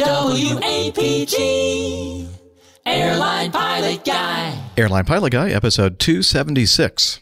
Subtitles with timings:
[0.00, 1.36] WAPG.
[2.86, 4.58] Airline Pilot Guy.
[4.76, 7.20] Airline Pilot Guy, episode 276.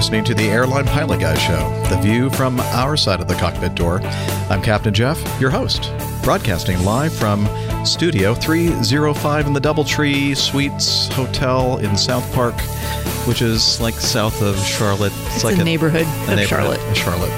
[0.00, 3.74] Listening to the Airline Pilot Guy Show, the view from our side of the cockpit
[3.74, 4.00] door.
[4.48, 5.92] I'm Captain Jeff, your host,
[6.22, 7.46] broadcasting live from
[7.84, 12.58] Studio 305 in the Doubletree Suites Hotel in South Park,
[13.28, 15.12] which is like south of Charlotte.
[15.34, 16.96] It's like a neighborhood a of neighborhood Charlotte.
[16.96, 17.32] Charlotte.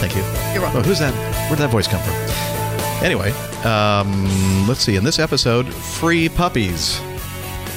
[0.00, 0.22] Thank you.
[0.54, 0.80] You're welcome.
[0.80, 1.12] Oh, who's that?
[1.50, 3.04] Where did that voice come from?
[3.04, 3.32] Anyway,
[3.66, 4.96] um, let's see.
[4.96, 6.98] In this episode, free puppies.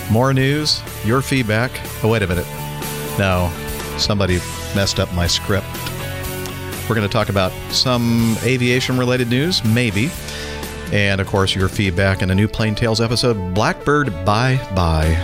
[0.09, 1.71] More news, your feedback.
[2.02, 2.48] Oh, wait a minute.
[3.18, 3.49] No,
[3.98, 4.38] somebody
[4.76, 5.67] messed up my script.
[6.88, 10.12] We're going to talk about some aviation related news, maybe.
[10.91, 15.16] And of course, your feedback in a new Plane Tales episode Blackbird Bye Bye.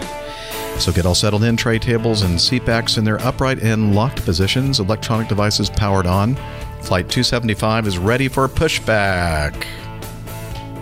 [0.80, 4.26] So get all settled in, tray tables and seat backs in their upright and locked
[4.26, 6.36] positions, electronic devices powered on.
[6.82, 9.54] Flight 275 is ready for pushback.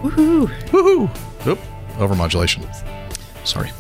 [0.02, 0.48] Woohoo!
[0.68, 1.48] Woohoo!
[1.48, 1.60] Oop,
[1.98, 2.64] overmodulation.
[3.46, 3.72] Sorry.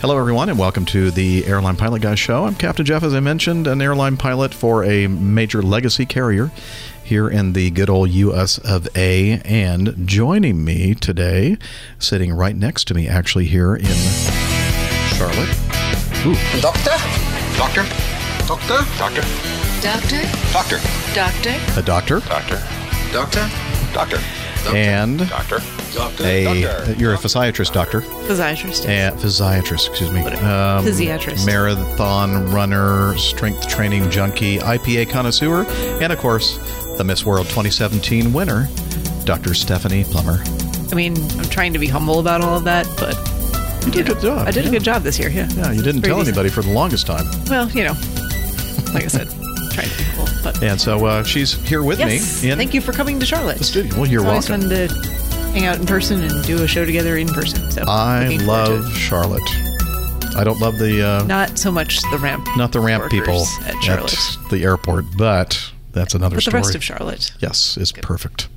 [0.00, 2.44] Hello, everyone, and welcome to the Airline Pilot Guy Show.
[2.44, 6.50] I'm Captain Jeff, as I mentioned, an airline pilot for a major legacy carrier
[7.02, 9.40] here in the good old US of A.
[9.42, 11.56] And joining me today,
[11.98, 13.86] sitting right next to me, actually here in
[15.16, 15.48] Charlotte.
[16.26, 16.90] Ooh, Doctor?
[17.56, 17.86] Doctor?
[18.46, 18.84] Doctor?
[18.98, 19.22] Doctor?
[19.80, 20.20] Doctor?
[20.52, 20.78] Doctor?
[21.14, 21.80] Doctor?
[21.80, 22.62] a doctor Doctor?
[23.12, 23.50] Doctor?
[23.94, 24.35] Doctor?
[24.74, 25.60] And Doctor?
[25.94, 26.24] Doctor?
[26.24, 28.86] a you're a physiatrist doctor Physiatrist.
[28.88, 31.46] and physiatrist excuse me um, Physiatrist.
[31.46, 35.64] marathon runner strength training junkie ipa connoisseur
[36.02, 36.56] and of course
[36.98, 38.68] the miss world 2017 winner
[39.24, 40.42] dr stephanie plummer
[40.90, 43.16] I mean, I'm trying to be humble about all of that, but
[43.84, 44.70] you did a good job I did yeah.
[44.70, 45.28] a good job this year.
[45.30, 45.48] Yeah.
[45.56, 46.28] yeah you didn't Pretty tell decent.
[46.38, 47.94] anybody for the longest time Well, you know,
[48.94, 49.26] like I said,
[49.76, 50.26] trying to be cool.
[50.42, 53.26] But and so uh, she's here with yes, me in thank you for coming to
[53.26, 53.58] Charlotte.
[53.58, 56.62] the studio well you're it's always welcome fun to hang out in person and do
[56.62, 57.70] a show together in person.
[57.70, 59.50] So i looking forward to love charlotte
[60.36, 63.74] i don't love the uh, not so much the ramp, not the ramp people at
[63.82, 64.18] Charlotte,
[64.50, 67.32] the airport but that's another but the story rest of Charlotte.
[67.40, 68.48] Yes, is perfect.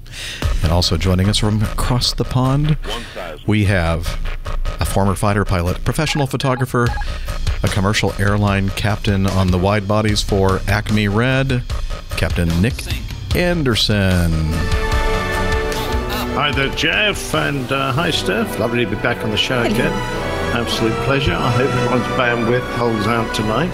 [0.63, 2.77] And also joining us from across the pond,
[3.47, 4.19] we have
[4.79, 6.87] a former fighter pilot, professional photographer,
[7.63, 11.63] a commercial airline captain on the wide bodies for Acme Red,
[12.17, 12.75] Captain Nick
[13.35, 14.31] Anderson.
[16.33, 18.59] Hi there, Jeff, and uh, hi, Steph.
[18.59, 19.91] Lovely to be back on the show again.
[20.55, 21.33] Absolute pleasure.
[21.33, 23.71] I hope everyone's bandwidth holds out tonight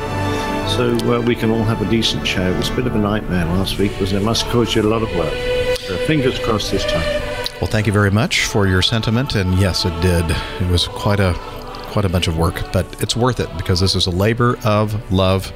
[0.70, 2.52] so uh, we can all have a decent show.
[2.52, 4.84] It was a bit of a nightmare last week, was it must cause you a
[4.84, 5.65] lot of work.
[5.88, 7.22] So fingers crossed this time.
[7.62, 10.26] Well, thank you very much for your sentiment, and yes, it did.
[10.60, 11.34] It was quite a
[11.92, 15.12] quite a bunch of work, but it's worth it because this is a labor of
[15.12, 15.54] love.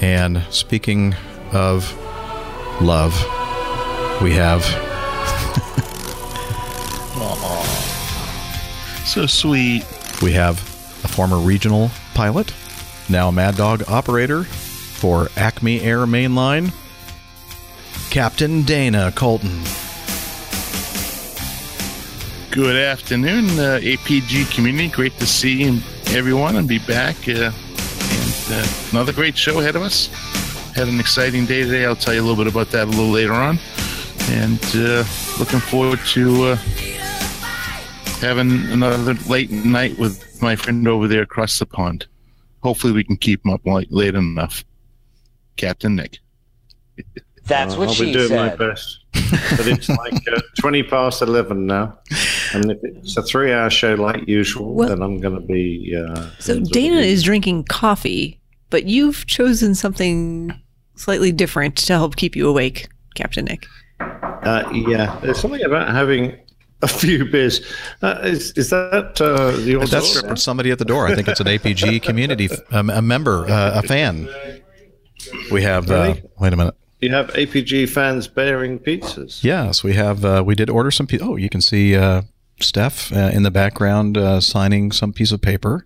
[0.00, 1.14] And speaking
[1.52, 1.90] of
[2.82, 3.14] love,
[4.20, 4.62] we have
[9.06, 9.84] So sweet.
[10.20, 10.58] We have
[11.04, 12.52] a former regional pilot,
[13.08, 16.72] now a Mad Dog operator for Acme Air Mainline,
[18.10, 19.62] Captain Dana Colton.
[22.50, 24.88] Good afternoon, uh, APG community.
[24.88, 27.16] Great to see everyone and be back.
[27.28, 30.06] Uh, and uh, another great show ahead of us.
[30.74, 31.84] Had an exciting day today.
[31.84, 33.58] I'll tell you a little bit about that a little later on.
[34.30, 35.04] And uh,
[35.38, 36.56] looking forward to uh,
[38.20, 42.06] having another late night with my friend over there across the pond.
[42.62, 44.64] Hopefully, we can keep him up late, late enough.
[45.56, 46.18] Captain Nick.
[47.46, 49.00] That's Uh, what I'll she be doing my best.
[49.56, 51.98] But it's like uh, 20 past 11 now.
[52.52, 55.96] And if it's a three hour show like usual, Well- then I'm going to be.
[55.96, 58.40] Uh, So Dana is drinking coffee,
[58.70, 60.52] but you've chosen something
[60.96, 63.66] slightly different to help keep you awake, Captain Nick.
[64.00, 66.36] Uh, yeah, there's something about having
[66.82, 67.60] a few beers.
[68.02, 70.36] Uh, is, is that uh, your That's door?
[70.36, 71.06] somebody at the door.
[71.06, 74.28] I think it's an APG community, um, a member, uh, a fan.
[75.50, 75.90] We have.
[75.90, 76.74] Uh, wait a minute.
[77.00, 79.44] You have APG fans bearing pizzas.
[79.44, 80.24] Yes, we have.
[80.24, 81.06] Uh, we did order some.
[81.06, 82.22] Pe- oh, you can see uh,
[82.60, 85.84] Steph uh, in the background uh, signing some piece of paper,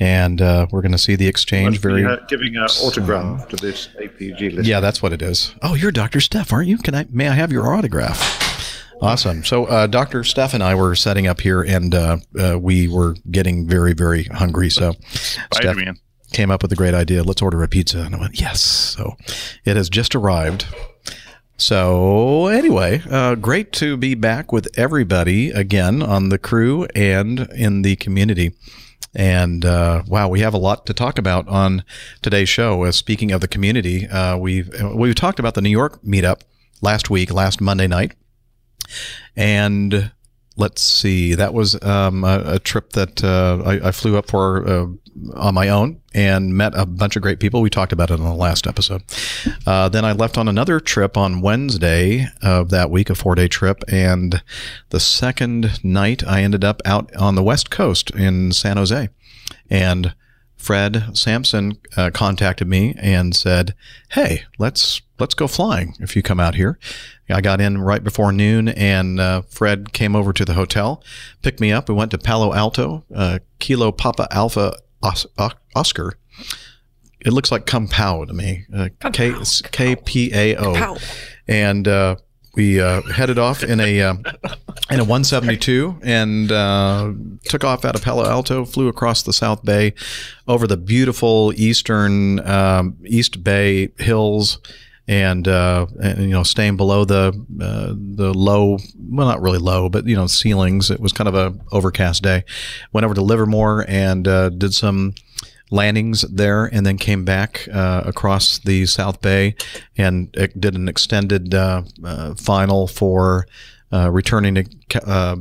[0.00, 1.80] and uh, we're going to see the exchange.
[1.80, 2.00] Very.
[2.00, 4.66] You're giving an autograph to this APG list.
[4.68, 5.54] Yeah, that's what it is.
[5.60, 6.20] Oh, you're Dr.
[6.20, 6.78] Steph, aren't you?
[6.78, 7.06] Can I?
[7.10, 8.40] May I have your autograph?
[9.02, 9.44] Awesome.
[9.44, 10.22] So, uh, Dr.
[10.22, 14.24] Steph and I were setting up here, and uh, uh, we were getting very, very
[14.24, 14.70] hungry.
[14.70, 15.98] So, Steph Spider-Man.
[16.32, 17.22] Came up with a great idea.
[17.22, 18.60] Let's order a pizza, and I went, yes.
[18.60, 19.16] So,
[19.64, 20.66] it has just arrived.
[21.56, 27.82] So, anyway, uh, great to be back with everybody again on the crew and in
[27.82, 28.54] the community.
[29.14, 31.84] And uh, wow, we have a lot to talk about on
[32.22, 32.84] today's show.
[32.84, 36.40] Uh, speaking of the community, uh, we've we've talked about the New York meetup
[36.80, 38.14] last week, last Monday night,
[39.36, 40.10] and
[40.56, 44.68] let's see, that was um, a, a trip that uh, I, I flew up for
[44.68, 44.86] uh,
[45.34, 47.60] on my own and met a bunch of great people.
[47.62, 49.02] We talked about it in the last episode.
[49.66, 53.48] Uh, then I left on another trip on Wednesday of that week, a four day
[53.48, 53.82] trip.
[53.88, 54.42] And
[54.90, 59.08] the second night, I ended up out on the West Coast in San Jose.
[59.70, 60.14] And
[60.56, 63.74] Fred Sampson uh, contacted me and said,
[64.10, 66.78] "Hey, let's let's go flying if you come out here."
[67.32, 71.02] I got in right before noon, and uh, Fred came over to the hotel,
[71.42, 71.88] picked me up.
[71.88, 76.14] We went to Palo Alto, uh, Kilo Papa Alpha Os- Os- Oscar.
[77.24, 78.64] It looks like Kung Pao to me.
[78.74, 79.32] Uh, K
[79.70, 80.74] K P A O,
[81.48, 82.16] and uh,
[82.54, 84.14] we uh, headed off in a uh,
[84.90, 87.12] in a 172 and uh,
[87.44, 89.94] took off out of Palo Alto, flew across the South Bay,
[90.48, 94.58] over the beautiful eastern um, East Bay hills,
[95.08, 97.28] and, uh, and you know staying below the
[97.60, 100.90] uh, the low, well not really low, but you know ceilings.
[100.90, 102.44] It was kind of a overcast day.
[102.92, 105.14] Went over to Livermore and uh, did some
[105.72, 109.56] landings there and then came back uh, across the South Bay
[109.96, 113.46] and did an extended uh, uh, final for
[113.92, 115.36] uh, returning to uh,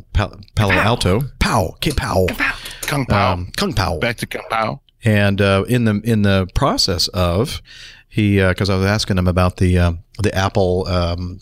[0.56, 1.22] Palo Alto.
[1.40, 2.28] Pow, K Pow,
[2.82, 3.34] Kung Pao.
[3.34, 4.00] um, Kung Pao.
[4.00, 4.82] Back to Kung Pao.
[5.04, 7.62] And uh, in the in the process of
[8.12, 11.40] he because I was asking him about the um the Apple um,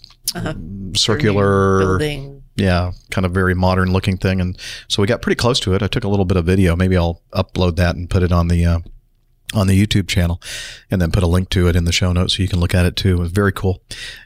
[0.95, 2.43] circular building.
[2.55, 4.39] yeah, kind of very modern looking thing.
[4.39, 4.57] And
[4.87, 5.81] so we got pretty close to it.
[5.81, 6.75] I took a little bit of video.
[6.75, 8.79] Maybe I'll upload that and put it on the uh,
[9.55, 10.39] on the YouTube channel,
[10.91, 12.75] and then put a link to it in the show notes so you can look
[12.75, 13.15] at it too.
[13.15, 13.81] It was very cool.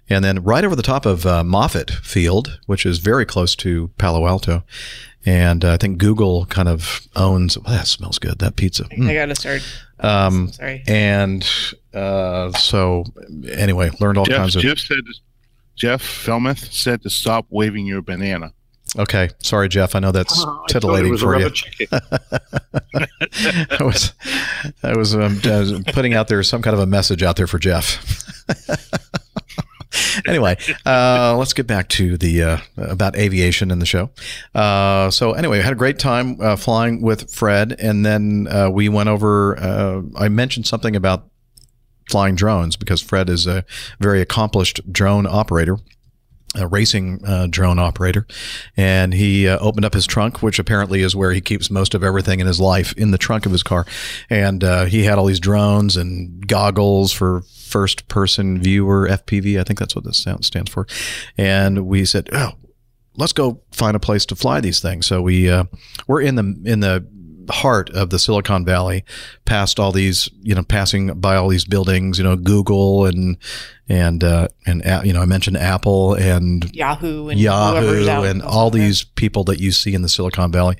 [0.09, 3.87] And then right over the top of uh, Moffett Field, which is very close to
[3.97, 4.63] Palo Alto,
[5.25, 7.57] and uh, I think Google kind of owns.
[7.57, 8.39] Well, that smells good.
[8.39, 8.83] That pizza.
[8.83, 9.09] Mm.
[9.09, 9.61] I gotta start.
[10.03, 10.83] Um, Sorry.
[10.87, 11.49] and
[11.93, 13.05] uh, so
[13.47, 14.61] anyway, learned all Jeff, kinds of.
[14.61, 14.97] Jeff said,
[15.75, 18.51] Jeff Felmuth said to stop waving your banana.
[18.97, 19.95] Okay, sorry, Jeff.
[19.95, 21.43] I know that's I it titillating was a for you.
[21.45, 21.87] rubber chicken.
[23.79, 24.13] I was,
[24.83, 27.57] I was, um, was putting out there some kind of a message out there for
[27.57, 27.97] Jeff.
[30.27, 34.09] anyway, uh, let's get back to the uh, about aviation in the show.
[34.53, 38.69] Uh, so anyway, I had a great time uh, flying with Fred, and then uh,
[38.69, 39.57] we went over.
[39.57, 41.27] Uh, I mentioned something about
[42.09, 43.65] flying drones because Fred is a
[43.99, 45.77] very accomplished drone operator
[46.55, 48.27] a racing uh, drone operator,
[48.77, 52.03] and he uh, opened up his trunk, which apparently is where he keeps most of
[52.03, 53.85] everything in his life in the trunk of his car.
[54.29, 59.59] And uh, he had all these drones and goggles for first person viewer FPV.
[59.59, 60.87] I think that's what this stands for.
[61.37, 62.51] And we said, oh,
[63.15, 65.05] let's go find a place to fly these things.
[65.05, 65.65] So we uh,
[66.07, 67.07] we're in the in the
[67.49, 69.03] heart of the Silicon Valley,
[69.45, 73.37] past all these, you know, passing by all these buildings, you know, Google and
[73.89, 78.69] and uh, and uh, you know, I mentioned Apple and Yahoo and Yahoo and all
[78.69, 80.77] these people that you see in the Silicon Valley.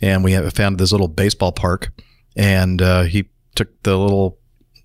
[0.00, 1.92] And we have found this little baseball park,
[2.36, 4.38] and uh, he took the little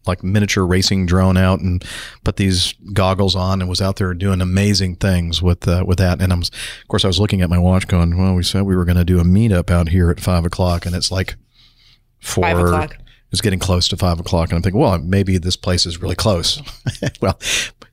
[0.07, 1.83] like miniature racing drone out and
[2.23, 6.21] put these goggles on and was out there doing amazing things with uh, with that.
[6.21, 8.75] And I'm, of course, I was looking at my watch, going, "Well, we said we
[8.75, 11.35] were going to do a meetup out here at five o'clock, and it's like
[12.19, 12.43] four.
[12.43, 12.97] Five o'clock.
[13.31, 16.15] It's getting close to five o'clock, and I'm thinking, well, maybe this place is really
[16.15, 16.61] close.
[17.21, 17.37] well,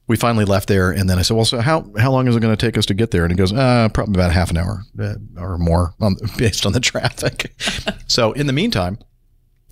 [0.07, 2.41] we finally left there, and then I said, well, so how how long is it
[2.41, 3.25] going to take us to get there?
[3.25, 6.73] And he goes, uh, probably about half an hour uh, or more, on, based on
[6.73, 7.53] the traffic.
[8.07, 8.99] so in the meantime.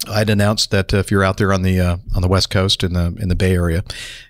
[0.09, 2.93] I'd announced that if you're out there on the uh, on the West Coast in
[2.93, 3.85] the in the Bay Area,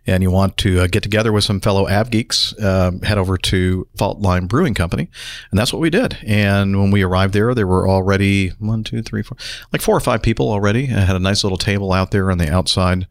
[0.06, 3.38] and you want to uh, get together with some fellow Av geeks, um, head over
[3.38, 5.08] to Fault Line Brewing Company,
[5.50, 6.18] and that's what we did.
[6.26, 9.36] And when we arrived there, there were already one, two, three, four,
[9.72, 10.84] like four or five people already.
[10.92, 13.06] I had a nice little table out there on the outside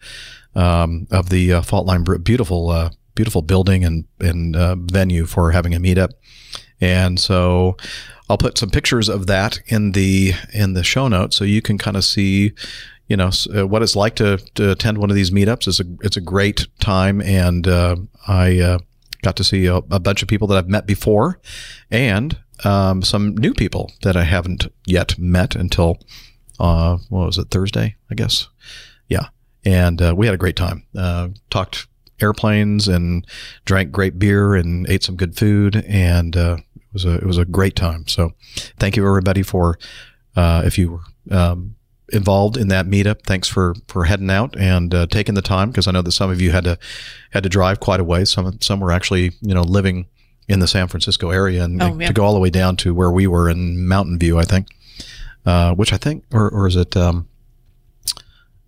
[0.55, 2.03] um, of the uh, Fault Line.
[2.03, 6.11] Beautiful, uh, beautiful building and and uh, venue for having a meetup.
[6.79, 7.77] And so
[8.31, 11.77] I'll put some pictures of that in the in the show notes so you can
[11.77, 12.53] kind of see,
[13.07, 15.67] you know, uh, what it's like to, to attend one of these meetups.
[15.67, 17.97] It's a it's a great time, and uh,
[18.29, 18.79] I uh,
[19.21, 21.41] got to see a, a bunch of people that I've met before,
[21.91, 25.99] and um, some new people that I haven't yet met until
[26.57, 27.97] uh, what was it Thursday?
[28.09, 28.47] I guess,
[29.09, 29.27] yeah.
[29.65, 30.85] And uh, we had a great time.
[31.49, 31.87] Talked
[32.21, 33.27] airplanes and
[33.65, 36.57] drank great beer and ate some good food and uh,
[36.93, 38.07] was a it was a great time.
[38.07, 38.33] So
[38.79, 39.77] thank you everybody for
[40.35, 40.91] uh, if you
[41.29, 41.75] were um,
[42.13, 43.23] involved in that meetup.
[43.23, 46.29] Thanks for for heading out and uh, taking the time because I know that some
[46.29, 46.77] of you had to
[47.31, 48.25] had to drive quite a way.
[48.25, 50.07] Some some were actually you know living
[50.47, 52.07] in the San Francisco area and Oh, yeah.
[52.07, 54.67] to go all the way down to where we were in Mountain View, I think.
[55.45, 56.95] Uh, which I think, or or is it?
[56.97, 57.27] Um,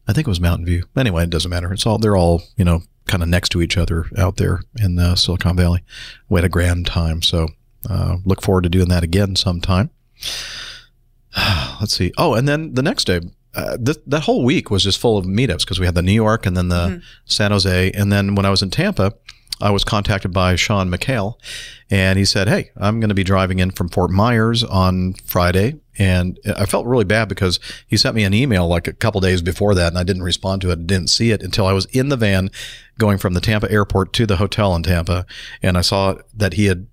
[0.08, 0.84] I think it was Mountain View.
[0.98, 1.72] Anyway, it doesn't matter.
[1.72, 4.98] It's all they're all you know kind of next to each other out there in
[4.98, 5.84] uh, Silicon Valley.
[6.30, 7.48] We had a grand time, so
[7.90, 9.90] uh, look forward to doing that again sometime.
[11.80, 12.12] Let's see.
[12.18, 13.22] Oh, and then the next day,
[13.56, 16.14] uh, th- that whole week was just full of meetups because we had the New
[16.14, 19.14] York and then the San Jose, and then when I was in Tampa.
[19.62, 21.36] I was contacted by Sean McHale,
[21.90, 25.80] and he said, "Hey, I'm going to be driving in from Fort Myers on Friday."
[25.98, 29.42] And I felt really bad because he sent me an email like a couple days
[29.42, 30.88] before that, and I didn't respond to it.
[30.88, 32.50] Didn't see it until I was in the van
[32.98, 35.26] going from the Tampa airport to the hotel in Tampa,
[35.62, 36.88] and I saw that he had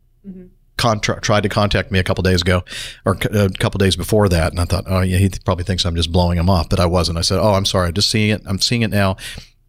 [0.81, 2.65] contra- tried to contact me a couple days ago
[3.05, 4.51] or c- a couple days before that.
[4.51, 6.87] And I thought, oh, yeah, he probably thinks I'm just blowing him off, but I
[6.87, 7.19] wasn't.
[7.19, 7.89] I said, oh, I'm sorry.
[7.89, 8.43] I'm just seeing it.
[8.47, 9.17] I'm seeing it now.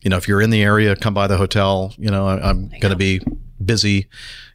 [0.02, 1.94] You know, if you're in the area, come by the hotel.
[1.98, 3.20] You know, I, I'm going to be
[3.64, 4.08] busy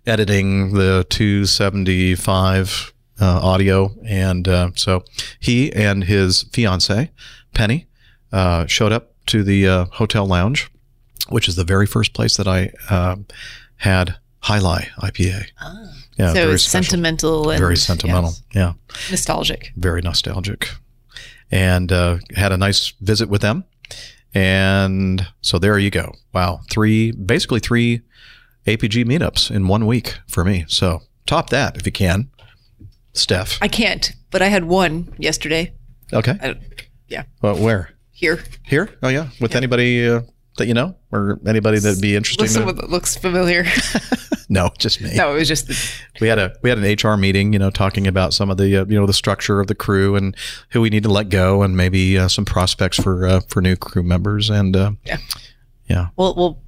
[0.06, 3.94] editing the 275 uh, audio.
[4.06, 5.04] And uh, so
[5.38, 7.10] he and his fiance,
[7.54, 7.86] Penny,
[8.32, 10.70] uh, showed up to the uh, hotel lounge,
[11.28, 13.26] which is the very first place that I um,
[13.76, 15.46] had High Lie IPA.
[16.16, 16.84] Yeah, so very it's special.
[16.84, 18.30] sentimental and Very sentimental.
[18.30, 18.72] yes, Yeah,
[19.10, 19.72] nostalgic.
[19.76, 20.68] very nostalgic.
[21.50, 23.64] And uh, had a nice visit with them.
[24.34, 26.12] And so there you go.
[26.34, 26.60] Wow.
[26.70, 28.00] Three, basically three
[28.66, 30.64] APG meetups in one week for me.
[30.68, 32.30] So top that if you can.
[33.14, 33.58] Steph.
[33.62, 35.74] I can't, but I had one yesterday.
[36.12, 36.54] Okay.
[37.08, 37.90] Yeah, Well, where?
[38.10, 38.42] here.
[38.64, 38.88] Here?
[39.02, 39.28] Oh, yeah.
[39.40, 40.20] With anybody uh,
[40.56, 42.42] that you know or anybody that'd be interesting?
[42.44, 43.64] With to- someone that looks familiar.
[44.48, 45.14] no, just me.
[45.14, 47.70] no, it was just the, we had a we had an HR meeting, you know,
[47.70, 50.36] talking about some of the uh, you know the structure of the crew and
[50.70, 53.76] who we need to let go, and maybe uh, some prospects for uh, for new
[53.76, 54.50] crew members.
[54.50, 55.18] And uh, Yeah.
[55.88, 56.58] yeah, we'll we'll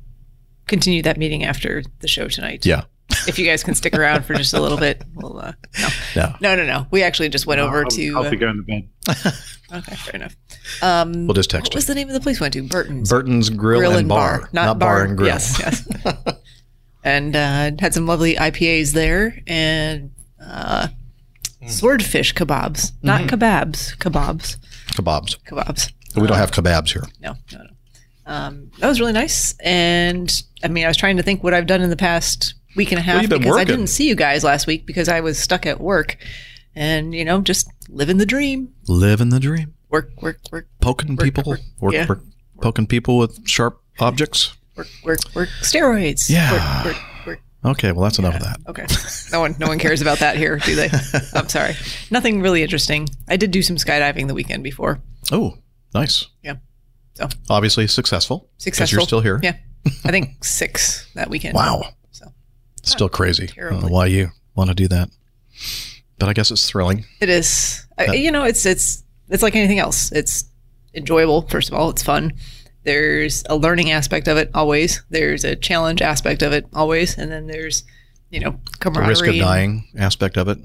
[0.66, 2.66] continue that meeting after the show tonight.
[2.66, 2.85] yeah,
[3.27, 5.38] If you guys can stick around for just a little bit, we'll.
[5.38, 6.87] Uh, no, no, no, no, no.
[6.91, 8.17] We actually just went over I'll, to.
[8.17, 8.88] I'll uh, be going to bed.
[9.73, 10.37] okay, fair enough.
[10.83, 11.79] Um, we'll just text what you.
[11.79, 12.62] was the name of the place we went to?
[12.62, 13.09] Burton's.
[13.09, 15.29] Burton's Grill, and, bar, not, bar, and grill.
[15.29, 15.88] Yes, yes.
[17.05, 20.11] and uh, had some lovely IPAs there and
[20.45, 20.88] uh,
[21.61, 21.71] Mm.
[21.71, 23.35] swordfish kebabs, not Mm-hmm.
[23.35, 24.59] kebabs, kebabs,
[24.93, 25.37] Kebabs.
[25.45, 25.93] kebabs.
[26.15, 27.03] We don't have kebabs here.
[27.21, 27.71] No, no, no.
[28.27, 29.57] Um, that was really nice.
[29.59, 30.31] And
[30.62, 32.99] I mean, I was trying to think what I've done in the past week and
[32.99, 35.67] a half been because I didn't see you guys last week because I was stuck
[35.67, 36.17] at work
[36.75, 38.73] and, you know, just living the dream.
[38.87, 42.07] Living the dream, Work, work, work, poking people, work, work, yeah.
[42.07, 42.21] work,
[42.61, 44.55] poking people with sharp objects.
[44.77, 45.49] work, work, work.
[45.63, 46.29] Steroids.
[46.31, 46.85] Yeah.
[46.85, 46.97] Work, work,
[47.27, 47.41] work.
[47.65, 48.59] Okay, well that's enough of that.
[48.69, 48.87] Okay.
[49.33, 50.91] No one, no one cares about that here, do they?
[51.35, 51.75] I'm sorry.
[52.11, 53.09] Nothing really interesting.
[53.29, 55.01] I did do some skydiving the weekend before.
[55.33, 55.59] Oh,
[55.95, 56.27] nice.
[56.43, 56.57] Yeah.
[57.15, 58.49] So Obviously successful.
[58.59, 58.99] successful.
[58.99, 59.41] You're still here.
[59.43, 59.57] Yeah.
[60.05, 61.55] I think six that weekend.
[61.55, 61.83] Wow.
[62.88, 63.49] So Still crazy.
[63.57, 65.09] I don't know why you want to do that,
[66.18, 67.04] but I guess it's thrilling.
[67.21, 67.87] it is.
[67.99, 70.11] I, you know, it's it's it's like anything else.
[70.12, 70.45] It's
[70.95, 71.42] enjoyable.
[71.49, 72.33] First of all, it's fun.
[72.85, 75.02] There's a learning aspect of it always.
[75.11, 77.83] There's a challenge aspect of it always, and then there's
[78.30, 79.09] you know The camaraderie.
[79.11, 80.59] risk of dying aspect of it.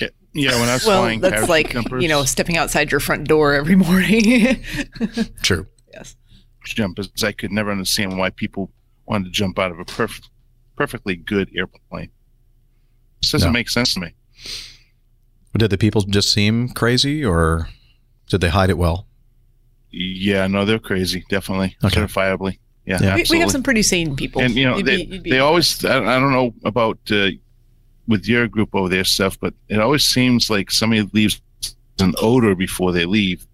[0.00, 0.58] Yeah, yeah.
[0.60, 3.54] When I was Well, flying that's like jumpers, you know stepping outside your front door
[3.54, 4.62] every morning.
[5.42, 5.66] True.
[5.92, 6.16] yes.
[6.64, 8.70] jumpers, I could never understand why people
[9.06, 10.28] wanted to jump out of a perfect,
[10.80, 12.08] perfectly good airplane.
[13.20, 13.52] This doesn't No.
[13.52, 14.14] make sense to me.
[15.58, 17.68] Did the people just seem crazy, or
[18.30, 19.06] did they hide it well?
[19.90, 21.22] Yeah, no, they're crazy.
[21.28, 22.00] Definitely, Okay.
[22.00, 22.58] certifiably.
[22.86, 23.14] Yeah, Yeah.
[23.16, 24.40] We, we have some pretty sane people.
[24.40, 27.28] and you know You'd they, be- be- they always I, I don't know about uh,
[28.08, 31.42] with your group over there stuff but it always seems like somebody leaves
[32.00, 33.46] an odor before they leave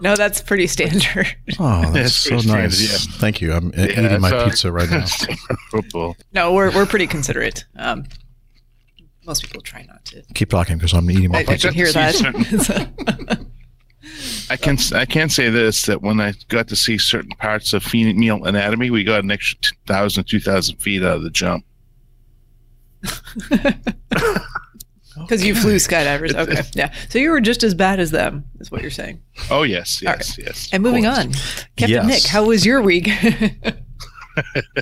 [0.00, 1.26] no, that's pretty standard.
[1.58, 2.78] Oh, that's That's so pretty nice.
[2.78, 3.52] standard, Thank you.
[3.52, 5.04] I'm Yeah, eating my so- pizza right now.
[5.70, 6.16] Football.
[6.32, 7.64] no, we're we're pretty considerate.
[7.76, 8.04] Um,
[9.26, 10.22] most people try not to.
[10.34, 11.68] Keep talking because I'm eating my I, I pizza.
[11.68, 13.46] can hear that.
[14.50, 17.82] I can I can say this that when I got to see certain parts of
[17.82, 21.64] female anatomy, we got an extra 2,000, 2,000 feet out of the jump.
[25.20, 26.34] Because you flew skydivers.
[26.34, 26.62] Okay.
[26.74, 26.92] Yeah.
[27.08, 29.20] So you were just as bad as them, is what you're saying.
[29.50, 30.68] Oh yes, All yes, yes.
[30.72, 31.18] And moving course.
[31.18, 31.32] on.
[31.76, 32.06] Captain Yes.
[32.06, 33.08] Nick, how was your week?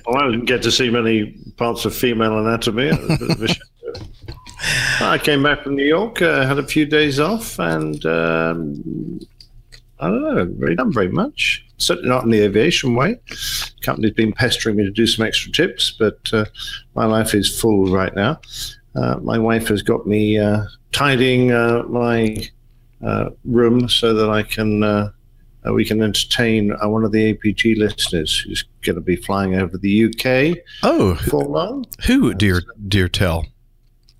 [0.06, 2.86] Well, I didn't get to see many parts of female anatomy.
[2.88, 3.62] It was a bit of a shame.
[5.00, 9.20] I came back from New York, uh, had a few days off, and um,
[10.00, 11.66] I don't know, really done very much.
[11.76, 13.20] Certainly not in the aviation way.
[13.82, 16.44] company's been pestering me to do some extra tips, but uh,
[16.94, 18.40] my life is full right now.
[18.94, 22.36] Uh, my wife has got me uh, tidying uh, my
[23.04, 25.10] uh, room so that I can uh,
[25.66, 29.54] uh, we can entertain uh, one of the APG listeners who's going to be flying
[29.54, 31.86] over the UK Oh, for long.
[32.06, 33.46] who, dear, dear tell?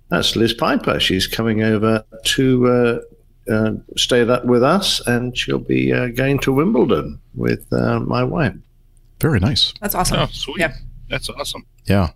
[0.09, 0.99] That's Liz Piper.
[1.01, 6.39] She's coming over to uh, uh, stay that with us, and she'll be uh, going
[6.39, 8.55] to Wimbledon with uh, my wife.
[9.19, 9.73] Very nice.
[9.81, 10.19] That's awesome.
[10.19, 10.59] Oh, sweet.
[10.59, 10.73] Yeah.
[11.09, 11.65] That's awesome.
[11.85, 12.11] Yeah.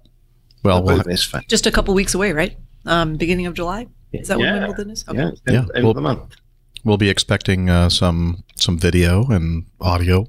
[0.67, 2.57] Well, we'll Both Miss Fan- Just a couple weeks away, right?
[2.85, 3.87] Um, beginning of July.
[4.13, 4.53] Is that Yeah.
[4.53, 5.05] when Wimbledon is?
[5.07, 5.17] Okay.
[5.17, 6.35] Yeah, end, Yeah, end well- of the month.
[6.83, 10.27] we'll be expecting uh, some some video and audio.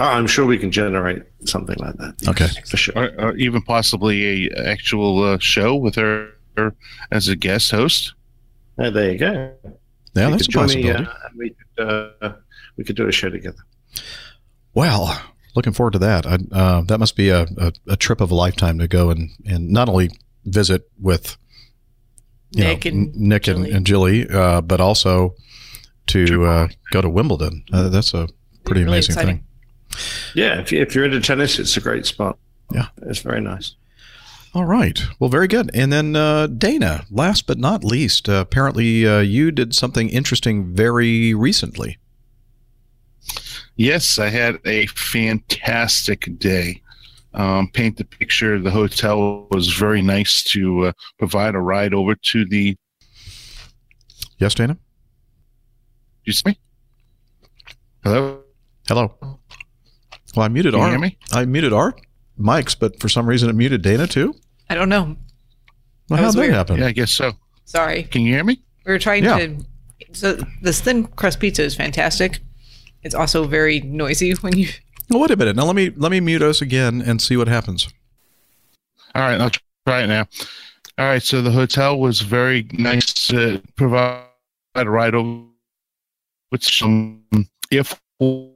[0.00, 2.14] Oh, I'm sure we can generate something like that.
[2.28, 2.48] Okay.
[2.66, 2.94] for sure.
[2.96, 6.74] Or, or even possibly a actual uh, show with her, her
[7.10, 8.14] as a guest host.
[8.78, 9.52] Oh, there you go.
[10.14, 11.04] Yeah, You that's a could join me, possibility.
[11.06, 11.88] uh, we could
[12.22, 12.32] uh,
[12.76, 13.58] we could do a show together.
[14.74, 15.20] Well,
[15.54, 16.26] looking forward to that.
[16.26, 19.30] I, uh, that must be a, a, a trip of a lifetime to go and,
[19.46, 20.10] and not only
[20.44, 21.36] visit with
[22.52, 23.70] you Nick know, and N- Nick and, Jilly.
[23.72, 25.34] and Jilly, uh, but also
[26.08, 27.64] to uh, go to Wimbledon.
[27.72, 28.28] Uh, that's a
[28.64, 29.36] pretty Really amazing exciting.
[29.38, 29.46] thing.
[30.34, 32.38] Yeah, if, you, if you're into tennis, it's a great spot.
[32.72, 32.88] Yeah.
[33.02, 33.74] it's very nice.
[34.54, 35.02] All right.
[35.18, 35.70] Well, very good.
[35.74, 40.74] And then uh, Dana, last but not least, uh, apparently uh, you did something interesting
[40.74, 41.98] very recently.
[43.82, 46.80] Yes, I had a fantastic day.
[47.34, 48.60] Um, paint the picture.
[48.60, 52.76] The hotel was very nice to uh, provide a ride over to the.
[54.38, 54.78] Yes, Dana?
[56.24, 56.60] You see me?
[58.04, 58.42] Hello.
[58.86, 59.16] Hello.
[59.20, 61.18] Well, I muted Can you our hear me?
[61.32, 61.96] I muted our
[62.38, 64.32] mics, but for some reason it muted Dana too.
[64.70, 65.02] I don't know.
[65.06, 65.16] Well,
[66.08, 66.54] That how'd was that weird.
[66.54, 66.76] happen?
[66.78, 67.32] Yeah, I guess so.
[67.64, 68.04] Sorry.
[68.04, 68.62] Can you hear me?
[68.86, 69.38] We were trying Yeah.
[69.38, 69.56] to.
[70.12, 72.38] So this thin crust pizza is fantastic.
[73.02, 74.68] It's also very noisy when you.
[75.10, 75.56] Well, wait a minute.
[75.56, 77.88] Now let me let me mute us again and see what happens.
[79.14, 79.50] All right, I'll
[79.86, 80.26] try it now.
[80.98, 84.24] All right, so the hotel was very nice to provide
[84.74, 85.44] a ride over
[86.50, 87.24] with some
[87.70, 87.84] Air
[88.18, 88.50] Force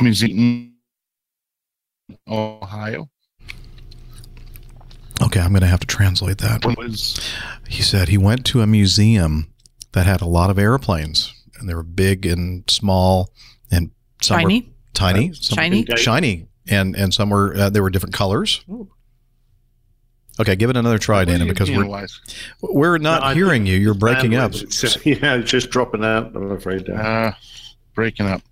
[0.00, 0.74] Museum,
[2.28, 3.08] Ohio.
[5.22, 6.64] Okay, I'm going to have to translate that.
[6.76, 7.20] Was
[7.68, 9.53] He said he went to a museum
[9.94, 13.30] that had a lot of airplanes, and they were big and small,
[13.70, 14.60] and some Shiny?
[14.60, 15.86] were tiny, some Shiny?
[15.96, 18.62] shiny, and and some were uh, there were different colors.
[18.70, 18.88] Ooh.
[20.40, 22.20] Okay, give it another try, Dana, because we're Wise.
[22.60, 23.76] we're not No, hearing you.
[23.76, 24.50] You're breaking up.
[24.50, 24.84] Bandwidth.
[24.84, 26.34] It's, yeah, it's just dropping out.
[26.34, 26.90] I'm afraid.
[26.90, 27.32] Uh, Uh,
[27.94, 28.42] breaking up.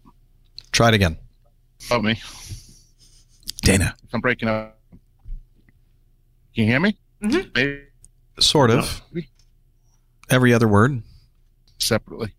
[0.70, 1.18] Try it again,
[1.88, 2.20] Help me.
[3.62, 3.94] Dana.
[4.12, 4.78] I'm breaking up.
[6.54, 6.96] Can you hear me?
[7.22, 7.82] Mhm.
[8.38, 9.02] Sort of.
[10.30, 11.02] Every other word.
[11.82, 12.34] Separately.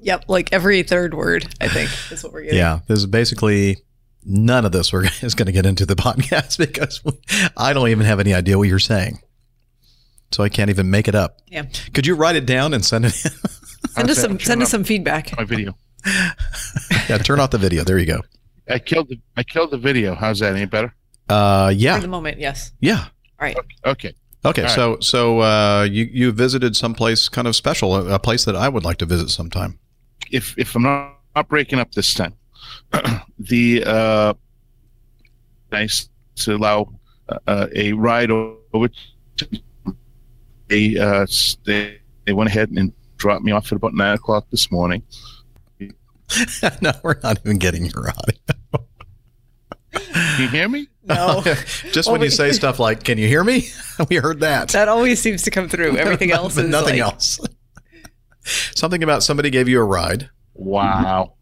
[0.00, 2.58] Yep, like every third word, I think, is what we're getting.
[2.58, 3.78] Yeah, there's basically
[4.24, 7.12] none of this we're, is going to get into the podcast because we,
[7.56, 9.20] I don't even have any idea what you're saying.
[10.32, 11.38] So I can't even make it up.
[11.46, 11.66] Yeah.
[11.94, 13.30] Could you write it down and send it in?
[13.90, 15.36] Send us some send us some feedback.
[15.36, 15.76] My video.
[17.08, 17.84] yeah, turn off the video.
[17.84, 18.20] There you go.
[18.68, 20.14] I killed the I killed the video.
[20.16, 20.54] How's that?
[20.54, 20.94] Any better?
[21.28, 21.94] Uh, yeah.
[21.96, 22.72] For the moment, yes.
[22.80, 23.04] yeah.
[23.38, 23.56] All right.
[23.56, 23.76] Okay.
[23.86, 24.14] Okay,
[24.46, 24.70] All right.
[24.70, 28.68] so so uh, you you visited someplace kind of special, a, a place that I
[28.68, 29.78] would like to visit sometime.
[30.30, 32.34] If if I'm not, not breaking up this time,
[33.38, 34.34] the uh,
[35.72, 36.92] nice to allow
[37.46, 38.88] uh, a ride over.
[39.38, 39.48] To,
[40.68, 41.26] they uh,
[41.64, 45.02] they they went ahead and dropped me off at about nine o'clock this morning.
[46.80, 48.86] no, we're not even getting your audio.
[49.92, 50.88] Can you hear me?
[51.06, 51.42] No.
[51.92, 53.68] Just Well, when you we- say stuff like, "Can you hear me?"
[54.10, 54.68] we heard that.
[54.70, 55.96] that always seems to come through.
[55.96, 57.40] Everything else But is nothing like, else.
[58.74, 60.28] Something about somebody gave you a ride.
[60.54, 61.34] Wow.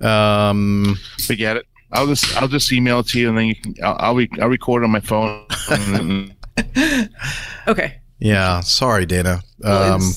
[0.00, 1.66] Um, Forget it.
[1.92, 4.28] I'll just I'll just email it to you, and then you can I'll I'll, re-
[4.40, 5.46] I'll record on my phone.
[7.66, 8.00] Okay.
[8.18, 9.42] yeah, sorry, Dana.
[9.64, 10.12] Um,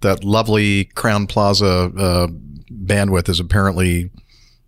[0.00, 2.26] that lovely Crowne Plaza uh,
[2.70, 4.10] bandwidth is apparently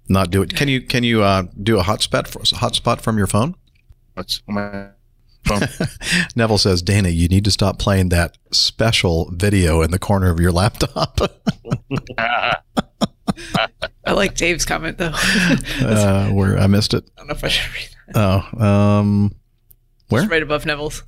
[0.09, 0.49] not doing.
[0.49, 3.55] Can you can you uh, do a hotspot for, hotspot from your phone?
[4.15, 4.89] What's on my
[5.45, 5.69] phone?
[6.37, 10.41] Neville says, Dana, you need to stop playing that special video in the corner of
[10.41, 11.21] your laptop.
[14.07, 15.13] I like Dave's comment though.
[15.81, 17.05] Uh, where I missed it.
[17.17, 18.17] I don't know if I should read that.
[18.17, 19.35] Oh, um,
[20.09, 20.23] where?
[20.23, 21.03] It's right above Neville's.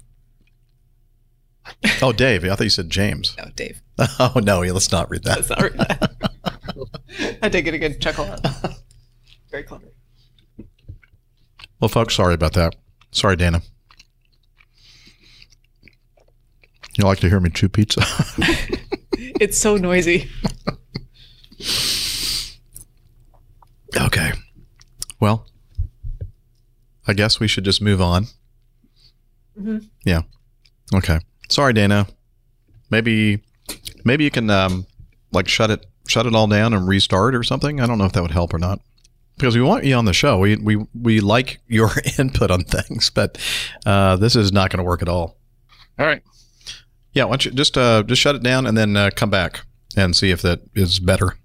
[2.03, 2.45] Oh, Dave.
[2.45, 3.35] I thought you said James.
[3.39, 3.83] No, Dave.
[3.99, 5.37] Oh no, yeah, let's not read that.
[5.37, 7.39] Let's not read that.
[7.43, 8.45] I did get a good chuckle out.
[8.45, 8.79] of that.
[9.51, 9.87] Very clever.
[11.81, 12.75] Well, folks, sorry about that.
[13.17, 13.63] Sorry, Dana.
[16.99, 18.03] You like to hear me chew pizza?
[19.39, 20.31] It's so noisy.
[23.99, 24.33] okay.
[25.21, 25.47] Well,
[27.07, 28.27] I guess we should just move on.
[29.59, 29.89] Mhm.
[30.05, 30.23] Yeah.
[30.95, 31.19] Okay.
[31.51, 32.07] Sorry, Dana.
[32.91, 33.43] Maybe
[34.05, 34.87] maybe you can um,
[35.33, 37.81] like shut it shut it all down and restart or something.
[37.81, 38.81] I don't know if that would help or not.
[39.37, 40.39] Because we want you on the show.
[40.39, 43.39] We we, we like your input on things, but
[43.85, 45.37] uh, this is not going to work at all.
[45.99, 46.23] All right.
[47.13, 49.61] Yeah, why don't you just uh, just shut it down and then uh, come back
[49.97, 51.37] and see if that is better.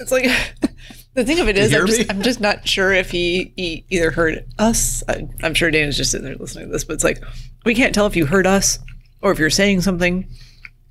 [0.00, 0.24] It's like
[1.14, 2.10] the thing of it You is, hear I'm just.
[2.10, 5.02] I'm just not sure if he, he either heard us.
[5.08, 7.22] I, I'm sure Dan is just sitting there listening to this, but it's like
[7.64, 8.78] we can't tell if you heard us
[9.22, 10.28] or if you're saying something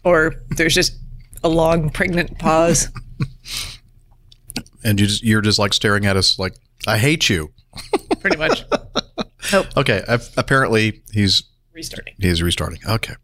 [0.03, 0.97] or there's just
[1.43, 2.89] a long pregnant pause.
[4.83, 6.55] And you just you're just like staring at us like
[6.87, 7.51] I hate you.
[8.19, 8.63] pretty much
[9.77, 11.43] Okay, I've, apparently he's
[11.73, 12.15] restarting.
[12.19, 12.79] He's restarting.
[12.87, 13.15] Okay.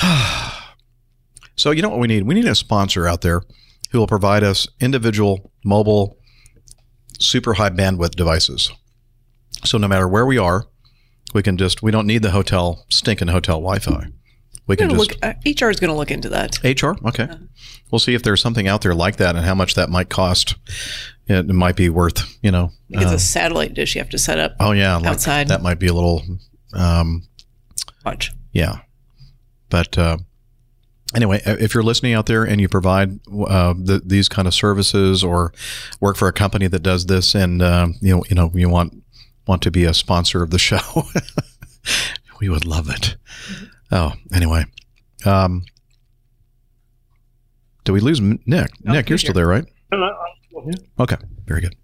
[1.56, 2.24] so you know what we need?
[2.24, 3.42] We need a sponsor out there
[3.90, 6.18] who will provide us individual mobile
[7.18, 8.70] super high bandwidth devices.
[9.64, 10.66] So no matter where we are,
[11.34, 14.08] we can just we don't need the hotel stinking hotel Wi-Fi.
[14.68, 16.62] We can just look, uh, HR is going to look into that.
[16.62, 16.94] HR.
[17.08, 17.28] Okay,
[17.90, 20.54] we'll see if there's something out there like that and how much that might cost.
[21.26, 22.70] It might be worth you know.
[22.90, 24.54] It's uh, a satellite dish you have to set up.
[24.60, 25.48] oh yeah, like outside.
[25.48, 26.22] that might be a little.
[26.72, 27.26] Um,
[28.04, 28.32] Much.
[28.52, 28.80] Yeah.
[29.70, 30.18] But uh,
[31.14, 35.22] anyway, if you're listening out there and you provide uh, the, these kind of services
[35.22, 35.52] or
[36.00, 39.02] work for a company that does this, and uh, you know, you know, you want
[39.46, 41.04] want to be a sponsor of the show,
[42.40, 43.16] we would love it.
[43.90, 44.64] Oh, anyway,
[45.24, 45.64] um,
[47.84, 48.70] did we lose M- Nick?
[48.84, 49.64] Nick, you're he's still here.
[49.92, 50.02] there,
[50.68, 50.84] right?
[51.00, 51.74] Okay, very good.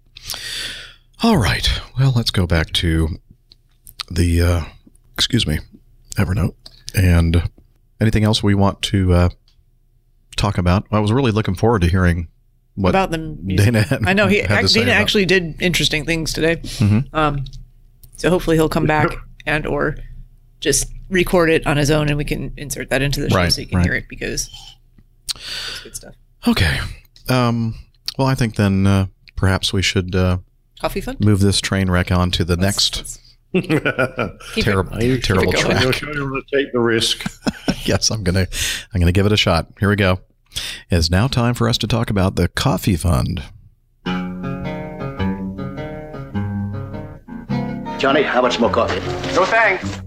[1.23, 1.67] All right.
[1.97, 3.07] Well, let's go back to
[4.11, 4.61] the, uh,
[5.13, 5.59] excuse me,
[6.15, 6.53] Evernote.
[6.93, 7.49] And
[7.99, 9.29] anything else we want to uh,
[10.37, 10.85] talk about?
[10.91, 12.27] I was really looking forward to hearing
[12.75, 13.65] what about the music.
[13.65, 16.57] Dana had- I know he had to say Dana about- actually did interesting things today.
[16.57, 17.11] Mhm.
[17.13, 17.45] Um,
[18.17, 19.09] so hopefully he'll come back
[19.45, 19.95] and or
[20.59, 23.51] just record it on his own, and we can insert that into the show Right,
[23.51, 23.85] so you can right.
[23.85, 24.49] hear it because
[25.35, 26.15] it's good stuff.
[26.47, 26.79] Okay.
[27.29, 27.75] Um,
[28.17, 30.37] well, I think then uh, perhaps we should uh,
[30.79, 31.19] Coffee fund.
[31.19, 33.19] move this train wreck on to the next
[33.53, 33.69] Keep
[34.65, 35.81] terrible, it, keep terrible track.
[35.81, 37.23] You're sure you want to take the risk.
[37.85, 38.47] yes, I'm gonna
[38.93, 39.67] I'm gonna give it a shot.
[39.79, 40.19] Here we go.
[40.89, 43.43] It's now time for us to talk about the coffee fund.
[47.97, 48.99] Johnny, how much more coffee?
[49.35, 50.01] No thanks.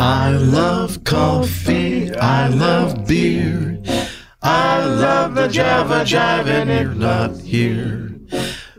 [0.00, 2.14] I love coffee.
[2.14, 3.82] I love beer.
[4.40, 8.14] I love the Java Jive, and you're not here.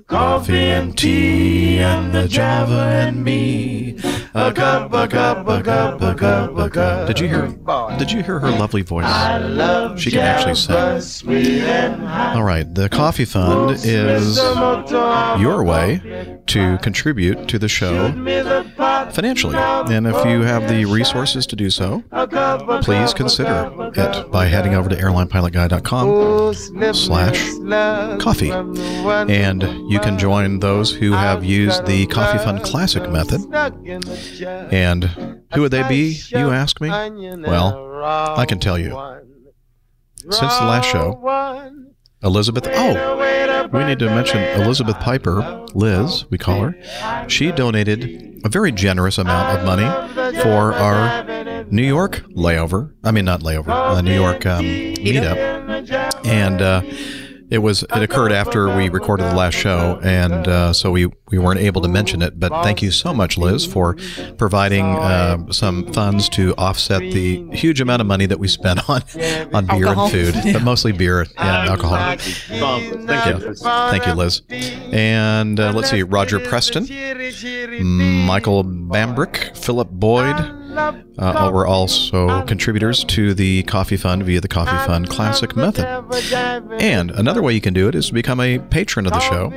[0.07, 3.99] Coffee and tea, and the Java and me.
[7.07, 7.47] Did you hear?
[7.97, 9.05] Did you hear her lovely voice?
[9.97, 10.75] She can actually sing.
[12.35, 14.37] All right, the coffee fund is
[15.41, 18.11] your way to contribute to the show
[19.11, 19.55] financially.
[19.57, 22.03] And if you have the resources to do so,
[22.83, 26.53] please consider it by heading over to airlinepilotguy.com
[26.93, 27.39] slash
[28.21, 28.51] coffee.
[28.51, 33.41] And you can join those who have used the Coffee Fund Classic method.
[34.41, 35.03] And
[35.53, 36.89] who would they be, you ask me?
[36.89, 38.89] Well, I can tell you.
[40.21, 41.71] Since the last show,
[42.23, 47.27] Elizabeth, oh, we need to mention Elizabeth Piper, Liz, we call her.
[47.29, 51.23] She donated a very generous amount of money for our
[51.65, 52.93] New York layover.
[53.03, 56.25] I mean, not layover, uh, New York um, meetup.
[56.25, 56.81] And uh,
[57.49, 61.39] it was it occurred after we recorded the last show, and uh, so we, we
[61.39, 62.39] weren't able to mention it.
[62.39, 63.95] But thank you so much, Liz, for
[64.37, 69.01] providing uh, some funds to offset the huge amount of money that we spent on
[69.53, 70.03] on beer Alcohol.
[70.05, 71.29] and food, but mostly beer and
[71.69, 72.17] alcohol.
[72.17, 73.53] Thank you.
[73.55, 74.41] Thank you, Liz.
[74.49, 76.83] And uh, let's see, Roger Preston,
[78.25, 84.77] Michael Bambrick, Philip Boyd uh, were also contributors to the Coffee Fund via the Coffee
[84.85, 85.85] Fund Classic method.
[86.81, 89.51] And another way you can do it is to become a patron of the show.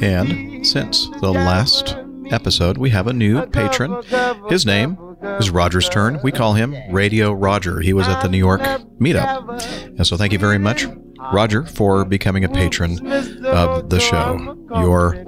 [0.00, 1.96] And since the last
[2.30, 4.02] episode, we have a new patron.
[4.48, 4.96] His name
[5.40, 6.20] is Roger's turn.
[6.22, 7.80] We call him Radio Roger.
[7.80, 8.60] He was at the New York
[9.00, 9.62] meetup.
[9.96, 10.86] And so thank you very much,
[11.32, 13.04] Roger, for becoming a patron
[13.44, 14.56] of the show.
[14.76, 15.24] Your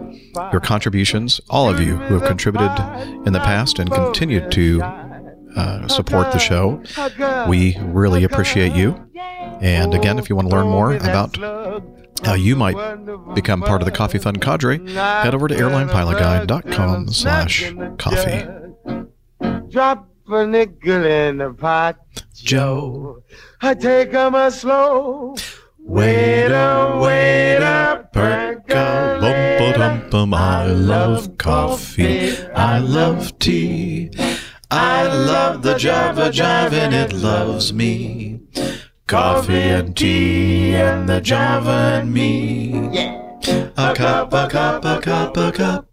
[0.53, 2.71] your contributions, all of you who have contributed
[3.27, 4.81] in the past and continue to
[5.57, 6.83] uh, support the show,
[7.49, 9.09] we really appreciate you.
[9.61, 11.37] And again, if you want to learn more about
[12.25, 12.77] how you might
[13.35, 18.47] become part of the Coffee Fund cadre, head over to airlinepilotguy.com slash coffee.
[19.71, 21.97] Drop a nickel in the pot,
[22.35, 23.23] Joe,
[23.61, 25.35] I take 'em a slow.
[25.79, 29.59] Wait waiter, waiter, percolate.
[29.59, 30.35] keep 'em.
[30.35, 32.37] I love coffee.
[32.55, 34.11] I love tea.
[34.71, 38.41] I love the Java Jive and it loves me.
[39.09, 43.19] Coffee and tea and the Java and me.
[43.77, 45.89] A cup, a cup, a cup, a cup.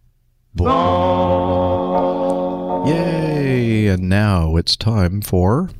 [2.87, 3.87] Yay!
[3.87, 5.71] And now it's time for.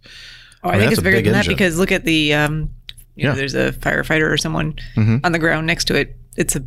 [0.64, 1.52] Oh, I, I mean, think it's bigger than engine.
[1.52, 2.70] that because look at the um,
[3.16, 3.30] you yeah.
[3.30, 5.18] know, there's a firefighter or someone mm-hmm.
[5.24, 6.16] on the ground next to it.
[6.38, 6.62] It's a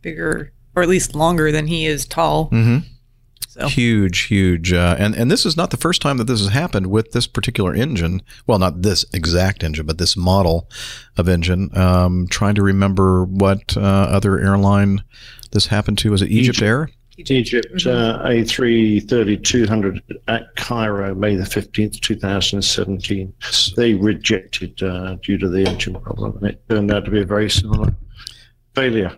[0.00, 2.48] bigger or at least longer than he is tall.
[2.50, 2.78] Mm-hmm.
[3.48, 3.66] So.
[3.66, 6.86] Huge, huge, uh, and and this is not the first time that this has happened
[6.86, 8.22] with this particular engine.
[8.46, 10.70] Well, not this exact engine, but this model
[11.16, 11.76] of engine.
[11.76, 15.02] Um, trying to remember what uh, other airline
[15.50, 16.12] this happened to.
[16.12, 16.62] Was it Egypt, Egypt.
[16.62, 16.90] Air?
[17.18, 17.88] Egypt mm-hmm.
[17.88, 23.34] uh, A330-200 at Cairo, May the 15th, 2017.
[23.76, 27.26] They rejected uh, due to the engine problem, and it turned out to be a
[27.26, 27.92] very similar
[28.76, 29.16] failure.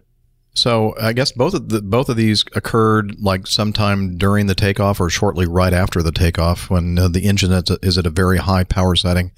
[0.61, 5.01] So I guess both of the, both of these occurred like sometime during the takeoff
[5.01, 7.51] or shortly right after the takeoff when uh, the engine
[7.83, 9.33] is at a very high power setting,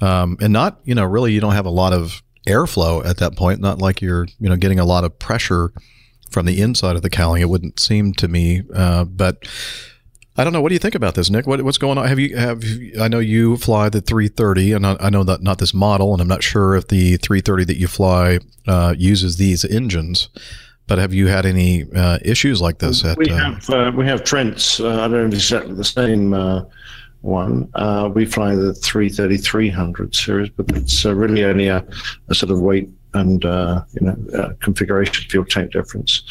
[0.00, 3.36] um, and not you know really you don't have a lot of airflow at that
[3.36, 3.60] point.
[3.60, 5.72] Not like you're you know getting a lot of pressure
[6.32, 7.40] from the inside of the cowling.
[7.40, 9.48] It wouldn't seem to me, uh, but
[10.36, 10.62] I don't know.
[10.62, 11.46] What do you think about this, Nick?
[11.46, 12.06] What, what's going on?
[12.06, 12.64] Have you have?
[13.00, 16.22] I know you fly the 330, and I, I, know that not this model, and
[16.22, 20.28] I'm not sure if the 330 that you fly uh, uses these engines.
[20.86, 23.04] But have you had any uh, issues like this?
[23.04, 24.80] At, we uh, have uh, we have Trents.
[24.80, 26.64] Uh, I don't know if exactly the same uh,
[27.20, 27.70] one.
[28.14, 31.86] we fly the 330 300 series, but it's really only a,
[32.28, 36.22] a sort of weight and uh, you know uh, configuration fuel tank difference.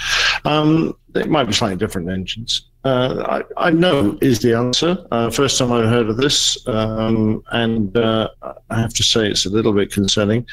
[0.45, 2.65] Um, it might be slightly different engines.
[2.83, 4.97] Uh, I, I, know is the answer.
[5.11, 8.29] Uh, first time I heard of this, um, and uh,
[8.71, 10.47] I have to say it's a little bit concerning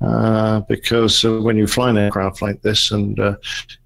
[0.00, 3.20] uh, because when you fly an aircraft like this and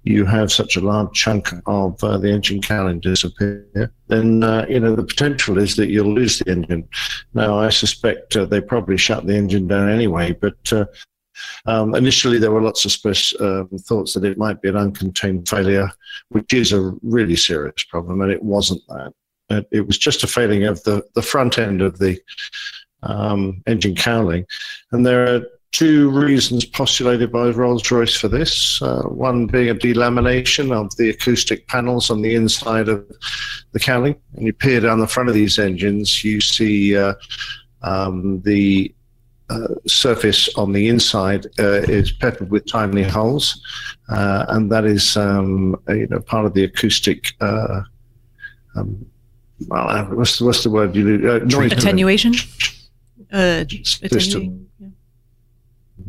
[0.05, 5.05] you have such a large chunk of the engine cowling disappear, then you know the
[5.07, 6.87] potential is that you'll lose the engine.
[7.35, 10.57] Now I suspect they probably shut the engine down anyway, but
[11.65, 15.89] um, initially, there were lots of um, thoughts that it might be an uncontained failure,
[16.29, 19.13] which is a really serious problem, and it wasn't that.
[19.49, 22.19] It, it was just a failing of the, the front end of the
[23.03, 24.45] um, engine cowling.
[24.91, 28.81] And there are two reasons postulated by Rolls Royce for this.
[28.81, 33.05] Uh, one being a delamination of the acoustic panels on the inside of
[33.71, 34.15] the cowling.
[34.35, 37.13] And you peer down the front of these engines, you see uh,
[37.83, 38.93] um, the
[39.49, 43.61] uh, surface on the inside uh, is peppered with tiny holes,
[44.09, 47.33] uh, and that is um, you know part of the acoustic.
[47.39, 47.81] Uh,
[48.75, 49.05] um,
[49.67, 51.39] well, uh, what's the, what's the word you do?
[51.45, 52.33] noise attenuation.
[53.31, 54.67] attenuating.
[54.79, 54.87] Yeah.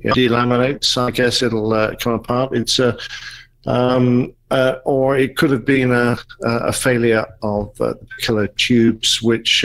[0.04, 0.12] yeah.
[0.12, 0.96] delaminates.
[0.96, 2.54] I guess it'll come apart.
[2.56, 2.98] It's a
[3.66, 9.20] um, uh, or it could have been a, a failure of uh, the piccolo tubes,
[9.22, 9.64] which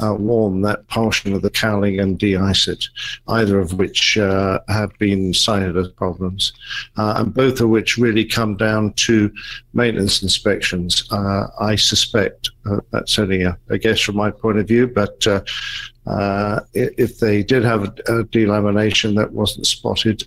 [0.00, 2.88] uh, uh, warm that portion of the cowling and de-ice it,
[3.28, 6.52] either of which uh, have been cited as problems,
[6.96, 9.30] uh, and both of which really come down to
[9.72, 11.06] maintenance inspections.
[11.10, 15.26] Uh, I suspect uh, that's only a, a, guess from my point of view, but
[15.26, 20.22] uh, if they did have a, a, delamination that wasn't spotted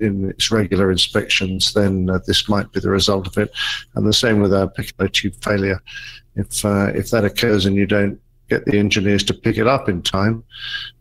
[0.00, 3.50] in its regular inspections, then this might be the result of it.
[3.94, 5.80] And the same with our piccolo tube failure.
[6.36, 10.02] If if that occurs and you don't get the engineers to pick it up in
[10.02, 10.44] time,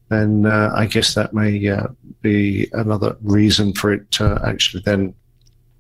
[0.09, 1.87] then uh, I guess that may uh,
[2.21, 5.13] be another reason for it uh, actually then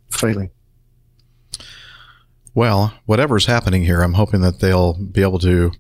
[0.09, 0.49] failing.
[2.55, 5.71] Well, whatever's happening here, I'm hoping that they'll be able to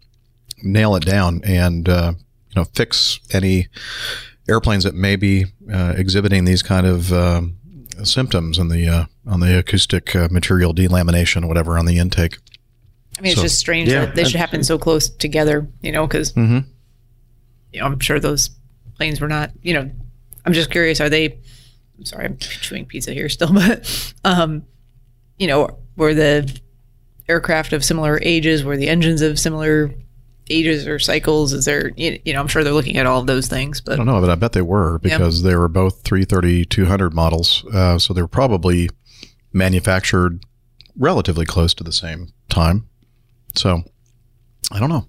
[0.63, 2.13] nail it down and uh,
[2.49, 3.67] you know fix any
[4.49, 7.57] airplanes that may be uh, exhibiting these kind of um,
[8.03, 12.37] symptoms on the on the acoustic material delamination, whatever, on the intake.
[13.17, 16.07] I mean, it's just strange yeah, that they should happen so close together, you know,
[16.07, 16.59] because mm-hmm.
[17.71, 18.49] you know, I'm sure those
[18.95, 19.89] planes were not, you know,
[20.45, 21.37] I'm just curious, are they,
[21.97, 24.63] I'm sorry, I'm chewing pizza here still, but, um,
[25.37, 26.59] you know, were the
[27.29, 29.93] aircraft of similar ages, were the engines of similar
[30.49, 31.53] ages or cycles?
[31.53, 33.95] Is there, you know, I'm sure they're looking at all of those things, but I
[33.97, 37.65] don't know, but I bet they were because they were both 330 200 models.
[37.73, 38.89] Uh, so they were probably
[39.51, 40.45] manufactured
[40.97, 42.87] relatively close to the same time.
[43.55, 43.83] So
[44.71, 45.07] I don't know.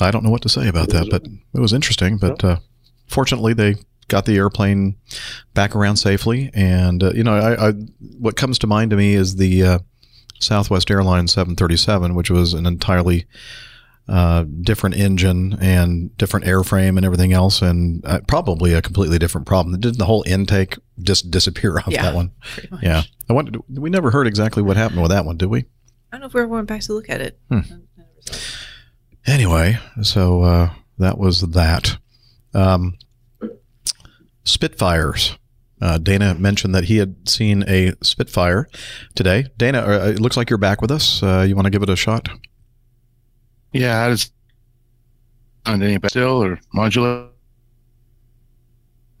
[0.00, 2.18] I don't know what to say about that, but it was interesting.
[2.18, 2.58] But uh,
[3.06, 3.76] fortunately, they
[4.08, 4.96] got the airplane
[5.54, 6.50] back around safely.
[6.54, 7.72] And uh, you know, I, I,
[8.18, 9.78] what comes to mind to me is the uh,
[10.40, 13.26] Southwest Airlines 737, which was an entirely
[14.06, 19.46] uh, different engine and different airframe and everything else, and uh, probably a completely different
[19.46, 19.80] problem.
[19.80, 22.32] Didn't the whole intake just disappear off yeah, that one?
[22.82, 25.64] Yeah, I wanted, we never heard exactly what happened with that one, did we?
[26.14, 27.40] I don't know if we ever went back to look at it.
[27.48, 27.58] Hmm.
[29.26, 31.98] Anyway, so uh, that was that.
[32.54, 32.98] Um,
[34.44, 35.36] Spitfires.
[35.82, 38.68] Uh, Dana mentioned that he had seen a Spitfire
[39.16, 39.46] today.
[39.56, 41.20] Dana, uh, it looks like you're back with us.
[41.20, 42.28] Uh, you want to give it a shot?
[43.72, 44.32] Yeah, I just
[45.66, 47.28] on any still or modular.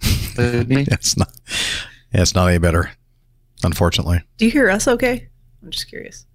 [0.00, 1.32] it's not.
[2.14, 2.92] Yeah, it's not any better,
[3.64, 4.22] unfortunately.
[4.36, 4.86] Do you hear us?
[4.86, 5.26] Okay,
[5.60, 6.26] I'm just curious.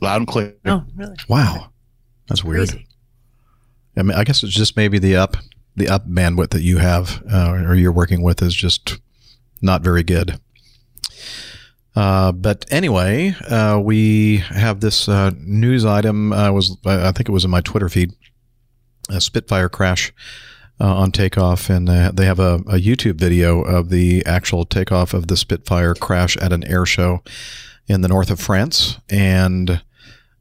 [0.00, 0.56] Loud and clear.
[0.64, 1.16] Oh, really?
[1.28, 1.70] Wow,
[2.28, 2.70] that's weird.
[2.70, 2.86] Crazy.
[3.96, 5.36] I mean, I guess it's just maybe the up
[5.74, 8.98] the up bandwidth that you have uh, or you're working with is just
[9.60, 10.40] not very good.
[11.94, 16.32] Uh, but anyway, uh, we have this uh, news item.
[16.32, 18.12] I was I think it was in my Twitter feed,
[19.08, 20.12] a Spitfire crash
[20.78, 25.28] uh, on takeoff, and they have a, a, YouTube video of the actual takeoff of
[25.28, 27.22] the Spitfire crash at an air show
[27.88, 29.70] in the north of France, and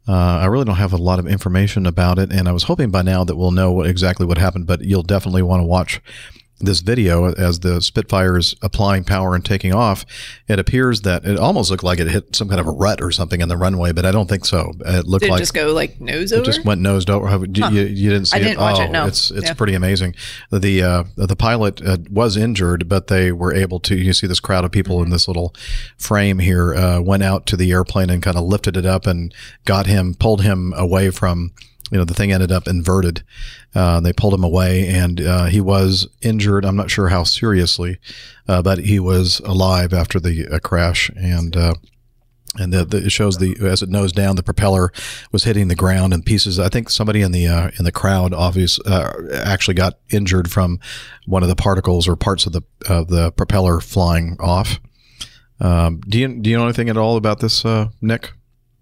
[0.08, 2.92] uh, I really don't have a lot of information about it, and I was hoping
[2.92, 4.68] by now that we'll know what, exactly what happened.
[4.68, 6.02] But you'll definitely want to watch
[6.60, 10.06] this video as the Spitfire is applying power and taking off,
[10.48, 13.12] it appears that it almost looked like it hit some kind of a rut or
[13.12, 14.74] something in the runway, but I don't think so.
[14.86, 16.44] It looked Did it like just go like nose over.
[16.44, 17.28] It just went nose over.
[17.28, 17.40] Huh.
[17.40, 18.60] You, you, didn't see I didn't it?
[18.60, 19.06] Watch oh, it, no.
[19.06, 19.54] it's it's yeah.
[19.54, 20.16] pretty amazing.
[20.52, 23.96] The uh, the pilot uh, was injured, but they were able to.
[23.96, 25.06] You see this crowd of people mm-hmm.
[25.06, 25.54] in this little
[25.98, 29.34] frame here uh, went out to the airplane and kind of lifted it up and
[29.66, 31.52] got him, pulled him away from
[31.92, 33.24] you know, the thing ended up inverted.
[33.74, 36.66] Uh, they pulled him away, and uh, he was injured.
[36.66, 38.00] I'm not sure how seriously,
[38.48, 41.12] uh, but he was alive after the uh, crash.
[41.16, 41.76] And uh,
[42.58, 44.92] and the, the, it shows the as it nosed down, the propeller
[45.32, 46.58] was hitting the ground and pieces.
[46.58, 50.80] I think somebody in the uh, in the crowd, obvious, actually got injured from
[51.28, 54.80] one of the particles or parts of the of the propeller flying off.
[55.60, 57.64] Um, do you do you know anything at all about this,
[58.02, 58.32] Nick?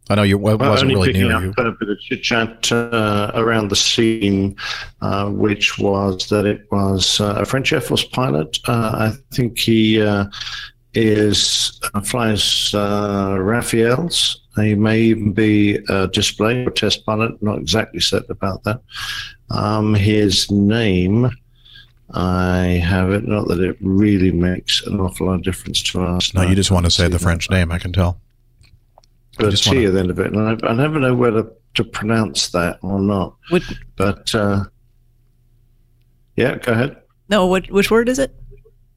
[0.09, 2.71] I know you well, wasn't only really picking near up a bit of chit chat
[2.71, 4.55] uh, around the scene,
[5.01, 8.57] uh, which was that it was uh, a French Air Force pilot.
[8.67, 10.25] Uh, I think he uh,
[10.93, 12.41] is uh, flies
[12.73, 14.37] Rafales.
[14.57, 17.41] He may even be a display or test pilot.
[17.41, 18.81] Not exactly certain about that.
[19.49, 21.29] Um, his name.
[22.15, 23.23] I have it.
[23.23, 26.31] Not that it really makes an awful lot of difference to us.
[26.33, 27.71] No, you just want to say the French name.
[27.71, 28.19] I can tell
[29.39, 29.87] a T wanna...
[29.87, 32.99] at the end of it, and I, I, never know whether to pronounce that or
[32.99, 33.35] not.
[33.49, 33.63] What?
[33.95, 34.65] But uh,
[36.35, 36.97] yeah, go ahead.
[37.29, 37.69] No, what?
[37.71, 38.35] Which word is it?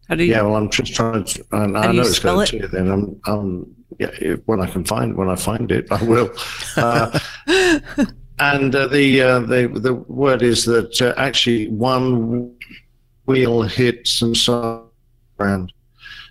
[0.09, 0.33] How do you?
[0.33, 1.45] Yeah, well, I'm just trying to.
[1.53, 2.59] I, I know it's got a T.
[2.59, 3.75] Then I'm, I'm.
[3.99, 6.31] Yeah, when I can find when I find it, I will.
[6.77, 7.19] Uh,
[8.39, 12.55] and uh, the uh, the the word is that uh, actually one
[13.27, 14.35] wheel hit some
[15.37, 15.73] ground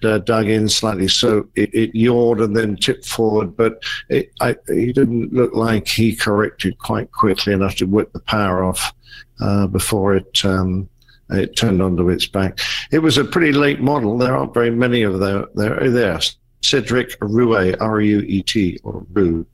[0.06, 3.56] uh, dug in slightly, so it, it yawed and then tipped forward.
[3.58, 8.20] But it, I, he didn't look like he corrected quite quickly enough to whip the
[8.20, 8.94] power off
[9.42, 10.90] uh, before it um,
[11.30, 12.60] it turned onto its back.
[12.92, 14.18] It was a pretty late model.
[14.18, 15.48] There aren't very many of them.
[15.56, 16.20] There, there.
[16.62, 19.46] Cedric Rouet, R U E T, or Rue,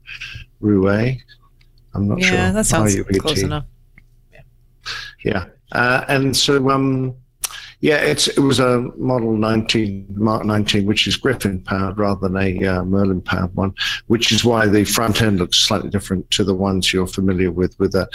[0.60, 1.18] Rouet.
[1.94, 2.36] I'm not yeah, sure.
[2.36, 3.18] Yeah, that sounds R-U-E-T.
[3.18, 3.66] close enough.
[5.24, 7.14] Yeah, uh, and so um,
[7.82, 12.36] yeah, it's it was a Model 19 Mark 19, which is Griffon powered rather than
[12.36, 13.74] a uh, Merlin powered one,
[14.06, 17.78] which is why the front end looks slightly different to the ones you're familiar with,
[17.80, 18.08] with a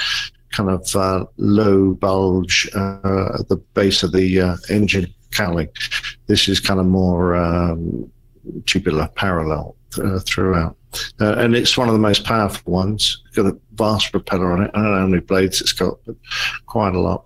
[0.52, 5.68] kind of uh, low bulge uh, at the base of the uh, engine cowling.
[6.28, 8.10] This is kind of more um,
[8.66, 10.76] tubular parallel uh, throughout.
[11.20, 13.22] Uh, and it's one of the most powerful ones.
[13.28, 14.72] It's got a vast propeller on it.
[14.74, 16.16] I don't know how many blades it's got, but
[16.66, 17.26] quite a lot.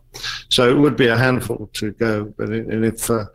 [0.50, 2.26] So it would be a handful to go.
[2.38, 3.26] But it, and if uh,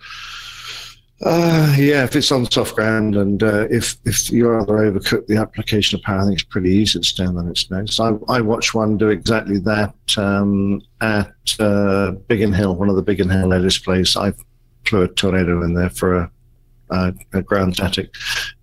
[1.23, 5.37] uh, yeah, if it's on soft ground and uh, if if you rather overcook the
[5.37, 7.99] application of power, I think it's pretty easy to stand on its nose.
[7.99, 13.03] I, I watched one do exactly that um, at uh, Biggin Hill, one of the
[13.03, 14.15] Biggin Hill displays.
[14.17, 14.35] I
[14.85, 16.31] flew a tornado in there for a,
[16.91, 18.15] a ground static.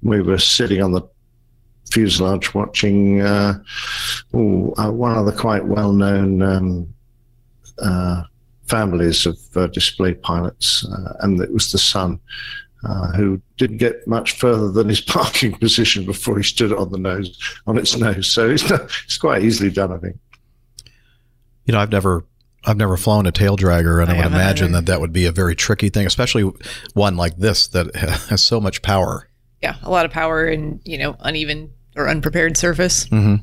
[0.01, 1.01] We were sitting on the
[1.91, 3.59] fuselage watching uh,
[4.35, 6.93] ooh, uh, one of the quite well-known um,
[7.79, 8.23] uh,
[8.67, 12.19] families of uh, display pilots, uh, and it was the son.
[12.85, 16.97] Uh, who didn't get much further than his parking position before he stood on the
[16.97, 18.27] nose on its nose.
[18.27, 20.17] So it's, not, it's quite easily done, I think.
[21.63, 22.25] You know, I've never
[22.65, 24.77] I've never flown a tail dragger, and I, I would imagine either.
[24.81, 26.49] that that would be a very tricky thing, especially
[26.93, 27.93] one like this that
[28.29, 29.27] has so much power.
[29.61, 33.05] Yeah, a lot of power and you know uneven or unprepared surface.
[33.05, 33.35] hmm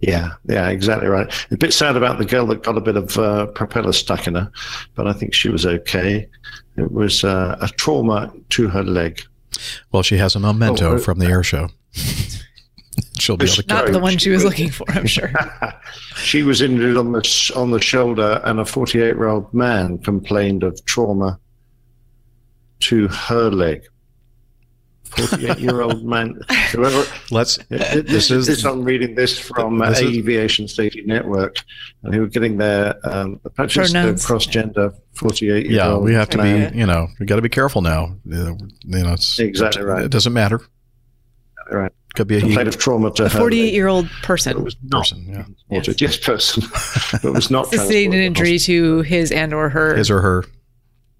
[0.00, 1.32] Yeah, yeah, exactly right.
[1.50, 4.34] A bit sad about the girl that got a bit of uh, propeller stuck in
[4.34, 4.50] her,
[4.94, 6.28] but I think she was okay.
[6.76, 9.22] It was uh, a trauma to her leg.
[9.92, 11.68] Well, she has a memento Oh, uh, from the air show.
[13.18, 13.64] She'll be able to.
[13.68, 15.30] Not the one she was looking for, I'm sure.
[16.16, 19.98] she was injured on the sh- on the shoulder, and a 48 year old man
[19.98, 21.38] complained of trauma
[22.80, 23.82] to her leg.
[25.10, 26.38] 48 year old man.
[26.72, 27.58] Whoever, Let's.
[27.68, 31.56] this, This is- this I'm reading this from uh, This is- Aviation Safety Network,
[32.02, 36.02] and who were getting their um, apparently the cross gender 48 year old.
[36.02, 36.70] Yeah, we have to Yeah.
[36.70, 36.78] be.
[36.78, 38.16] You know, we got to be careful now.
[38.24, 40.04] You know, it's Exactly right.
[40.04, 40.60] It doesn't matter.
[41.70, 41.92] Right.
[42.14, 43.72] Could be a he complained of trauma to A her 48 leg.
[43.74, 44.50] year old person.
[44.50, 45.24] It person was not person.
[45.28, 46.00] Yeah, transported.
[46.00, 46.62] Yes, person.
[47.12, 49.96] but it was not sustained an injury to his and or her.
[49.96, 50.44] his or her.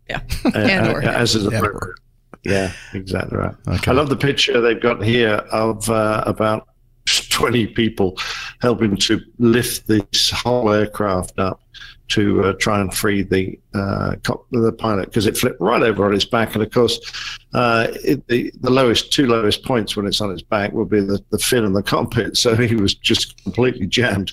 [0.08, 0.20] yeah.
[0.44, 1.12] Uh, and or, uh, yeah.
[1.18, 1.96] as is And appropriate.
[2.44, 3.54] Yeah, exactly right.
[3.68, 3.90] Okay.
[3.90, 6.68] I love the picture they've got here of uh, about
[7.30, 8.18] 20 people
[8.60, 11.60] helping to lift this whole aircraft up
[12.12, 16.04] to uh, try and free the uh, cop- the pilot because it flipped right over
[16.04, 16.54] on its back.
[16.54, 17.00] And of course,
[17.54, 21.00] uh, it, the, the lowest two lowest points when it's on its back will be
[21.00, 22.36] the, the fin and the cockpit.
[22.42, 24.32] So he was just completely jammed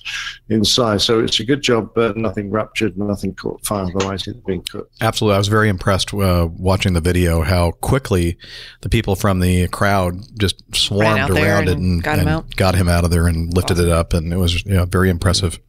[0.50, 1.02] inside.
[1.02, 3.86] So it's a good job, but nothing ruptured, nothing caught fire.
[3.96, 4.96] Otherwise, he'd been cooked.
[5.00, 5.36] Absolutely.
[5.36, 8.36] I was very impressed uh, watching the video how quickly
[8.82, 12.28] the people from the crowd just swarmed out there around it and and got him
[12.28, 12.56] and out.
[12.56, 14.14] got him out of there and lifted it up.
[14.14, 15.60] And it was yeah, very impressive.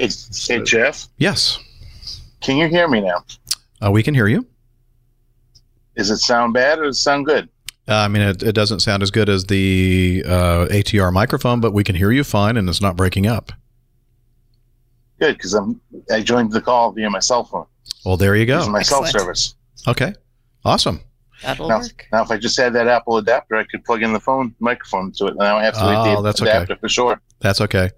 [0.00, 0.08] Hey,
[0.48, 1.58] hey, Jeff, Yes,
[2.40, 3.22] can you hear me now?
[3.84, 4.46] uh, we can hear you.
[5.94, 7.50] Does it sound bad or does it sound good?
[7.86, 11.72] Uh, I mean, it, it doesn't sound as good as the uh, ATR microphone, but
[11.74, 13.52] we can hear you fine and it's not breaking up.
[15.18, 15.78] Good, because I'm
[16.10, 17.66] I joined the call via my cell phone.
[18.06, 18.72] Well, there you Using go.
[18.72, 19.54] my cell service.
[19.86, 20.14] Okay.
[20.64, 21.00] Awesome.
[21.42, 22.06] That'll Now, work.
[22.12, 25.12] now, if I just had that Apple adapter, I could plug in the phone microphone
[25.12, 25.36] to it.
[25.36, 26.74] Now I have to Oh, wait the that's okay.
[26.80, 27.20] for sure.
[27.40, 27.90] That's okay.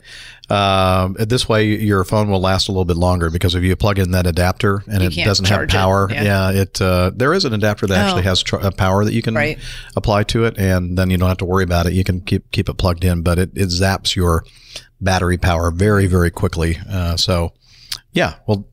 [0.49, 3.99] Um, this way, your phone will last a little bit longer because if you plug
[3.99, 6.23] in that adapter and You it doesn't have charge it, power, yeah.
[6.23, 8.25] yeah, it uh, there is an adapter that actually Oh.
[8.25, 9.59] has tr- uh, power that you can Right.
[9.97, 11.93] apply to it, and then you don't have to worry about it.
[11.95, 14.45] You can keep keep it plugged in, but it, it zaps your
[15.01, 16.79] battery power very very quickly.
[16.89, 17.53] Uh, so,
[18.13, 18.69] yeah, well,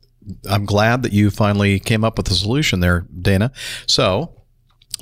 [0.47, 3.51] I'm glad that you finally came up with a solution there, Dana.
[3.88, 4.34] So.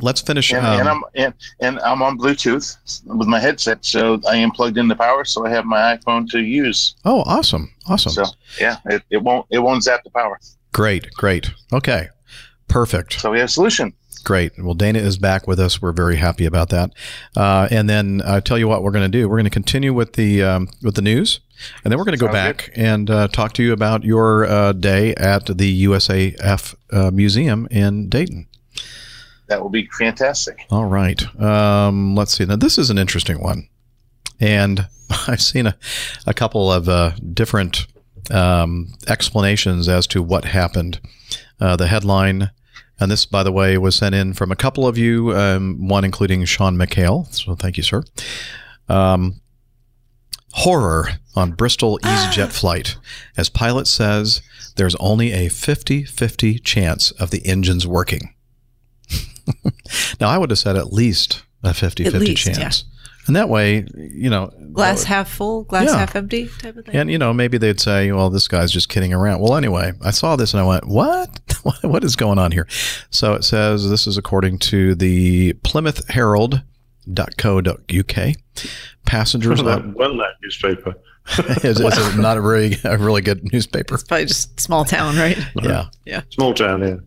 [0.01, 0.53] Let's finish.
[0.53, 4.51] And, um, and I'm and, and I'm on Bluetooth with my headset, so I am
[4.51, 6.95] plugged into power, so I have my iPhone to use.
[7.05, 8.11] oh, awesome, awesome.
[8.11, 8.25] So
[8.59, 10.39] yeah, it, it won't it won't zap the power.
[10.71, 11.51] Great, great.
[11.73, 12.09] Okay,
[12.67, 13.19] perfect.
[13.19, 13.93] So we have a solution.
[14.23, 14.51] Great.
[14.57, 15.81] Well, Dana is back with us.
[15.81, 16.91] We're very happy about that.
[17.35, 19.29] Uh, and then I tell you what we're going to do.
[19.29, 21.39] We're going to continue with the um, with the news,
[21.83, 24.73] and then we're going to go back and uh, talk to you about your uh,
[24.73, 28.47] day at the USAF uh, Museum in Dayton.
[29.47, 30.65] That will be fantastic.
[30.69, 31.23] All right.
[31.41, 32.45] Um, let's see.
[32.45, 33.69] Now, this is an interesting one.
[34.39, 34.87] And
[35.27, 35.77] I've seen a,
[36.25, 37.87] a couple of uh, different
[38.31, 40.99] um, explanations as to what happened.
[41.59, 42.51] Uh, the headline
[42.99, 46.03] And this, by the way, was sent in from a couple of you, um, one
[46.03, 47.33] including Sean McHale.
[47.33, 48.03] So thank you, sir.
[48.89, 49.41] Um,
[50.53, 52.97] horror on Bristol EasyJet flight.
[53.35, 54.41] As pilot says,
[54.75, 58.33] there's only a 50 50 chance of the engines working.
[60.19, 62.85] now, I would have said at least a 50 At 50 least, chance.
[63.27, 65.97] And that way, you know, Glass uh, half full, glass Yeah.
[65.97, 66.95] half empty type of thing.
[66.95, 70.11] and you know, maybe they'd say, "Well, this guy's just kidding around." Well, anyway, I
[70.11, 71.39] saw this and I went, "What?
[71.63, 72.67] What- what is going on here?"
[73.09, 76.61] So it says this is according to the Plymouth Herald.
[77.17, 78.35] Herald.co.uk.
[79.05, 80.93] Passengers that on, well, that newspaper.
[81.63, 83.95] is, is it not a really a really good newspaper.
[83.95, 85.37] It's probably just small town, right?
[85.61, 85.85] Yeah.
[86.05, 86.21] Yeah.
[86.29, 86.97] Small town Yeah.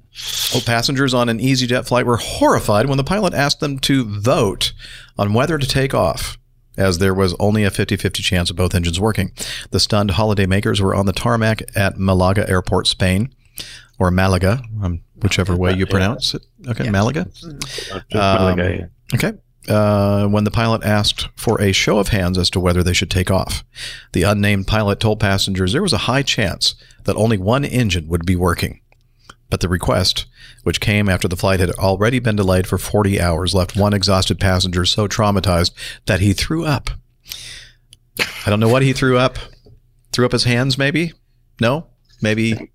[0.52, 4.72] Well, passengers on an EasyJet flight were horrified when the pilot asked them to vote
[5.16, 6.36] on whether to take off,
[6.76, 9.32] as there was only a 50 50 chance of both engines working.
[9.70, 13.32] The stunned holidaymakers were on the tarmac at Malaga Airport, Spain,
[13.98, 16.42] or Malaga, um, whichever way you pronounce it.
[16.68, 17.28] Okay, Malaga.
[17.92, 18.58] Uh, Um,
[19.14, 19.32] Okay.
[19.70, 23.10] Uh, when the pilot asked for a show of hands as to whether they should
[23.10, 23.62] take off,
[24.12, 28.26] the unnamed pilot told passengers there was a high chance that only one engine would
[28.26, 28.80] be working.
[29.48, 30.26] But the request,
[30.64, 34.40] which came after the flight had already been delayed for 40 hours, left one exhausted
[34.40, 35.70] passenger so traumatized
[36.06, 36.90] that he threw up.
[38.44, 39.38] I don't know what he threw up.
[40.10, 41.12] Threw up his hands, maybe?
[41.60, 41.86] No?
[42.20, 42.72] Maybe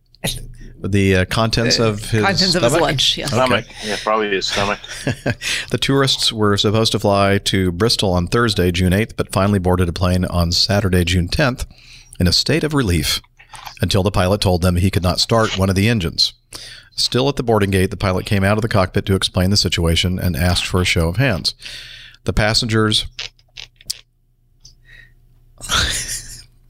[0.87, 2.81] the uh, contents of his Contents of his stomach?
[2.81, 3.25] lunch, yeah.
[3.27, 3.65] Stomach.
[3.83, 4.79] Yeah, probably his stomach.
[5.71, 9.89] the tourists were supposed to fly to Bristol on Thursday, June 8th, but finally boarded
[9.89, 11.65] a plane on Saturday, June 10th,
[12.19, 13.21] in a state of relief
[13.81, 16.33] until the pilot told them he could not start one of the engines.
[16.95, 19.57] Still at the boarding gate, the pilot came out of the cockpit to explain the
[19.57, 21.53] situation and asked for a show of hands.
[22.23, 23.07] The passengers.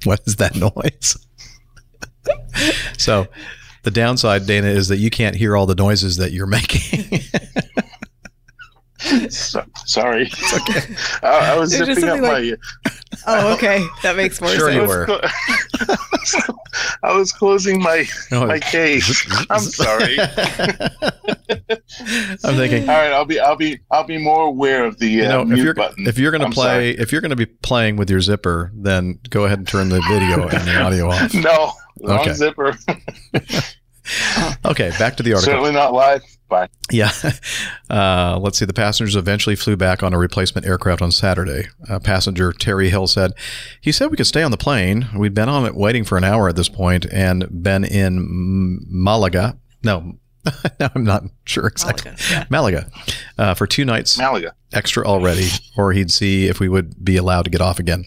[0.03, 1.18] what is that noise?
[2.97, 3.28] so,
[3.86, 7.22] the downside, Dana, is that you can't hear all the noises that you're making.
[9.30, 10.24] So, sorry.
[10.54, 10.96] okay.
[11.22, 12.56] I, I was It's zipping up something my.
[13.28, 13.84] Oh, okay.
[14.02, 14.82] That makes more Sure sense.
[14.82, 15.08] you were.
[17.04, 18.48] I was closing my Oh.
[18.48, 19.28] my case.
[19.52, 20.18] I'm sorry.
[22.44, 25.26] I'm thinking, All right, I'll be I'll be I'll be more aware of the you
[25.26, 26.08] uh, know, if mute you're button.
[26.08, 26.90] if you're going to play, sorry.
[27.00, 30.02] if you're going to be playing with your zipper, then go ahead and turn the
[30.10, 31.32] video and the audio off.
[31.36, 32.34] No, wrong Okay.
[32.34, 32.78] zipper.
[34.64, 35.52] Okay, back to the article.
[35.54, 36.22] Certainly not live.
[36.48, 36.70] Bye.
[36.91, 37.12] Yeah.
[37.88, 38.66] Uh, let's see.
[38.66, 41.68] The passengers eventually flew back on a replacement aircraft on Saturday.
[41.88, 43.32] Uh, passenger Terry Hill said,
[43.80, 45.08] He said we could stay on the plane.
[45.16, 49.58] We'd been on it waiting for an hour at this point and been in Malaga.
[49.84, 50.18] No,
[50.80, 52.12] no, I'm not sure exactly.
[52.50, 52.89] Malaga,
[53.38, 54.54] uh, for two nights Malaga.
[54.74, 58.06] extra already, or he'd see if we would be allowed to get off again.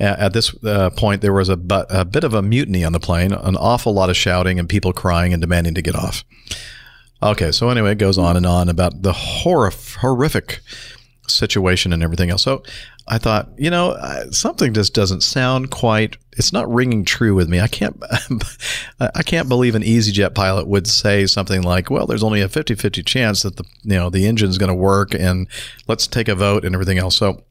[0.00, 2.92] A- At this uh, point, there was a, bu- a bit of a mutiny on
[2.92, 6.24] the plane, an awful lot of shouting and people crying and demanding to get off.
[7.22, 10.60] Okay, so anyway, it goes on and on about the horror- horrific
[11.28, 12.42] situation and everything else.
[12.42, 12.62] So
[13.08, 13.96] I thought, you know,
[14.30, 16.16] something just doesn't sound quite.
[16.32, 17.60] It's not ringing true with me.
[17.60, 18.02] I can't.
[19.00, 23.04] I can't believe an EasyJet pilot would say something like, "Well, there's only a 50-50
[23.06, 25.46] chance that the you know the engine's going to work, and
[25.86, 27.44] let's take a vote and everything else." So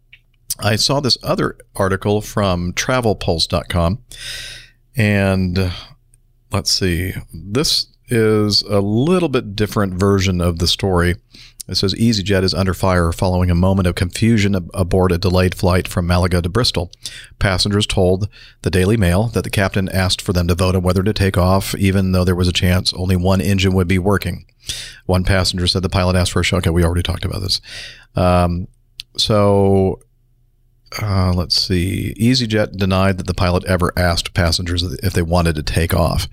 [0.59, 3.99] I saw this other article from TravelPulse.com,
[4.97, 5.71] and
[6.51, 7.13] let's see.
[7.33, 11.15] This is a little bit different version of the story.
[11.67, 15.55] It says EasyJet is under fire following a moment of confusion ab- aboard a delayed
[15.55, 16.91] flight from Malaga to Bristol.
[17.39, 18.29] Passengers told
[18.61, 21.37] the Daily Mail that the captain asked for them to vote on whether to take
[21.37, 24.45] off, even though there was a chance only one engine would be working.
[25.05, 26.57] One passenger said the pilot asked for a show.
[26.57, 27.61] Okay, we already talked about this.
[28.15, 28.67] Um,
[29.17, 29.99] so
[31.01, 32.13] uh, let's see.
[32.19, 36.27] EasyJet denied that the pilot ever asked passengers if they wanted to take off.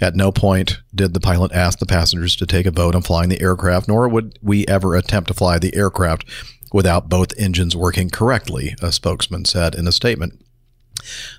[0.00, 3.28] At no point did the pilot ask the passengers to take a vote on flying
[3.28, 6.24] the aircraft, nor would we ever attempt to fly the aircraft
[6.72, 10.42] without both engines working correctly, a spokesman said in a statement.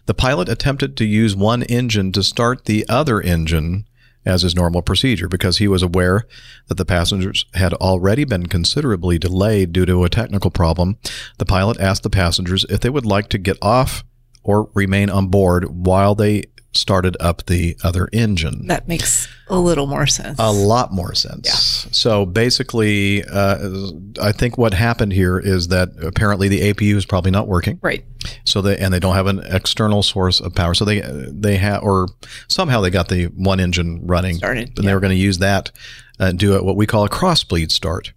[0.05, 3.85] The pilot attempted to use one engine to start the other engine
[4.27, 6.27] as his normal procedure because he was aware
[6.67, 10.97] that the passengers had already been considerably delayed due to a technical problem.
[11.37, 14.03] The pilot asked the passengers if they would like to get off
[14.43, 16.43] or remain on board while they
[16.73, 18.67] started up the other engine.
[18.67, 20.37] That makes a little more sense.
[20.39, 21.45] A lot more sense.
[21.45, 21.91] Yeah.
[21.91, 23.91] So basically, uh,
[24.21, 27.79] I think what happened here is that apparently the APU is probably not working.
[27.81, 28.05] Right.
[28.45, 30.73] So they and they don't have an external source of power.
[30.73, 32.07] So they they have or
[32.47, 35.71] somehow they got the one engine running Started, and they were going to use that
[36.19, 38.13] and do it what we call a cross bleed start,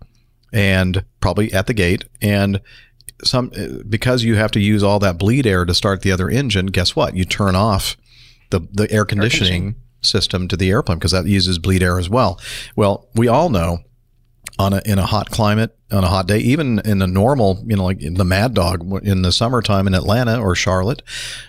[0.52, 2.60] and probably at the gate and.
[3.22, 3.52] Some
[3.86, 6.68] because you have to use all that bleed air to start the other engine.
[6.68, 7.14] Guess what?
[7.14, 7.98] You turn off
[8.50, 12.40] the the air conditioning, system to the airplane because that uses bleed air as well.
[12.76, 13.78] Well, we all know
[14.60, 17.76] on a, in a hot climate on a hot day, even in a normal, you
[17.76, 21.02] know, like the Mad Dog in the summertime in Atlanta or Charlotte,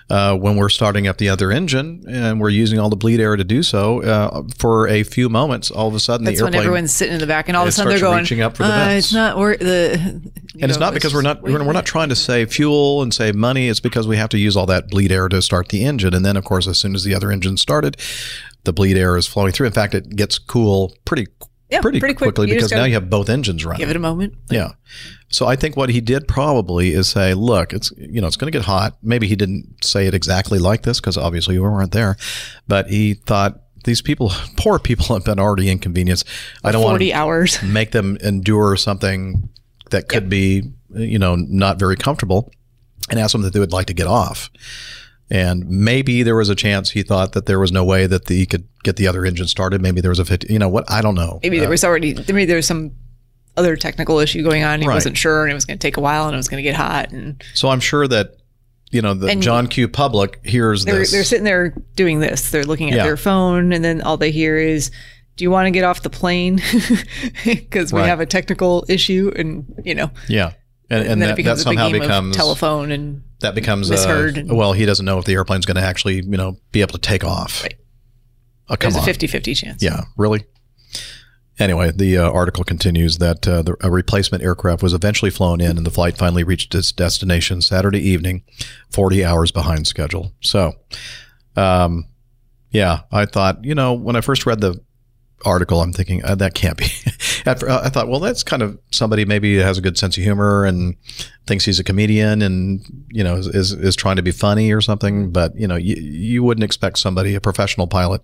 [0.10, 3.36] uh, when we're starting up the other engine and we're using all the bleed air
[3.36, 6.54] to do so, uh, for a few moments, all of a sudden That's the when
[6.56, 8.56] airplane everyone's sitting in the back, and all of a sudden they're going, reaching up
[8.56, 9.08] for the uh, vents.
[9.08, 10.00] It's not wor- the.
[10.60, 13.36] and it's not because we're not we're, we're not trying to save fuel and save
[13.36, 13.68] money.
[13.68, 16.26] It's because we have to use all that bleed air to start the engine, and
[16.26, 17.98] then of course, as soon as the other engine started,
[18.64, 19.68] the bleed air is flowing through.
[19.68, 21.28] In fact, it gets cool pretty
[21.72, 22.36] Yeah, pretty, pretty quick.
[22.36, 23.80] quickly You because now you have both engines running.
[23.80, 24.34] Give it a moment.
[24.50, 24.74] Yeah.
[25.30, 28.52] So I think what he did probably is say, look, it's you know it's going
[28.52, 28.98] to get hot.
[29.02, 32.18] Maybe he didn't say it exactly like this because obviously we weren't there,
[32.68, 36.28] but he thought these people, poor people, have been already inconvenienced.
[36.62, 37.64] I don't want 40 to hours.
[37.64, 39.50] make them endure something
[39.92, 42.52] that could be you know not very comfortable,
[43.10, 44.50] and ask them that they would like to get off.
[45.32, 48.36] And maybe there was a chance he thought that there was no way that the,
[48.38, 49.82] he could get the other engine started.
[49.82, 50.84] Maybe there was a 50, you know what?
[50.92, 51.40] I don't know.
[51.42, 52.92] Maybe there Uh, was already maybe there was some
[53.56, 54.82] other technical issue going on.
[54.82, 54.94] He Right.
[54.94, 56.70] wasn't sure, and it was going to take a while, and it was going to
[56.70, 58.36] get hot, and So I'm sure that
[58.92, 59.88] you know the And- John Q.
[59.88, 61.12] Public hears they're this.
[61.12, 62.52] they're sitting there doing this.
[62.52, 63.04] They're looking at Yeah.
[63.04, 64.92] their phone, and then all they hear is.
[65.38, 66.62] Do you want to get off the plane?
[67.46, 68.08] Because we Right.
[68.10, 70.52] have a technical issue, and you know, yeah,
[70.92, 73.94] and, and, then that, it that becomes a somehow becomes telephone, and that becomes uh,
[73.94, 76.82] misheard and- well, he doesn't know if the airplane's going to actually you know be
[76.82, 77.64] able to take off.
[77.64, 77.76] Right.
[78.70, 79.06] Oh, there's a on.
[79.06, 79.84] 50-50 chance.
[79.84, 80.46] Yeah, really.
[81.60, 85.78] Anyway, the uh, article continues that uh, the, a replacement aircraft was eventually flown in,
[85.78, 88.44] and the flight finally reached its destination Saturday evening,
[88.90, 90.34] 40 hours behind schedule.
[90.40, 90.74] So,
[91.56, 92.06] um,
[92.72, 94.82] yeah, I thought, you know, when I first read the
[95.46, 96.86] article, I'm thinking uh, that can't be.
[97.44, 100.66] Fir- I thought, well, that's kind of somebody maybe has a good sense of humor
[100.66, 100.96] and
[101.48, 104.82] thinks he's a comedian and you know is is, is trying to be funny or
[104.82, 105.32] something.
[105.32, 108.22] But you know, you, you wouldn't expect somebody, a professional pilot,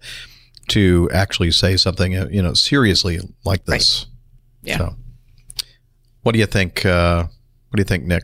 [0.70, 4.05] to actually say something uh, you know seriously like this.
[4.61, 4.78] Yeah.
[4.78, 4.95] So,
[6.24, 6.86] what do you think?
[6.86, 7.24] Uh,
[7.70, 8.24] what do you think, Nick?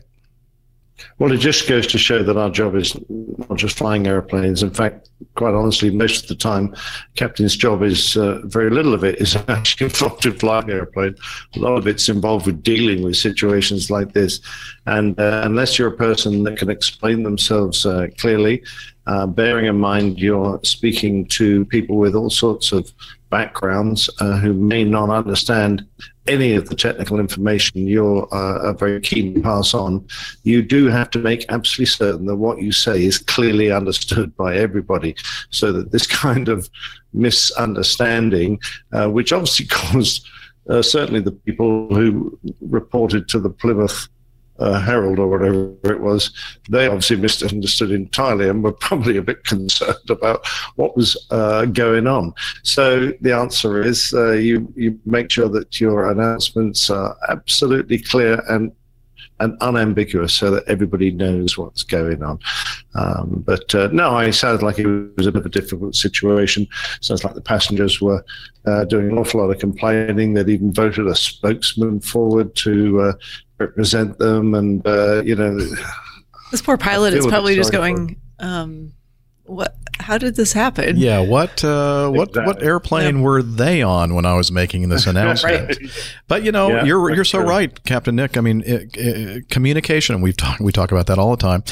[1.18, 4.62] Well, it just goes to show that our job is not just flying airplanes.
[4.62, 6.74] In fact, quite honestly, most of the time,
[7.14, 11.14] captain's job is uh, very little of it is actually involved in flying an airplane.
[11.56, 14.40] A lot of it's involved with dealing with situations like this.
[14.86, 18.62] And uh, unless you're a person that can explain themselves uh, clearly,
[19.06, 22.90] uh, bearing in mind you're speaking to people with all sorts of
[23.30, 25.86] backgrounds uh, who may not understand
[26.26, 30.06] any of the technical information you're uh, very keen to pass on,
[30.42, 34.56] you do have to make absolutely certain that what you say is clearly understood by
[34.56, 35.14] everybody
[35.50, 36.68] so that this kind of
[37.12, 38.58] misunderstanding,
[38.92, 40.26] uh, which obviously caused
[40.70, 44.08] uh, certainly the people who reported to the Plymouth
[44.58, 46.32] uh, Herald or whatever it was,
[46.70, 50.46] they obviously misunderstood entirely and were probably a bit concerned about
[50.76, 52.32] what was uh, going on.
[52.62, 58.42] So the answer is uh, you you make sure that your announcements are absolutely clear
[58.48, 58.72] and
[59.40, 62.38] and unambiguous so that everybody knows what's going on.
[62.94, 64.86] Um, but uh, no, I sounded like it
[65.16, 66.68] was a bit of a difficult situation.
[67.00, 68.24] Sounds like the passengers were
[68.66, 70.34] uh, doing an awful lot of complaining.
[70.34, 73.12] They'd even voted a spokesman forward to uh,
[73.58, 75.58] represent them, and uh, you know,
[76.50, 78.92] This poor pilot is probably just going, um,
[79.44, 79.76] "What?
[79.98, 82.66] How did this happen?" Yeah, what uh, what what Exactly.
[82.66, 85.68] airplane were they on when I was making this announcement?
[85.68, 85.78] Right.
[86.28, 87.48] But you know, Yeah, you're you're so true.
[87.48, 88.36] right, Captain Nick.
[88.36, 90.20] I mean, it, it, communication.
[90.20, 91.64] We've talked we talk about that all the time.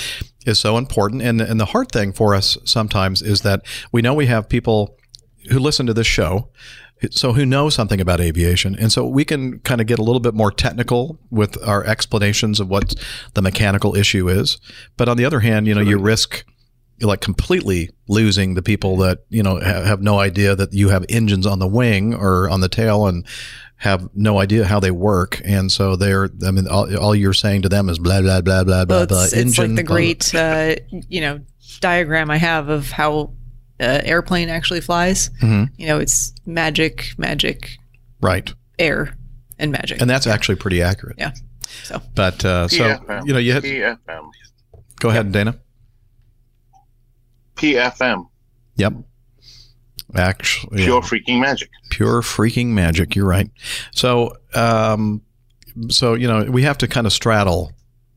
[0.47, 4.15] Is so important, and and the hard thing for us sometimes is that we know
[4.15, 4.97] we have people
[5.51, 6.49] who listen to this show.
[7.11, 10.21] So who know something about aviation, and so we can kind of get a little
[10.21, 12.95] bit more technical with our explanations of what
[13.35, 14.59] the mechanical issue is.
[14.97, 16.45] But on the other hand, you know, you risk
[17.01, 21.05] like completely losing the people that you know ha- have no idea that you have
[21.09, 23.27] engines on the wing or on the tail and
[23.77, 27.63] have no idea how they work and so they're i mean all, all you're saying
[27.63, 29.83] to them is blah blah blah blah blah Well, blah it's, it's like the blah,
[29.83, 29.95] blah.
[29.97, 30.77] great, uh,
[31.09, 31.41] you know,
[31.81, 33.33] diagram I have of how
[33.83, 35.31] uh, airplane actually flies.
[35.43, 35.69] Mhm.
[35.77, 37.71] You know, it's magic, magic,
[38.21, 39.15] right air,
[39.59, 40.01] and magic.
[40.01, 41.33] and that's actually pretty accurate yeah.
[41.85, 43.27] So but uh, so PFM.
[43.27, 44.25] you know you had, PFM.
[45.01, 45.59] go ahead dana
[47.57, 48.27] PFM.
[48.77, 48.95] yep
[50.15, 51.71] actually Pure freaking magic.
[51.91, 53.15] pure freaking magic.
[53.17, 53.51] You're right.
[53.95, 55.23] So, um,
[55.89, 57.73] so you know, we have to kind of straddle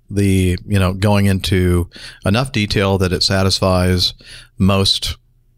[0.09, 1.89] the you know going into
[2.25, 4.13] enough detail that it satisfies
[4.57, 5.15] most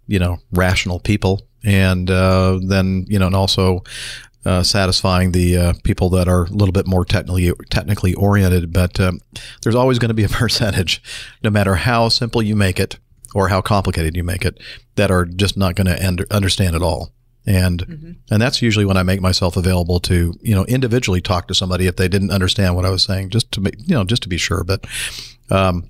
[0.08, 3.84] you know rational people, and uh, then you know, and also.
[4.46, 8.98] Uh, satisfying the uh, people that are a little bit more technically technically oriented, but
[8.98, 9.20] um,
[9.62, 11.04] there's always going to be a percentage,
[11.44, 12.98] no matter how simple you make it,
[13.36, 14.58] or how complicated you make it
[14.96, 17.12] that are just not going to understand at all.
[17.46, 21.56] And and that's usually when I make myself available to you know individually talk to
[21.56, 24.24] somebody if they didn't understand what I was saying, just to make you know just
[24.24, 24.66] to be sure.
[24.66, 24.86] But
[25.50, 25.88] um,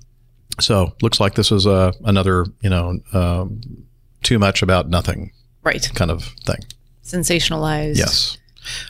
[0.60, 3.60] so looks like this was uh, another you know um,
[4.22, 5.88] too much about nothing Right.
[5.94, 6.58] kind of thing.
[7.04, 7.96] Sensationalized.
[7.96, 8.36] Yes.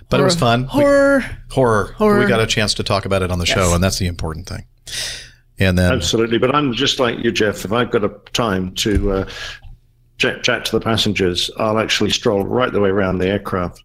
[0.08, 0.62] But it was fun.
[0.62, 1.24] We- Horror.
[1.50, 1.94] horror.
[1.98, 2.18] Horror.
[2.20, 4.48] We got a chance to talk about it on the show, and that's the important
[4.48, 4.64] thing.
[5.60, 7.64] And then, Absolutely, but I'm just like you, Jeff.
[7.64, 9.28] If I've got a time to uh,
[10.18, 13.82] chat, chat to the passengers, I'll actually stroll right the way around the aircraft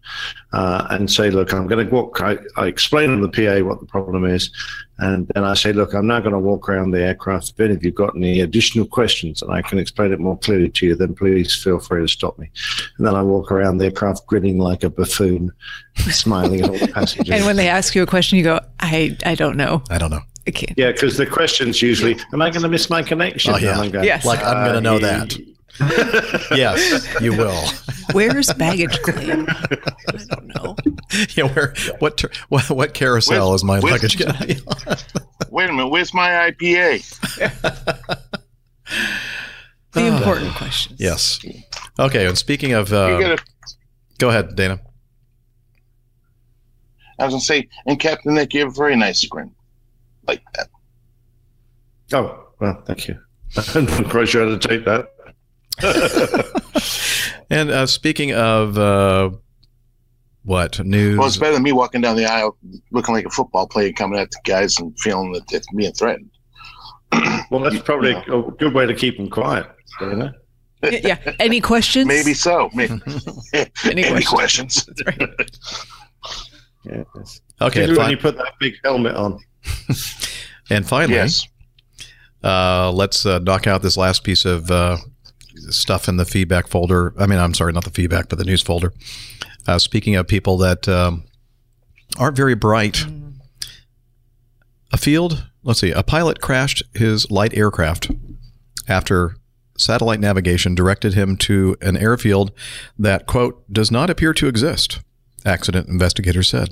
[0.52, 3.80] uh, and say, "Look, I'm going to walk." I, I explain to the PA what
[3.80, 4.50] the problem is,
[4.98, 7.50] and then I say, "Look, I'm now going to walk around the aircraft.
[7.50, 10.70] If any of you've got any additional questions and I can explain it more clearly
[10.70, 12.50] to you, then please feel free to stop me."
[12.98, 15.50] And then I walk around the aircraft grinning like a buffoon,
[16.10, 17.30] smiling at all the passengers.
[17.30, 19.82] And when they ask you a question, you go, I, I don't know.
[19.90, 20.20] I don't know.
[20.46, 20.76] I can't.
[20.76, 23.76] Yeah, because the question's usually, "Am I going to miss my connection?" Oh, yeah.
[23.88, 24.26] Going, Yes.
[24.26, 25.34] Like, I'm gonna know that.
[26.54, 27.68] yes, you will.
[28.12, 29.46] Where's baggage claim?
[29.48, 30.76] I don't know.
[31.36, 31.74] yeah, where?
[31.98, 32.16] What?
[32.18, 34.96] ter- What, what carousel Where's- is my where's- luggage going on?
[35.50, 37.02] Wait a minute, where's my IPA?
[39.92, 40.98] The important questions.
[41.00, 41.40] Yes.
[41.98, 42.26] Okay.
[42.26, 43.42] And speaking of, uh, gotta,
[44.18, 44.80] go ahead, Dana.
[47.18, 49.52] I was gonna say, and Captain Nick, you have a very nice grin,
[50.26, 50.68] like that.
[52.12, 53.16] Oh, well, thank you.
[53.74, 55.13] I'm not quite sure how to take that.
[57.50, 59.30] And uh, speaking of uh,
[60.44, 61.18] what news?
[61.18, 62.56] Well, it's better than me walking down the aisle
[62.90, 66.30] looking like a football player coming at the guys and feeling that it's being threatened.
[67.50, 69.66] Well, that's probably a good way to keep them quiet.
[70.00, 70.30] You know?
[70.82, 71.18] Yeah.
[71.38, 72.08] Any questions?
[72.08, 72.70] Maybe so.
[72.74, 73.00] Maybe.
[73.52, 74.84] Any Any, questions?
[74.84, 75.86] questions?
[76.84, 77.04] Yeah.
[77.14, 77.40] yes.
[77.60, 77.80] okay.
[77.86, 79.38] Particularly when you put that big helmet on.
[80.70, 81.46] and finally, Yes.
[82.42, 84.96] uh, let's uh, knock out this last piece of uh,
[85.70, 87.14] stuff in the feedback folder.
[87.18, 88.92] I mean, I'm sorry, not the feedback, but the news folder.
[89.66, 91.24] Uh, speaking of people that um,
[92.18, 93.04] aren't very bright,
[94.92, 98.10] a field, let's see, a pilot crashed his light aircraft
[98.86, 99.36] after
[99.76, 102.52] satellite navigation directed him to an airfield
[102.98, 105.00] that, quote, does not appear to exist,
[105.44, 106.70] accident investigators said.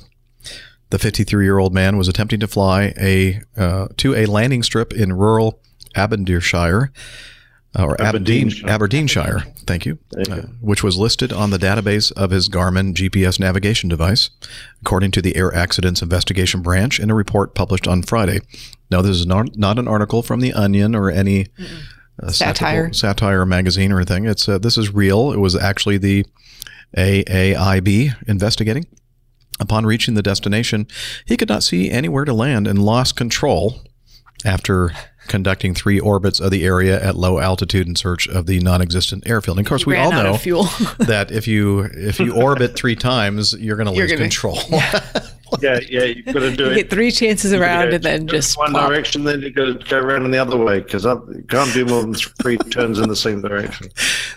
[0.90, 4.93] The 53 year old man was attempting to fly a uh, to a landing strip
[4.93, 5.59] in rural
[5.95, 6.93] Aberdeenshire,
[7.79, 8.68] or Aberdeen, Aberdeenshire.
[8.68, 12.93] Aberdeenshire, thank you, There you uh, which was listed on the database of his Garmin
[12.95, 14.31] GPS navigation device,
[14.83, 18.41] according to the Air Accidents Investigation Branch in a report published on Friday.
[18.91, 21.47] Now, this is not, not an article from The Onion or any
[22.23, 22.55] uh, Satire.
[22.55, 24.27] satirical- satire magazine or anything.
[24.27, 25.33] It's uh, this is real.
[25.33, 26.27] It was actually the
[26.97, 28.87] AAIB investigating.
[29.61, 30.87] Upon reaching the destination,
[31.25, 33.81] he could not see anywhere to land and lost control
[34.45, 34.91] after
[35.33, 39.57] conducting three orbits of the area at low altitude in search of the non-existent airfield.
[39.57, 40.35] And of course, we all know
[40.99, 44.59] that if you if you orbit three times, you're going to lose gonna- control.
[44.70, 45.01] Yeah,
[45.61, 46.75] yeah, yeah, you've got to do you it.
[46.77, 48.89] get three chances around Yeah, and then just one plop.
[48.91, 51.85] direction, then you've got to go around in the other way because you can't do
[51.85, 53.89] more than three turns in the same direction.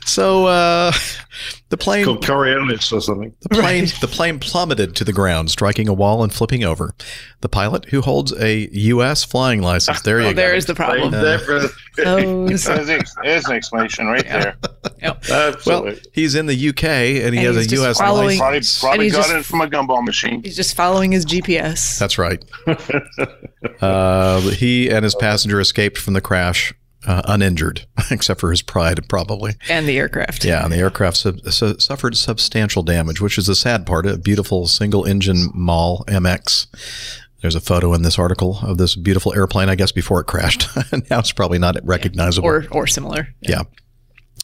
[0.06, 0.92] so uh,
[1.70, 3.34] the plane Called Coriolis or something.
[3.42, 6.94] The plane, the plane plummeted to the ground, striking a wall and flipping over.
[7.42, 9.24] The pilot, who holds a U.S.
[9.24, 10.36] flying license, there you Oh, go.
[10.36, 11.12] there's the problem.
[11.12, 14.58] Never- Those, There's, there's an explanation right there.
[15.02, 15.24] yep.
[15.66, 17.24] Well, he's in the U.K.
[17.24, 17.98] and he And has a U.S.
[18.00, 18.80] following- license.
[18.80, 20.42] Probably, probably he's got just- it from a gumball machine.
[20.44, 21.98] He's just following his GPS.
[22.00, 22.44] That's right.
[23.82, 26.74] uh, he and his passenger escaped from the crash
[27.08, 29.54] uh, uninjured, except for his pride, probably.
[29.70, 30.44] and the aircraft.
[30.44, 34.06] Yeah, and the aircraft sub- su- suffered substantial damage, which is the sad part.
[34.08, 36.68] A beautiful single-engine Maule MX.
[37.42, 39.70] There's a photo in this article of this beautiful airplane.
[39.70, 40.68] I guess before it crashed.
[41.12, 42.48] now it's probably not recognizable.
[42.48, 43.28] Or or similar.
[43.42, 43.64] Yeah.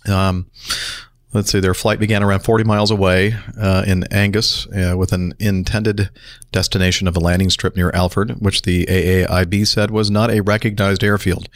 [0.07, 0.49] Um,
[1.33, 1.59] let's see.
[1.59, 6.09] Their flight began around 40 miles away uh, in Angus uh, with an intended
[6.51, 11.03] destination of a landing strip near Alford, which the AAIB said was not a recognized
[11.03, 11.49] airfield.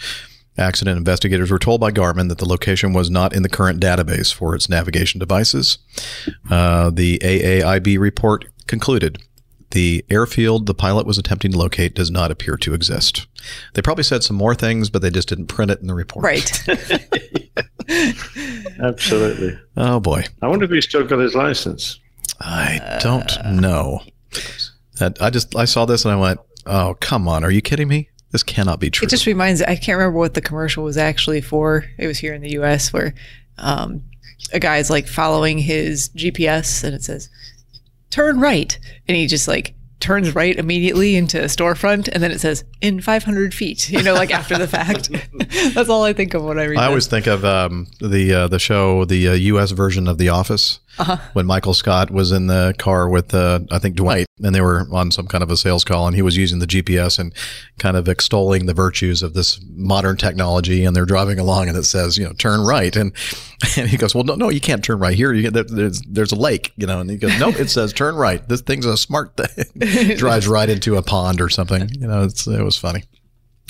[0.58, 4.34] Accident investigators were told by Garmin that the location was not in the current database
[4.34, 5.80] for its navigation devices.
[6.50, 9.22] Uh, the AAIB report concluded
[9.72, 13.28] the airfield the pilot was attempting to locate does not appear to exist.
[13.74, 16.24] They probably said some more things, but they just didn't print it in the report.
[16.24, 16.64] Right.
[18.82, 19.60] Absolutely.
[19.78, 20.24] Oh boy.
[20.42, 22.00] I wonder if he's still got his license.
[22.40, 24.02] I don't know.
[25.00, 27.44] That I just I saw this and I went, "Oh, come on.
[27.44, 28.10] Are you kidding me?
[28.32, 31.42] This cannot be true." It just reminds I can't remember what the commercial was actually
[31.42, 31.86] for.
[31.98, 33.14] It was here in the US where
[33.58, 34.04] um,
[34.54, 37.30] a guy's like following his GPS and it says
[38.16, 42.40] turn right and he just like turns right immediately into a storefront, and then it
[42.40, 43.90] says in 500 feet.
[43.90, 45.10] You know, like after the fact.
[45.74, 46.78] That's all I think of when I read.
[46.78, 46.88] I that.
[46.90, 49.72] always think of um, the uh, the show, the uh, U.S.
[49.72, 51.18] version of The Office, Uh-huh.
[51.34, 54.88] when Michael Scott was in the car with uh, I think Dwight, and they were
[54.92, 57.34] on some kind of a sales call, and he was using the GPS and
[57.80, 61.84] kind of extolling the virtues of this modern technology, and they're driving along, and it
[61.84, 63.14] says, you know, turn right, and
[63.78, 65.34] and he goes, well, no, no, you can't turn right here.
[65.34, 68.16] You get, there's there's a lake, you know, and he goes, no, it says turn
[68.16, 68.48] right.
[68.48, 70.18] This thing's a smart thing.
[70.18, 71.90] Drives right into a pond or something.
[71.90, 73.04] You know, it's, it was funny.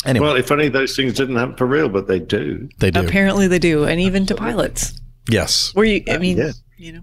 [0.06, 2.70] Anyway, Well, if only those things didn't happen for real, but they do.
[2.80, 3.00] they do.
[3.00, 5.00] Apparently they do, and even to pilots.
[5.30, 6.52] Yes, Where you, I mean, yeah.
[6.78, 7.02] you know,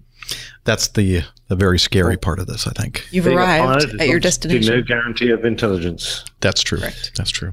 [0.65, 2.67] that's the the very scary part of this.
[2.67, 3.07] I think.
[3.11, 4.75] you've Being arrived at your destination.
[4.75, 6.25] No guarantee of intelligence.
[6.41, 6.79] That's true.
[6.79, 7.53] That's true.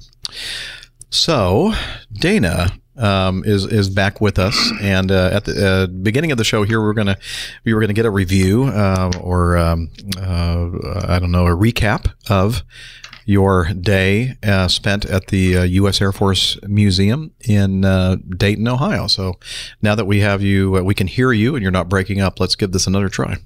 [1.10, 1.74] So
[2.14, 6.44] Dana um, is is back with us, and uh, at the uh, beginning of the
[6.44, 7.18] show here, we're gonna
[7.64, 10.70] we were gonna get a review uh, or um, uh,
[11.08, 12.64] I don't know a recap of
[13.30, 16.02] your day uh, spent at the uh, U.S.
[16.02, 19.06] Air Force Museum in uh, Dayton, Ohio.
[19.06, 19.36] So
[19.84, 22.40] now that we have you, uh, we can hear you, and you're not breaking up.
[22.40, 23.38] Let's give this another try.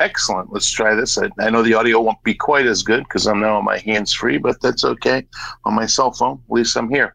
[0.00, 0.52] Excellent.
[0.52, 1.18] Let's try this.
[1.18, 3.78] I, I know the audio won't be quite as good because I'm now on my
[3.78, 5.24] hands free, but that's okay.
[5.64, 7.14] On my cell phone, at least I'm here.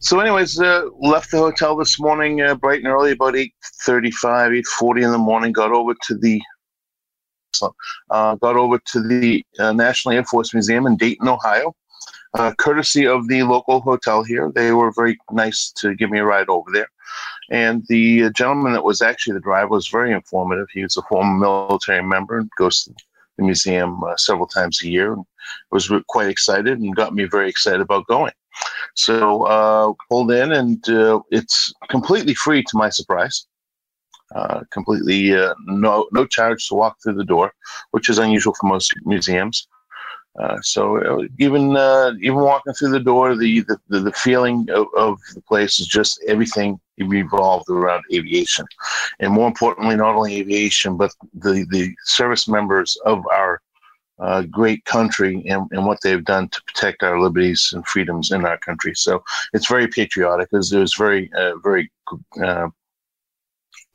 [0.00, 3.54] So, anyways, uh, left the hotel this morning uh, bright and early, about eight
[3.86, 5.52] thirty-five, eight forty in the morning.
[5.52, 6.42] Got over to the
[8.10, 11.74] uh, got over to the uh, National Air Force Museum in Dayton, Ohio,
[12.34, 14.50] uh, courtesy of the local hotel here.
[14.54, 16.88] They were very nice to give me a ride over there.
[17.50, 20.68] And the gentleman that was actually the driver was very informative.
[20.72, 22.94] He was a former military member and goes to
[23.38, 25.24] the museum uh, several times a year and
[25.70, 28.32] was quite excited and got me very excited about going.
[28.94, 33.46] So uh, pulled in, and uh, it's completely free to my surprise.
[34.38, 37.52] Uh, completely uh, no no charge to walk through the door,
[37.90, 39.66] which is unusual for most museums.
[40.38, 44.86] Uh, so uh, even uh, even walking through the door, the the, the, feeling of,
[44.96, 48.64] of the place is just everything revolved around aviation,
[49.18, 53.60] and more importantly, not only aviation, but the the service members of our
[54.50, 58.58] great country and, and what they've done to protect our liberties and freedoms in our
[58.58, 58.94] country.
[58.94, 59.22] So
[59.52, 60.48] it's very patriotic.
[60.52, 61.28] It was, very
[61.64, 61.90] very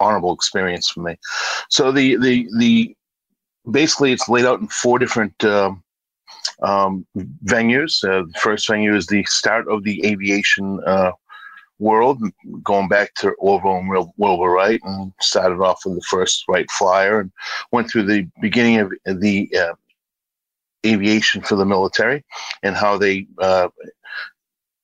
[0.04, 1.18] honorable experience for me.
[1.70, 2.96] So the the the
[3.70, 5.44] basically it's laid out in four different.
[5.44, 5.84] Um,
[6.62, 7.06] um,
[7.46, 8.04] venues.
[8.04, 11.12] Uh, the first venue is the start of the aviation uh,
[11.80, 12.22] world,
[12.64, 16.70] going back to Orville and Wil- Wilbur Wright, and started off with the first Wright
[16.72, 17.32] Flyer, and
[17.72, 19.74] went through the beginning of the uh,
[20.86, 22.24] aviation for the military
[22.62, 23.70] and how they uh,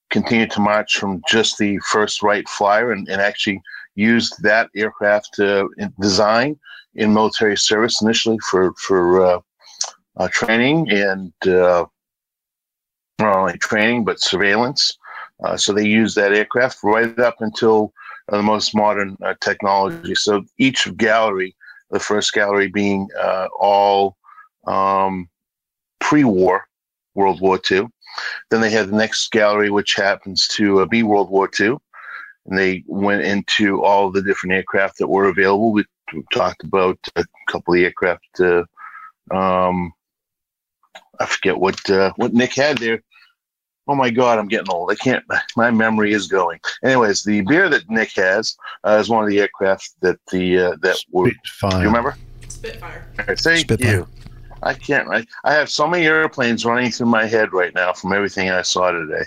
[0.09, 3.61] continued to march from just the first Wright Flyer and, and actually
[3.99, 5.69] used that aircraft to
[5.99, 6.57] design
[6.95, 9.39] in military service initially for for uh,
[10.17, 11.85] uh, training and uh,
[13.19, 14.97] not only training but surveillance.
[15.43, 17.93] Uh, so they used that aircraft right up until
[18.29, 20.15] uh, the most modern uh, technology.
[20.15, 21.55] So each gallery,
[21.91, 24.17] the first gallery being uh, all
[24.67, 25.29] um,
[25.99, 26.65] pre-war,
[27.15, 27.87] World War II.
[28.49, 31.77] Then they had the next gallery, which happens to uh, be World War II.
[32.49, 35.71] And they went into all the different aircraft that were available.
[35.71, 38.39] We, we talked about a couple of aircraft.
[38.39, 38.63] Uh,
[39.31, 39.93] um,
[41.19, 43.03] I forget what uh, what Nick had there.
[43.87, 44.91] Oh my God, I'm getting old.
[44.91, 45.23] I can't.
[45.55, 46.59] My memory is going.
[46.83, 50.75] Anyways, the beer that Nick has uh, is one of the aircraft that the uh,
[50.81, 51.29] that were.
[51.29, 51.81] Spitfire.
[51.81, 52.15] You remember?
[52.47, 53.07] Spitfire.
[53.37, 53.93] Thank Spitfire.
[53.93, 54.07] you.
[54.63, 55.07] I can't.
[55.09, 58.61] I, I have so many airplanes running through my head right now from everything I
[58.61, 59.25] saw today.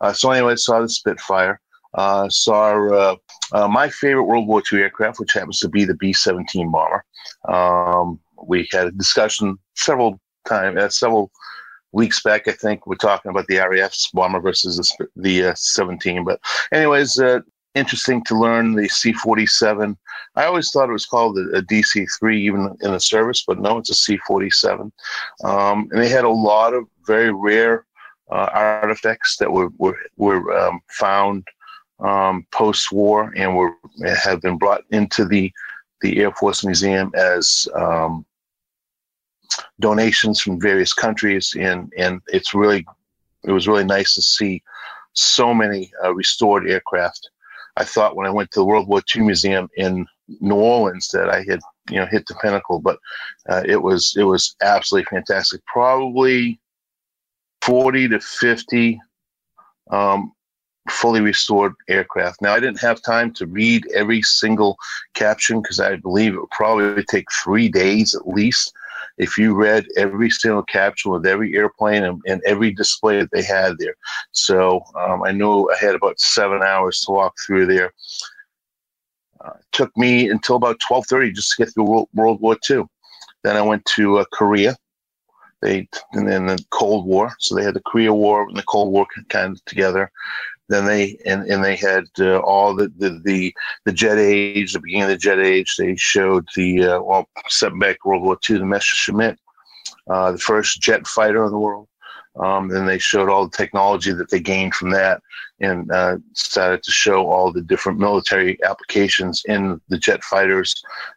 [0.00, 1.60] Uh, so anyway, I saw the Spitfire.
[1.96, 3.16] Uh, saw uh,
[3.52, 7.04] uh, my favorite World War II aircraft, which happens to be the B-17 bomber.
[7.48, 11.30] Um, we had a discussion several times, uh, several
[11.92, 12.48] weeks back.
[12.48, 16.24] I think we're talking about the RAF's bomber versus the, the uh, 17.
[16.24, 16.38] But
[16.72, 17.18] anyways,
[17.74, 19.96] interesting to learn the C-47.
[20.34, 23.78] I always thought it was called a, a DC-3 even in the service, but no,
[23.78, 24.90] it's a C-47.
[25.44, 27.86] Um, and they had a lot of very rare
[28.30, 31.46] uh, artifacts that were were, were um, found
[32.00, 33.72] um, post-war and were
[34.22, 35.52] have been brought into the
[36.02, 38.26] the Air Force Museum as um,
[39.80, 42.86] donations from various countries, and and it's really
[43.44, 44.62] it was really nice to see
[45.12, 47.30] so many uh, restored aircraft.
[47.76, 50.06] I thought when I went to the World War II Museum in
[50.40, 52.98] New Orleans that I had you know hit the pinnacle, but
[53.48, 55.64] uh, it was it was absolutely fantastic.
[55.66, 56.60] Probably
[57.62, 59.00] forty to fifty
[59.90, 60.32] um,
[60.88, 62.42] fully restored aircraft.
[62.42, 64.76] Now I didn't have time to read every single
[65.14, 68.72] caption because I believe it would probably take three days at least
[69.18, 73.42] if you read every single caption with every airplane and, and every display that they
[73.42, 73.94] had there.
[74.32, 77.92] So um, I knew I had about seven hours to walk through there.
[79.40, 82.84] Uh, took me until about 12:30 just to get through World, World War II.
[83.44, 84.76] Then I went to uh, Korea.
[85.62, 88.92] They and then the Cold War, so they had the Korea War and the Cold
[88.92, 90.10] War kind of together.
[90.68, 93.54] Then they and, and they had uh, all the, the, the
[93.84, 95.76] the jet age, the beginning of the jet age.
[95.76, 99.38] They showed the uh, well, stepping back World War II, the Messerschmitt,
[100.08, 101.88] uh, the first jet fighter in the world.
[102.38, 105.22] Um, and they showed all the technology that they gained from that,
[105.60, 110.74] and uh, started to show all the different military applications in the jet fighters.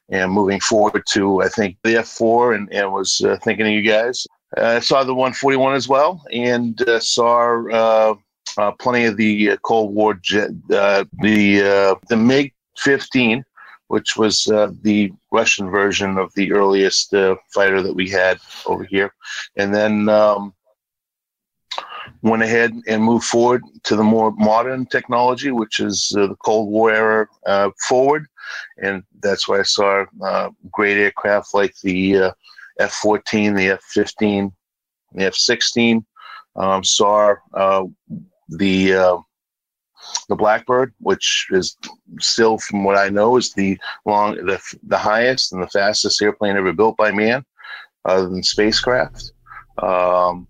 [0.10, 3.74] And moving forward to I think the F four, and, and was uh, thinking of
[3.74, 4.26] you guys.
[4.58, 8.16] I uh, saw the 141 as well, and uh, saw
[8.58, 13.44] uh, plenty of the uh, Cold War jet, uh, the uh, the MiG 15,
[13.88, 18.84] which was uh, the Russian version of the earliest uh, fighter that we had over
[18.84, 19.14] here,
[19.58, 20.54] and then um,
[22.22, 26.92] went ahead and moved forward to the more modern technology, which is the Cold War
[26.92, 28.26] era forward,
[28.82, 30.06] and that's why I saw
[30.72, 32.32] great aircraft like the
[32.80, 34.52] F-14, the F-15,
[35.14, 36.04] the F-16.
[36.56, 37.84] Um, saw uh,
[38.50, 39.18] the uh,
[40.28, 41.78] the Blackbird, which is
[42.20, 46.58] still, from what I know, is the long the the highest and the fastest airplane
[46.58, 47.44] ever built by man,
[48.06, 49.32] other than spacecraft.
[49.82, 50.48] Um,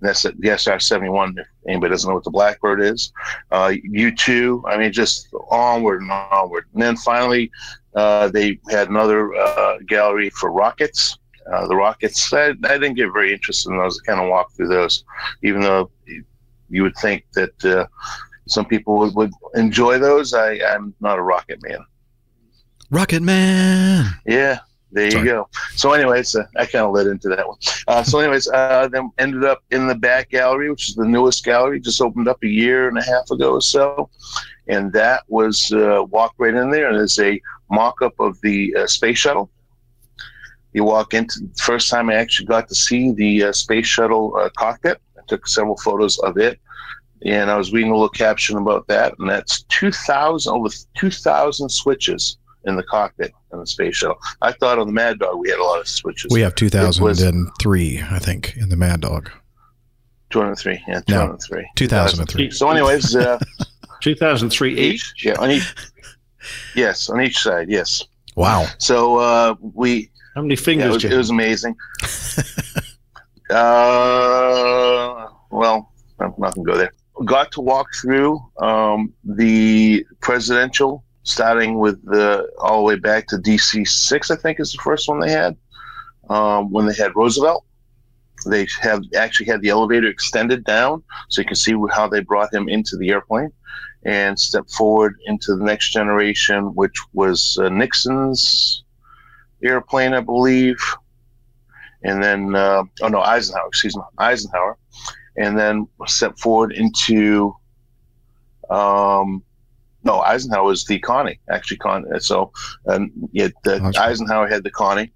[0.00, 1.34] that's the SR seventy one.
[1.38, 3.12] If anybody doesn't know what the Blackbird is,
[3.50, 4.64] uh, U two.
[4.66, 6.64] I mean, just onward and onward.
[6.72, 7.50] And then finally,
[7.94, 11.18] uh, they had another uh, gallery for rockets.
[11.52, 14.00] Uh, the rockets, I, I, didn't get very interested in those.
[14.00, 15.04] I kind of walked through those,
[15.42, 15.90] even though
[16.70, 17.86] you would think that uh,
[18.48, 20.32] some people would, would enjoy those.
[20.34, 21.84] I, I'm not a rocket man.
[22.90, 24.06] Rocket Man.
[24.26, 24.58] Yeah,
[24.90, 25.24] there Sorry.
[25.24, 25.48] you go.
[25.76, 27.58] So, anyways, uh, I kind of led into that one.
[27.86, 31.44] Uh, so, anyways, uh, then ended up in the back gallery, which is the newest
[31.44, 34.10] gallery, just opened up a year and a half ago or so,
[34.66, 37.40] and that was uh, walk right in there, and there's a
[37.70, 39.50] mock-up of the uh, space shuttle.
[40.72, 44.36] You walk into the first time I actually got to see the uh, space shuttle
[44.36, 45.00] uh, cockpit
[45.30, 46.60] took several photos of it.
[47.24, 52.38] And I was reading a little caption about that, and that's 2,000, over 2,000 switches
[52.64, 54.18] in the cockpit in the space shuttle.
[54.42, 56.30] I thought on the Mad Dog we had a lot of switches.
[56.32, 59.30] We have 2003, I think, in the Mad Dog.
[60.30, 61.60] 203, yeah, 203.
[61.60, 62.50] No, 2003.
[62.52, 63.38] So, anyways, uh,
[64.00, 65.24] 2003 each?
[65.24, 65.74] Yeah, on each.
[66.74, 68.04] Yes, on each side, yes.
[68.36, 68.66] Wow.
[68.78, 70.10] So uh, we.
[70.34, 70.84] How many fingers?
[70.84, 71.76] Yeah, it, was, it was amazing.
[73.50, 75.19] Uh,
[75.50, 76.92] well, I'm not going to go there.
[77.24, 83.36] Got to walk through um, the presidential, starting with the all the way back to
[83.36, 84.30] DC six.
[84.30, 85.56] I think is the first one they had
[86.30, 87.64] um, when they had Roosevelt.
[88.46, 92.54] They have actually had the elevator extended down, so you can see how they brought
[92.54, 93.50] him into the airplane
[94.06, 98.82] and step forward into the next generation, which was uh, Nixon's
[99.62, 100.78] airplane, I believe
[102.02, 104.78] and then uh, oh no Eisenhower, excuse me, Eisenhower,
[105.40, 107.56] and then step forward into
[108.68, 109.42] um,
[110.04, 112.08] no Eisenhower was the Connie actually Connie.
[112.20, 112.52] So
[112.86, 115.12] and yet the Eisenhower had the Connie,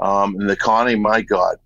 [0.00, 1.56] um, and the Connie, my God,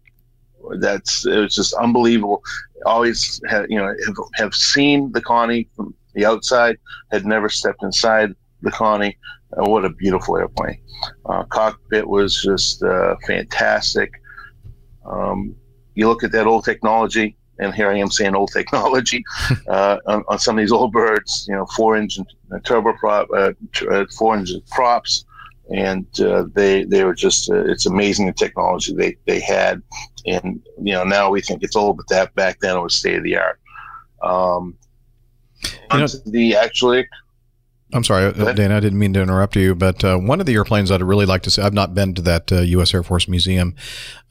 [0.78, 2.42] that's it was just unbelievable.
[2.86, 6.78] Always had you know have, have seen the Connie from the outside,
[7.10, 9.18] had never stepped inside the Connie.
[9.56, 10.80] Uh, what a beautiful airplane!
[11.26, 14.10] Uh, cockpit was just uh, fantastic.
[15.04, 15.54] Um,
[15.94, 19.24] you look at that old technology, and here I am saying old technology
[19.68, 21.46] uh, on, on, some of these old birds.
[21.48, 23.52] You know, four engine uh, turboprop, uh,
[23.90, 25.24] uh, four engine props,
[25.74, 29.82] and uh, they they were just uh, it's amazing the technology they they had,
[30.26, 33.16] and you know now we think it's old, but that back then it was state
[33.16, 33.60] of the art.
[34.22, 34.76] Um,
[35.92, 37.06] you know, the actually
[37.94, 38.78] I'm sorry, uh, Dana.
[38.78, 41.42] I didn't mean to interrupt you, but uh, one of the airplanes I'd really like
[41.42, 41.60] to see.
[41.60, 42.94] I've not been to that uh, U.S.
[42.94, 43.74] Air Force Museum,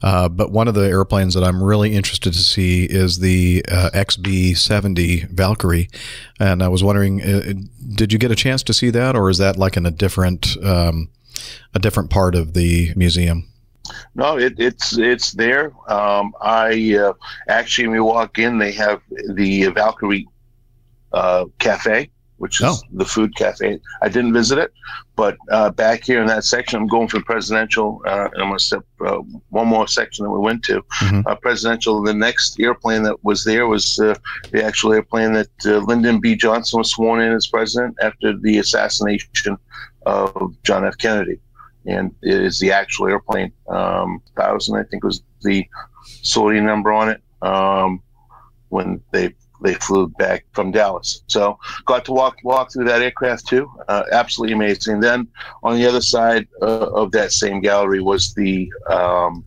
[0.02, 3.90] uh, but one of the airplanes that I'm really interested to see is the uh,
[3.94, 5.88] XB-70 Valkyrie,
[6.40, 7.52] and I was wondering, uh,
[7.94, 10.56] did you get a chance to see that, or is that like in a different
[10.64, 11.08] um,
[11.72, 13.48] a different part of the museum?
[14.16, 15.72] No, it, it's it's there.
[15.88, 17.12] Um, I
[17.48, 20.26] actually, when we walk in, they have the Valkyrie
[21.58, 22.10] cafe
[22.42, 22.88] which is oh.
[22.94, 23.78] the food cafe.
[24.02, 24.72] I didn't visit it,
[25.14, 28.02] but uh, back here in that section, I'm going for presidential.
[28.04, 29.18] Uh, I'm going to step uh,
[29.50, 30.82] one more section that we went to.
[30.82, 31.20] Mm-hmm.
[31.24, 32.02] Uh, presidential.
[32.02, 34.16] The next airplane that was there was uh,
[34.50, 36.34] the actual airplane that uh, Lyndon B.
[36.34, 39.56] Johnson was sworn in as president after the assassination
[40.04, 40.98] of John F.
[40.98, 41.38] Kennedy.
[41.86, 43.52] and it is the actual airplane.
[43.68, 45.64] Um, thousand, I think, was the
[46.22, 48.02] sortie number on it um,
[48.70, 49.32] when they
[49.62, 51.22] they flew back from Dallas.
[51.26, 53.70] So got to walk walk through that aircraft too.
[53.88, 55.00] Uh, absolutely amazing.
[55.00, 55.28] Then
[55.62, 59.44] on the other side uh, of that same gallery was the um,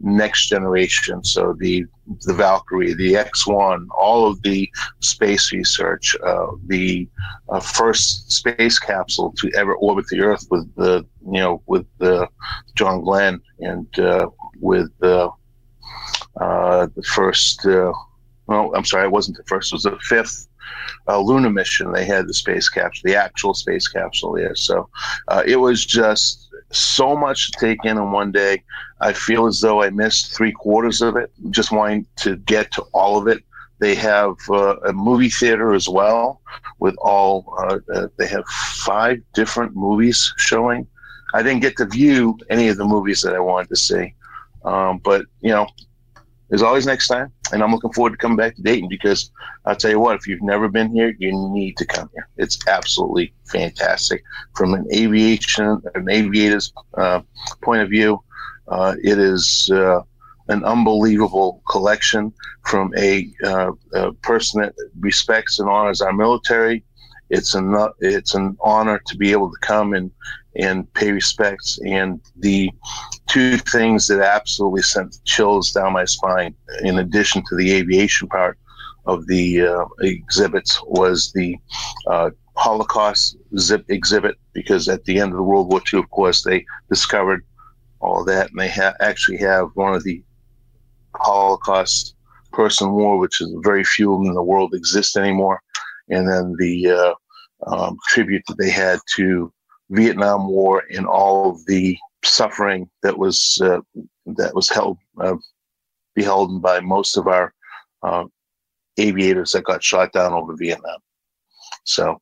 [0.00, 1.22] next generation.
[1.24, 1.86] So the
[2.22, 7.08] the Valkyrie, the X1, all of the space research, uh, the
[7.48, 12.28] uh, first space capsule to ever orbit the Earth with the you know with the
[12.74, 14.28] John Glenn and uh,
[14.60, 15.30] with the
[16.40, 17.66] uh, the first.
[18.50, 19.72] Well, I'm sorry, it wasn't the first.
[19.72, 20.48] It was the fifth
[21.06, 21.92] uh, lunar mission.
[21.92, 24.56] They had the space capsule, the actual space capsule there.
[24.56, 24.88] So
[25.28, 28.64] uh, it was just so much to take in in one day.
[29.00, 32.82] I feel as though I missed three quarters of it, just wanting to get to
[32.92, 33.44] all of it.
[33.78, 36.42] They have uh, a movie theater as well,
[36.80, 37.54] with all.
[37.56, 40.88] Uh, uh, they have five different movies showing.
[41.34, 44.12] I didn't get to view any of the movies that I wanted to see,
[44.64, 45.68] um, but you know,
[46.50, 49.30] there's always next time, and I'm looking forward to coming back to Dayton because
[49.64, 52.28] I'll tell you what, if you've never been here, you need to come here.
[52.36, 54.24] It's absolutely fantastic
[54.56, 57.20] from an aviation, an aviator's uh,
[57.62, 58.20] point of view.
[58.66, 60.00] Uh, it is uh,
[60.48, 62.32] an unbelievable collection
[62.64, 66.84] from a, uh, a, person that respects and honors our military.
[67.30, 70.10] It's an it's an honor to be able to come and
[70.56, 71.78] and pay respects.
[71.86, 72.70] And the
[73.28, 78.58] two things that absolutely sent chills down my spine, in addition to the aviation part
[79.06, 81.56] of the uh, exhibits, was the
[82.06, 86.42] uh, Holocaust zip exhibit, because at the end of the World War II, of course,
[86.42, 87.44] they discovered
[88.00, 90.22] all that, and they ha- actually have one of the
[91.14, 92.14] Holocaust
[92.52, 95.60] person war, which is very few in the world exist anymore,
[96.08, 97.14] and then the uh,
[97.66, 99.52] um, tribute that they had to
[99.90, 103.80] Vietnam War and all of the suffering that was uh,
[104.26, 105.36] that was held uh,
[106.14, 107.52] beholden by most of our
[108.02, 108.24] uh,
[108.98, 110.98] aviators that got shot down over Vietnam.
[111.84, 112.20] So,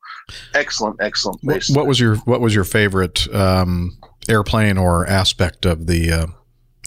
[0.54, 1.68] excellent, excellent place.
[1.68, 3.98] What, what was your What was your favorite um,
[4.28, 6.26] airplane or aspect of the uh,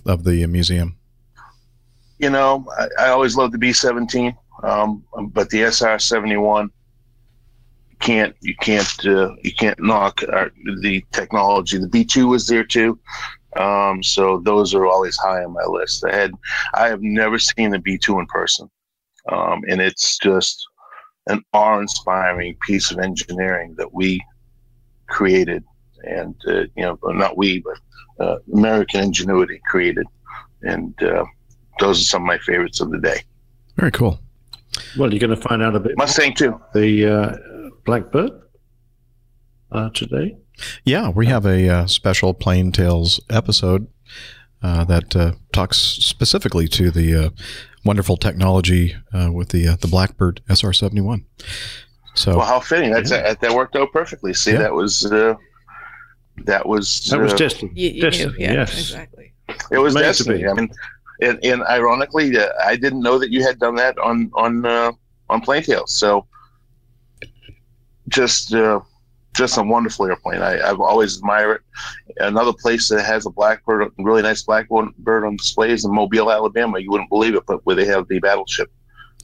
[0.05, 0.97] of the museum?
[2.17, 6.71] You know, I, I always loved the B seventeen, um, but the SR seventy one
[8.01, 11.77] can't you can't uh, you can't knock our, the technology.
[11.77, 12.99] The B two was there too,
[13.57, 16.03] um, so those are always high on my list.
[16.03, 16.33] I had
[16.73, 18.69] I have never seen the B two in person,
[19.31, 20.67] um, and it's just
[21.27, 24.19] an awe-inspiring piece of engineering that we
[25.07, 25.63] created,
[26.03, 30.07] and uh, you know not we but uh, American ingenuity created,
[30.63, 31.23] and uh,
[31.79, 33.21] those are some of my favorites of the day.
[33.77, 34.19] Very cool.
[34.97, 35.97] Well, you're going to find out a bit.
[35.97, 36.59] Mustang too.
[36.73, 37.37] The uh,
[37.85, 38.31] Blackbird
[39.71, 40.37] uh, today?
[40.83, 43.87] Yeah, we have a uh, special Plane Tales episode
[44.61, 47.29] uh, that uh, talks specifically to the uh,
[47.83, 51.25] wonderful technology uh, with the the Blackbird SR seventy one.
[52.13, 52.91] So, well, how fitting!
[52.91, 53.33] That's yeah.
[53.33, 54.33] that worked out perfectly.
[54.33, 54.59] See, yeah.
[54.59, 57.71] that was that was that was destiny.
[57.75, 58.35] You, you destiny.
[58.37, 58.79] Yeah, yes.
[58.79, 59.33] exactly.
[59.71, 60.45] It was destiny.
[60.47, 60.69] I mean,
[61.21, 64.65] and, and ironically, I didn't know that you had done that on on
[65.29, 65.97] on Plane Tales.
[65.97, 66.27] So
[68.11, 68.81] just uh,
[69.33, 70.41] just a wonderful airplane.
[70.41, 72.17] I, have always admired it.
[72.19, 76.31] Another place that has a blackbird, a really nice blackbird on display is in Mobile,
[76.31, 76.79] Alabama.
[76.79, 78.69] You wouldn't believe it, but where they have the battleship,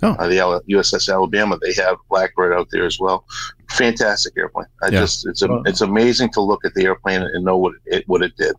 [0.03, 0.11] oh.
[0.11, 3.25] uh, the USS Alabama, they have blackbird out there as well.
[3.69, 4.67] Fantastic airplane.
[4.81, 5.01] I yeah.
[5.01, 8.21] just it's a, it's amazing to look at the airplane and know what it what
[8.21, 8.55] it did.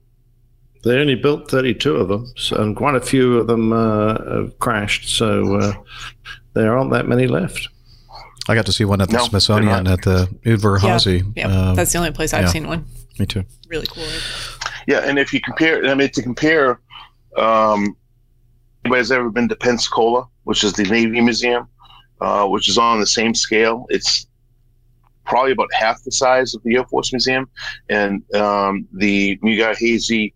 [0.84, 4.58] They only built 32 of them, so, and quite a few of them uh, have
[4.60, 5.08] crashed.
[5.08, 5.72] So uh,
[6.54, 7.68] there aren't that many left.
[8.48, 11.22] I got to see one at the no, Smithsonian at the Udvar-Hazy.
[11.36, 11.48] Yeah, yeah.
[11.48, 12.48] Uh, that's the only place I've yeah.
[12.48, 12.86] seen one.
[13.18, 13.44] Me too.
[13.68, 14.06] Really cool.
[14.86, 16.80] Yeah, and if you compare, I mean, to compare,
[17.36, 17.94] um,
[18.84, 21.68] anybody's ever been to Pensacola, which is the Navy Museum,
[22.20, 23.86] uh, which is on the same scale.
[23.90, 24.26] It's
[25.26, 27.50] probably about half the size of the Air Force Museum,
[27.90, 30.32] and um, the Udvar-Hazy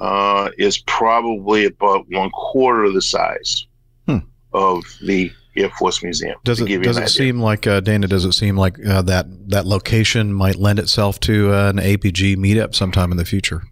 [0.00, 3.66] uh, is probably about one quarter of the size
[4.06, 4.18] hmm.
[4.52, 6.36] of the Air Force Museum.
[6.44, 8.06] Does it does it seem like uh, Dana?
[8.06, 12.36] Does it seem like uh, that that location might lend itself to uh, an APG
[12.36, 13.62] meetup sometime in the future?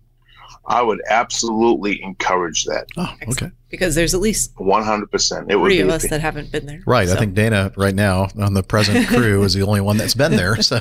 [0.68, 2.88] I would absolutely encourage that.
[2.96, 3.50] Oh, okay.
[3.70, 5.10] Because there's at least 100.
[5.10, 6.82] percent It three of us that haven't been there.
[6.86, 7.08] Right.
[7.08, 7.14] So.
[7.14, 10.32] I think Dana right now on the present crew is the only one that's been
[10.32, 10.60] there.
[10.62, 10.80] So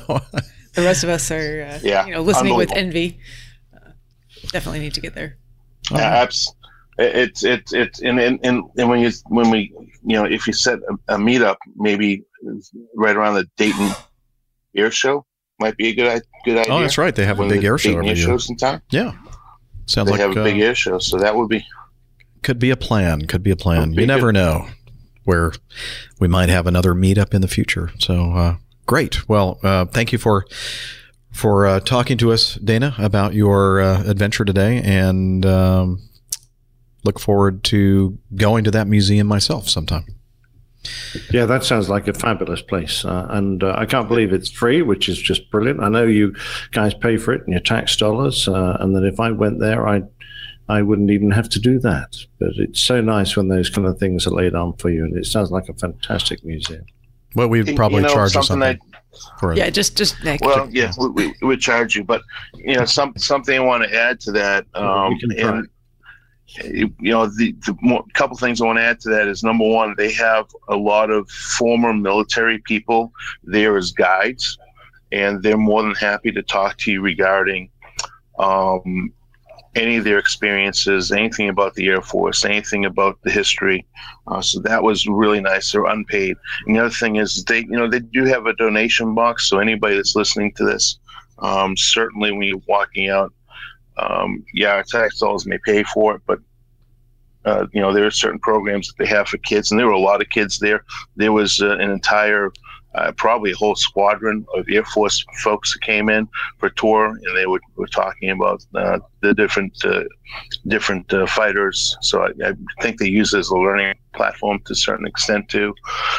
[0.74, 3.20] the rest of us are, uh, yeah, you know, listening with envy.
[3.74, 3.92] Uh,
[4.48, 5.38] definitely need to get there.
[5.92, 5.98] Oh.
[5.98, 6.28] Yeah,
[6.98, 9.74] it's it's it's and, and and and when you when we
[10.06, 12.24] you know if you set a, a meetup maybe
[12.96, 13.92] right around the Dayton
[14.76, 15.26] Air Show
[15.60, 16.74] might be a good good idea.
[16.74, 17.16] Oh, that's right.
[17.16, 18.16] They have a big air show every year.
[18.16, 18.82] Shows in town.
[18.92, 19.14] Yeah.
[19.88, 21.66] Sounds they like have a big uh, air show, so that would be
[22.44, 23.26] could be a plan.
[23.26, 23.92] Could be a plan.
[23.92, 24.36] Be You never good.
[24.36, 24.68] know
[25.24, 25.52] where
[26.20, 27.92] we might have another meetup in the future.
[28.00, 29.28] So uh, great.
[29.28, 30.46] Well, uh, thank you for
[31.32, 36.00] for uh, talking to us, Dana, about your uh, adventure today, and um,
[37.06, 40.06] look forward to going to that museum myself sometime.
[41.32, 43.04] Yeah, that sounds like a fabulous place.
[43.04, 45.82] Uh, and uh, I can't believe it's free, which is just brilliant.
[45.82, 46.36] I know you
[46.72, 49.88] guys pay for it in your tax dollars, uh, and that if I went there,
[49.88, 50.04] I
[50.70, 52.16] I wouldn't even have to do that.
[52.40, 55.16] But it's so nice when those kind of things are laid on for you, and
[55.18, 56.86] it sounds like a fantastic museum.
[57.36, 58.92] Well, we'd You probably know, charge you something something
[59.40, 59.56] for.
[59.56, 60.42] Yeah, just just Nick.
[60.42, 62.22] well, yeah, we, we, we would charge you, but
[62.54, 65.58] you know, some something I want to add to that, um, We can try.
[65.58, 65.68] and
[66.64, 69.68] you know, the, the more, couple things I want to add to that is number
[69.68, 73.12] one, they have a lot of former military people
[73.44, 74.58] there as guides,
[75.12, 77.70] and they're more than happy to talk to you regarding
[78.40, 79.12] um,
[79.76, 83.86] any of their experiences, anything about the Air Force, anything about the history.
[84.28, 85.72] Uh, so that was really nice.
[85.72, 86.38] They're unpaid.
[86.66, 89.50] And the other thing is they, you know, they do have a donation box.
[89.50, 90.98] So anybody that's listening to this,
[91.40, 93.34] um, certainly when you're walking out,
[93.98, 96.40] um, yeah, our tax dollars may pay for it, but
[97.46, 99.94] uh, you know, there are certain programs that they have for kids, and there were
[99.94, 100.84] a lot of kids there.
[101.16, 102.52] There was uh, an entire,
[102.96, 106.28] uh, probably a whole squadron of Air Force folks that came in
[106.60, 110.04] for tour, and they were, were talking about uh, the different uh,
[110.68, 111.98] different uh, fighters.
[112.02, 115.50] So I, I think they use it as a learning platform to a certain extent
[115.50, 115.74] too.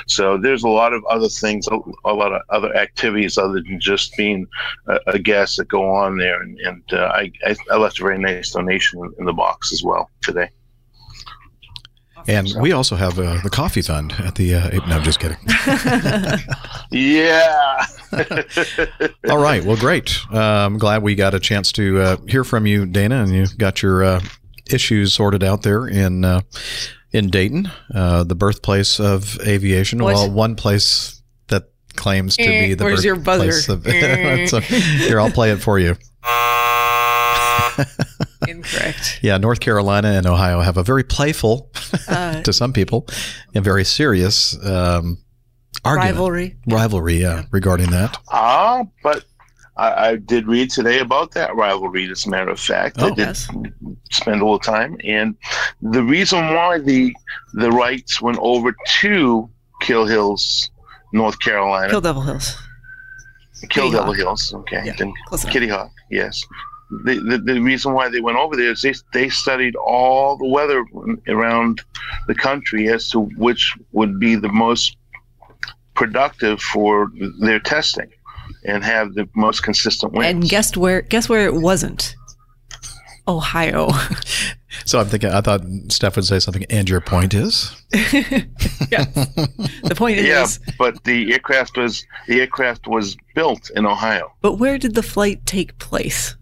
[0.06, 3.80] So there's a lot of other things, a, a lot of other activities other than
[3.80, 4.46] just being
[4.86, 6.42] a, a guest that go on there.
[6.42, 7.32] And, and uh, I,
[7.70, 10.50] I left a very nice donation in the box as well today.
[12.28, 14.54] And we also have uh, the coffee fund at the.
[14.54, 15.38] Uh, no, I'm just kidding.
[16.90, 17.84] Yeah.
[19.28, 19.64] All right.
[19.64, 20.16] Well, great.
[20.32, 23.46] Uh, I'm glad we got a chance to uh, hear from you, Dana, and you
[23.58, 24.20] got your uh,
[24.70, 26.42] issues sorted out there in uh,
[27.12, 30.02] in Dayton, uh, the birthplace of aviation.
[30.02, 30.14] What?
[30.14, 31.64] Well, one place that
[31.96, 33.72] claims to Eh, be the where's your birthplace buzzer?
[33.72, 33.86] of.
[33.92, 34.46] Eh.
[34.46, 35.96] so, here, I'll play it for you.
[38.48, 39.18] Incorrect.
[39.22, 41.70] Yeah, North Carolina and Ohio have a very playful,
[42.08, 43.06] Uh, to some people,
[43.54, 45.18] and very serious um,
[45.84, 46.10] argument.
[46.16, 46.56] rivalry.
[46.68, 48.18] Rivalry, yeah, regarding that.
[48.30, 49.24] Ah, but
[49.76, 52.10] I, I did read today about that rivalry.
[52.10, 53.14] As a matter of fact, I Oh.
[53.14, 53.48] did Yes.
[54.10, 55.36] spend a little time, and
[55.82, 57.14] the reason why the
[57.54, 59.48] the Wrights went over to
[59.80, 60.70] Kill Hills,
[61.12, 62.56] North Carolina, Kill Devil Hills.
[63.70, 64.16] Kill Kitty Devil Hawk.
[64.16, 64.54] Hills.
[64.54, 65.52] Okay, Yeah, then close enough.
[65.52, 65.90] Kitty Hawk.
[66.10, 66.44] Yes.
[66.90, 70.46] The, the, the reason why they went over there is they, they studied all the
[70.46, 70.84] weather
[71.26, 71.82] around
[72.28, 74.96] the country as to which would be the most
[75.94, 77.10] productive for
[77.40, 78.10] their testing
[78.64, 80.30] and have the most consistent winds.
[80.30, 81.02] And guess where?
[81.02, 82.14] Guess where it wasn't?
[83.26, 83.90] Ohio.
[84.84, 87.74] So I'm thinking, I thought Steph would say something, and your point is?
[87.92, 89.04] yeah.
[89.84, 94.32] The point yeah, is, but the aircraft was the aircraft was built in Ohio.
[94.42, 96.35] but where did the flight take place?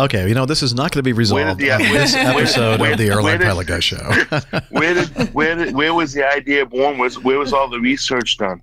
[0.00, 2.92] Okay, you know, this is not going to be resolved the- on this episode where-
[2.92, 3.96] of the where Airline did- Pilot Guy Show.
[4.70, 6.98] Where did where did where was the idea born?
[6.98, 8.62] Was where was all the research done?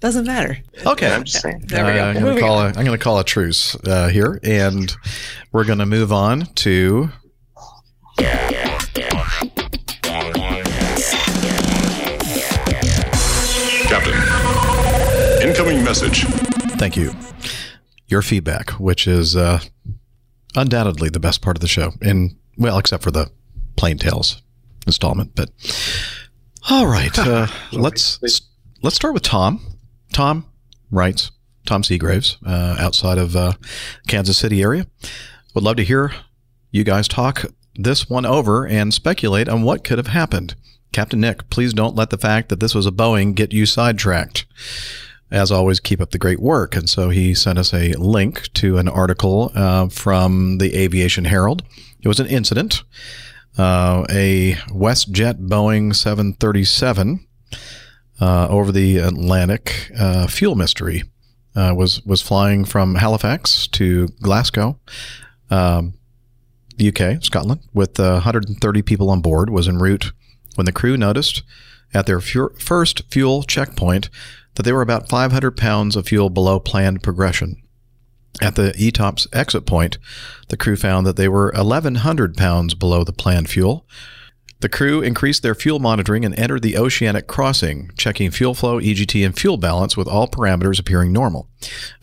[0.00, 0.56] Doesn't matter.
[0.86, 1.12] Okay.
[1.12, 1.64] I'm just saying.
[1.66, 2.02] There we go.
[2.02, 2.68] Uh, I'm going to call a, on.
[2.78, 4.96] I'm going to call a truce uh, here, and
[5.52, 7.10] we're going to move on to
[13.88, 14.16] Captain.
[15.46, 16.24] Incoming message.
[16.78, 17.12] thank you,
[18.10, 19.60] your feedback, which is uh,
[20.56, 23.30] undoubtedly the best part of the show, and well, except for the
[23.76, 24.42] Plane Tales
[24.86, 25.34] installment.
[25.34, 25.50] But
[26.68, 28.20] all right, uh, let's
[28.82, 29.60] let's start with Tom.
[30.12, 30.46] Tom
[30.90, 31.30] writes,
[31.66, 33.52] Tom Seagraves, uh, outside of uh,
[34.08, 34.86] Kansas City area.
[35.54, 36.12] Would love to hear
[36.70, 40.54] you guys talk this one over and speculate on what could have happened.
[40.92, 44.44] Captain Nick, please don't let the fact that this was a Boeing get you sidetracked.
[45.30, 46.74] As always, keep up the great work.
[46.74, 51.62] And so he sent us a link to an article uh, from the Aviation Herald.
[52.02, 52.82] It was an incident.
[53.56, 57.26] Uh, a WestJet Boeing 737
[58.20, 61.04] uh, over the Atlantic uh, fuel mystery
[61.56, 64.78] uh, was was flying from Halifax to Glasgow,
[65.50, 65.94] um,
[66.80, 69.50] UK, Scotland, with uh, 130 people on board.
[69.50, 70.12] Was en route
[70.54, 71.42] when the crew noticed
[71.92, 74.10] at their fu- first fuel checkpoint
[74.60, 77.56] that they were about 500 pounds of fuel below planned progression.
[78.42, 79.96] At the ETOPS exit point,
[80.48, 83.86] the crew found that they were 1,100 pounds below the planned fuel.
[84.60, 89.24] The crew increased their fuel monitoring and entered the oceanic crossing, checking fuel flow, EGT,
[89.24, 91.48] and fuel balance with all parameters appearing normal.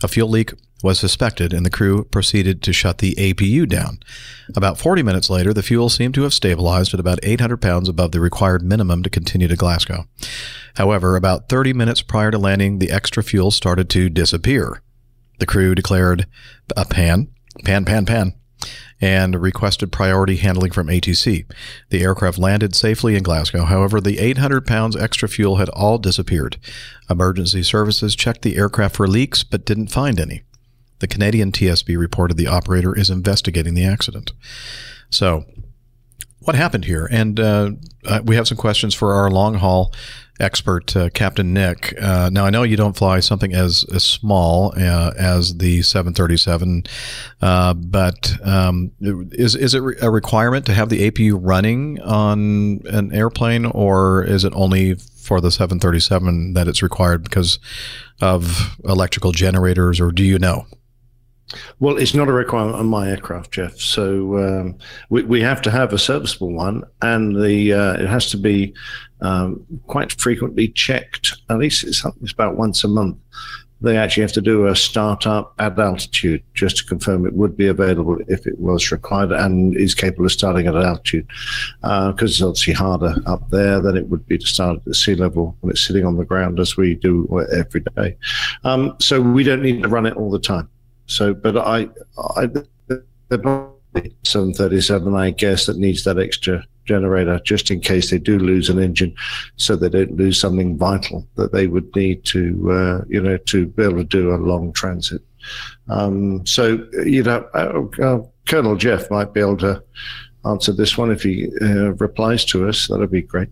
[0.02, 0.52] A fuel leak
[0.82, 3.98] was suspected, and the crew proceeded to shut the APU down.
[4.54, 8.12] About 40 minutes later, the fuel seemed to have stabilized at about 800 pounds above
[8.12, 10.06] the required minimum to continue to Glasgow.
[10.76, 14.82] However, about 30 minutes prior to landing, the extra fuel started to disappear.
[15.38, 16.26] The crew declared
[16.76, 17.28] a pan,
[17.64, 18.34] pan, pan, pan,
[19.00, 21.46] and requested priority handling from ATC.
[21.90, 23.64] The aircraft landed safely in Glasgow.
[23.64, 26.56] However, the 800 pounds extra fuel had all disappeared.
[27.08, 30.42] Emergency services checked the aircraft for leaks but didn't find any.
[31.00, 34.32] The Canadian TSB reported the operator is investigating the accident.
[35.10, 35.44] So,
[36.40, 37.08] what happened here?
[37.10, 37.70] And uh,
[38.06, 39.92] uh, we have some questions for our long haul
[40.40, 42.00] expert, uh, Captain Nick.
[42.00, 46.84] Uh, now, I know you don't fly something as, as small uh, as the 737,
[47.40, 53.12] uh, but um, is, is it a requirement to have the APU running on an
[53.12, 57.58] airplane, or is it only for the 737 that it's required because
[58.20, 60.66] of electrical generators, or do you know?
[61.80, 63.78] Well, it's not a requirement on my aircraft, Jeff.
[63.78, 68.30] So um, we, we have to have a serviceable one, and the uh, it has
[68.30, 68.74] to be
[69.20, 71.38] um, quite frequently checked.
[71.48, 73.16] At least it's, it's about once a month.
[73.80, 77.68] They actually have to do a startup at altitude just to confirm it would be
[77.68, 81.28] available if it was required and is capable of starting at altitude.
[81.80, 84.94] Because uh, it's obviously harder up there than it would be to start at the
[84.94, 88.16] sea level when it's sitting on the ground as we do every day.
[88.64, 90.68] Um, so we don't need to run it all the time.
[91.08, 91.88] So, but I,
[92.36, 93.04] I, the
[94.24, 98.78] 737, I guess, that needs that extra generator just in case they do lose an
[98.78, 99.14] engine,
[99.56, 103.66] so they don't lose something vital that they would need to, uh, you know, to
[103.66, 105.22] be able to do a long transit.
[105.88, 109.82] Um, so, you know, uh, uh, Colonel Jeff might be able to
[110.44, 112.88] answer this one if he uh, replies to us.
[112.88, 113.48] That'd be great.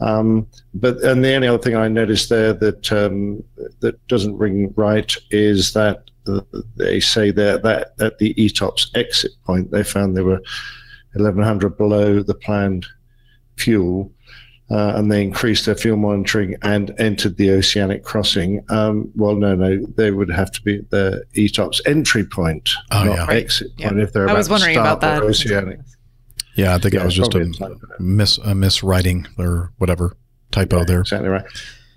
[0.00, 3.44] Um, but and the only other thing I noticed there that um,
[3.80, 6.09] that doesn't ring right is that
[6.76, 10.40] they say that that at the ETOPS exit point, they found they were
[11.14, 12.86] 1100 below the planned
[13.56, 14.12] fuel.
[14.72, 18.64] Uh, and they increased their fuel monitoring and entered the oceanic crossing.
[18.68, 23.02] Um, well, no, no, they would have to be at the ETOPS entry point, oh,
[23.02, 23.34] not yeah.
[23.34, 23.88] exit Yeah.
[23.88, 24.00] point.
[24.02, 25.20] If they're I was wondering to start about that.
[25.22, 25.80] their oceanic.
[26.54, 27.78] Yeah, I think Yeah, it was just probably a a typo.
[27.98, 30.16] mis a miswriting or whatever
[30.52, 31.00] typo there.
[31.00, 31.44] Exactly right.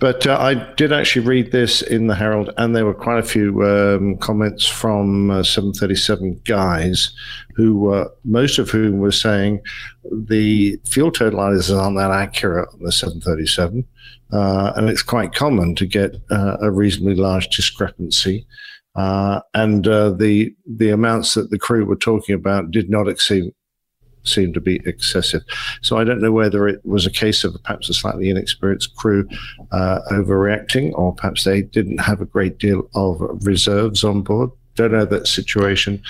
[0.04, 3.24] But uh, I did actually read this in the Herald, and there were quite a
[3.24, 7.16] few um, comments from uh, 737 guys,
[7.56, 9.62] who uh, most of whom were saying
[10.12, 13.88] the fuel totalizers aren't that accurate on the 737,
[14.34, 18.46] uh, and it's quite common to get uh, a reasonably large discrepancy.
[18.96, 23.54] Uh, and uh, the the amounts that the crew were talking about did not exceed
[24.24, 25.44] seem to be excessive.
[25.82, 29.28] So I don't know whether it was a case of perhaps a slightly inexperienced crew
[29.72, 34.52] uh, overreacting, or perhaps they didn't have a great deal of reserves on board.
[34.76, 36.02] Don't know that situation,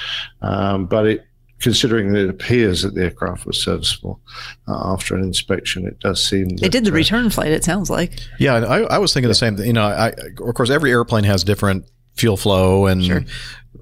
[0.42, 1.26] um, but it.
[1.60, 4.20] Considering that it appears that the aircraft was serviceable
[4.68, 7.64] uh, after an inspection, it does seem They that, did the uh, return flight, it
[7.64, 8.20] sounds like.
[8.38, 9.68] Yeah, I, I was thinking the same thing.
[9.68, 11.86] You know, I, of course, every airplane has different
[12.16, 13.28] fuel flow and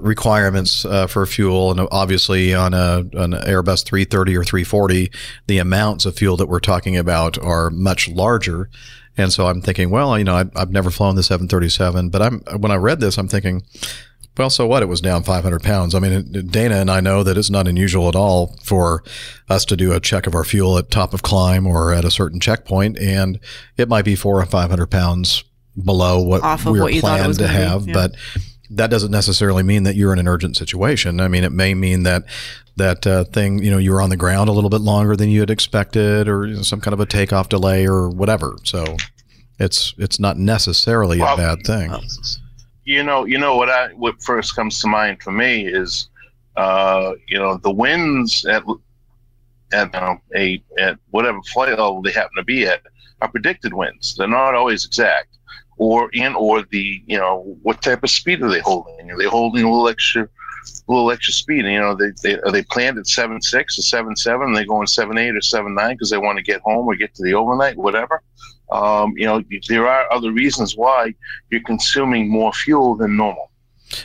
[0.02, 5.12] requirements uh, for fuel, and obviously on a an Airbus 330 or 340,
[5.48, 8.70] the amounts of fuel that we're talking about are much larger.
[9.18, 12.40] And so I'm thinking, well, you know, I, I've never flown the 737, but I'm
[12.60, 13.64] when I read this, I'm thinking,
[14.38, 14.82] well, so what?
[14.82, 15.94] It was down 500 pounds.
[15.94, 19.03] I mean, Dana and I know that it's not unusual at all for
[19.49, 22.12] us to do a check of our fuel at top of climb or at a
[22.12, 23.40] certain checkpoint, and
[23.78, 25.44] it might be four or 500 pounds
[25.84, 27.64] below what Off of we were what you thought it planned was to gonna be,
[27.64, 27.88] have.
[27.88, 27.93] yeah.
[27.93, 28.15] But
[28.72, 31.19] that doesn't necessarily mean that you're in an urgent situation.
[31.19, 32.23] I mean, it may mean that
[32.77, 35.30] that uh, thing, you know, you were on the ground a little bit longer than
[35.30, 38.56] you had expected, or you know, some kind of a takeoff delay, or whatever.
[38.64, 38.98] So
[39.60, 41.93] it's it's not necessarily a bad thing.
[42.85, 46.10] you know, you know what I what first comes to mind for me is,
[46.56, 48.64] uh, you know, the winds at
[49.73, 52.81] at uh, a at whatever flight level they happen to be at
[53.22, 54.15] are predicted winds.
[54.15, 55.38] They're not always exact,
[55.82, 59.10] or in or the you know what type of speed are they holding?
[59.10, 61.66] Are they holding a little extra, a little extra speed?
[61.66, 64.49] And, you know, they, they are they planned at seven six or seven seven?
[64.49, 66.95] And they going seven eight or seven nine because they want to get home or
[66.95, 68.22] get to the overnight, whatever.
[68.72, 71.16] Um, you know, there are other reasons why
[71.49, 73.51] you're consuming more fuel than normal.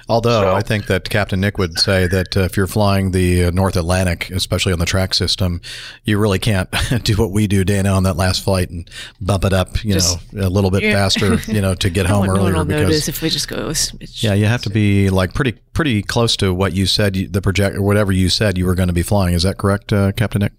[0.09, 3.45] Although So- I think that Captain Nick would say that uh, if you're flying the
[3.47, 5.61] uh, North Atlantic, especially on the track system,
[6.05, 6.69] you really can't
[7.03, 8.89] do what we do, Dana, on that last flight and
[9.21, 10.93] bump it up, you Just- know, a little bit Yeah.
[10.93, 13.69] faster, you know, to get home one, no earlier because if we just go.
[13.71, 17.15] It's, it's yeah, you have to be like pretty pretty close to what you said
[17.15, 19.35] the project or whatever you said you were going to be flying.
[19.35, 20.53] Is that correct, uh, Captain Nick?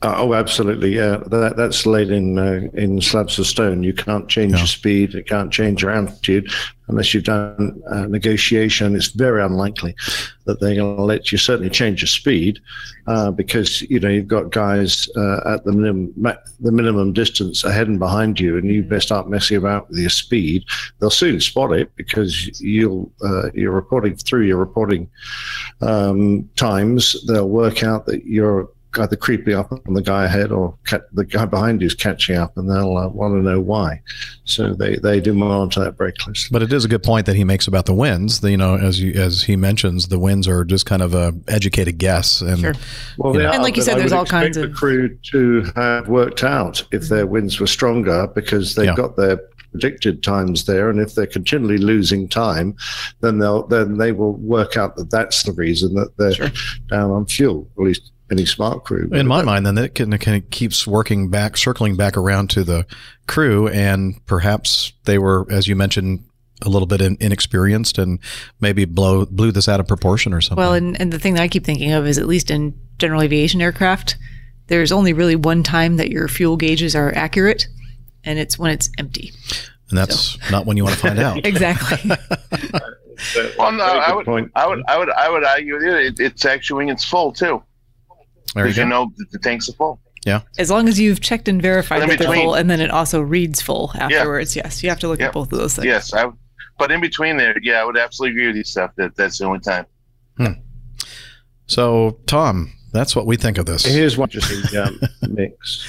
[0.00, 0.94] Uh, oh, absolutely.
[0.94, 3.82] Yeah, that, that's laid in uh, in slabs of stone.
[3.82, 5.12] You can't change your speed.
[5.12, 6.52] You can't change your altitude
[6.86, 8.94] unless you've done uh, negotiation.
[8.94, 9.96] It's very unlikely
[10.44, 12.60] that they're going to let you certainly change your speed
[13.08, 16.14] uh, because you know you've got guys uh, at the minimum
[16.60, 20.10] the minimum distance ahead and behind you, and you best start messing about with your
[20.10, 20.64] speed.
[21.00, 25.10] They'll soon spot it because you'll uh, you're reporting through your reporting
[25.80, 27.16] um, times.
[27.26, 31.24] They'll work out that you're either creeping up on the guy ahead or ca- the
[31.24, 34.00] guy behind you is catching up, and they'll uh, want to know why.
[34.44, 36.48] So they, they do monitor that very closely.
[36.52, 38.40] But it is a good point that he makes about the winds.
[38.40, 41.34] The, you know, as you, as he mentions, the winds are just kind of a
[41.48, 42.40] educated guess.
[42.40, 42.72] And Sure.
[43.18, 44.78] Well, you know- are, And like you said, I there's all kinds expect of- the
[44.78, 48.94] crew to have worked out if their winds were stronger because they've Yeah.
[48.96, 49.38] got their
[49.70, 52.74] predicted times there, and if they're continually losing time,
[53.20, 56.50] then they'll then they will work out that that's the reason that they're
[56.88, 57.68] down on fuel.
[57.76, 59.08] At least any smart crew.
[59.12, 62.86] in my mind, then it kind of, keeps working back, circling back around to the
[63.26, 66.24] crew, and perhaps they were, as you mentioned,
[66.62, 68.18] a little bit in, inexperienced and
[68.60, 70.62] maybe blow blew this out of proportion or something.
[70.62, 73.22] Well, and, and the thing that I keep thinking of is at least in general
[73.22, 74.16] aviation aircraft,
[74.66, 77.68] there's only really one time that your fuel gauges are accurate,
[78.24, 79.32] and it's when it's empty.
[79.88, 81.38] and that's not when you want to find out.
[81.46, 82.10] Exactly.
[83.58, 84.28] Well, no, I would.
[84.54, 85.82] I would, I would, I would argue with.
[85.82, 87.60] It, it's actually when it's full too,
[88.54, 90.00] There you because you, know that the tanks are full.
[90.26, 90.40] Yeah.
[90.58, 92.90] as long as you've checked and verified But in that they're full, and then it
[92.90, 94.56] also reads full afterwards.
[94.56, 95.26] Yes, you have to look Yeah.
[95.26, 95.86] at both of those things.
[95.86, 96.26] Yes, I.
[96.78, 98.94] But in between there, yeah, I would absolutely agree with you, Steph.
[98.96, 99.86] That that's the only time.
[101.66, 103.84] So, Tom, that's what we think of this.
[103.84, 105.86] Here's one interesting um, mix,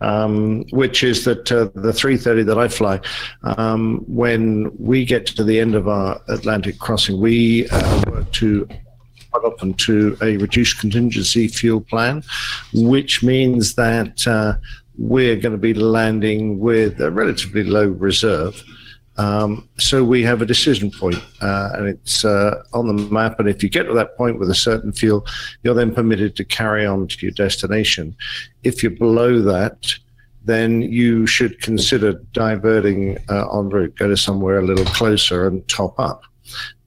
[0.00, 3.00] um, which is that uh, the 330 that I fly,
[3.42, 8.66] um, when we get to the end of our Atlantic crossing, we uh, work to
[9.30, 12.22] quite often to a reduced contingency fuel plan,
[12.72, 14.54] which means that uh,
[14.96, 18.62] we're going to be landing with a relatively low reserve.
[19.16, 23.40] Um, so we have a decision point, uh, and it's uh, on the map.
[23.40, 25.26] And if you get to that point with a certain fuel,
[25.62, 28.16] you're then permitted to carry on to your destination.
[28.62, 29.92] If you're below that,
[30.44, 35.66] then you should consider diverting uh, en route, go to somewhere a little closer and
[35.68, 36.22] top up.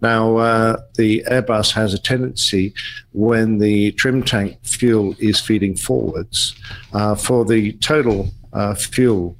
[0.01, 2.73] Now, uh, the Airbus has a tendency
[3.11, 6.55] when the trim tank fuel is feeding forwards
[6.93, 9.37] uh, for the total uh, fuel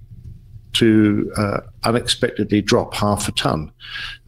[0.74, 3.72] to uh, unexpectedly drop half a ton.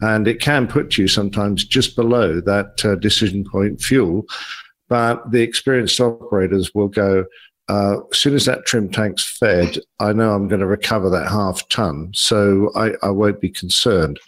[0.00, 4.26] And it can put you sometimes just below that uh, decision point fuel.
[4.88, 7.24] But the experienced operators will go,
[7.68, 11.28] uh, as soon as that trim tank's fed, I know I'm going to recover that
[11.28, 12.10] half ton.
[12.14, 14.20] So I, I won't be concerned.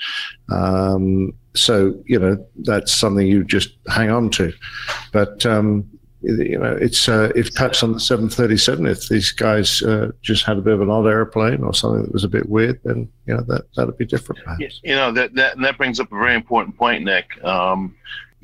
[0.50, 4.52] Um, so, you know, that's something you just hang on to.
[5.12, 5.86] But, um,
[6.22, 10.58] you know, it's uh, if perhaps on the 737, if these guys uh, just had
[10.58, 13.34] a bit of an odd airplane or something that was a bit weird, then you
[13.34, 14.42] know that that'd be different.
[14.42, 14.80] Perhaps.
[14.82, 17.26] You know that that that brings up a very important point, Nick.
[17.44, 17.94] Um,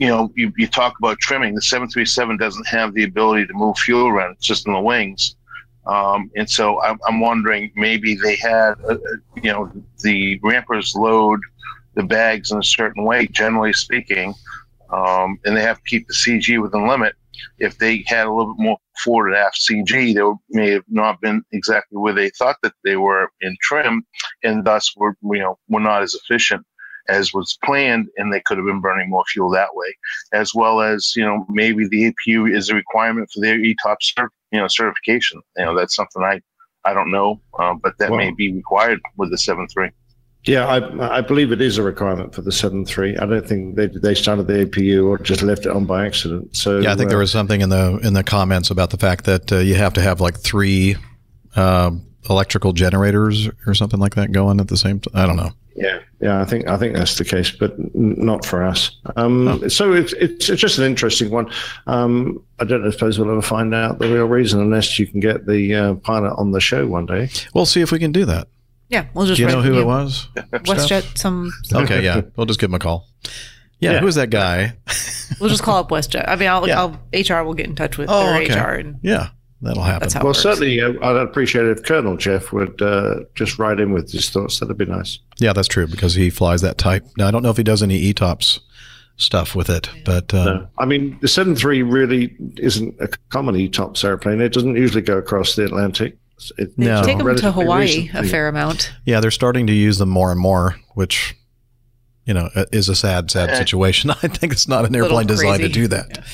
[0.02, 1.54] you know, you, you talk about trimming.
[1.54, 5.36] The 737 doesn't have the ability to move fuel around; it's just in the wings.
[5.86, 8.96] Um, and so I'm, I'm wondering maybe they had, uh, uh,
[9.36, 9.70] you know,
[10.02, 11.38] the rampers load
[11.94, 14.34] the bags in a certain way, generally speaking,
[14.92, 17.14] um, and they have to keep the CG within limit.
[17.58, 21.20] If they had a little bit more forward and aft CG, they may have not
[21.20, 24.04] been exactly where they thought that they were in trim,
[24.42, 26.66] and thus were you know were not as efficient
[27.08, 29.94] as was planned, and they could have been burning more fuel that way,
[30.32, 34.28] as well as you know maybe the APU is a requirement for their ETOP cert,
[34.50, 35.40] you know certification.
[35.56, 36.40] You know that's something I
[36.84, 39.90] I don't know, uh, but that may be required with the seven three.
[40.44, 43.16] Yeah, I, I believe it is a requirement for the seven three.
[43.16, 46.56] I don't think they they started the APU or just left it on by accident.
[46.56, 48.98] So Yeah, I think uh, there was something in the in the comments about the
[48.98, 50.96] fact that uh, you have to have like three
[51.54, 55.12] um electrical generators or something like that going at the same time.
[55.14, 55.50] I don't know.
[55.74, 58.96] Yeah, yeah, I think I think that's the case, but n- not for us.
[59.16, 61.50] Um, So it's it's just an interesting one.
[61.86, 65.20] Um, I don't know, suppose we'll ever find out the real reason unless you can
[65.20, 67.30] get the uh, pilot on the show one day.
[67.54, 68.48] We'll see if we can do that.
[68.88, 70.28] Yeah, we'll just Do you know who you- it was?
[70.36, 71.16] WestJet.
[71.16, 71.50] Some.
[71.74, 73.08] Okay, yeah, we'll just give him a call.
[73.80, 73.98] Yeah, Yeah.
[74.00, 74.74] who is that guy?
[75.40, 76.28] We'll just call up WestJet.
[76.28, 76.78] I mean, I'll, Yeah.
[76.80, 78.54] I'll HR will get in touch with Oh, their okay.
[78.60, 79.30] HR, and Yeah,
[79.62, 80.00] that'll happen.
[80.00, 80.20] that's how.
[80.20, 80.40] it Well, works.
[80.40, 84.28] certainly, uh, I'd appreciate it if Colonel Jeff would uh, just write in with his
[84.30, 84.60] thoughts.
[84.60, 85.18] That'd be nice.
[85.38, 87.06] Yeah, that's true because he flies that type.
[87.16, 88.60] Now, I don't know if he does any ETOPS
[89.16, 90.66] stuff with it, but uh, No.
[90.78, 94.40] I mean, the 7.3 really isn't a common ETOPS airplane.
[94.40, 96.16] It doesn't usually go across the Atlantic.
[96.58, 97.02] It, They No.
[97.04, 98.92] take them to Hawaii recent a fair amount.
[99.04, 101.36] yeah, they're starting to use them more and more, which
[102.24, 104.10] you know is a sad, sad situation.
[104.22, 106.24] I think it's not an airplane designed to do that.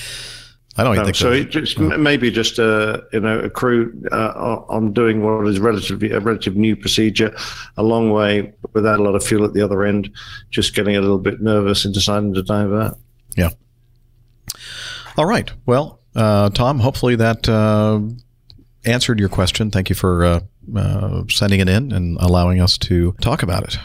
[0.79, 1.45] I don't No, think so.
[1.45, 1.91] so.
[1.93, 6.21] It maybe just a you know a crew uh, on doing what is relatively a
[6.21, 7.35] relative new procedure,
[7.77, 10.09] a long way without a lot of fuel at the other end,
[10.51, 12.95] just getting a little bit nervous and deciding to divert.
[13.37, 13.51] Yeah.
[15.17, 15.51] All right.
[15.67, 18.01] Well, uh, Tom, hopefully that uh,
[18.85, 19.71] answered your question.
[19.71, 20.41] Thank you for uh,
[20.77, 23.79] uh, sending it in and allowing us to talk about it.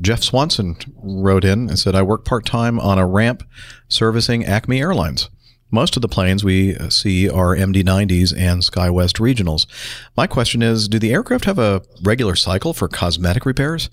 [0.00, 3.42] Jeff Swanson wrote in and said, I work part time on a ramp
[3.88, 5.28] servicing Acme Airlines.
[5.70, 9.66] Most of the planes we see are MD 90s and SkyWest regionals.
[10.16, 13.88] My question is Do the aircraft have a regular cycle for cosmetic repairs?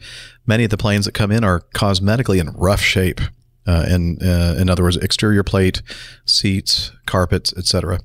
[0.45, 3.22] Many of the planes that come in are cosmetically in rough shape.
[3.70, 5.82] Uh, in, uh, in other words, exterior plate,
[6.24, 7.99] seats, carpets, etc.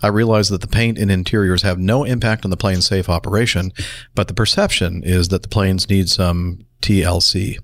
[0.00, 3.72] I realize that the paint and interiors have no impact on the plane's safe operation,
[4.14, 7.58] but the perception is that the planes need some TLC.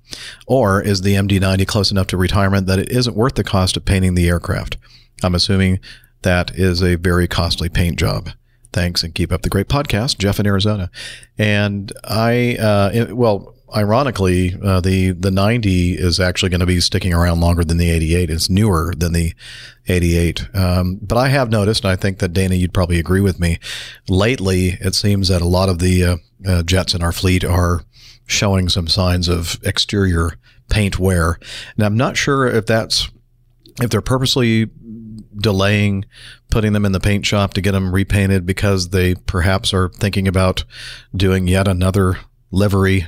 [0.48, 3.84] Or is the MD-90 close enough to retirement that it isn't worth the cost of
[3.84, 4.76] painting the aircraft?
[5.22, 5.80] I'm assuming
[6.22, 8.30] that is a very costly paint job.
[8.72, 10.90] Thanks and keep up the great podcast, Jeff in Arizona.
[11.38, 16.80] And I, uh, it- well, ironically, uh, the the 90 is actually going to be
[16.80, 18.30] sticking around longer than the 88.
[18.30, 19.32] It's newer than the
[19.88, 20.48] 88.
[20.54, 23.58] Um, but I have noticed, and I think that Dana, you'd probably agree with me.
[24.08, 26.16] Lately, it seems that a lot of the uh,
[26.46, 27.82] uh, jets in our fleet are
[28.26, 30.38] showing some signs of exterior
[30.68, 31.38] paint wear,
[31.76, 33.08] and I'm not sure if that's
[33.82, 34.70] if they're purposely
[35.36, 36.04] delaying
[36.50, 40.28] putting them in the paint shop to get them repainted because they perhaps are thinking
[40.28, 40.64] about
[41.14, 42.18] doing yet another
[42.50, 43.06] livery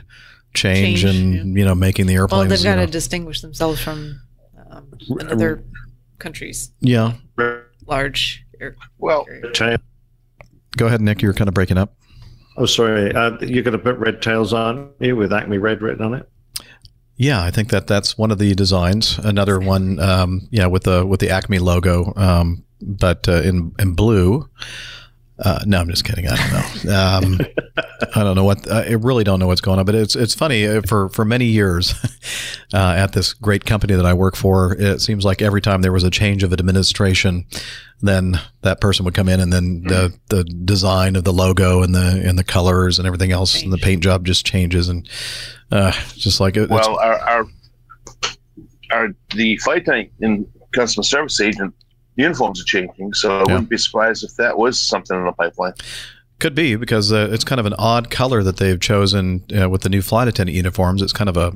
[0.54, 3.80] change, Change, and you know making the Well, they've you got know- to distinguish themselves
[3.80, 4.20] from
[4.70, 5.62] um, another
[6.18, 7.12] country's yeah.
[7.86, 8.44] large.
[8.60, 9.76] Air- Well, Tail.
[10.76, 11.22] Go ahead, Nick.
[11.22, 11.94] You're kind of breaking up.
[12.56, 13.14] Oh, sorry.
[13.14, 16.28] Uh, you're going to put red tails on here with Acme Red written on it.
[17.16, 19.18] Yeah, I think that that's one of the designs.
[19.18, 23.94] Another one, um, yeah, with the with the Acme logo, um, but uh, in in
[23.94, 24.48] blue.
[25.38, 26.26] Uh, no, I'm just kidding.
[26.26, 26.94] I don't know.
[26.94, 27.38] Um,
[28.14, 28.70] I don't know what.
[28.70, 29.84] I really don't know what's going on.
[29.84, 31.94] But it's it's funny uh, for for many years
[32.74, 34.74] uh, at this great company that I work for.
[34.74, 37.44] It seems like every time there was a change of administration,
[38.00, 41.94] then that person would come in, and then the the design of the logo and
[41.94, 45.06] the and the colors and everything else, and the paint job just changes, and
[45.70, 47.46] uh, just like it, well, our, our
[48.90, 51.74] our the flight tank and customer service agent
[52.16, 55.74] uniforms are changing, so I wouldn't be surprised if that was something in the pipeline.
[56.38, 59.80] Could be because uh, it's kind of an odd color that they've chosen uh, with
[59.82, 61.00] the new flight attendant uniforms.
[61.00, 61.52] It's kind of a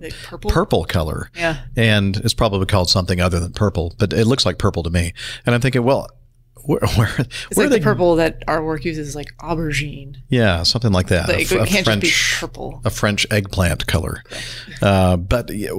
[0.49, 0.85] purple?
[0.87, 1.31] color.
[1.37, 1.65] Yeah.
[1.77, 5.13] And it's probably called something other than purple, but it looks like purple to me.
[5.45, 6.09] And I'm thinking, well,
[6.65, 10.17] where, where, It's where like are the purple that our work uses, like aubergine.
[10.31, 11.29] Yeah, something like that.
[11.29, 12.81] Like, A it can't just be French, purple.
[12.85, 14.23] a French eggplant color.
[14.81, 15.73] Uh, but yeah,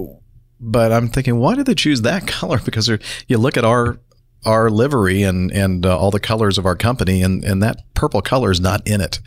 [0.59, 2.59] but I'm thinking, why did they choose that color?
[2.63, 2.87] Because
[3.27, 3.97] you look at our
[4.45, 8.21] our livery and and uh, all the colors of our company, and and that purple
[8.21, 9.19] color is not in it.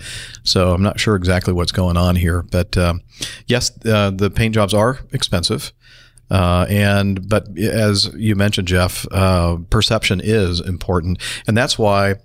[0.43, 2.43] So I'm not sure exactly what's going on here.
[2.43, 3.03] But um,
[3.47, 5.73] yes, uh, the paint jobs are expensive.
[6.31, 12.16] Uh, and but as you mentioned, Jeff, uh, perception is important, and that's why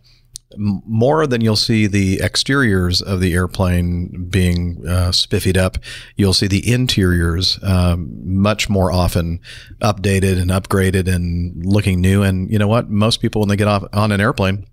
[0.57, 5.77] more than you'll see the exteriors of the airplane being uh, spiffied up,
[6.15, 9.39] you'll see the interiors um, much more often
[9.81, 12.23] updated and upgraded and looking new.
[12.23, 12.89] And you know what?
[12.89, 14.65] Most people, when they get off on an airplane,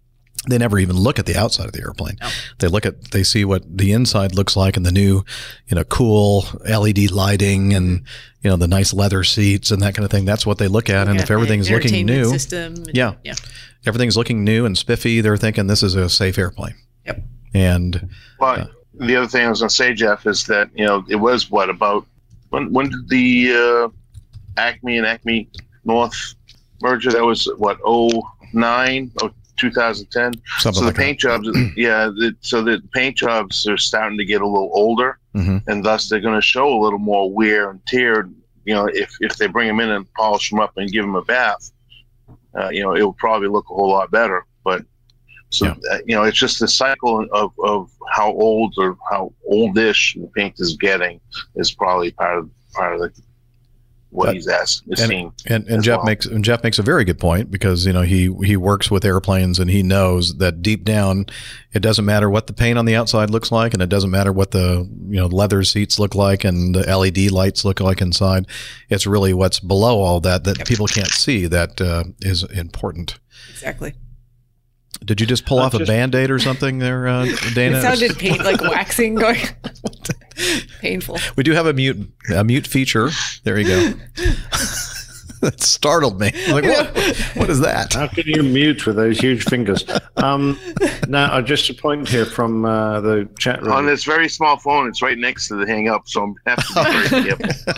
[0.48, 2.16] they never even look at the outside of the airplane.
[2.60, 5.24] They look at, they see what the inside looks like and the new,
[5.66, 8.04] you know, cool LED lighting and,
[8.42, 10.24] you know, the nice leather seats and that kind of thing.
[10.24, 11.08] That's what they look at.
[11.08, 13.34] and Yeah, if everything's looking new, system and- yeah, yeah.
[13.86, 16.74] Everything's looking new and spiffy, they're thinking this is a safe airplane.
[17.06, 17.22] Yep.
[17.54, 18.08] And
[18.38, 21.16] But the other thing I was going to say, Jeff, is that you know it
[21.16, 22.06] was what about
[22.50, 23.88] when when did the uh,
[24.60, 25.48] Acme and Acme
[25.84, 26.34] North
[26.82, 27.10] merger?
[27.12, 27.78] That was what
[28.52, 30.32] 09 or 2010.
[30.58, 32.06] Something so like the paint jobs, yeah.
[32.06, 35.62] The, so the paint jobs are starting to get a little older, Mhm.
[35.66, 38.28] and thus they're going to show a little more wear and tear.
[38.64, 41.14] You know, if if they bring them in and polish them up and give them
[41.14, 41.70] a bath,
[42.58, 44.46] uh, you know, it will probably look a whole lot better.
[44.64, 44.84] But
[45.50, 50.14] so uh, you know, it's just the cycle of, of how old or how oldish
[50.14, 51.20] the paint is getting
[51.54, 53.12] is probably part of part of the
[54.16, 54.92] what But- he's asking.
[54.94, 56.06] is and, seeing and, and as Jeff well.
[56.06, 59.04] makes and Jeff makes a very good point because you know he he works with
[59.04, 61.26] airplanes and he knows that deep down
[61.72, 64.32] it doesn't matter what the paint on the outside looks like and it doesn't matter
[64.32, 68.46] what the you know leather seats look like and the LED lights look like inside
[68.88, 73.18] it's really what's below all that that people can't see that uh, is important.
[73.50, 73.92] Exactly.
[75.06, 77.78] Did you just pull Uh, off a just- band aid or something there, uh, Dana?
[77.78, 79.40] It sounded pain like waxing going.
[80.80, 81.18] Painful.
[81.36, 83.08] We do have a mute a mute feature.
[83.44, 83.92] There you go.
[85.40, 86.30] that startled me.
[86.46, 86.96] I'm like, what?
[87.36, 87.94] what is that?
[87.94, 89.84] How can you mute with those huge fingers?
[90.16, 90.58] Um,
[91.08, 93.72] now, uh, just a point here from uh, the chat room.
[93.72, 96.66] On this very small phone, it's right next to the hang up, so I have
[96.66, 97.74] to be very careful.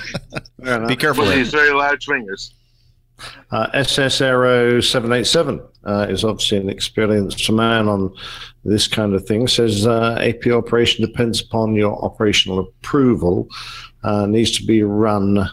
[0.65, 0.87] Fair.
[0.87, 1.25] Be careful.
[1.27, 2.55] With these very large fingers.
[3.51, 8.15] Uh, SS Aero 787 uh, is obviously an experienced man on
[8.65, 9.49] this kind of thing.
[9.49, 13.49] Says uh, AP operation depends upon your operational approval,
[14.05, 15.49] uh, needs to be run.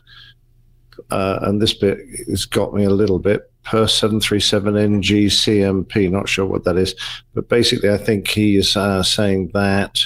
[1.12, 6.10] Uh, and this bit has got me a little bit per 737NG CMP.
[6.10, 6.96] Not sure what that is,
[7.34, 10.00] but basically, I think he is uh, saying that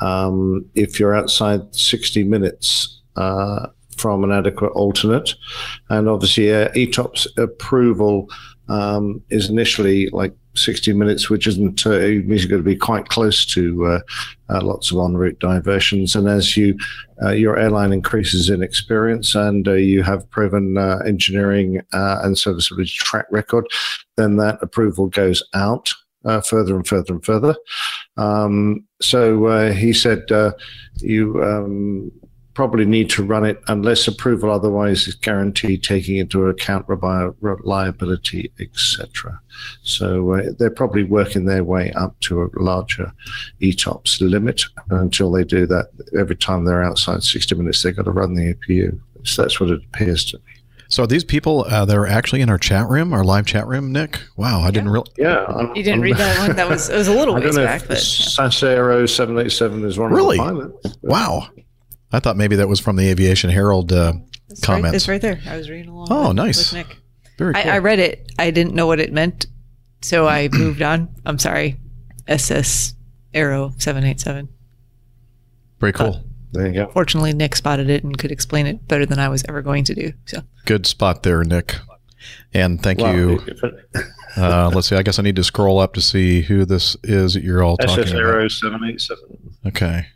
[0.00, 3.66] um, if you're outside 60 minutes uh,
[3.98, 5.34] from an adequate alternate,
[5.90, 8.28] and obviously uh, ETOPS approval
[8.68, 13.86] um, is initially like 60 minutes, which isn't uh, going to be quite close to
[13.86, 14.00] uh,
[14.48, 16.14] uh, lots of en route diversions.
[16.14, 16.76] And as you
[17.22, 22.94] uh, your airline increases in experience and uh, you have proven uh, engineering and serviceability
[22.96, 23.66] track record,
[24.16, 25.92] then that approval goes out.
[26.46, 27.54] Further and further and further.
[28.16, 30.22] Um, so he said
[30.96, 32.10] you um,
[32.54, 38.52] probably need to run it unless approval otherwise is guaranteed, taking into account rebi- reliability,
[38.60, 39.40] etc.
[39.82, 43.12] So uh, they're probably working their way up to a larger
[43.60, 44.62] ETOPS limit.
[44.90, 48.34] And until they do that, every time they're outside 60 minutes, they've got to run
[48.34, 48.98] the APU.
[49.24, 50.42] So that's what it appears to me.
[50.88, 53.66] So are these people uh, that are actually in our chat room, our live chat
[53.66, 54.20] room, Nick?
[54.36, 55.10] Wow, I didn't really.
[55.16, 56.56] Yeah, I'm- You didn't I'm- read that one?
[56.56, 59.84] That was it was a little I don't ways know back, if but Sasero 787
[59.86, 60.38] is one Really?
[60.38, 60.98] of the pilots.
[61.02, 61.48] Wow.
[62.14, 64.14] I thought maybe that was from the Aviation Herald uh,
[64.48, 64.84] it's comments.
[64.84, 65.40] Right, it's right there.
[65.46, 66.08] I was reading along.
[66.10, 66.72] Oh, with, nice.
[66.72, 66.98] With Nick.
[67.38, 67.62] Very cool.
[67.70, 68.30] I, I read it.
[68.38, 69.46] I didn't know what it meant,
[70.02, 71.14] so I moved on.
[71.26, 71.76] I'm sorry.
[72.26, 72.94] SS
[73.32, 74.48] Arrow seven eight seven.
[75.80, 76.24] Very cool.
[76.52, 76.90] There you go.
[76.92, 79.94] Fortunately, Nick spotted it and could explain it better than I was ever going to
[79.94, 80.12] do.
[80.26, 81.76] So Good spot there, Nick.
[82.54, 83.46] And thank Well, you.
[84.36, 84.96] Uh, let's see.
[84.96, 87.76] I guess I need to scroll up to see who this is that you're all
[87.76, 88.06] talking about.
[88.06, 88.20] SS about.
[88.20, 89.56] Aero 787.
[89.66, 90.06] Okay.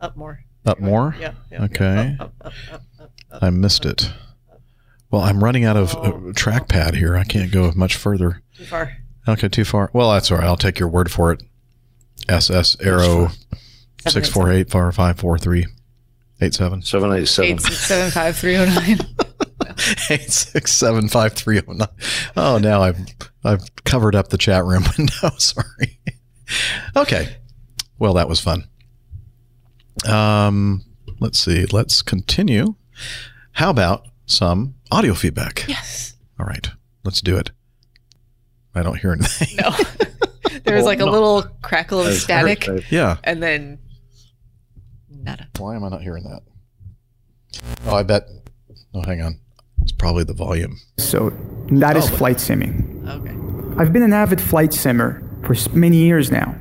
[0.00, 0.42] up more.
[0.66, 1.14] Up more?
[1.18, 1.32] Yeah.
[1.52, 2.16] yeah, Okay.
[2.18, 3.42] Up, up, up, up, up.
[3.42, 4.10] I missed it.
[5.10, 7.16] Well, I'm running out of uh, trackpad here.
[7.16, 8.42] I can't go much further.
[8.56, 8.96] Too far.
[9.28, 9.90] Okay, too far.
[9.92, 10.46] Well, that's all right.
[10.46, 11.42] I'll take your word for it.
[12.28, 13.28] SS Arrow
[14.08, 15.66] six four eight four five four three
[16.40, 17.52] eight seven 787.
[17.52, 18.98] Eight six seven five three zero nine.
[20.10, 21.88] eight six seven five three zero nine.
[22.36, 22.98] Oh, now I've
[23.44, 25.30] I've covered up the chat room window.
[25.38, 26.00] Sorry.
[26.96, 27.36] Okay.
[27.98, 28.64] Well, that was fun.
[30.08, 30.84] Um,
[31.20, 31.66] let's see.
[31.66, 32.74] Let's continue.
[33.52, 35.64] How about some audio feedback?
[35.68, 36.14] Yes.
[36.38, 36.68] All right.
[37.04, 37.50] Let's do it.
[38.74, 39.56] I don't hear anything.
[39.56, 39.70] No.
[40.64, 42.66] there was like a little crackle of static.
[42.90, 43.18] Yeah.
[43.22, 43.78] and then
[45.08, 45.48] nada.
[45.58, 46.42] Why am I not hearing that?
[47.86, 48.28] Oh, I bet.
[48.94, 49.38] Oh, hang on.
[49.82, 50.80] It's probably the volume.
[50.98, 51.30] So
[51.70, 53.06] that is flight simming.
[53.08, 53.80] Okay.
[53.80, 56.56] I've been an avid flight simmer for many years now,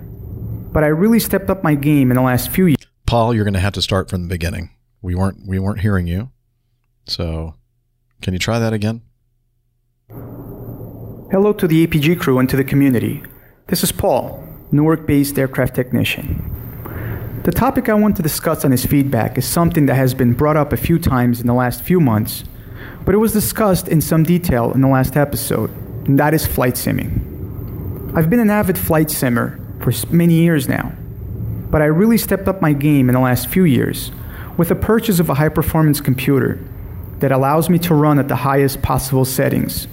[0.72, 2.83] but I really stepped up my game in the last few years.
[3.14, 4.72] Paul, you're going to have to start from the beginning.
[5.04, 6.32] We weren't we weren't hearing you.
[7.06, 7.54] So,
[8.24, 9.04] can you try that again?
[10.10, 13.22] Hello to the APG crew and to the community.
[13.68, 17.42] This is Paul, Newark based aircraft technician.
[17.44, 20.58] The topic I want to discuss on this feedback is something that has been brought
[20.58, 22.44] up a few times in the last few months,
[23.06, 25.70] but it was discussed in some detail in the last episode,
[26.08, 28.18] and that is flight simming.
[28.18, 30.94] I've been an avid flight simmer for many years now,
[31.74, 34.12] but I really stepped up my game in the last few years
[34.58, 36.64] with the purchase of a high performance computer
[37.18, 39.86] that allows me to run at the highest possible settings,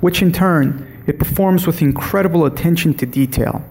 [0.00, 3.68] which in turn it performs with incredible attention to detail,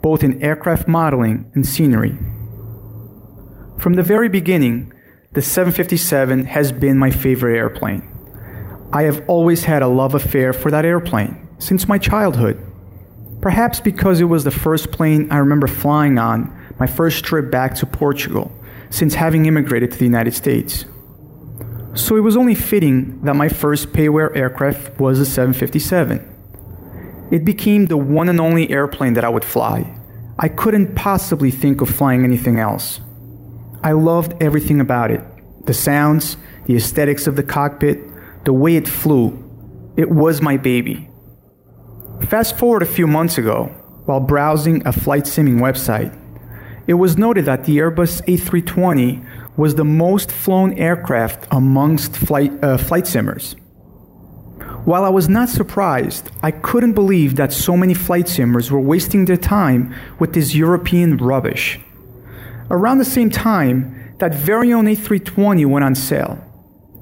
[0.00, 2.16] both in aircraft modeling and scenery.
[3.78, 4.90] From the very beginning,
[5.32, 8.08] the 757 has been my favorite airplane.
[8.90, 12.58] I have always had a love affair for that airplane since my childhood.
[13.42, 17.76] Perhaps because it was the first plane I remember flying on my first trip back
[17.76, 18.50] to Portugal
[18.90, 20.84] since having immigrated to the United States.
[21.94, 26.18] So it was only fitting that my first payware aircraft was a 757.
[27.30, 29.96] It became the one and only airplane that I would fly.
[30.40, 32.98] I couldn't possibly think of flying anything else.
[33.84, 35.22] I loved everything about it
[35.66, 36.36] the sounds,
[36.66, 37.98] the aesthetics of the cockpit,
[38.44, 39.26] the way it flew.
[39.96, 41.08] It was my baby.
[42.26, 43.66] Fast forward a few months ago,
[44.06, 46.18] while browsing a flight simming website,
[46.86, 52.76] it was noted that the Airbus A320 was the most flown aircraft amongst flight, uh,
[52.76, 53.54] flight simmers.
[54.84, 59.26] While I was not surprised, I couldn't believe that so many flight simmers were wasting
[59.26, 61.78] their time with this European rubbish.
[62.68, 66.38] Around the same time, that very own A320 went on sale.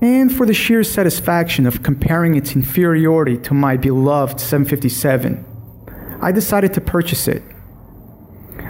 [0.03, 5.45] and for the sheer satisfaction of comparing its inferiority to my beloved 757,
[6.23, 7.43] I decided to purchase it.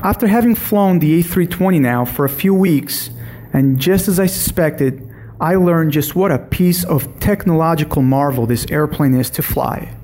[0.03, 3.11] After having flown the A320 now for a few weeks,
[3.53, 5.07] and just as I suspected,
[5.41, 9.95] I learned just what a piece of technological marvel this airplane is to fly.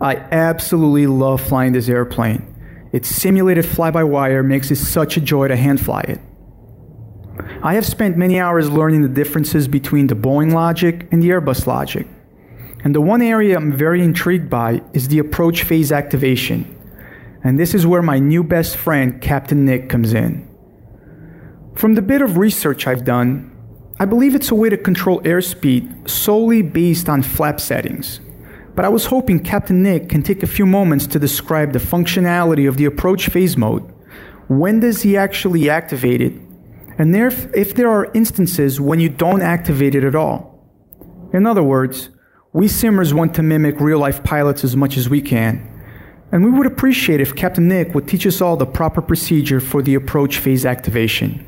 [0.00, 2.46] I absolutely love flying this airplane.
[2.92, 6.20] Its simulated fly by wire makes it such a joy to hand fly it.
[7.62, 11.66] I have spent many hours learning the differences between the Boeing logic and the Airbus
[11.68, 12.08] logic.
[12.82, 16.79] And the one area I'm very intrigued by is the approach phase activation.
[17.42, 20.48] And this is where my new best friend, Captain Nick, comes in.
[21.74, 23.50] From the bit of research I've done,
[23.98, 28.20] I believe it's a way to control airspeed solely based on flap settings.
[28.74, 32.68] But I was hoping Captain Nick can take a few moments to describe the functionality
[32.68, 33.82] of the approach phase mode.
[34.48, 36.32] When does he actually activate it?
[36.98, 40.66] And if, if there are instances when you don't activate it at all.
[41.32, 42.10] In other words,
[42.52, 45.69] we simmers want to mimic real life pilots as much as we can.
[46.32, 49.82] And we would appreciate if Captain Nick would teach us all the proper procedure for
[49.82, 51.46] the approach phase activation.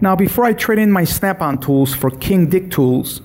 [0.00, 3.22] Now, before I trade in my Snap-on tools for King Dick tools,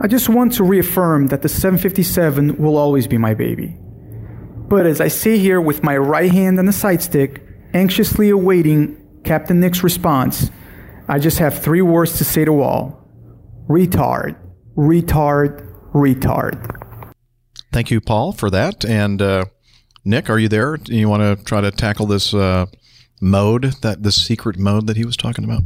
[0.00, 3.76] I just want to reaffirm that the 757 will always be my baby.
[4.68, 7.42] But as I sit here with my right hand on the side stick,
[7.74, 10.50] anxiously awaiting Captain Nick's response,
[11.08, 13.04] I just have three words to say to all
[13.68, 14.36] retard,
[14.76, 16.87] retard, retard.
[17.78, 18.84] Thank you, Paul, for that.
[18.84, 19.44] And uh,
[20.04, 20.78] Nick, are you there?
[20.78, 22.66] Do you want to try to tackle this uh,
[23.20, 25.62] mode, that this secret mode that he was talking about?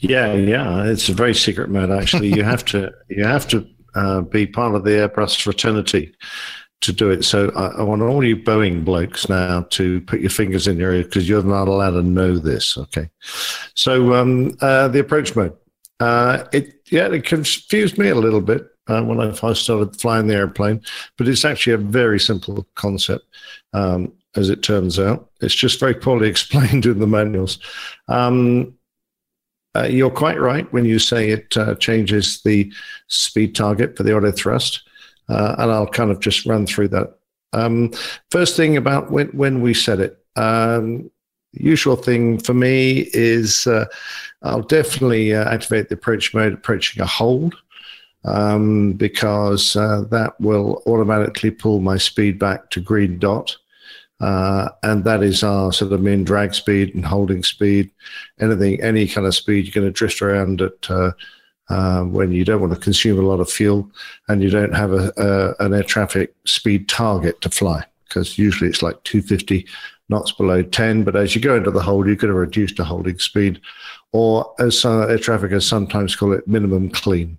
[0.00, 1.92] Yeah, yeah, it's a very secret mode.
[1.92, 6.12] Actually, you have to you have to uh, be part of the Airbus fraternity
[6.80, 7.24] to do it.
[7.24, 10.92] So I, I, want all you Boeing blokes now to put your fingers in your
[10.92, 12.76] ear because you're not allowed to know this.
[12.76, 13.08] Okay.
[13.76, 15.56] So um, uh, the approach mode.
[16.00, 20.26] Uh, it yeah, it confused me a little bit uh, when I first started flying
[20.26, 20.82] the airplane,
[21.16, 23.24] but it's actually a very simple concept.
[23.72, 27.58] Um, as it turns out, it's just very poorly explained in the manuals.
[28.08, 28.74] Um,
[29.76, 32.72] uh, you're quite right when you say it uh, changes the
[33.06, 34.82] speed target for the auto thrust,
[35.28, 37.16] uh, and I'll kind of just run through that.
[37.52, 37.92] Um,
[38.30, 41.10] first thing about when when we set it, um,
[41.52, 43.86] usual thing for me is uh,
[44.42, 47.54] I'll definitely uh, activate the approach mode approaching a hold
[48.24, 53.56] um, because uh, that will automatically pull my speed back to green dot.
[54.20, 57.90] Uh, and that is our sort of mean drag speed and holding speed.
[58.38, 61.12] Anything, any kind of speed you're going to drift around at uh,
[61.70, 63.90] uh, when you don't want to consume a lot of fuel
[64.28, 68.68] and you don't have a, a, an air traffic speed target to fly because usually
[68.68, 69.66] it's like 250
[70.10, 71.04] knots below 10.
[71.04, 73.60] But as you go into the hold, you're going to reduce the holding speed,
[74.12, 77.38] or as air traffickers sometimes call it, minimum clean.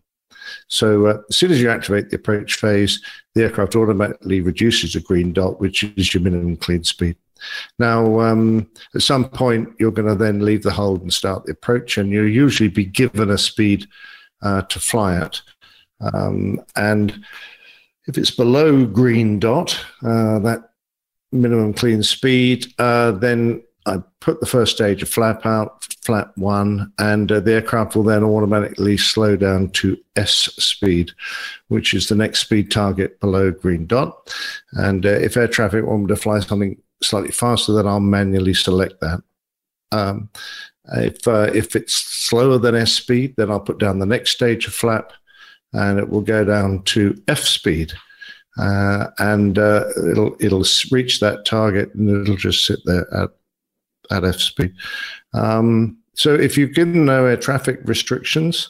[0.67, 3.01] So uh, as soon as you activate the approach phase,
[3.35, 7.15] the aircraft automatically reduces the green dot, which is your minimum clean speed.
[7.79, 11.53] Now, um, at some point, you're going to then leave the hold and start the
[11.53, 13.87] approach, and you'll usually be given a speed
[14.41, 15.41] uh, to fly at.
[16.01, 17.23] Um, and
[18.07, 20.71] if it's below green dot, uh, that
[21.31, 26.91] minimum clean speed, uh, then I put the first stage of flap out, flap one,
[26.99, 31.11] and uh, the aircraft will then automatically slow down to S speed,
[31.69, 34.33] which is the next speed target below green dot.
[34.73, 38.53] And uh, if air traffic want me to fly something slightly faster, then I'll manually
[38.53, 39.23] select that.
[39.91, 40.29] Um,
[40.93, 44.67] if uh, if it's slower than S speed, then I'll put down the next stage
[44.67, 45.11] of flap,
[45.73, 47.93] and it will go down to F speed.
[48.57, 53.29] Uh, and uh, it'll it'll reach that target and it'll just sit there at
[54.09, 54.73] at F speed.
[55.33, 58.69] Um, so if you've given no air traffic restrictions,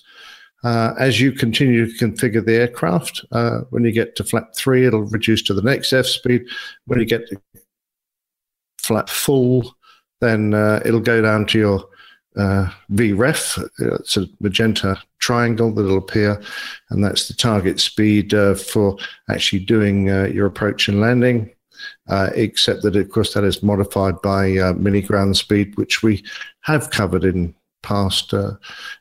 [0.63, 4.85] uh, as you continue to configure the aircraft, uh, when you get to flap three,
[4.85, 6.43] it'll reduce to the next F speed.
[6.85, 7.41] When you get to
[8.77, 9.75] flap full,
[10.19, 11.83] then uh, it'll go down to your
[12.37, 13.67] uh, VREF.
[13.99, 16.41] It's a magenta triangle that'll appear,
[16.91, 18.97] and that's the target speed uh, for
[19.29, 21.51] actually doing uh, your approach and landing
[22.09, 26.23] uh, except that, of course, that is modified by uh, mini ground speed, which we
[26.61, 28.51] have covered in past uh,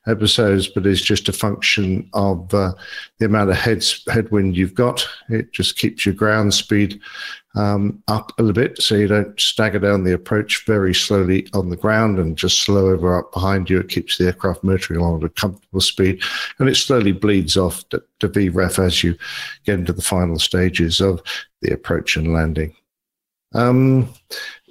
[0.07, 2.73] episodes, but is just a function of uh,
[3.19, 5.07] the amount of heads, headwind you've got.
[5.28, 7.01] It just keeps your ground speed
[7.57, 11.69] um, up a little bit so you don't stagger down the approach very slowly on
[11.69, 13.81] the ground and just slow over up behind you.
[13.81, 16.23] It keeps the aircraft motoring along at a comfortable speed
[16.59, 19.16] and it slowly bleeds off to, to VREF as you
[19.65, 21.20] get into the final stages of
[21.62, 22.74] the approach and landing.
[23.53, 24.09] Um,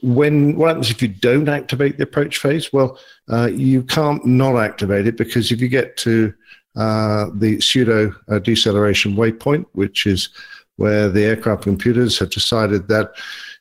[0.01, 2.71] when what happens if you don't activate the approach phase?
[2.71, 2.99] Well,
[3.29, 6.33] uh, you can't not activate it because if you get to
[6.75, 10.29] uh, the pseudo uh, deceleration waypoint, which is
[10.77, 13.11] where the aircraft computers have decided that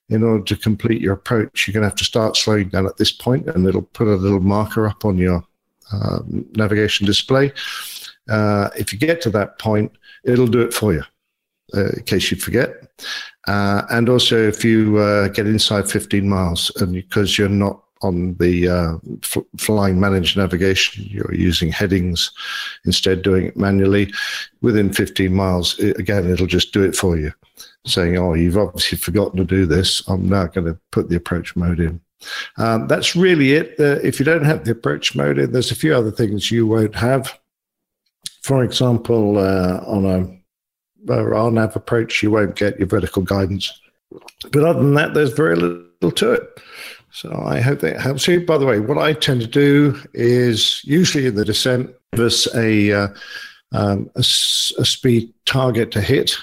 [0.09, 2.97] in order to complete your approach, you're going to have to start slowing down at
[2.97, 5.45] this point, and it'll put a little marker up on your
[5.93, 6.21] uh,
[6.55, 7.53] navigation display.
[8.29, 9.91] Uh, if you get to that point,
[10.25, 11.03] it'll do it for you,
[11.75, 12.71] uh, in case you forget.
[13.47, 18.35] Uh, and also, if you uh, get inside 15 miles, and because you're not on
[18.35, 22.31] the uh, f- flying managed navigation, you're using headings
[22.85, 24.13] instead, doing it manually.
[24.61, 27.33] Within 15 miles, it, again, it'll just do it for you,
[27.87, 30.07] saying, "Oh, you've obviously forgotten to do this.
[30.09, 32.01] I'm now going to put the approach mode in."
[32.57, 33.79] Um, that's really it.
[33.79, 36.67] Uh, if you don't have the approach mode in, there's a few other things you
[36.67, 37.39] won't have.
[38.43, 40.38] For example, uh, on a
[41.07, 43.73] RNAV approach, you won't get your vertical guidance.
[44.53, 46.61] But other than that, there's very little to it.
[47.11, 48.45] So I hope that helps you.
[48.45, 52.93] By the way, what I tend to do is usually in the descent, there's a,
[52.93, 53.09] uh,
[53.73, 54.23] um, a, a,
[54.85, 56.37] speed target to hit.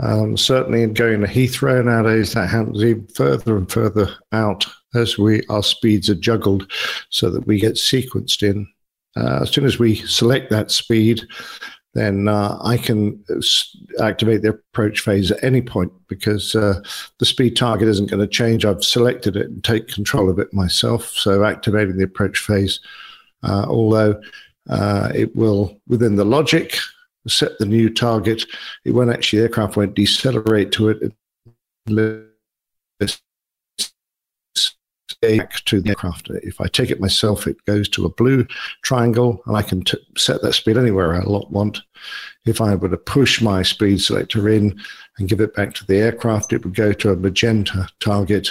[0.00, 5.18] Um, certainly in going to Heathrow nowadays, that happens even further and further out as
[5.18, 6.70] we our speeds are juggled
[7.10, 8.66] so that we get sequenced in.
[9.16, 11.22] Uh, as soon as we select that speed,
[11.94, 13.24] then uh, I can
[14.00, 16.80] activate the approach phase at any point because uh,
[17.18, 18.64] the speed target isn't going to change.
[18.64, 21.08] I've selected it and take control of it myself.
[21.10, 22.80] So activating the approach phase,
[23.44, 24.20] uh, although
[24.68, 26.76] uh, it will, within the logic,
[27.28, 28.44] set the new target,
[28.84, 31.12] it won't actually, the aircraft won't decelerate to it
[35.38, 36.30] back to the aircraft.
[36.30, 38.46] If I take it myself, it goes to a blue
[38.82, 41.80] triangle and I can t- set that speed anywhere I want.
[42.44, 44.78] If I were to push my speed selector in
[45.18, 48.50] and give it back to the aircraft, it would go to a magenta target.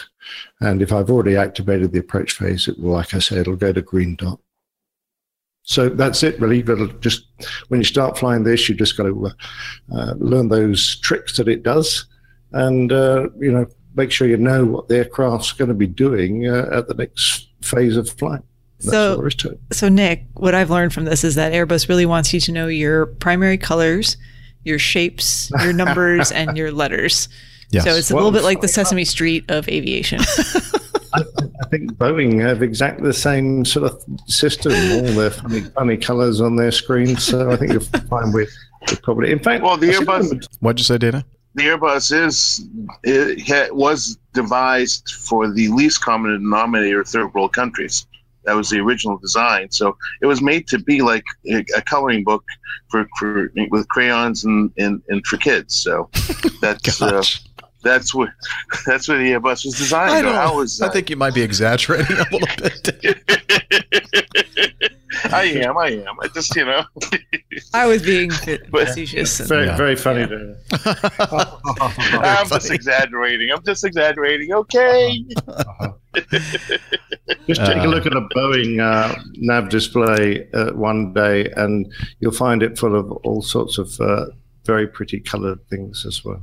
[0.61, 3.73] And if I've already activated the approach phase, it will, like I said, it'll go
[3.73, 4.39] to green dot.
[5.63, 6.61] So that's it, really.
[6.61, 7.27] But just
[7.69, 9.31] when you start flying this, you've just got to uh,
[9.95, 12.05] uh, learn those tricks that it does,
[12.51, 13.65] and uh, you know
[13.95, 17.49] make sure you know what the aircraft's going to be doing uh, at the next
[17.61, 18.41] phase of flight.
[18.79, 19.29] That's so,
[19.71, 22.67] so Nick, what I've learned from this is that Airbus really wants you to know
[22.67, 24.17] your primary colors,
[24.63, 27.29] your shapes, your numbers, and your letters.
[27.69, 27.85] Yes.
[27.85, 30.19] So it's a well, little bit like the Sesame Street of aviation.
[31.13, 35.97] I, I, think Boeing have exactly the same sort of system, all their funny, funny
[35.97, 37.23] colors on their screens.
[37.23, 38.51] So I think you'll find with
[39.01, 39.31] probably.
[39.31, 40.47] In fact, well, the Airbus.
[40.59, 41.25] What'd you say, Dana?
[41.55, 42.67] The Airbus is
[43.03, 48.07] it was devised for the least common denominator third world countries.
[48.45, 49.71] That was the original design.
[49.71, 52.43] So it was made to be like a, coloring book
[52.89, 55.75] for, for with crayons and, and, and for kids.
[55.75, 56.09] So
[56.61, 57.23] that's uh,
[57.83, 58.29] that's what
[58.85, 60.27] that's what the Airbus was designed.
[60.27, 62.89] I, was, I think you might be exaggerating a little bit.
[65.31, 65.77] I am.
[65.77, 66.15] I am.
[66.21, 66.83] I just, you know.
[67.73, 68.31] I was being
[68.71, 69.39] facetious.
[69.39, 69.77] Very, yeah.
[69.77, 70.21] very funny.
[70.21, 70.55] Yeah.
[72.21, 73.51] I'm just exaggerating.
[73.51, 74.53] I'm just exaggerating.
[74.53, 75.25] Okay.
[77.47, 82.31] just take a look at a Boeing uh, nav display uh, one day, and you'll
[82.31, 84.25] find it full of all sorts of uh,
[84.65, 86.41] very pretty colored things as well.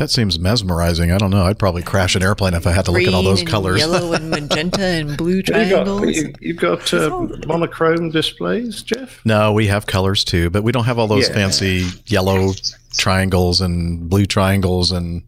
[0.00, 1.12] That seems mesmerizing.
[1.12, 1.44] I don't know.
[1.44, 3.80] I'd probably crash an airplane if I had to look at all those colors.
[3.80, 6.16] Yellow and magenta and blue triangles.
[6.16, 9.20] You've got, you, have got uh, monochrome displays, Jeff?
[9.26, 11.34] No, we have colors too, but we don't have all those yeah.
[11.34, 12.52] fancy yellow
[12.94, 15.22] triangles and blue triangles and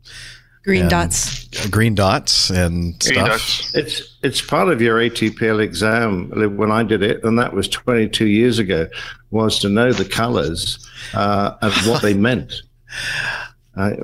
[0.65, 1.69] green and dots.
[1.69, 3.28] Green dots and green stuff.
[3.28, 3.74] Dots.
[3.74, 8.27] It's it's part of your ATPL exam when I did it, and that was 22
[8.27, 8.89] years ago.
[9.31, 12.55] Was to know the colors uh, and what they meant.
[13.77, 13.97] I,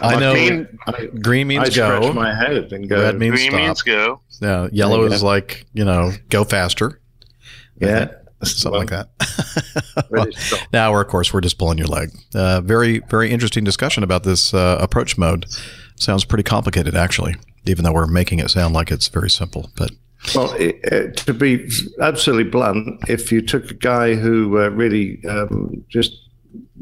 [0.00, 0.68] I know green,
[1.20, 2.12] green means I go.
[2.12, 3.02] my head and go.
[3.02, 3.60] Red means green stop.
[3.60, 4.20] means go.
[4.40, 5.14] Yeah, yellow yeah.
[5.14, 7.00] is like you know go faster.
[7.80, 8.12] Yeah,
[8.44, 10.06] something well, like that.
[10.10, 10.26] well,
[10.72, 12.10] now, we're of course, we're just pulling your leg.
[12.34, 15.46] Uh, very, very interesting discussion about this uh, approach mode.
[15.96, 19.70] Sounds pretty complicated, actually, even though we're making it sound like it's very simple.
[19.76, 19.90] But
[20.34, 21.68] well, it, to be
[22.00, 26.12] absolutely blunt, if you took a guy who uh, really um, just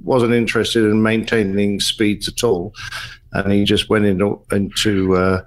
[0.02, 2.74] wasn't interested in maintaining speeds at all,
[3.32, 5.42] and he just went into into uh,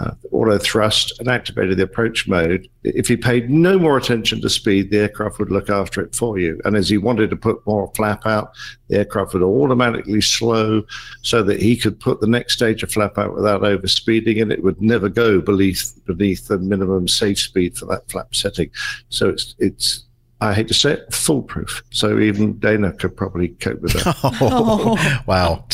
[0.00, 2.68] uh, auto thrust and activated the approach mode.
[2.82, 6.38] If he paid no more attention to speed, the aircraft would look after it for
[6.38, 6.60] you.
[6.64, 8.52] And as he wanted to put more flap out,
[8.88, 10.82] the aircraft would automatically slow
[11.22, 14.62] so that he could put the next stage of flap out without overspeeding, and it
[14.62, 18.70] would never go beneath beneath the minimum safe speed for that flap setting.
[19.10, 20.03] So it's it's
[20.44, 21.82] I hate to say it, foolproof.
[21.90, 24.16] So even Dana could probably cope with that.
[24.40, 24.96] oh,
[25.26, 25.64] wow.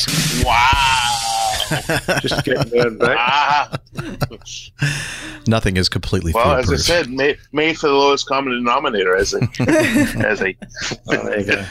[0.45, 2.19] Wow.
[2.21, 3.17] just get word back.
[3.19, 3.79] Ah,
[5.47, 6.53] Nothing is completely foolproof.
[6.53, 9.41] well, as I said, made, made for the lowest common denominator as a
[10.27, 10.57] as a.
[11.09, 11.67] Oh, there you go.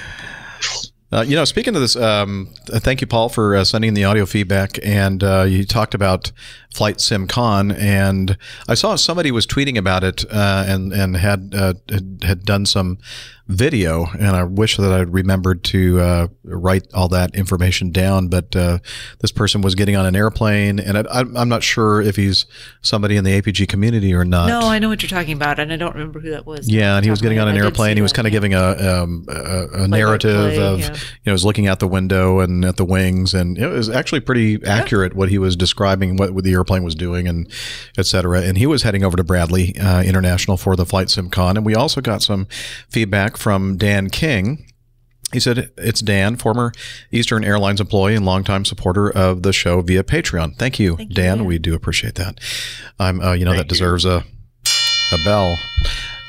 [1.12, 4.04] Uh, you know, speaking of this, um, uh, thank you, Paul, for uh, sending the
[4.04, 4.78] audio feedback.
[4.84, 6.32] And uh, you talked about
[6.74, 8.38] Flight Sim Con, and
[8.68, 12.66] I saw somebody was tweeting about it uh, and and had, uh, had had done
[12.66, 13.00] some
[13.50, 14.06] video.
[14.20, 18.28] And I wish that I'd remembered to uh, write all that information down.
[18.28, 18.78] But uh,
[19.20, 22.46] this person was getting on an airplane, and I, I'm I'm not sure if he's
[22.82, 24.48] somebody in the APG community or not.
[24.48, 26.70] No, I know what you're talking about, and I don't remember who that was.
[26.70, 27.98] Yeah, and he was getting on an I airplane.
[27.98, 30.86] He was kind of giving a, um, a, a narrative play, of, yeah.
[30.86, 33.90] you know, he was looking out the window and at the wings, and it was
[33.90, 37.50] actually pretty accurate what he was describing, what, what the airplane was doing, and
[37.98, 38.42] et cetera.
[38.42, 41.66] And he was heading over to Bradley uh, International for the Flight Sim Con, and
[41.66, 42.48] we also got some
[42.90, 44.66] feedback from Dan King.
[45.32, 46.72] He said, It's Dan, former
[47.12, 50.56] Eastern Airlines employee and longtime supporter of the show via Patreon.
[50.58, 51.46] Thank you, Dan.
[51.46, 52.40] We do appreciate that.
[53.00, 54.24] I'm, uh, you know, that deserves a,
[55.12, 55.58] a bell.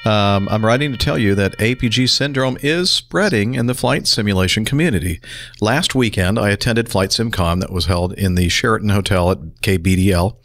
[0.05, 4.65] Um, I'm writing to tell you that APG syndrome is spreading in the flight simulation
[4.65, 5.21] community.
[5.61, 10.37] Last weekend, I attended Flight SimCon that was held in the Sheraton Hotel at KBDL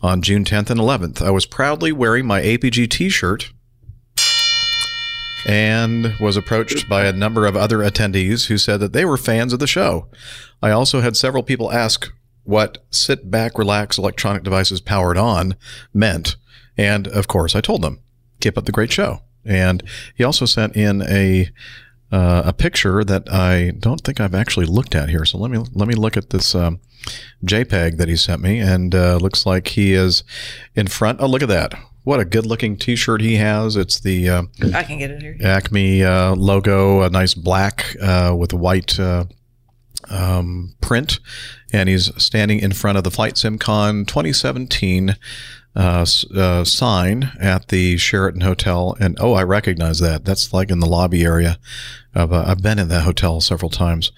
[0.00, 1.20] on June 10th and 11th.
[1.22, 3.52] I was proudly wearing my APG t shirt
[5.44, 9.52] and was approached by a number of other attendees who said that they were fans
[9.52, 10.08] of the show.
[10.62, 12.12] I also had several people ask
[12.44, 15.56] what sit back, relax, electronic devices powered on
[15.92, 16.36] meant.
[16.76, 18.02] And of course, I told them,
[18.40, 19.20] keep up the great show.
[19.44, 19.82] And
[20.14, 21.50] he also sent in a
[22.12, 25.24] uh, a picture that I don't think I've actually looked at here.
[25.24, 26.80] So let me let me look at this um,
[27.44, 30.24] JPEG that he sent me, and uh, looks like he is
[30.74, 31.20] in front.
[31.20, 31.74] Oh, look at that!
[32.02, 33.76] What a good looking T-shirt he has.
[33.76, 34.42] It's the uh,
[34.74, 35.36] I can get it here.
[35.42, 39.24] Acme uh, logo, a nice black uh, with a white uh,
[40.10, 41.20] um, print,
[41.72, 45.16] and he's standing in front of the Flight SimCon 2017
[45.76, 48.96] uh, uh, sign at the Sheraton Hotel.
[49.00, 50.24] And oh, I recognize that.
[50.24, 51.58] That's like in the lobby area.
[52.14, 54.10] Of, uh, I've been in that hotel several times,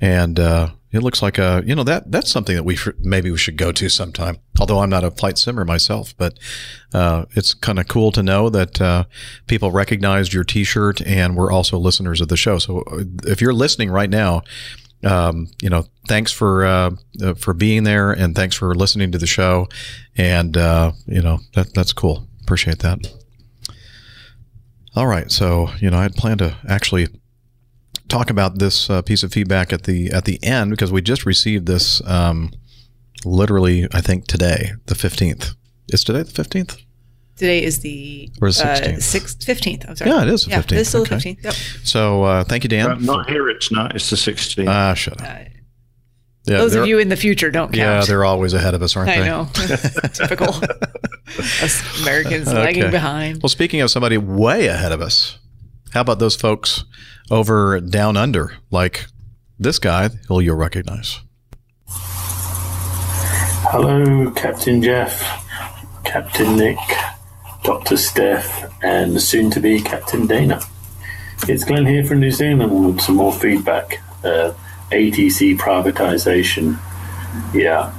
[0.00, 3.38] and uh, it looks like a you know that that's something that we maybe we
[3.38, 4.38] should go to sometime.
[4.58, 6.38] Although I'm not a flight simmer myself, but
[6.92, 9.04] uh, it's kind of cool to know that uh,
[9.46, 12.58] people recognized your T-shirt and were also listeners of the show.
[12.58, 14.42] So uh, if you're listening right now,
[15.06, 16.90] um, you know, thanks for uh,
[17.22, 19.68] uh, for being there, and thanks for listening to the show,
[20.16, 22.26] and uh, you know that that's cool.
[22.42, 23.12] Appreciate that.
[24.94, 27.08] All right, so you know, I had planned to actually
[28.08, 31.24] talk about this uh, piece of feedback at the at the end because we just
[31.24, 32.52] received this um,
[33.24, 35.54] literally, I think today, the fifteenth.
[35.88, 36.76] Is today the fifteenth?
[37.36, 39.02] Today is the Or the uh, 16th.
[39.02, 39.84] sixth, fifteenth.
[39.88, 40.10] I'm sorry.
[40.10, 40.72] Yeah, it is the Yeah, 15th.
[40.78, 41.44] It's still the fifteenth.
[41.44, 41.54] Yep.
[41.84, 42.90] So uh, thank you, Dan.
[42.90, 43.48] Uh, not here.
[43.48, 43.94] It's not.
[43.94, 44.66] It's the 16th.
[44.68, 45.26] Ah, shut up.
[46.46, 47.76] Yeah, Those of you in the future don't count.
[47.76, 49.22] Yeah, they're always ahead of us, aren't I they?
[49.22, 49.48] I know.
[50.12, 50.54] Typical.
[51.60, 53.42] Us Americans lagging behind.
[53.42, 55.40] Well, speaking of somebody way ahead of us,
[55.92, 56.84] how about those folks
[57.32, 59.06] over down under, like
[59.58, 61.18] this guy who you'll recognize?
[63.68, 65.20] Hello, Captain Jeff,
[66.04, 66.78] Captain Nick,
[67.66, 67.96] Dr.
[67.96, 70.60] Steph, and soon to be Captain Dana.
[71.48, 74.00] It's Glenn here from New Zealand with some more feedback.
[74.22, 74.54] Uh,
[74.92, 76.78] ATC privatization.
[77.52, 77.92] Yeah,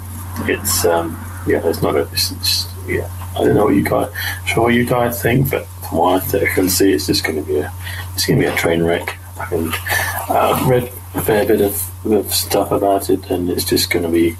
[0.48, 2.04] it's um, yeah, it's not a.
[2.14, 4.10] It's, it's, yeah, I don't know what you guys,
[4.46, 7.46] sure what you guys think, but from what I can see, it's just going to
[7.46, 7.74] be a,
[8.14, 9.20] it's going to be a train wreck.
[9.52, 9.74] And
[10.30, 10.84] uh, read
[11.14, 14.38] a fair bit of, of stuff about it, and it's just going to be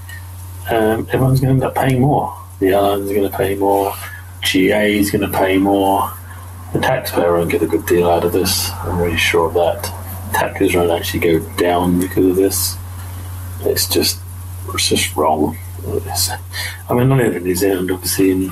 [0.70, 2.34] um, everyone's going to end up paying more.
[2.60, 3.94] The airlines are going to pay more.
[4.42, 6.12] GA is going to pay more.
[6.74, 8.70] The taxpayer won't get a good deal out of this.
[8.72, 9.84] I'm really sure of that.
[10.34, 12.76] Taxes won't actually go down because of this.
[13.62, 14.20] It's just,
[14.74, 15.58] it's just wrong.
[15.86, 16.30] It's,
[16.90, 18.52] I mean, not even in New Zealand, obviously, in,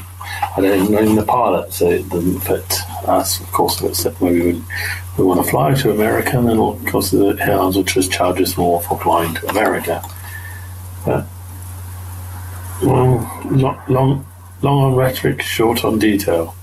[0.58, 4.22] I don't even, not even the pilot, so it doesn't affect us, of course, except
[4.22, 4.64] maybe we,
[5.18, 8.42] we want to fly to America, and then, of course, the airlines will just charge
[8.42, 10.02] us more for flying to America.
[11.06, 11.26] But
[12.84, 14.26] well, lo- long,
[14.62, 16.56] long on rhetoric, short on detail.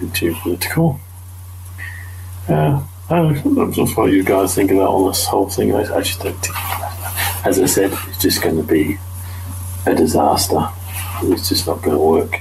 [0.00, 1.00] Not Too political.
[2.48, 3.44] Uh, I don't
[3.76, 5.74] know what you guys think about all this whole thing.
[5.74, 6.56] I, just don't think,
[7.46, 8.98] as I said, it's just going to be
[9.86, 10.68] a disaster.
[11.24, 12.40] It's just not going to work.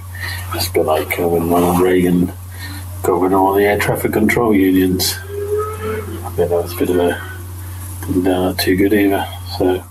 [0.53, 2.31] It's bit like uh, when Ronald Reagan
[3.03, 5.15] got rid of all the air traffic control unions.
[5.23, 7.31] I bet that was a bit of a
[8.07, 9.27] didn't too good either.
[9.57, 9.83] So,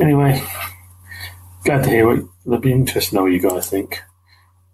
[0.00, 0.42] anyway,
[1.64, 2.24] glad to hear it.
[2.46, 4.00] It'll be interesting to know what you guys think.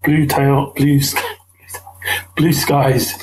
[0.05, 1.25] Blue tail, blue, sk-
[2.37, 3.15] blue skies,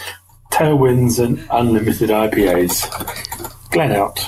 [0.51, 3.69] tailwinds, and unlimited IPAs.
[3.71, 4.19] Glenn out.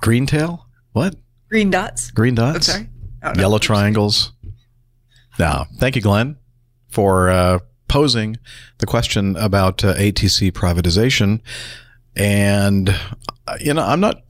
[0.00, 0.66] Green tail?
[0.92, 1.16] What?
[1.50, 2.10] Green dots.
[2.10, 2.68] Green dots?
[2.70, 2.88] I'm
[3.22, 3.38] sorry.
[3.38, 4.32] yellow triangles.
[5.38, 6.36] Now, thank you, Glenn,
[6.88, 7.58] for uh,
[7.88, 8.38] posing
[8.78, 11.40] the question about uh, ATC privatization.
[12.16, 12.88] And
[13.46, 14.22] uh, you know, I'm not,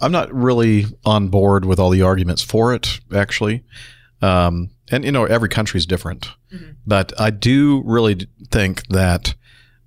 [0.00, 3.00] I'm not really on board with all the arguments for it.
[3.14, 3.62] Actually,
[4.22, 6.72] um, and you know, every country is different, Mm-hmm.
[6.86, 9.34] but I do really think that.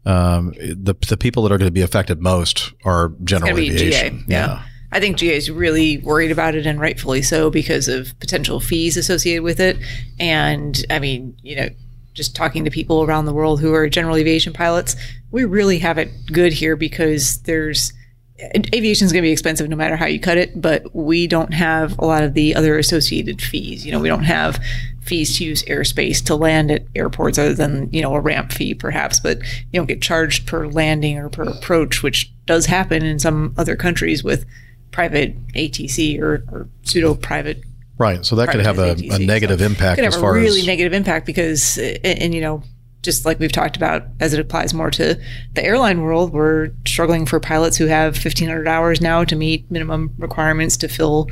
[0.06, 4.20] Um, the the people that are going to be affected most are general aviation.
[4.20, 4.26] GA.
[4.28, 4.64] Yeah.
[4.92, 8.96] I think GA is really worried about it, and rightfully so, because of potential fees
[8.98, 9.78] associated with it.
[10.18, 11.70] And I mean, you know,
[12.14, 14.96] just talking to people around the world who are general aviation pilots,
[15.32, 17.94] we really have it good here because there's
[18.74, 21.54] aviation is going to be expensive no matter how you cut it, but we don't
[21.54, 23.86] have a lot of the other associated fees.
[23.86, 24.62] You know, we don't have
[25.02, 28.74] fees to use airspace to land at airports other than, you know, a ramp fee
[28.74, 33.20] perhaps, but you don't get charged per landing or per approach, which does happen in
[33.20, 34.46] some other countries with
[34.92, 37.64] private ATC or, or pseudo private
[37.98, 38.26] Right.
[38.26, 40.66] So that could have a, a negative So impact could as far a really as
[40.66, 42.64] negative impact because, and, and you know,
[43.02, 45.20] just like we've talked about as it applies more to
[45.54, 50.14] the airline world, we're struggling for pilots who have 1,500 hours now to meet minimum
[50.18, 51.30] requirements to fill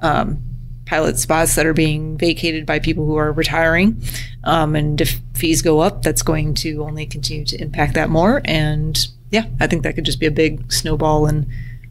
[0.00, 0.40] um,
[0.86, 4.00] pilot spots that are being vacated by people who are retiring.
[4.44, 8.40] Um, and if fees go up, that's going to only continue to impact that more.
[8.44, 8.98] And
[9.30, 11.46] yeah, I think that could just be a big snowball and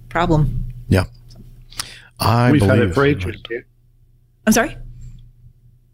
[0.09, 0.65] problem.
[0.89, 1.05] yeah.
[2.19, 3.41] I We've had believe it for ages.
[3.49, 3.59] yeah.
[4.45, 4.77] I'm sorry?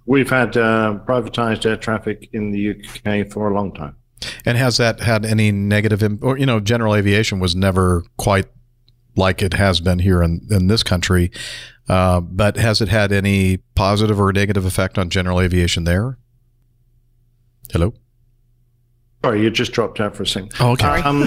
[0.07, 3.95] We've had uh, privatized air traffic in the UK for a long time.
[4.45, 8.47] And has that had any negative, Im- or you know, general aviation was never quite
[9.17, 11.29] like it has been here in, in this country.
[11.89, 16.17] Uh, but has it had any positive or negative effect on general aviation there?
[17.71, 17.93] Hello.
[19.23, 20.53] Sorry, you just dropped out for a second.
[20.59, 20.87] Oh, okay.
[20.87, 21.19] Um,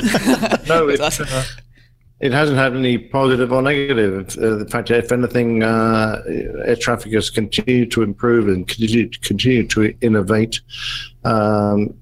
[0.67, 1.43] no, it, uh,
[2.21, 4.37] it hasn't had any positive or negative.
[4.39, 6.23] Uh, in fact, if anything, uh,
[6.67, 10.61] air traffic has continued to improve and continue, continue to innovate.
[11.25, 11.95] Um,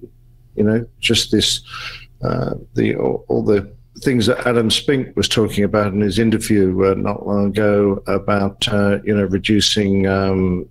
[0.55, 1.61] you know, just this,
[2.21, 6.85] uh, the all, all the things that Adam Spink was talking about in his interview
[6.85, 10.67] uh, not long ago about uh, you know reducing um,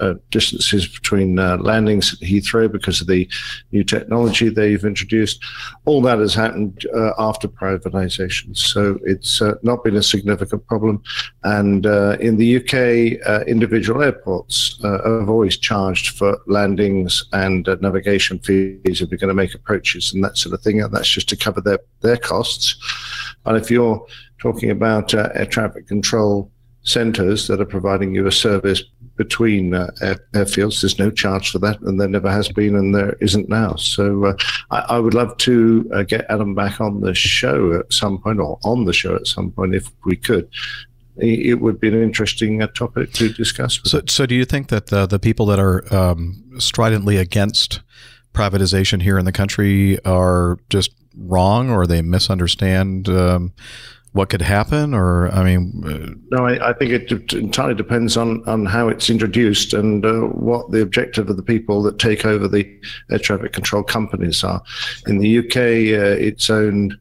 [0.00, 3.28] uh, distances between uh, landings at Heathrow because of the
[3.72, 5.42] new technology they've introduced.
[5.84, 11.02] All that has happened uh, after privatization, so it's uh, not been a significant problem.
[11.44, 19.00] And uh, in the UK, individual airports have always charged for landings and navigation fees
[19.00, 20.82] if you're going to make approaches and that sort of thing.
[20.82, 22.76] And that's just to cover their their costs.
[23.44, 24.04] And if you're
[24.38, 26.50] talking about air traffic control
[26.86, 28.82] centres that are providing you a service
[29.16, 30.80] between uh, air, airfields.
[30.80, 33.74] There's no charge for that, and there never has been, and there isn't now.
[33.76, 34.36] So uh,
[34.70, 38.40] I, I would love to uh, get Adam back on the show at some point,
[38.40, 40.48] or on the show at some point, if we could.
[41.18, 43.80] It would be an interesting uh, topic to discuss.
[43.84, 47.80] So, so do you think that the, the people that are um, stridently against
[48.34, 53.54] privatization here in the country are just wrong, or they misunderstand um,
[54.16, 58.42] what could happen, or I mean, uh, No, I, I think it entirely depends on,
[58.48, 62.48] on how it's introduced and uh, what the objective of the people that take over
[62.48, 62.66] the
[63.10, 64.62] air traffic control companies are.
[65.06, 66.96] In the UK, uh, it's owned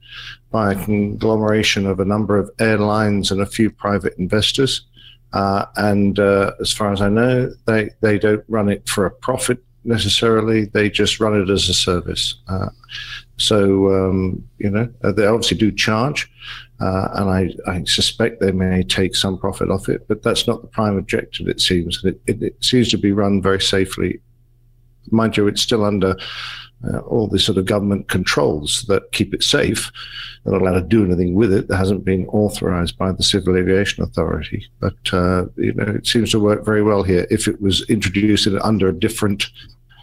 [0.52, 4.86] by a conglomeration of a number of airlines and a few private investors.
[5.32, 9.12] Uh, and uh, as far as I know, they, they don't run it for a
[9.12, 10.66] profit necessarily.
[10.66, 12.36] They just run it as a service.
[12.48, 12.70] Uh,
[13.38, 16.32] so, um, you know, uh, they obviously do charge,
[16.80, 20.62] uh, and I, I suspect they may take some profit off it, but that's not
[20.62, 22.04] the prime objective, it seems.
[22.04, 24.20] It, it, it seems to be run very safely.
[25.12, 26.18] Mind you, it's still under
[26.84, 29.92] uh, all the sort of government controls that keep it safe.
[30.44, 31.68] They're not allowed to do anything with it.
[31.68, 34.68] That hasn't been authorized by the Civil Aviation Authority.
[34.80, 37.26] But, uh, you know, it seems to work very well here.
[37.32, 39.48] If it was introduced in, under a different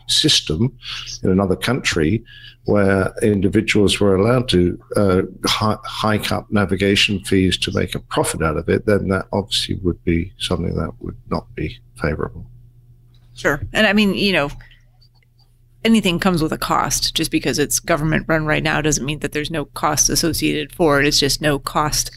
[0.09, 0.77] system
[1.23, 2.25] in another country
[2.65, 8.43] where individuals were allowed to uh, hi- hike up navigation fees to make a profit
[8.43, 12.47] out of it, then that obviously would be something that would not be favorable.
[13.35, 13.61] Sure.
[13.73, 14.51] And I mean, you know,
[15.85, 17.15] anything comes with a cost.
[17.15, 21.01] Just because it's government run right now doesn't mean that there's no cost associated for
[21.01, 21.07] it.
[21.07, 22.11] It's just no cost,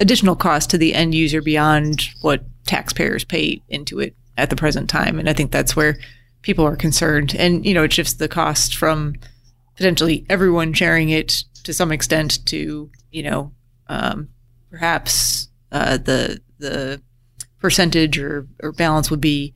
[0.00, 4.90] additional cost to the end user beyond what taxpayers pay into it at the present
[4.90, 5.18] time.
[5.18, 5.96] And I think that's where
[6.44, 7.34] people are concerned.
[7.34, 9.14] And, you know, it shifts the cost from
[9.76, 13.52] potentially everyone sharing it to some extent to, you know,
[13.88, 14.28] um,
[14.70, 17.02] perhaps uh, the, the
[17.60, 19.54] percentage or, or balance would be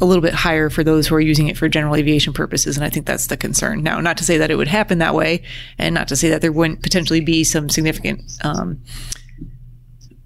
[0.00, 2.76] a little bit higher for those who are using it for general aviation purposes.
[2.76, 3.84] And I think that's the concern.
[3.84, 5.44] Now, not to say that it would happen that way,
[5.78, 8.82] and not to say that there wouldn't potentially be some significant um,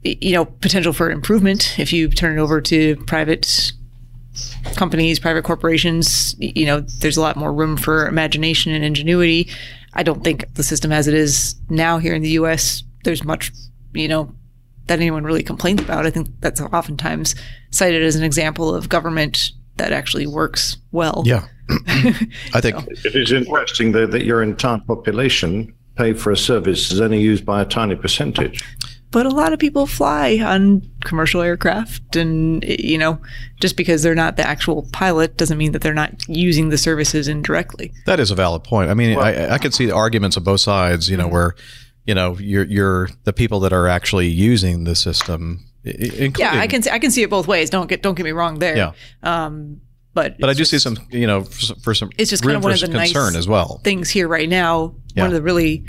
[0.03, 3.73] you know, potential for improvement if you turn it over to private
[4.77, 6.35] companies, private corporations.
[6.39, 9.49] You know, there's a lot more room for imagination and ingenuity.
[9.95, 12.83] I don't think the system as it is now here in the U.S.
[13.05, 13.53] There's much,
[13.93, 14.35] you know,
[14.87, 16.07] that anyone really complains about.
[16.07, 17.35] I think that's oftentimes
[17.71, 21.23] cited as an example of government that actually works well.
[21.27, 21.47] Yeah.
[21.89, 27.01] I think it is interesting though that your entire population pay for a service is
[27.01, 28.63] only used by a tiny percentage.
[29.13, 33.21] But a lot of people fly on commercial aircraft, and you know,
[33.61, 37.29] just because they're not the actual pilot doesn't mean that they're not using the services
[37.29, 37.93] indirectly.
[38.07, 38.91] That is a valid point.
[38.91, 41.11] I mean, I, I could see the arguments of both sides.
[41.11, 41.55] You know, where
[42.07, 45.69] you know you're you're the people that are actually using the system.
[45.85, 47.69] Including, yeah, I can see, I can see it both ways.
[47.69, 48.77] Don't get don't get me wrong there.
[48.77, 48.93] Yeah.
[49.23, 49.83] Um,
[50.15, 52.63] but but I do see some you know for, for some it's just kind of
[52.63, 54.95] one of the concern nice as well things here right now.
[55.15, 55.25] Yeah.
[55.25, 55.85] One of the really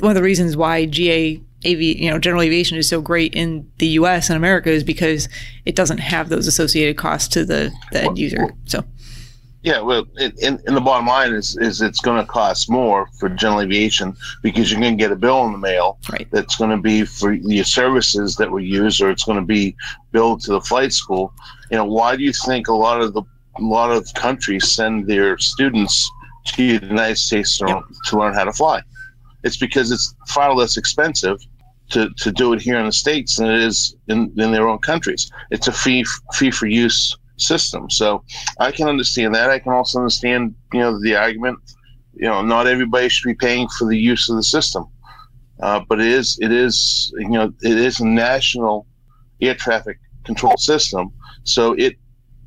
[0.00, 3.70] one of the reasons why GA AV, you know, general aviation is so great in
[3.78, 4.30] the U.S.
[4.30, 5.28] and America is because
[5.64, 8.54] it doesn't have those associated costs to the, the end user.
[8.66, 8.84] So,
[9.62, 13.28] Yeah, well, in, in, the bottom line is is it's going to cost more for
[13.28, 16.28] general aviation because you're going to get a bill in the mail right.
[16.30, 19.74] that's going to be for your services that were used, or it's going to be
[20.12, 21.32] billed to the flight school.
[21.72, 23.22] You know, why do you think a lot of the
[23.56, 26.08] a lot of countries send their students
[26.46, 28.80] to the United States to, to learn how to fly?
[29.44, 31.38] It's because it's far less expensive
[31.90, 34.78] to, to do it here in the states than it is in, in their own
[34.78, 35.30] countries.
[35.50, 36.04] It's a fee
[36.34, 37.88] fee for use system.
[37.88, 38.24] So
[38.58, 39.50] I can understand that.
[39.50, 41.58] I can also understand you know the argument.
[42.14, 44.86] You know, not everybody should be paying for the use of the system,
[45.60, 48.86] uh, but it is it is you know it is a national
[49.40, 51.12] air traffic control system.
[51.44, 51.96] So it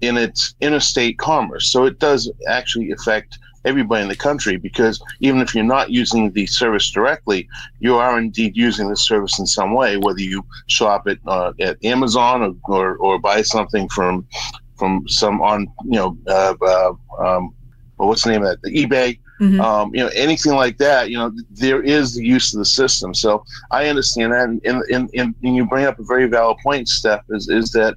[0.01, 1.71] in its interstate commerce.
[1.71, 6.31] So it does actually affect everybody in the country because even if you're not using
[6.31, 7.47] the service directly,
[7.79, 11.83] you are indeed using the service in some way, whether you shop at uh, at
[11.83, 14.27] Amazon or, or, or buy something from
[14.75, 17.53] from some on you know uh, uh, um,
[17.97, 19.19] well, what's the name of that the eBay.
[19.59, 21.09] Um, you know anything like that.
[21.09, 24.83] You know there is the use of the system, so I understand that, and, and,
[24.91, 27.95] and, and you bring up a very valid point, Steph, is is that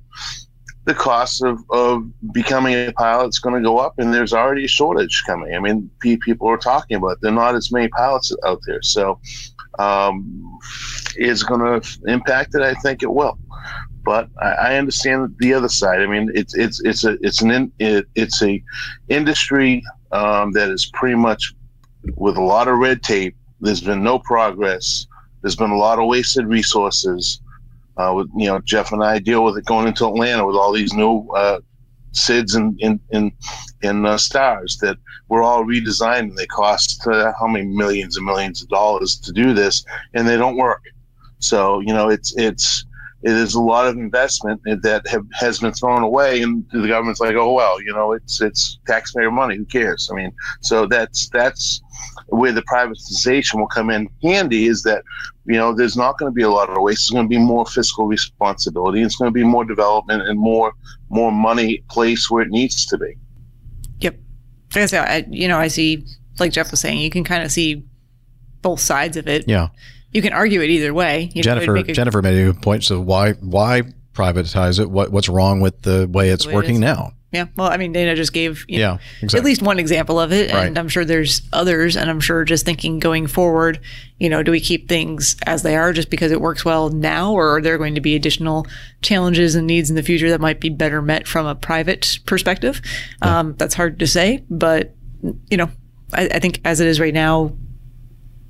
[0.85, 4.65] the cost of, of becoming a pilot is going to go up, and there's already
[4.65, 5.55] a shortage coming.
[5.55, 7.19] I mean, pe- people are talking about it.
[7.23, 9.19] there are not as many pilots out there, so
[9.79, 10.59] um,
[11.17, 12.63] is going to impact it.
[12.63, 13.39] I think it will,
[14.05, 16.01] but I, I understand the other side.
[16.01, 18.63] I mean, it's it's it's a it's an in, it, it's a
[19.09, 19.83] industry
[20.13, 21.55] um, that is pretty much
[22.17, 23.37] with a lot of red tape.
[23.61, 25.07] There's been no progress.
[25.41, 27.41] There's been a lot of wasted resources
[27.97, 30.73] uh, with you know Jeff and I deal with it going into Atlanta with all
[30.73, 31.61] these new uh,
[32.13, 33.33] SIDS and in in
[33.83, 34.97] in uh, stars that
[35.29, 39.33] were all redesigned and they cost uh, how many millions and millions of dollars to
[39.33, 39.85] do this
[40.15, 40.83] and they don't work.
[41.39, 42.85] So you know it's it's
[43.25, 47.21] it is a lot of investment that have, has been thrown away and the government's
[47.21, 51.29] like oh well you know it's it's taxpayer money who cares I mean so that's
[51.31, 51.81] that's
[52.29, 55.03] where the privatization will come in handy is that
[55.47, 57.39] you know there's not going to be a lot of waste it's going to be
[57.39, 60.73] more fiscal responsibility it's going to be more development and more
[61.11, 63.15] more money placed where it needs to be
[64.01, 64.19] Yep.
[64.75, 66.05] Like I said, I, you know, I see,
[66.39, 67.85] like Jeff was saying, you can kind of see
[68.63, 69.45] both sides of it.
[69.47, 69.69] Yeah.
[70.15, 71.31] You can argue it either way.
[71.35, 72.85] You Jennifer a- Jennifer made a good point.
[72.85, 73.83] So why why
[74.15, 74.89] privatize it?
[74.91, 76.81] What what's wrong with the way it's The way working is.
[76.81, 77.13] now?
[77.33, 77.47] Yeah.
[77.57, 79.39] Well, I mean, Dana just gave you Yeah, know, exactly.
[79.41, 80.69] at least one example of it, Right.
[80.69, 81.97] and I'm sure there's others.
[81.97, 83.81] And I'm sure just thinking going forward,
[84.21, 87.33] you know, do we keep things as they are just because it works well now,
[87.33, 88.69] or are there going to be additional
[89.03, 92.81] challenges and needs in the future that might be better met from a private perspective?
[93.21, 94.95] Um, that's hard to say, but
[95.51, 95.71] you know,
[96.13, 97.53] I, I think as it is right now,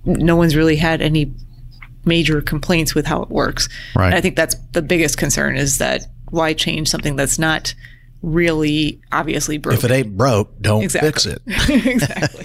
[0.05, 1.33] no one's really had any
[2.07, 3.69] major complaints with how it works.
[3.97, 4.07] Right.
[4.07, 7.75] And I think that's the biggest concern is that why change something that's not
[8.23, 9.79] really obviously broken.
[9.79, 11.11] If it ain't broke, don't Exactly.
[11.11, 11.43] fix it.
[11.87, 12.45] exactly.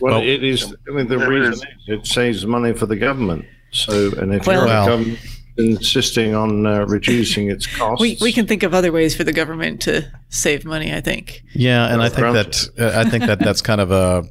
[0.00, 0.74] Well, Well- it is.
[0.88, 1.60] I mean, the reason is.
[1.60, 3.44] is it saves money for the government.
[3.72, 5.18] So, and if Well- you're Well- a government
[5.60, 9.32] insisting on uh, reducing its costs, We, we can think of other ways for the
[9.32, 11.42] government to save money, I think.
[11.54, 14.24] Yeah, and I think that uh, I think that that's kind of a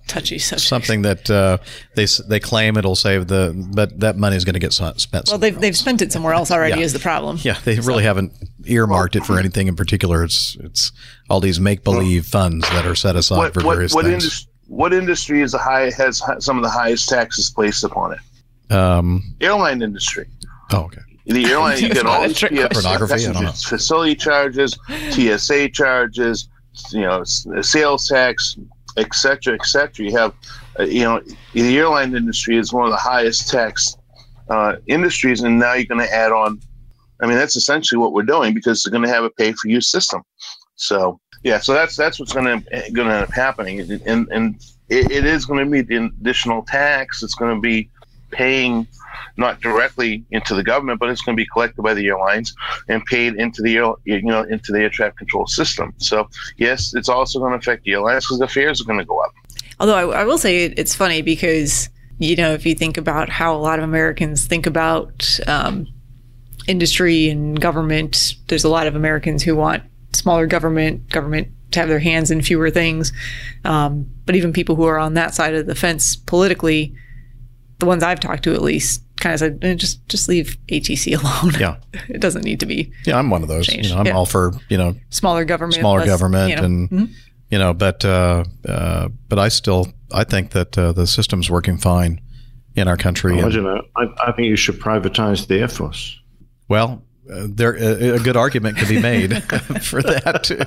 [0.06, 0.68] Touchy subject.
[0.68, 1.58] something that uh,
[1.96, 5.28] they they claim it'll save the, but that money is going to get spent.
[5.28, 6.84] Well, they've, they've spent it somewhere else already Yeah.
[6.86, 7.38] is the problem.
[7.42, 8.32] yeah, they really haven't
[8.66, 10.24] earmarked it for anything in particular.
[10.24, 10.92] It's it's
[11.30, 14.24] all these make believe funds that are set aside what for various what, things.
[14.24, 18.74] indus- what industry is the high has some of the highest taxes placed upon it
[18.74, 20.26] um, airline industry
[20.72, 21.00] oh, okay.
[21.26, 23.26] the airline you get all these Trick Pornography?
[23.26, 23.52] I don't know.
[23.52, 24.78] facility charges,
[25.10, 26.48] TSA charges,
[26.90, 28.56] you know, sales tax,
[28.96, 30.04] et cetera, et cetera.
[30.04, 30.34] You have,
[30.78, 31.22] uh, you know,
[31.52, 33.96] the airline industry is one of the highest tax
[34.48, 36.60] uh, industries, and now you're going to add on.
[37.20, 39.68] I mean, that's essentially what we're doing because they're going to have a pay for
[39.68, 40.22] use system.
[40.76, 44.56] So yeah, so that's that's what's going to going to end up happening, and and
[44.88, 47.22] it, it is going to be the additional tax.
[47.22, 47.90] It's going to be
[48.34, 48.86] paying
[49.36, 52.54] not directly into the government, but it's going to be collected by the airlines
[52.88, 55.92] and paid into the air, you know into the air traffic control system.
[55.98, 59.04] So yes, it's also going to affect the airlines because the fares are going to
[59.04, 59.32] go up.
[59.80, 61.88] Although I, I will say it, it's funny because
[62.18, 65.86] you know if you think about how a lot of Americans think about um,
[66.66, 69.82] industry and government, there's a lot of Americans who want
[70.12, 73.12] smaller government, government to have their hands in fewer things.
[73.64, 76.94] Um, but even people who are on that side of the fence politically,
[77.78, 81.18] the ones I've talked to at least, kind of said, eh, just just leave ATC
[81.44, 81.54] alone.
[81.60, 81.76] Yeah,
[82.08, 82.92] it doesn't need to be.
[83.04, 83.66] Yeah, I'm one of those.
[83.66, 83.88] changed.
[83.88, 84.12] You know, I'm Yeah.
[84.14, 86.62] all for you know Smaller government, smaller less, government, you know.
[86.64, 87.10] and Mhm.
[87.50, 91.78] you know, but uh, uh, but I still I think that uh, the system's working
[91.78, 92.20] fine
[92.76, 93.38] in our country.
[93.40, 93.82] I and- don't know.
[93.96, 96.18] I, I think you should privatize the Air Force.
[96.68, 97.02] Well,
[97.32, 99.42] uh, there a, a good argument could be made
[99.82, 100.60] for that too.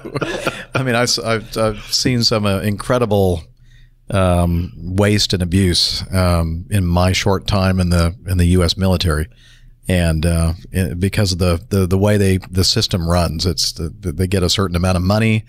[0.73, 3.43] I mean, I've, I've, I've seen some uh, incredible
[4.09, 8.77] um, waste and abuse um, in my short time in the in the U.S.
[8.77, 9.27] military,
[9.87, 13.89] and uh, it- because of the, the the way they the system runs, it's the,
[13.89, 15.45] they get a certain amount of money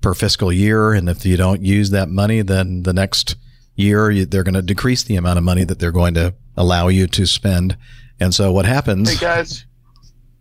[0.00, 3.36] per fiscal year, and if you don't use that money, then the next
[3.74, 6.88] year you, they're going to decrease the amount of money that they're going to allow
[6.88, 7.76] you to spend.
[8.20, 9.10] And so what happens?
[9.12, 9.64] Hey guys.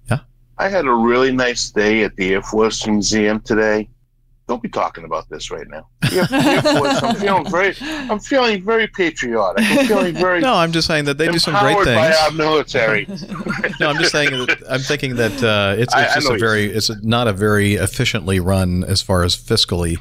[0.09, 0.19] Yeah.
[0.57, 3.89] I had a really nice day at the Air Force Museum today.
[4.47, 5.87] Don't be talking about this right now.
[6.09, 9.65] Air, Air Force, I'm feeling very, I'm feeling very patriotic.
[9.65, 10.39] I'm feeling very.
[10.39, 12.21] No, I'm just saying that they do some great empowered by things.
[12.21, 13.07] our military.
[13.81, 14.29] no, I'm just saying.
[14.29, 16.65] That, I'm thinking that uh, it's, it's I just know a very.
[16.67, 19.97] It's not a very efficiently run as far as fiscally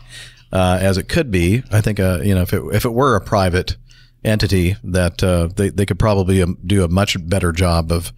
[0.53, 1.65] uh, as it could be.
[1.73, 3.77] I think uh, you know if it if it were a private
[4.25, 8.13] entity that uh, they they could probably um, do a much better job of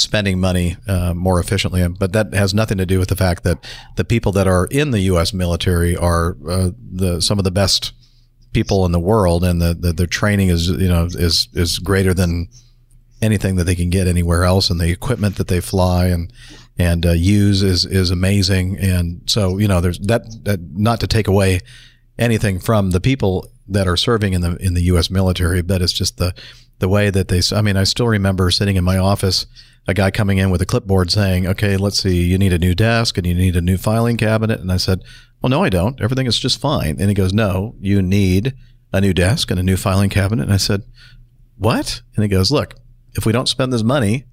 [0.00, 1.86] spending money uh, more efficiently.
[1.88, 3.64] But that has nothing to do with the fact that
[3.96, 5.32] the people that are in the U.S.
[5.32, 7.92] military are uh, the some of the best
[8.52, 12.14] people in the world, and the, the their training is you know is is greater
[12.14, 12.48] than
[13.22, 16.32] anything that they can get anywhere else, and the equipment that they fly and
[16.78, 18.78] and uh, use is is amazing.
[18.78, 21.60] And so you know, there's that, that not to take away
[22.18, 25.10] anything from the people that are serving in the in the U.S.
[25.10, 26.34] military, but it's just the
[26.78, 27.42] the way that they.
[27.54, 29.46] I mean, I still remember sitting in my office,
[29.88, 32.74] a guy coming in with a clipboard saying, "Okay, let's see, you need a new
[32.74, 35.02] desk and you need a new filing cabinet," and I said.
[35.42, 35.98] Well, no, I don't.
[36.02, 36.96] Everything is just fine.
[37.00, 38.52] And he goes, No, you need
[38.92, 40.42] a new desk and a new filing cabinet.
[40.42, 40.82] And I said,
[41.56, 42.02] What?
[42.14, 42.74] And he goes, Look,
[43.14, 44.26] if we don't spend this money,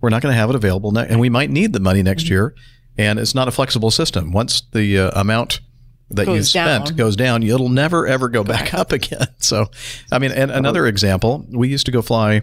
[0.00, 0.90] we're not going to have it available.
[0.90, 2.54] Ne- and we might need the money next year.
[2.96, 4.32] And it's not a flexible system.
[4.32, 5.60] Once the uh, amount
[6.08, 6.96] that Goes you've spent down.
[6.96, 9.26] goes down, it'll never, ever go back up again.
[9.40, 9.66] So,
[10.10, 12.40] I mean, and another example, we used to go fly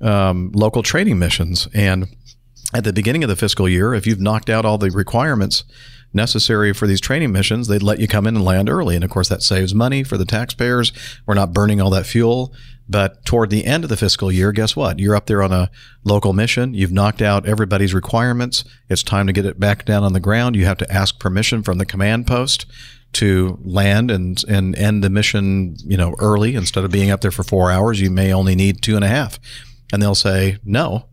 [0.00, 1.68] um, local training missions.
[1.74, 2.08] And
[2.74, 5.64] at the beginning of the fiscal year, if you've knocked out all the requirements
[6.12, 8.94] necessary for these training missions, they'd let you come in and land early.
[8.94, 10.92] And of course, that saves money for the taxpayers.
[11.26, 12.52] We're not burning all that fuel.
[12.88, 14.98] But toward the end of the fiscal year, guess what?
[14.98, 15.70] You're up there on a
[16.02, 16.74] local mission.
[16.74, 18.64] You've knocked out everybody's requirements.
[18.88, 20.56] It's time to get it back down on the ground.
[20.56, 22.66] You have to ask permission from the command post
[23.12, 27.30] to land and and end the mission, you know, early instead of being up there
[27.30, 28.00] for four hours.
[28.00, 29.38] You may only need two and a half,
[29.92, 31.06] and they'll say no.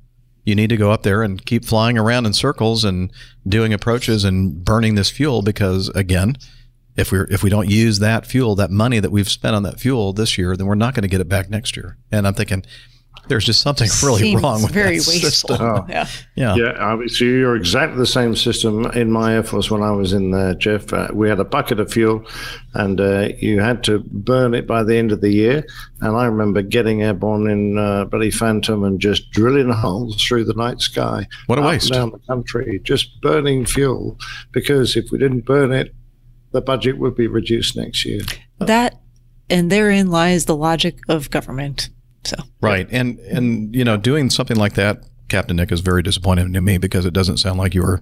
[0.44, 3.12] You need to go up there and keep flying around in circles and
[3.48, 6.38] doing approaches and burning this fuel because again,
[6.96, 9.80] if we if we don't use that fuel, that money that we've spent on that
[9.80, 11.98] fuel this year, then we're not going to get it back next year.
[12.12, 12.64] And I'm thinking
[13.28, 15.30] there's just something really Seems wrong with very that wasteful.
[15.58, 15.86] system.
[15.90, 16.08] Yeah.
[16.36, 16.56] Yeah.
[16.56, 19.92] Yeah, I mean, so you're exactly the same system in my Air Force when I
[19.92, 20.92] was in there, Jeff.
[20.94, 22.24] Uh, we had a bucket of fuel
[22.74, 25.66] and uh, you had to burn it by the end of the year.
[26.02, 30.54] And I remember getting airborne in uh, Bloody Phantom and just drilling holes through the
[30.54, 31.28] night sky.
[31.48, 31.92] What a waste.
[31.92, 34.18] Down the country, just burning fuel
[34.52, 35.94] because if we didn't burn it,
[36.52, 38.22] the budget would be reduced next year.
[38.60, 39.00] That
[39.50, 41.90] and therein lies the logic of government.
[42.28, 42.88] So Right.
[42.92, 46.78] And and you know, doing something like that, Captain Nick is very disappointing to me
[46.78, 48.02] because it doesn't sound like you were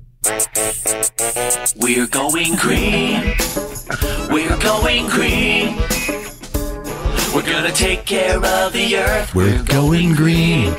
[1.78, 3.36] We're going green.
[4.30, 5.78] We're going green.
[7.34, 9.36] We're gonna take care of the earth.
[9.36, 10.74] We're going green.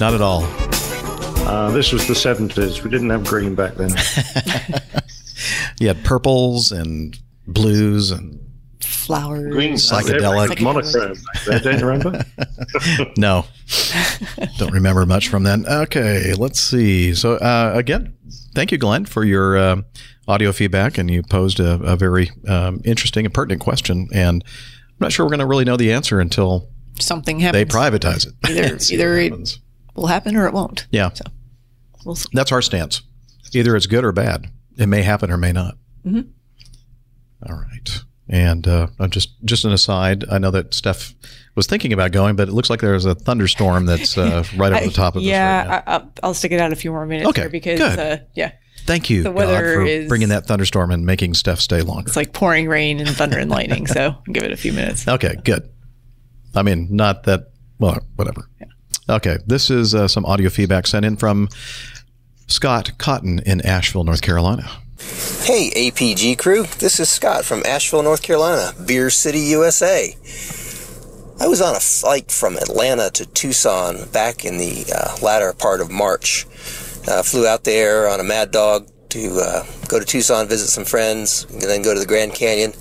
[0.00, 0.44] Not at all.
[1.46, 2.82] Uh, this was the 70s.
[2.82, 3.90] We didn't have green back then.
[5.80, 8.40] You had purples and blues and
[8.84, 10.60] flowers, Green psychedelic.
[10.60, 11.16] monochrome.
[11.46, 12.24] Don't you remember?
[13.16, 13.46] no,
[14.58, 15.66] don't remember much from then.
[15.66, 17.14] Okay, let's see.
[17.14, 18.16] So uh, again,
[18.54, 19.82] thank you, Glenn, for your uh,
[20.28, 24.08] audio feedback, and you posed a, a very um, interesting and pertinent question.
[24.12, 26.68] And I'm not sure we're going to really know the answer until
[27.00, 27.64] something happens.
[27.64, 28.34] they privatize it.
[28.48, 29.58] Either either it happens.
[29.94, 30.86] will happen or it won't.
[30.90, 31.10] Yeah.
[32.04, 32.28] We'll see.
[32.32, 33.02] That's our stance.
[33.52, 34.48] Either it's good or bad.
[34.76, 35.76] It may happen or may not.
[36.06, 36.28] Mhm.
[37.48, 38.03] All right.
[38.28, 40.24] And uh, I'm just just an aside.
[40.30, 41.14] I know that Steph
[41.54, 44.86] was thinking about going, but it looks like there's a thunderstorm that's uh, right over
[44.86, 45.26] the top of us.
[45.26, 45.30] right.
[45.30, 47.98] Yeah, I, I'll, I'll stick it out a few more minutes Okay, here because good.
[47.98, 48.52] uh, yeah,
[48.86, 52.08] Thank you, The God, weather for is- bringing that thunderstorm and making Steph stay longer.
[52.08, 53.86] It's like pouring rain and thunder and lightning.
[53.86, 55.06] So I'll give it a few minutes.
[55.06, 55.68] Okay, good.
[56.54, 58.48] I mean, not that, well, whatever.
[58.60, 59.16] Yeah.
[59.16, 61.48] Okay, this is uh, some audio feedback sent in from
[62.46, 64.68] Scott Cotton in Asheville, North Carolina.
[64.98, 66.64] Hey, APG crew.
[66.78, 70.16] This is Scott from Asheville, North Carolina, Beer City, USA.
[71.40, 75.80] I was on a flight from Atlanta to Tucson back in the uh, latter part
[75.80, 76.46] of March.
[77.08, 80.84] Uh, flew out there on a Mad Dog to uh, go to Tucson, visit some
[80.84, 82.72] friends, and then go to the Grand Canyon.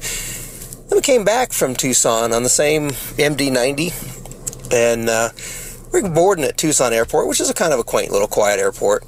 [0.90, 5.30] Then we came back from Tucson on the same MD-90, and uh,
[5.92, 9.04] we're boarding at Tucson Airport, which is a kind of a quaint little quiet airport.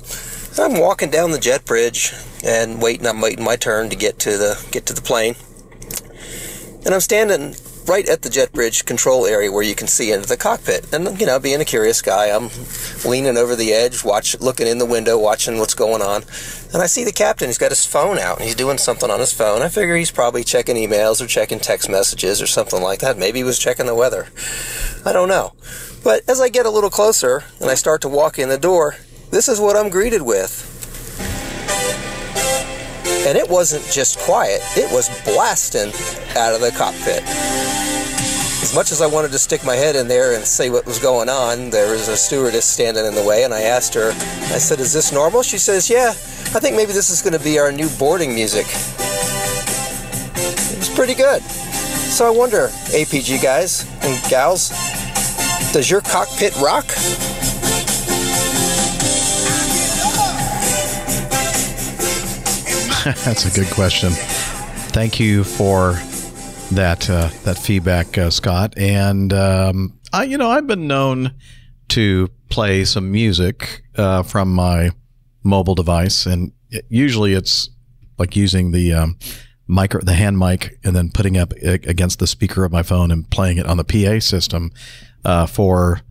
[0.58, 2.14] I'm walking down the jet bridge
[2.44, 3.08] and waiting.
[3.08, 5.36] I'm waiting my turn to get to the get to the plane,
[6.86, 7.56] and I'm standing
[7.88, 10.92] right at the jet bridge control area where you can see into the cockpit.
[10.94, 12.50] And you know, being a curious guy, I'm
[13.06, 16.24] leaning over the edge, watch, looking in the window, watching what's going on.
[16.74, 17.48] And I see the captain.
[17.48, 19.62] He's got his phone out and he's doing something on his phone.
[19.62, 23.18] I figure he's probably checking emails or checking text messages or something like that.
[23.18, 24.28] Maybe he was checking the weather.
[25.06, 25.54] I don't know.
[26.04, 28.96] But as I get a little closer and I start to walk in the door,
[29.36, 30.64] this is what I'm greeted with.
[33.28, 35.92] And it wasn't just quiet, it was blasting
[36.38, 37.22] out of the cockpit.
[38.64, 41.00] As much as I wanted to stick my head in there and see what was
[41.00, 44.58] going on, there was a stewardess standing in the way, and I asked her, I
[44.58, 45.44] said, Is this normal?
[45.44, 48.68] She says, Yeah, I think maybe this is going to be our new boarding music.
[50.72, 51.42] It was pretty good.
[51.42, 54.70] So I wonder, APG guys and gals,
[55.74, 56.86] does your cockpit rock?
[63.24, 64.10] That's a good question.
[64.10, 65.94] Thank you for
[66.72, 68.76] that uh, that feedback, uh, Scott.
[68.80, 71.36] And um, I, you know, I've been known
[71.90, 74.90] to play some music uh, from my
[75.44, 77.70] mobile device, and it, usually it's
[78.18, 79.20] like using the um,
[79.68, 83.30] micro, the hand mic, and then putting up against the speaker of my phone and
[83.30, 84.72] playing it on the PA system
[85.24, 86.02] uh, for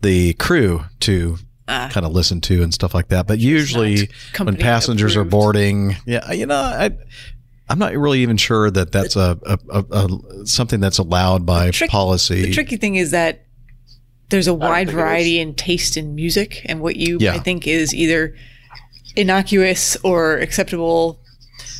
[0.00, 1.38] the crew to
[1.72, 1.88] Ah.
[1.92, 3.26] kind of listen to and stuff like that.
[3.26, 6.90] But usually, when company passengers are boarding, yeah, you know, I.
[7.68, 11.70] I'm not really even sure that that's a, a, a, a something that's allowed by
[11.88, 12.42] policy.
[12.42, 13.46] The tricky thing is that
[14.28, 17.34] there's a wide variety in taste in music, and what you Yeah.
[17.34, 18.34] I think is either
[19.16, 21.20] innocuous or acceptable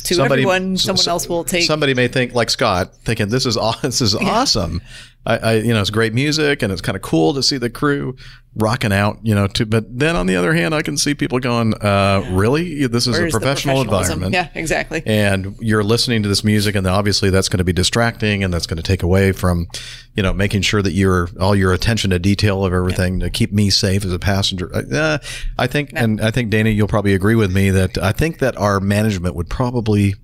[0.05, 0.77] to everyone.
[0.77, 1.65] Someone s- else will take.
[1.65, 4.81] Somebody may think like Scott, thinking this is this is awesome.
[5.25, 7.69] I, I, you know, it's great music and it's kind of cool to see the
[7.69, 8.15] crew
[8.55, 9.19] rocking out.
[9.23, 12.27] You know, to but then on the other hand, I can see people going, uh,
[12.31, 12.85] "Really?
[12.87, 15.01] This is a Where's professional environment." Yeah, exactly.
[15.05, 18.67] and you're listening to this music and obviously that's going to be distracting and that's
[18.67, 19.67] going to take away from
[20.15, 23.51] you know making sure that you're all your attention to detail of everything to keep
[23.51, 25.17] me safe as a passenger uh,
[25.57, 28.55] i think and i think dana you'll probably agree with me that i think that
[28.57, 30.15] our management would probably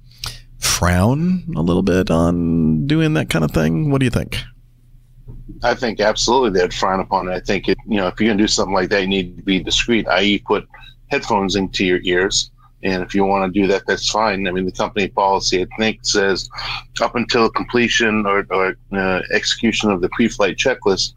[0.59, 4.38] frown a little bit on doing that kind of thing what do you think
[5.63, 7.34] I think absolutely they'd frown upon it.
[7.34, 9.43] I think it, you know, if you're gonna do something like that, you need to
[9.43, 10.67] be discreet, i.e., put
[11.07, 12.51] headphones into your ears.
[12.81, 14.47] And if you want to do that, that's fine.
[14.47, 16.49] I mean, the company policy, I think, says
[17.01, 21.13] up until completion or, or uh, execution of the pre-flight checklist,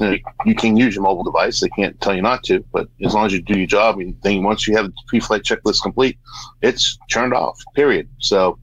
[0.00, 1.60] uh, you can use your mobile device.
[1.60, 4.16] They can't tell you not to, but as long as you do your job, and
[4.22, 6.18] then once you have the pre-flight checklist complete,
[6.62, 7.62] it's turned off.
[7.76, 8.08] Period.
[8.18, 8.58] So,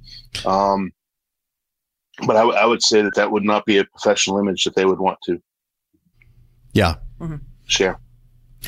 [0.45, 0.91] um,
[2.25, 4.75] but I, w- I would say that that would not be a professional image that
[4.75, 5.41] they would want to
[6.73, 7.37] yeah mm-hmm.
[7.65, 7.99] share.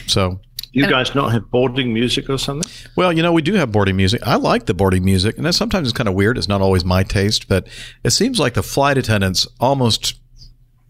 [0.07, 0.39] so
[0.71, 2.69] You guys not have boarding music or something?
[2.95, 4.21] Well, you know, we do have boarding music.
[4.25, 6.37] I like the boarding music, and that sometimes it's kind of weird.
[6.37, 7.67] It's not always my taste, but
[8.03, 10.15] it seems like the flight attendants almost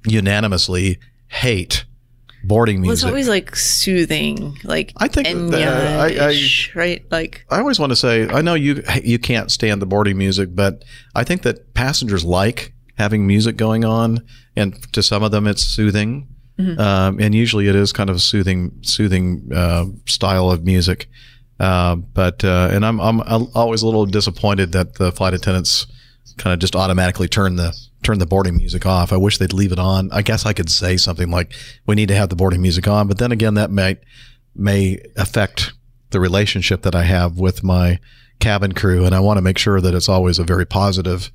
[0.05, 1.85] unanimously hate
[2.43, 6.39] boarding Well, it's always like soothing, like I think that, uh, I- I-
[6.75, 10.17] right, like I always want to say, I know you you can't stand the boarding
[10.17, 10.83] music, but
[11.15, 14.21] I think that passengers like having music going on,
[14.55, 16.27] and to some of them, it's soothing.
[16.59, 16.77] Mhm.
[16.79, 21.07] Um, and usually, it is kind of a soothing, soothing uh, style of music.
[21.59, 23.21] Uh, but uh, and I'm I'm
[23.55, 25.87] always a little disappointed that the flight attendants
[26.37, 29.13] kind of just automatically turn the turn the boarding music off.
[29.13, 30.09] I wish they'd leave it on.
[30.11, 31.53] I guess I could say something like,
[31.85, 33.99] "We need to have the boarding music on," but then again, that might
[34.55, 35.73] may affect
[36.11, 37.99] the relationship that I have with my
[38.39, 41.31] cabin crew, and I want to make sure that it's always a very positive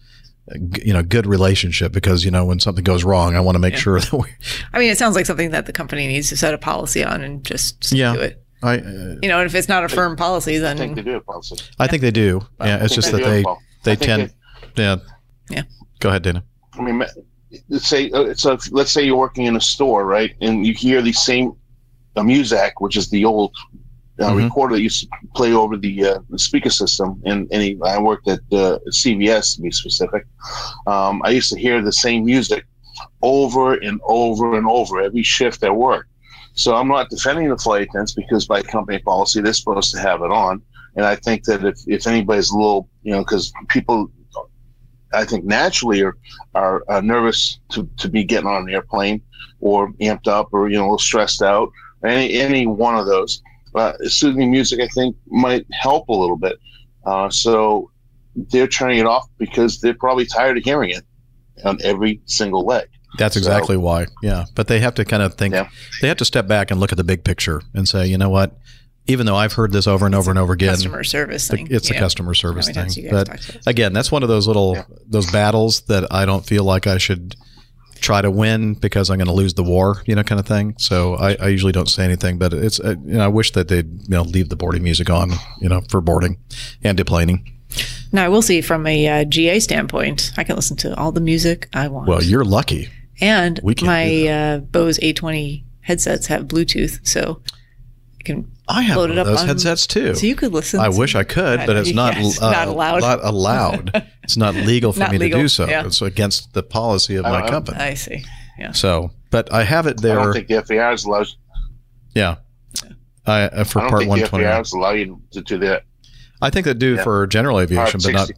[0.83, 3.77] you know good relationship because you know when something goes wrong, I want to make
[3.77, 4.29] sure that we
[4.73, 7.23] I mean, it sounds like something that the company needs to set a policy on
[7.23, 8.15] and just yeah.
[8.15, 8.45] to it.
[8.63, 11.03] I uh, You know, and if it's not a firm policy, then I think they
[11.03, 11.57] do have policy.
[11.79, 12.41] I think they do.
[12.61, 13.63] Yeah, it's just they that do they as well.
[13.85, 14.35] They think tend.
[14.77, 14.97] yeah.
[15.49, 15.63] Yeah.
[16.01, 16.45] Go ahead, Dana.
[16.79, 17.03] I mean,
[17.69, 18.59] let's say uh, so.
[18.71, 21.53] Let's say you're working in a store, right, and you hear the same
[22.17, 23.55] uh, Muzak, which is the old
[24.21, 24.37] uh, Mhm.
[24.37, 27.21] recorder that used to play over the, uh, the speaker system.
[27.25, 30.27] And any, I worked at uh, CVS to be specific.
[30.87, 32.67] Um, I used to hear the same music
[33.23, 36.09] over and over and over every shift at work.
[36.55, 40.23] So I'm not defending the flight attendants because by company policy they're supposed to have
[40.23, 40.61] it on.
[40.97, 44.11] And I think that if, if anybody's a little, you know, because people,
[45.13, 46.17] I think naturally are
[46.55, 49.23] are uh, nervous to, to be getting on an airplane
[49.61, 51.71] or amped up or you know a little stressed out.
[52.05, 53.43] Any any one of those.
[53.75, 56.59] Uh, soothing music, I think, might help a little bit.
[57.05, 57.91] Uh, so
[58.35, 61.05] they're turning it off because they're probably tired of hearing it
[61.65, 62.89] on every single leg.
[63.19, 64.07] That's So- exactly why.
[64.23, 65.55] Yeah, but they have to kind of think.
[66.01, 68.31] They have to step back and look at the big picture and say, you know
[68.31, 68.57] what?
[69.09, 71.67] Even though I've heard this over and over and over again, customer service thing.
[71.71, 72.75] it's a customer service thing.
[72.75, 74.77] times you guys But again, that's one of those little
[75.07, 77.35] those battles that I don't feel like I should
[78.01, 80.75] try to win because I'm going to lose the war, you know, kind of thing.
[80.79, 83.69] So I, I usually don't say anything, but it's uh, you know I wish that
[83.69, 86.39] they'd you know leave the boarding music on, you know, for boarding
[86.85, 87.51] and deplaning.
[88.13, 91.21] Now, I will see from a uh, GA standpoint, I can listen to all the
[91.21, 92.09] music I want.
[92.09, 92.89] Well, you're lucky.
[93.21, 97.43] and my uh, Bose A20 headsets have Bluetooth, so
[98.21, 100.15] I can I have load one it of up those on- headsets too.
[100.15, 100.81] So you could listen.
[100.81, 102.43] I to- wish I could, but it's not, can't.
[102.43, 103.01] Uh, not allowed.
[103.01, 104.05] Not allowed.
[104.23, 105.69] it's not legal for Not me legal, to do so.
[105.69, 105.87] yeah.
[105.87, 107.79] It's against the policy of my company.
[107.79, 108.25] I see.
[108.59, 108.73] Yeah.
[108.73, 110.13] So, but I have it there.
[110.19, 110.33] I there.
[110.33, 111.29] don't think the FARs allowed.
[112.15, 112.37] yeah.
[113.27, 114.45] I uh, for I don't part think one the twenty.
[114.47, 115.85] FARs allow you to do that.
[116.41, 117.03] I think they do Yeah.
[117.05, 118.31] for general aviation, but not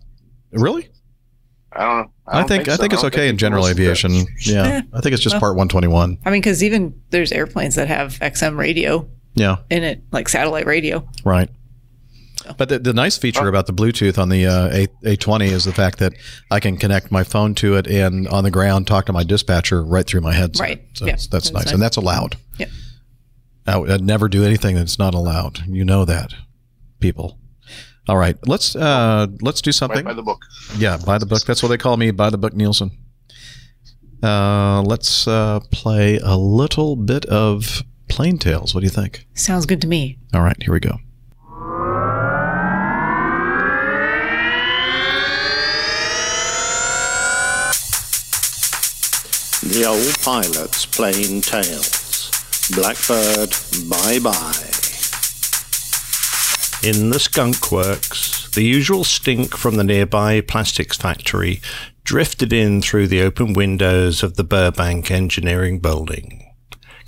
[0.52, 0.88] really.
[1.72, 2.12] I don't know.
[2.26, 2.80] I, don't think, I so.
[2.82, 3.84] think it's don't okay in general listen to it.
[3.84, 4.26] aviation.
[4.42, 5.40] Yeah, I think it's just well.
[5.40, 6.18] part one twenty one.
[6.24, 10.66] I mean, because even there's airplanes that have XM radio Yeah, in it, like satellite
[10.66, 11.06] radio.
[11.24, 11.48] right.
[12.56, 15.64] But the, the nice feature about the Bluetooth on the uh, A A twenty is
[15.66, 16.14] the fact that
[16.50, 19.84] I can connect my phone to it and on the ground talk to my dispatcher
[19.84, 20.66] right through my headset.
[20.66, 20.82] Right.
[20.94, 21.12] So Yeah.
[21.12, 21.74] that's, that's That's nice, nice.
[21.74, 22.36] and that's allowed.
[22.58, 22.66] Yeah.
[23.66, 25.60] I would I'd never do anything that's not allowed.
[25.68, 26.32] You know that,
[26.98, 27.38] people.
[28.08, 29.98] All right, let's uh, let's do something.
[29.98, 30.42] Right by the book.
[30.76, 31.44] Yeah, by the book.
[31.44, 32.10] That's what they call me.
[32.10, 32.90] By the book, Nielsen.
[34.22, 38.74] Uh, let's uh, play a little bit of Plane Tales.
[38.74, 39.26] What do you think?
[39.34, 40.18] Sounds good to me.
[40.34, 40.98] All right, here we go.
[49.62, 52.30] The old pilot's Plane Tales.
[52.74, 53.50] Blackbird,
[53.88, 54.70] bye bye.
[56.82, 61.60] In the skunk works, the usual stink from the nearby plastics factory
[62.04, 66.49] drifted in through the open windows of the Burbank Engineering Building.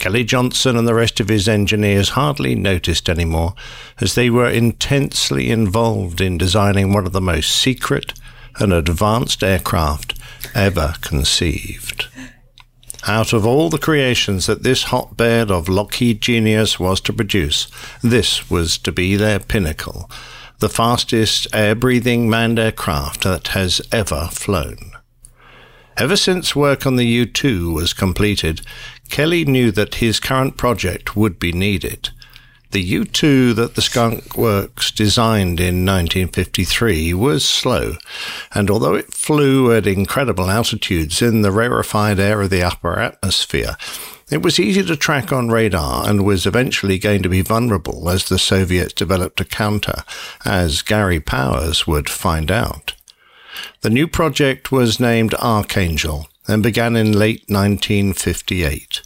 [0.02, 3.54] Kelly Johnson and the rest of his engineers hardly noticed anymore,
[4.00, 8.12] as they were intensely involved in designing one of the most secret
[8.58, 10.18] and advanced aircraft
[10.56, 12.08] ever conceived.
[13.06, 17.68] Out of all the creations that this hotbed of Lockheed genius was to produce,
[18.02, 20.10] this was to be their pinnacle,
[20.58, 24.96] the fastest air breathing manned aircraft that has ever flown.
[25.96, 28.62] Ever since work on the U 2 was completed,
[29.12, 32.08] Kelly knew that his current project would be needed.
[32.70, 37.96] The U 2 that the Skunk Works designed in 1953 was slow,
[38.54, 43.76] and although it flew at incredible altitudes in the rarefied air of the upper atmosphere,
[44.30, 48.30] it was easy to track on radar and was eventually going to be vulnerable as
[48.30, 50.04] the Soviets developed a counter,
[50.46, 52.94] as Gary Powers would find out.
[53.82, 59.02] The new project was named Archangel and began in late 1958.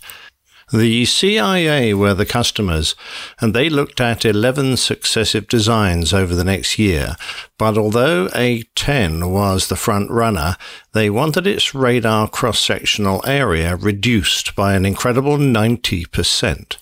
[0.73, 2.97] The CIA were the customers,
[3.41, 7.15] and they looked at 11 successive designs over the next year.
[7.57, 10.57] But although A10 was the front runner,
[10.93, 16.77] they wanted its radar cross sectional area reduced by an incredible 90%.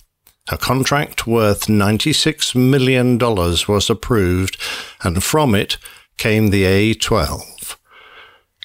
[0.51, 4.59] A contract worth $96 million was approved,
[5.03, 5.77] and from it
[6.17, 7.54] came the A12.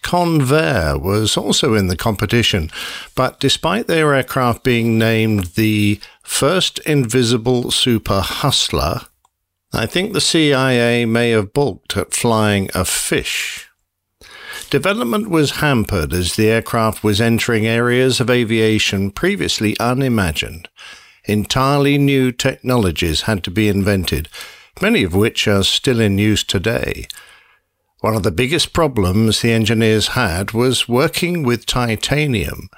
[0.02, 2.72] Convair was also in the competition,
[3.16, 9.02] but despite their aircraft being named the first invisible super hustler,
[9.72, 13.70] I think the CIA may have balked at flying a fish.
[14.70, 20.70] Development was hampered as the aircraft was entering areas of aviation previously unimagined.
[21.26, 24.30] Entirely new technologies had to be invented,
[24.82, 27.08] many of which are still in use today.
[28.02, 32.70] One of the biggest problems the engineers had was working with titanium.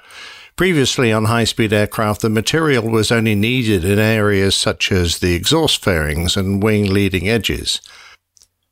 [0.56, 5.34] Previously on high speed aircraft, the material was only needed in areas such as the
[5.34, 7.80] exhaust fairings and wing leading edges.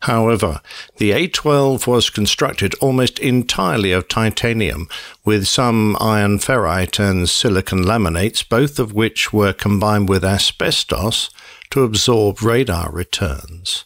[0.02, 0.60] However,
[0.96, 4.88] the A12 was constructed almost entirely of titanium,
[5.24, 11.30] with some iron ferrite and silicon laminates, both of which were combined with asbestos
[11.70, 13.84] to absorb radar returns.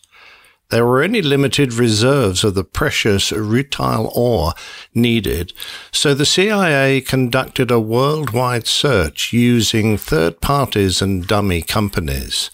[0.70, 4.54] There were only limited reserves of the precious rutile ore
[4.94, 5.52] needed,
[5.92, 12.50] so the CIA conducted a worldwide search using third parties and dummy companies.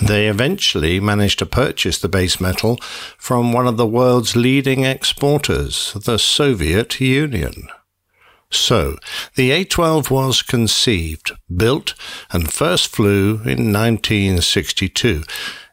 [0.00, 2.78] They eventually managed to purchase the base metal
[3.18, 7.68] from one of the world's leading exporters, the Soviet Union.
[8.52, 8.96] So,
[9.36, 11.94] the A 12 was conceived, built,
[12.32, 15.22] and first flew in 1962.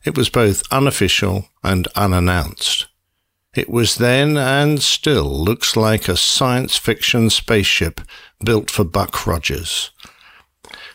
[0.07, 2.87] It was both unofficial and unannounced.
[3.53, 7.99] It was then and still looks like a science fiction spaceship
[8.41, 9.91] built for Buck Rogers.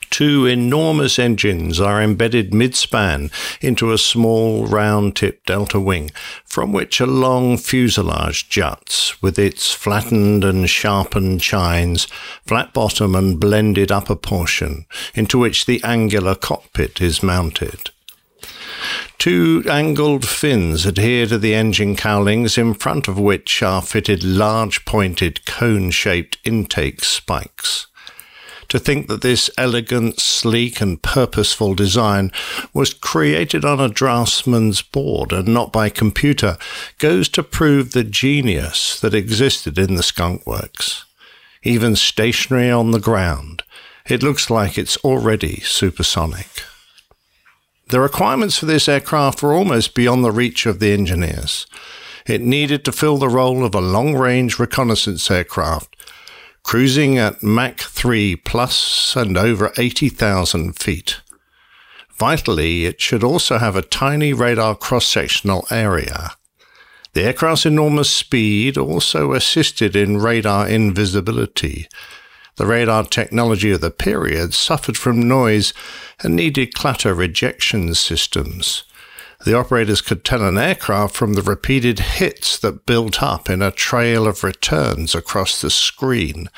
[0.09, 3.31] Two enormous engines are embedded mid-span
[3.61, 6.11] into a small round tipped delta wing,
[6.47, 12.07] from which a long fuselage juts, with its flattened and sharpened chines,
[12.47, 17.91] flat bottom and blended upper portion, into which the angular cockpit is mounted.
[19.19, 24.85] Two angled fins adhere to the engine cowlings, in front of which are fitted large
[24.85, 27.87] pointed cone shaped intake spikes.
[28.69, 32.33] To think that this elegant, sleek, and purposeful design
[32.73, 36.57] was created on a draftsman's board and not by computer
[36.97, 41.05] goes to prove the genius that existed in the skunk works.
[41.63, 43.63] Even stationary on the ground,
[44.09, 46.65] it looks like it's already supersonic.
[47.89, 51.67] The requirements for this aircraft were almost beyond the reach of the engineers.
[52.27, 55.97] It needed to fill the role of a long range reconnaissance aircraft
[56.63, 61.21] cruising at Mach 3 plus and over 80,000 feet.
[62.15, 66.33] Vitally, it should also have a tiny radar cross sectional area.
[67.15, 71.89] The aircraft's enormous speed also assisted in radar invisibility.
[72.57, 75.75] The radar technology of the period suffered from noise
[76.23, 78.85] and needed clutter rejection systems.
[79.45, 83.73] The operators could tell an aircraft from the repeated hits that built up in a
[83.73, 86.49] trail of returns across the screen.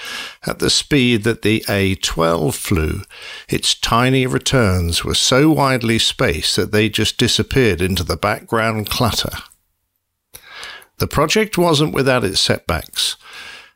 [0.46, 3.00] At the speed that the A 12 flew,
[3.48, 9.38] its tiny returns were so widely spaced that they just disappeared into the background clutter.
[10.98, 13.16] The project wasn't without its setbacks.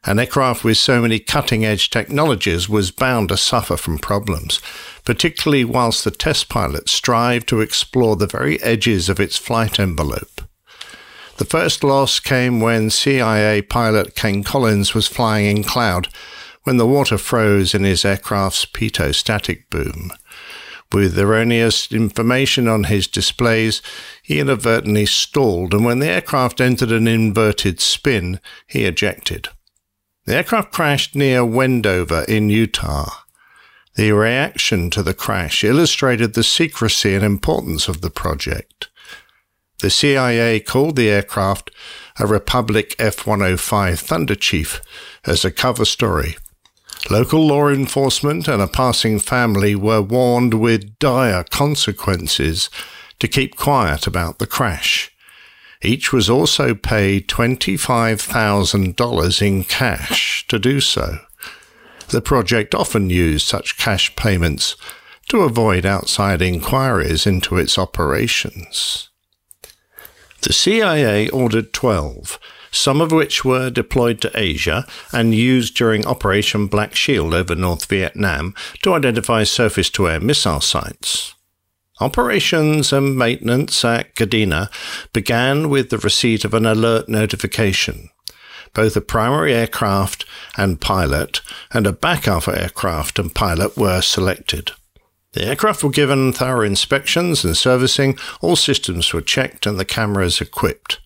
[0.09, 4.59] An aircraft with so many cutting edge technologies was bound to suffer from problems,
[5.05, 10.41] particularly whilst the test pilot strived to explore the very edges of its flight envelope.
[11.37, 16.09] The first loss came when CIA pilot Ken Collins was flying in cloud
[16.63, 20.11] when the water froze in his aircraft's pitot static boom.
[20.91, 23.83] With erroneous information on his displays,
[24.23, 29.51] he inadvertently stalled, and when the aircraft entered an inverted spin, he ejected.
[30.29, 33.11] The aircraft crashed near Wendover in Utah.
[33.95, 38.91] The reaction to the crash illustrated the secrecy and importance of the project.
[39.81, 41.71] The CIA called the aircraft
[42.19, 44.83] a Republic F 105 Thunderchief
[45.25, 46.37] as a cover story.
[47.09, 52.69] Local law enforcement and a passing family were warned with dire consequences
[53.19, 55.11] to keep quiet about the crash.
[55.81, 61.19] Each was also paid $25,000 in cash to do so.
[62.09, 64.75] The project often used such cash payments
[65.29, 69.11] to avoid outside inquiries into its operations.
[70.41, 72.41] The CIA ordered 12,
[72.71, 77.87] some of which were deployed to Asia and used during Operation Black Shield over North
[77.87, 81.35] Vietnam to identify surface to air missile sites.
[82.01, 84.71] Operations and maintenance at Kadena
[85.13, 88.11] began with the receipt of an alert notification.
[88.73, 90.25] Both a primary aircraft
[90.57, 91.41] and pilot
[91.73, 94.73] and a backup aircraft and pilot were selected.
[95.33, 100.41] The aircraft were given thorough inspections and servicing, all systems were checked and the cameras
[100.41, 101.01] equipped.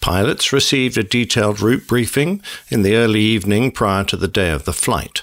[0.00, 4.64] Pilots received a detailed route briefing in the early evening prior to the day of
[4.64, 5.22] the flight.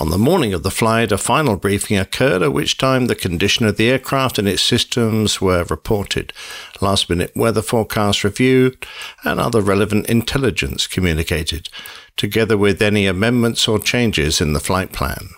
[0.00, 3.66] On the morning of the flight, a final briefing occurred at which time the condition
[3.66, 6.32] of the aircraft and its systems were reported,
[6.80, 8.86] last minute weather forecasts reviewed,
[9.24, 11.68] and other relevant intelligence communicated,
[12.16, 15.28] together with any amendments or changes in the flight plan.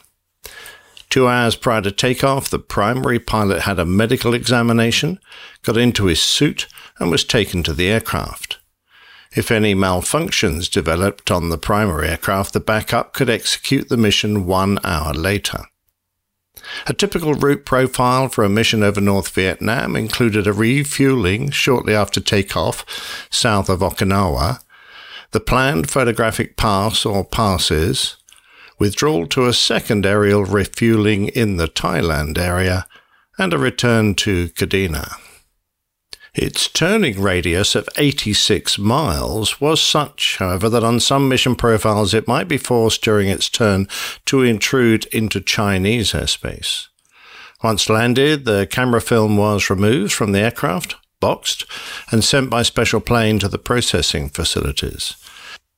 [1.11, 5.19] Two hours prior to takeoff, the primary pilot had a medical examination,
[5.65, 6.69] got into his suit,
[7.01, 8.59] and was taken to the aircraft.
[9.35, 14.79] If any malfunctions developed on the primary aircraft, the backup could execute the mission one
[14.85, 15.65] hour later.
[16.87, 22.21] A typical route profile for a mission over North Vietnam included a refueling shortly after
[22.21, 24.61] takeoff south of Okinawa,
[25.31, 28.17] the planned photographic pass or passes,
[28.79, 32.87] withdrawal to a second aerial refueling in the Thailand area,
[33.39, 35.15] and a return to Kadena.
[36.35, 42.27] Its turning radius of 86 miles was such, however, that on some mission profiles it
[42.27, 43.87] might be forced during its turn
[44.25, 46.89] to intrude into Chinese airspace.
[47.63, 51.67] Once landed, the camera film was removed from the aircraft, boxed,
[52.11, 55.17] and sent by special plane to the processing facilities.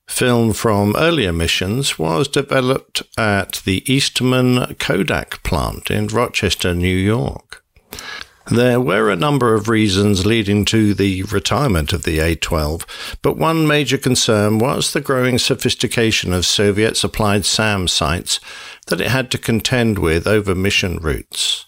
[0.07, 7.63] Film from earlier missions was developed at the Eastman Kodak plant in Rochester, New York.
[8.51, 13.37] There were a number of reasons leading to the retirement of the A 12, but
[13.37, 18.39] one major concern was the growing sophistication of Soviet supplied SAM sites
[18.85, 21.65] that it had to contend with over mission routes.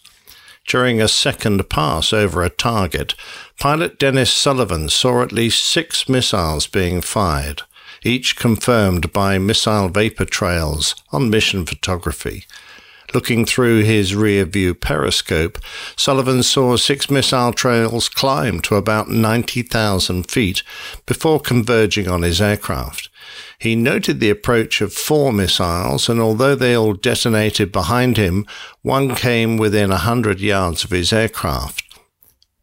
[0.67, 3.15] During a second pass over a target,
[3.57, 7.63] pilot Dennis Sullivan saw at least six missiles being fired,
[8.03, 12.45] each confirmed by missile vapor trails on mission photography.
[13.13, 15.59] Looking through his rear view periscope,
[15.95, 20.61] Sullivan saw six missile trails climb to about 90,000 feet
[21.05, 23.09] before converging on his aircraft.
[23.59, 28.45] He noted the approach of four missiles, and although they all detonated behind him,
[28.81, 31.86] one came within a hundred yards of his aircraft.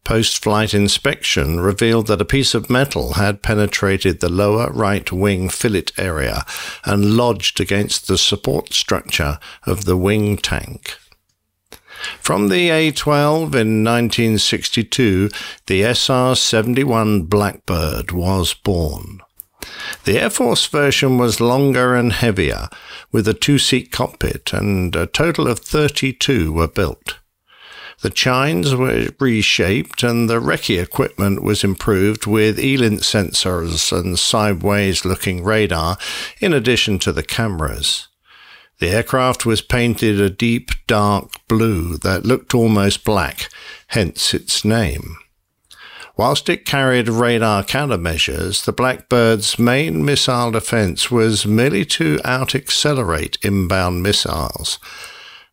[0.05, 5.49] Post flight inspection revealed that a piece of metal had penetrated the lower right wing
[5.49, 6.45] fillet area
[6.85, 10.95] and lodged against the support structure of the wing tank.
[12.21, 15.29] From the A 12 in 1962,
[15.65, 19.21] the SR 71 Blackbird was born.
[20.03, 22.69] The Air Force version was longer and heavier,
[23.11, 27.15] with a two seat cockpit, and a total of 32 were built.
[28.05, 35.05] The chines were reshaped and the recce equipment was improved with ELINT sensors and sideways
[35.05, 35.97] looking radar
[36.39, 38.07] in addition to the cameras.
[38.77, 43.49] The aircraft was painted a deep dark blue that looked almost black,
[43.87, 45.17] hence its name.
[46.15, 53.39] Whilst it carried radar countermeasures, the Blackbird's main missile defense was merely to out accelerate
[53.41, 54.77] inbound missiles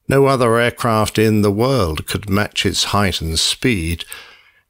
[0.09, 4.05] no other aircraft in the world could match its height and speed.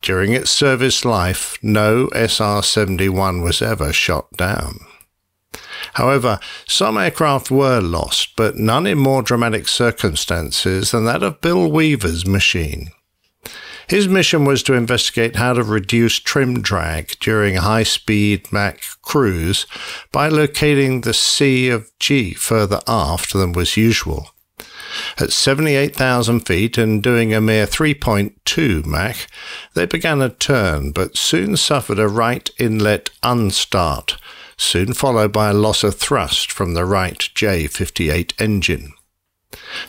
[0.01, 4.81] During its service life, no SR 71 was ever shot down.
[5.95, 11.71] However, some aircraft were lost, but none in more dramatic circumstances than that of Bill
[11.71, 12.91] Weaver's machine.
[13.89, 19.67] His mission was to investigate how to reduce trim drag during high speed Mach cruise
[20.13, 24.31] by locating the C of G further aft than was usual.
[25.19, 29.17] At 78,000 feet and doing a mere 3.2 Mach,
[29.75, 34.17] they began a turn but soon suffered a right inlet unstart,
[34.57, 38.93] soon followed by a loss of thrust from the right J58 engine.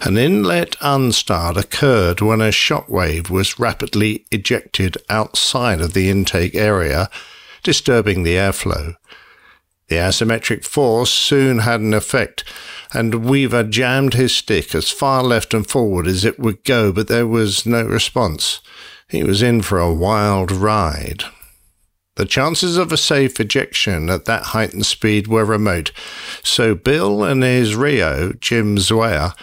[0.01, 6.55] An inlet unstart occurred when a shock wave was rapidly ejected outside of the intake
[6.55, 7.09] area,
[7.63, 8.95] disturbing the airflow.
[9.87, 12.43] The asymmetric force soon had an effect,
[12.93, 17.07] and Weaver jammed his stick as far left and forward as it would go, but
[17.07, 18.61] there was no response.
[19.09, 21.25] He was in for a wild ride.
[22.15, 25.91] The chances of a safe ejection at that height and speed were remote,
[26.43, 29.35] so Bill and his Rio, Jim Zwayer,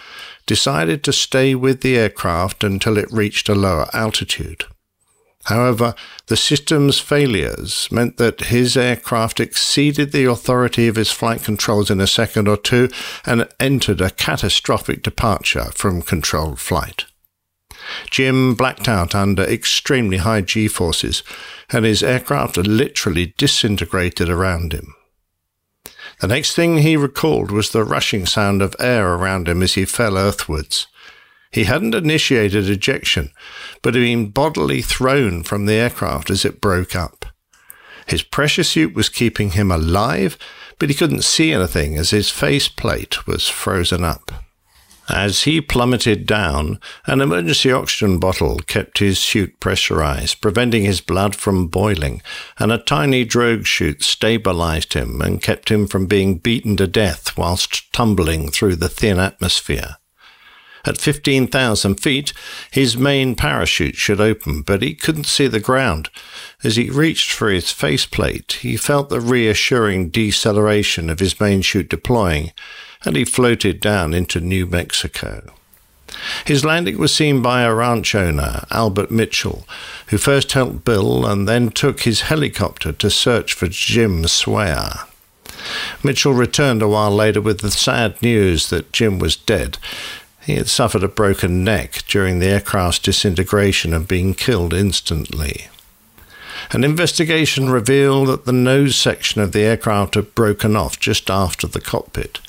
[0.46, 4.64] decided to stay with the aircraft until it reached a lower altitude.
[5.44, 5.94] However,
[6.26, 12.00] the system's failures meant that his aircraft exceeded the authority of his flight controls in
[12.00, 12.90] a second or two
[13.24, 17.06] and entered a catastrophic departure from controlled flight.
[18.10, 21.22] Jim blacked out under extremely high G forces,
[21.70, 24.94] and his aircraft literally disintegrated around him.
[26.20, 29.86] The next thing he recalled was the rushing sound of air around him as he
[29.86, 30.86] fell earthwards.
[31.50, 33.32] He hadn't initiated ejection,
[33.82, 37.26] but had been bodily thrown from the aircraft as it broke up.
[38.06, 40.36] His pressure suit was keeping him alive,
[40.78, 44.32] but he couldn't see anything as his face plate was frozen up.
[45.08, 51.34] As he plummeted down, an emergency oxygen bottle kept his suit pressurized, preventing his blood
[51.34, 52.22] from boiling,
[52.58, 57.36] and a tiny drogue chute stabilized him and kept him from being beaten to death
[57.36, 59.96] whilst tumbling through the thin atmosphere.
[60.84, 62.32] At 15,000 feet,
[62.70, 66.08] his main parachute should open, but he couldn't see the ground.
[66.64, 71.88] As he reached for his faceplate, he felt the reassuring deceleration of his main chute
[71.88, 72.52] deploying,
[73.04, 75.52] and he floated down into New Mexico.
[76.44, 79.66] His landing was seen by a ranch owner, Albert Mitchell,
[80.08, 85.06] who first helped Bill and then took his helicopter to search for Jim Zwayer.
[86.02, 89.78] Mitchell returned a while later with the sad news that Jim was dead.
[90.50, 95.68] He had suffered a broken neck during the aircraft's disintegration and been killed instantly.
[96.72, 101.68] An investigation revealed that the nose section of the aircraft had broken off just after
[101.68, 102.40] the cockpit.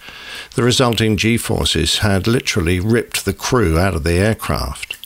[0.56, 4.98] The resulting G forces had literally ripped the crew out of the aircraft.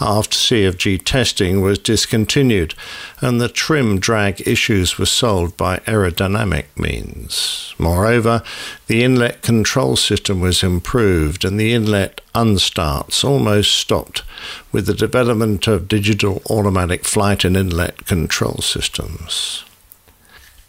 [0.00, 2.74] After C of G testing was discontinued
[3.20, 7.74] and the trim drag issues were solved by aerodynamic means.
[7.78, 8.42] Moreover,
[8.86, 14.22] the inlet control system was improved and the inlet unstarts almost stopped
[14.70, 19.64] with the development of digital automatic flight and inlet control systems.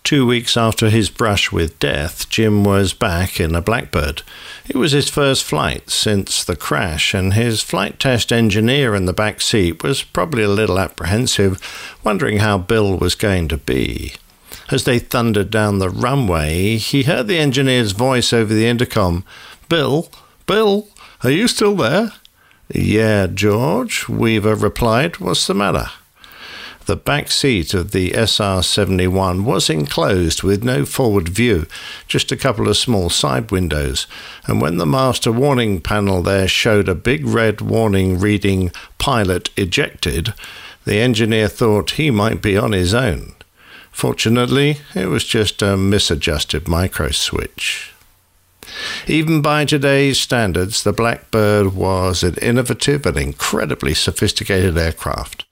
[0.04, 4.22] Two weeks after his brush with death, Jim was back in a Blackbird.
[4.68, 9.14] It was his first flight since the crash, and his flight test engineer in the
[9.14, 11.62] back seat was probably a little apprehensive,
[12.04, 14.16] wondering how Bill was going to be.
[14.70, 19.24] As they thundered down the runway, he heard the engineer's voice over the intercom
[19.70, 20.10] Bill,
[20.46, 20.90] Bill,
[21.24, 22.12] are you still there?
[22.68, 25.20] Yeah, George, Weaver replied.
[25.20, 25.88] What's the matter?
[26.86, 31.66] The back seat of the SR 71 was enclosed with no forward view,
[32.10, 34.06] just a couple of small side windows,
[34.48, 40.34] and when the master warning panel there showed a big red warning reading Pilot Ejected,
[40.84, 43.34] the engineer thought he might be on his own.
[43.94, 47.94] Fortunately, it was just a misadjusted micro switch.
[49.08, 55.43] Even by today's standards, the Blackbird was an innovative and incredibly sophisticated aircraft.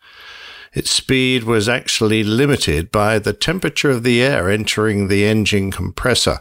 [0.74, 6.40] Its speed was actually limited by the temperature of the air entering the engine compressor,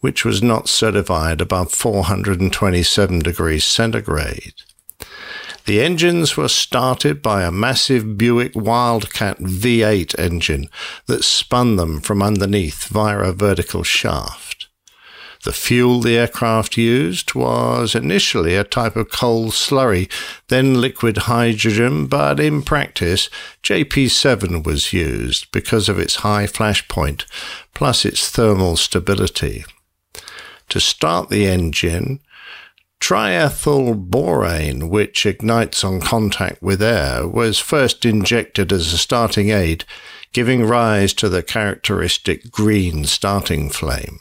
[0.00, 4.54] which was not certified above 427 degrees centigrade.
[5.64, 10.68] The engines were started by a massive Buick Wildcat V8 engine
[11.06, 14.59] that spun them from underneath via a vertical shaft.
[15.42, 20.10] The fuel the aircraft used was initially a type of coal slurry,
[20.48, 23.30] then liquid hydrogen, but in practice,
[23.62, 27.24] JP7 was used because of its high flash point,
[27.72, 29.64] plus its thermal stability.
[30.68, 32.20] To start the engine,
[33.00, 39.86] Triethyl borane, which ignites on contact with air, was first injected as a starting aid,
[40.34, 44.20] giving rise to the characteristic green starting flame.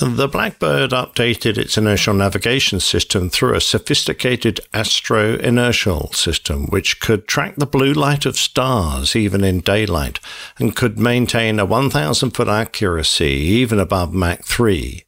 [0.00, 7.28] The Blackbird updated its inertial navigation system through a sophisticated astro inertial system which could
[7.28, 10.18] track the blue light of stars even in daylight
[10.58, 15.04] and could maintain a 1,000 foot accuracy even above Mach 3.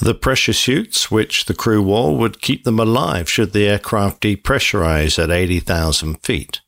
[0.00, 5.22] The pressure suits which the crew wore would keep them alive should the aircraft depressurize
[5.22, 6.60] at 80,000 feet.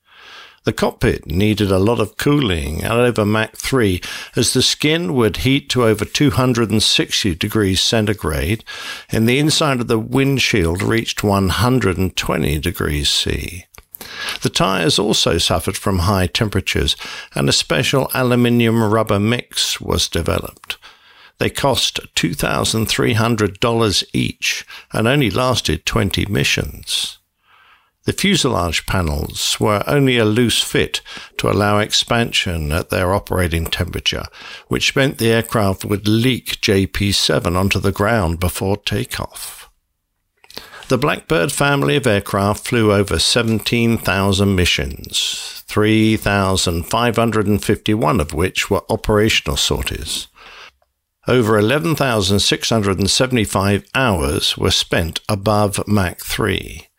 [0.65, 4.03] The cockpit needed a lot of cooling at over Mach 3
[4.37, 8.63] as the skin would heat to over 260 degrees centigrade
[9.11, 13.65] and the inside of the windshield reached 120 degrees C.
[14.43, 16.95] The tyres also suffered from high temperatures
[17.35, 20.77] and a special aluminium rubber mix was developed.
[21.39, 27.20] They cost $2,300 each and only lasted 20 missions.
[28.05, 31.03] The fuselage panels were only a loose fit
[31.37, 34.25] to allow expansion at their operating temperature,
[34.69, 39.71] which meant the aircraft would leak JP7 onto the ground before takeoff.
[40.89, 50.27] The Blackbird family of aircraft flew over 17,000 missions, 3,551 of which were operational sorties.
[51.29, 56.90] Over 11,675 hours were spent above Mach 3.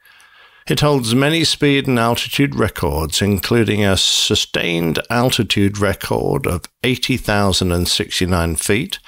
[0.67, 8.99] It holds many speed and altitude records, including a sustained altitude record of 80,069 feet,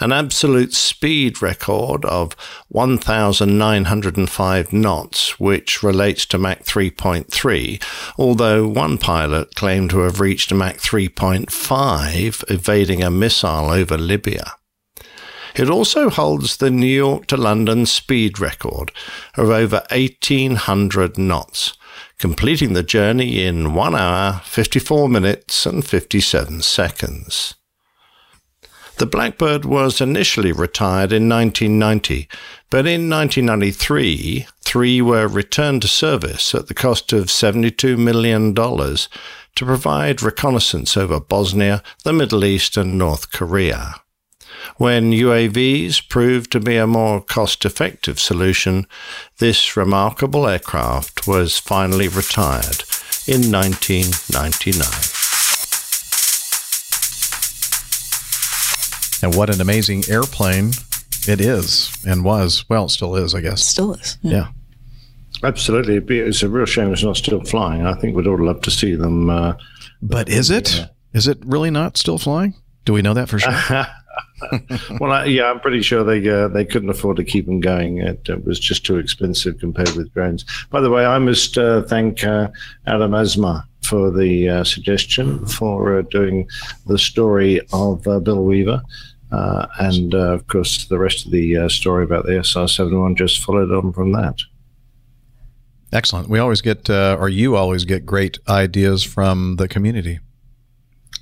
[0.00, 2.36] an absolute speed record of
[2.68, 7.82] 1,905 knots, which relates to Mach 3.3,
[8.18, 14.56] although one pilot claimed to have reached Mach 3.5 evading a missile over Libya.
[15.54, 18.90] It also holds the New York to London speed record
[19.36, 21.74] of over 1800 knots,
[22.18, 27.54] completing the journey in 1 hour, 54 minutes, and 57 seconds.
[28.98, 32.28] The Blackbird was initially retired in 1990,
[32.70, 39.64] but in 1993, three were returned to service at the cost of $72 million to
[39.64, 44.01] provide reconnaissance over Bosnia, the Middle East, and North Korea.
[44.76, 48.86] When UAVs proved to be a more cost effective solution,
[49.38, 52.84] this remarkable aircraft was finally retired
[53.26, 54.88] in 1999.
[59.22, 60.72] And what an amazing airplane
[61.28, 62.64] it is and was.
[62.68, 63.64] Well, it still is, I guess.
[63.64, 64.18] Still is.
[64.22, 64.48] Yeah.
[65.44, 65.96] Absolutely.
[66.18, 67.86] It's a real shame it's not still flying.
[67.86, 69.30] I think we'd all love to see them.
[69.30, 69.54] Uh,
[70.00, 70.86] But is it?
[71.12, 72.54] Is it really not still flying?
[72.84, 73.52] Do we know that for sure?
[75.00, 77.98] well, I, yeah, I'm pretty sure they uh, they couldn't afford to keep them going.
[77.98, 80.44] It, it was just too expensive compared with drones.
[80.70, 82.48] By the way, I must uh, thank uh,
[82.86, 86.48] Adam Asma for the uh, suggestion for uh, doing
[86.86, 88.82] the story of uh, Bill Weaver.
[89.30, 93.92] And of course, the rest of the story about the SR 71 just followed on
[93.92, 94.36] from that.
[95.92, 96.28] Excellent.
[96.28, 100.20] We always get, or you always get great ideas from the community.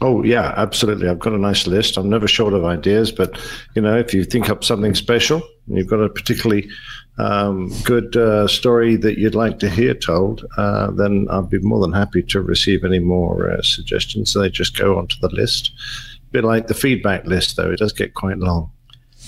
[0.02, 1.08] Oh yeah, absolutely.
[1.08, 1.98] I've got a nice list.
[1.98, 3.38] I'm never short of ideas, but
[3.74, 6.70] you know, if you think up something special, and you've got a particularly
[7.18, 11.80] um, good uh, story that you'd like to hear told, uh, then I'd be more
[11.80, 14.30] than happy to receive any more uh, suggestions.
[14.32, 15.72] So they just go onto the list.
[16.16, 18.70] A bit like the feedback list, though, it does get quite long.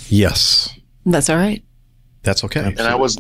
[0.09, 1.62] Yes, That's all right.
[2.23, 2.60] that's okay.
[2.65, 3.18] And I was,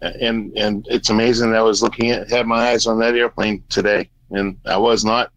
[0.00, 1.50] and and it's amazing.
[1.50, 5.04] that I was looking at, had my eyes on that airplane today, and I was
[5.04, 5.32] not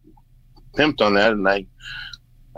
[0.77, 1.31] pimped on that.
[1.33, 1.65] And I,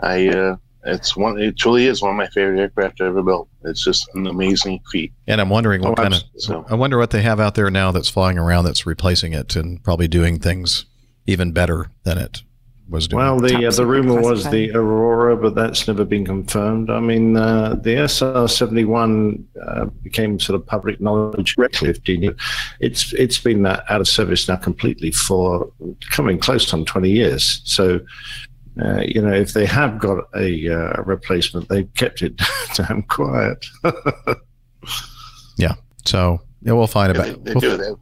[0.02, 1.38] I, uh, it's one.
[1.38, 3.48] It truly is one of my favorite aircraft I ever built.
[3.64, 5.12] It's just an amazing feat.
[5.26, 7.70] And I'm wondering what Oh, kind of, so- I wonder what they have out there
[7.70, 10.86] now that's flying around that's replacing it and probably doing things
[11.26, 12.42] even better than it
[12.90, 13.22] was doing.
[13.22, 16.90] Well, the uh, the rumor was the Aurora, but that's never been confirmed.
[16.90, 22.22] I mean, uh, the SR seventy one uh, became sort of public knowledge directly 15
[22.22, 22.36] years.
[22.80, 25.72] It's it's been uh, out of service now completely for
[26.10, 27.62] coming close on twenty years.
[27.64, 28.00] So.
[28.80, 32.40] Uh, you know, if they have got a uh, replacement, they've kept it
[32.76, 33.66] damn quiet.
[35.58, 35.74] yeah.
[36.06, 37.76] So yeah, we'll find Yeah, about they, they we'll, do.
[37.76, 38.00] They,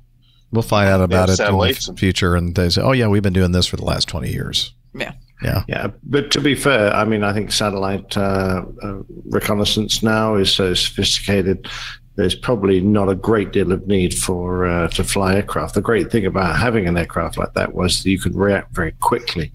[0.53, 3.33] we'll find out about it in the future, and they say, "Oh yeah, we've been
[3.33, 5.13] doing this for the last twenty years." Yeah.
[5.43, 5.63] Yeah.
[5.69, 10.53] Yeah, but to be fair, I mean, I think satellite uh, uh, reconnaissance now is
[10.53, 11.69] so sophisticated.
[12.17, 15.75] There's probably not a great deal of need for uh, to fly aircraft.
[15.75, 18.91] The great thing about having an aircraft like that was that you could react very
[18.99, 19.53] quickly,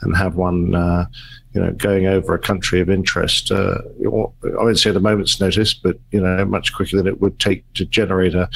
[0.00, 1.04] and have one, uh,
[1.52, 5.40] you know, going over a country of interest, uh, I wouldn't say at a moment's
[5.40, 8.48] notice, but you know, much quicker than it would take to generate a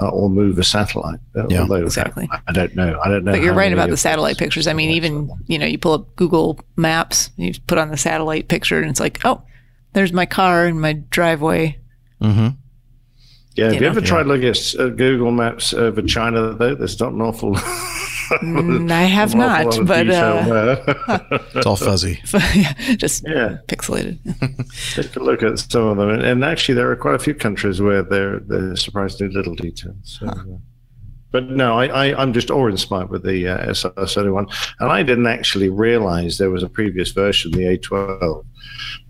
[0.00, 1.20] uh, or move a satellite.
[1.36, 1.60] Uh, Yeah.
[1.62, 2.28] Although Exactly.
[2.30, 3.00] I, I don't know.
[3.02, 3.32] I don't know.
[3.32, 4.66] But you're right about the satellite pictures.
[4.66, 8.48] I mean, even you know, you pull up Google Maps, you put on the satellite
[8.48, 9.42] picture, and it's like, oh,
[9.92, 11.78] there's my car in my driveway.
[12.20, 12.48] Mm-hmm.
[13.54, 13.90] Yeah, have you you, know?
[13.90, 16.54] ever tried looking at uh, Google Maps over China?
[16.54, 17.54] Though there's not an awful.
[17.54, 21.38] Mm, I have not, but uh.
[21.54, 22.20] It's all fuzzy.
[22.54, 24.18] yeah, just yeah, pixelated.
[24.94, 27.34] take a look at some of them, and, and actually there are quite a few
[27.34, 29.94] countries where there there's surprisingly little detail.
[30.02, 30.44] So, uh,
[31.32, 35.70] but no, I, I I'm just awe-inspired with the uh, SR71, and I didn't actually
[35.70, 38.44] realize there was a previous version, the A12,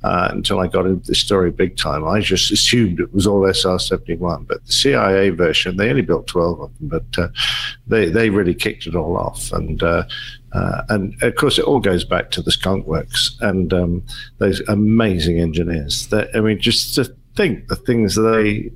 [0.05, 2.07] uh, until I got into this story big time.
[2.07, 6.61] I just assumed it was all SR71, but the CIA version they only built 12
[6.61, 7.29] of them, but uh,
[7.89, 10.05] they they really kicked it all off, and uh,
[10.53, 14.05] uh, and of course it all goes back to the Skunk Works and um,
[14.39, 16.07] those amazing engineers.
[16.09, 18.71] That I mean, just to think the things they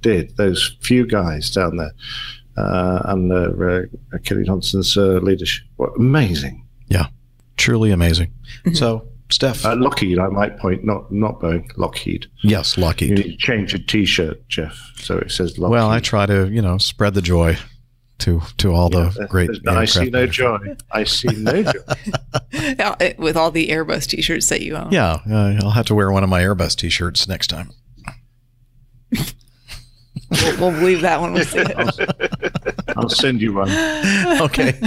[0.00, 1.92] did, those few guys down there
[2.56, 6.66] uh, under uh, Kelly Johnson's uh, leadership, were amazing.
[6.88, 7.06] Yeah.
[7.56, 8.32] Truly amazing.
[8.72, 9.64] So, Steph.
[9.64, 12.26] Uh, Lockheed, I might point, not not Boeing, Lockheed.
[12.42, 13.10] yes, You Lockheed.
[13.12, 15.70] need to change your T-shirt, Jeff, so it says Lockheed.
[15.72, 17.56] Well, I try to, you know, spread the joy
[18.20, 19.50] to to all the great.
[19.68, 20.36] I see no manufacturers.
[20.36, 20.76] joy.
[20.90, 21.72] I see no joy.
[22.52, 24.90] Yeah, it- with all the Airbus T-shirts that you own.
[24.90, 27.70] Yeah, uh, I'll have to wear one of my Airbus T-shirts next time.
[30.30, 32.94] We'll, we'll leave that one with it.
[32.96, 33.70] I'll send you one.
[34.40, 34.78] Okay.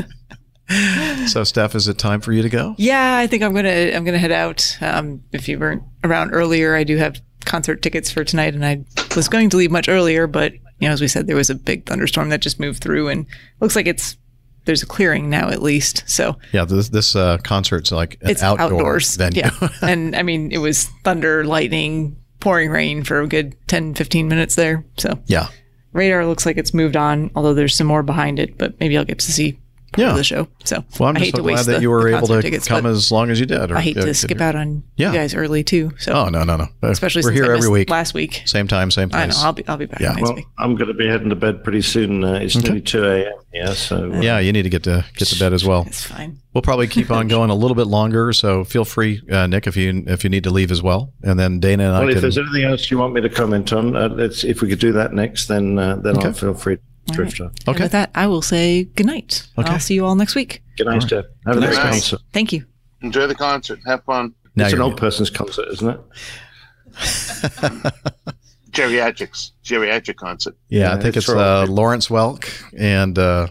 [1.28, 2.76] so, Steph, is it time for you to go?
[2.78, 4.78] Yeah, I think I'm gonna I'm gonna head out.
[4.82, 8.84] Um, if you weren't around earlier, I do have concert tickets for tonight, and I
[9.16, 11.56] was going to leave much earlier, but you know, as we said, there was a
[11.56, 13.26] big thunderstorm that just moved through, and
[13.60, 14.18] looks like it's
[14.66, 16.04] there's a clearing now at least.
[16.08, 19.16] So Yeah, this this uh, concert's like an it's outdoor outdoors.
[19.18, 19.42] venue.
[19.44, 24.28] Yeah, and I mean, it was thunder, lightning, pouring rain for a good 10, 15
[24.28, 24.84] minutes there.
[24.98, 25.48] So yeah.
[25.94, 28.58] radar looks like it's moved on, although there's some more behind it.
[28.58, 29.58] But maybe I'll get to see
[29.94, 30.12] part Yeah.
[30.12, 30.48] of the show.
[30.66, 32.28] So Well, I'm I just hate so to glad waste that the, you were able
[32.28, 33.72] to tickets, come as long as you did.
[33.72, 35.12] or- I hate uh, to skip out on Yeah.
[35.12, 35.92] you guys early too.
[36.00, 36.68] So Oh no no no!
[36.82, 38.42] Especially we're since here I every week, last week.
[38.46, 39.22] same time, same place.
[39.22, 39.34] I know.
[39.48, 40.16] I'll be I'll be back Yeah.
[40.20, 40.46] Well, week.
[40.58, 42.24] I'm going to be heading to bed pretty soon.
[42.24, 42.66] Uh, it's Okay.
[42.68, 43.34] nearly 2 a.m.
[43.54, 44.12] Yeah, so.
[44.12, 45.84] uh, Yeah, you need to get to get to bed as well.
[45.88, 46.40] It's fine.
[46.54, 49.78] We'll probably keep on going a little bit longer, so feel free, uh, Nick, if
[49.78, 52.10] you if you need to leave as well, and then Dana and Well, I Well,
[52.10, 52.22] if can.
[52.24, 54.92] there's anything else you want me to comment on, uh, let's if we could do
[54.94, 56.28] that next, then uh, then Okay.
[56.28, 56.82] I'll feel free to
[57.12, 57.52] drift off.
[57.68, 59.48] And with that, I will say good night.
[59.58, 59.70] Okay.
[59.72, 60.64] I'll see you all next week.
[60.78, 61.26] Good night, Steph.
[61.46, 61.92] Have a nice night.
[61.92, 62.20] concert.
[62.32, 62.66] Thank you.
[63.02, 63.80] Enjoy the concert.
[63.86, 64.34] Have fun.
[64.56, 66.00] Now it's an you're old person's concert, isn't it?
[68.72, 69.52] Geriatrics.
[69.64, 70.56] Geriatric concert.
[70.70, 71.66] yeah, I think it's it's uh.
[71.70, 73.48] Lawrence Welk and uh,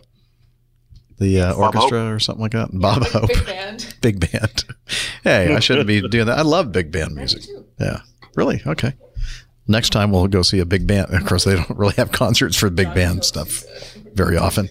[1.18, 2.70] the uh, Bob orchestra or something like that.
[2.72, 3.94] Bob Hope, Big band.
[4.00, 4.64] big band.
[5.22, 6.38] hey, I shouldn't be doing that.
[6.38, 7.44] I love big band music.
[7.78, 8.00] Yeah,
[8.34, 8.62] really.
[8.66, 8.94] Okay.
[9.72, 11.14] Next time we'll go see a big band.
[11.14, 13.64] Of course, they don't really have concerts for big band stuff
[14.14, 14.68] very often.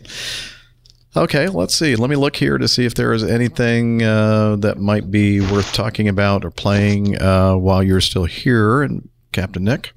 [1.18, 1.96] Okay, let's see.
[1.96, 5.74] Let me look here to see if there is anything uh, that might be worth
[5.74, 9.92] talking about or playing uh, while you're still here, and Captain Nick.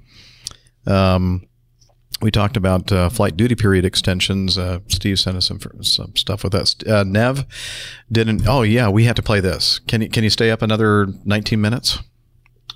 [0.86, 1.47] Um,
[2.23, 4.57] we talked about uh, flight duty period extensions.
[4.57, 6.74] Uh, Steve sent us some, some stuff with us.
[6.89, 7.44] Uh, Nev
[8.10, 8.49] didn't.
[8.49, 9.81] Oh yeah, we have to play this.
[9.81, 11.99] Can you can you stay up another 19 minutes?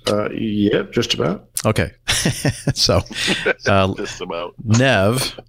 [0.07, 1.48] Uh, yeah, just about.
[1.65, 1.91] Okay.
[2.73, 3.01] so,
[3.67, 4.55] uh, Just about.
[4.63, 5.39] Nev,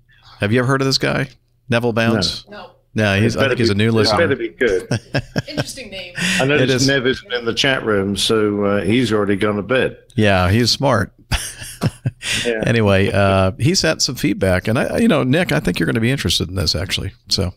[0.41, 1.29] have you ever heard of this guy?
[1.69, 2.49] Neville Bounce?
[2.49, 2.71] No.
[2.93, 4.19] No, he's, I Better think he's a new it listener.
[4.19, 4.89] Better be good.
[5.49, 6.13] Interesting name.
[6.17, 6.89] I It noticed.
[6.89, 9.97] Nev isn't in the chat room, so uh, he's already gone to bed.
[10.17, 11.13] Yeah, he's smart.
[12.45, 12.63] Yeah.
[12.67, 15.95] Anyway, uh, he sent some feedback, and I, you know, Nick, I think you're going
[15.95, 17.13] to be interested in this actually.
[17.29, 17.55] So,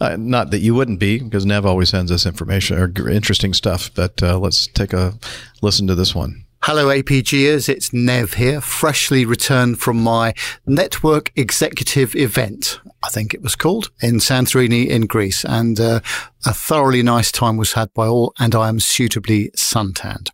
[0.00, 3.90] uh, not that you wouldn't be, because Nev always sends us information or interesting stuff.
[3.94, 5.14] But uh, let's take a
[5.62, 6.44] listen to this one.
[6.66, 7.68] Hello, APGers.
[7.68, 10.34] It's Nev here, freshly returned from my
[10.66, 15.44] network executive event, I think it was called, in Santorini in Greece.
[15.44, 16.00] And uh,
[16.44, 20.32] a thoroughly nice time was had by all, and I am suitably suntanned.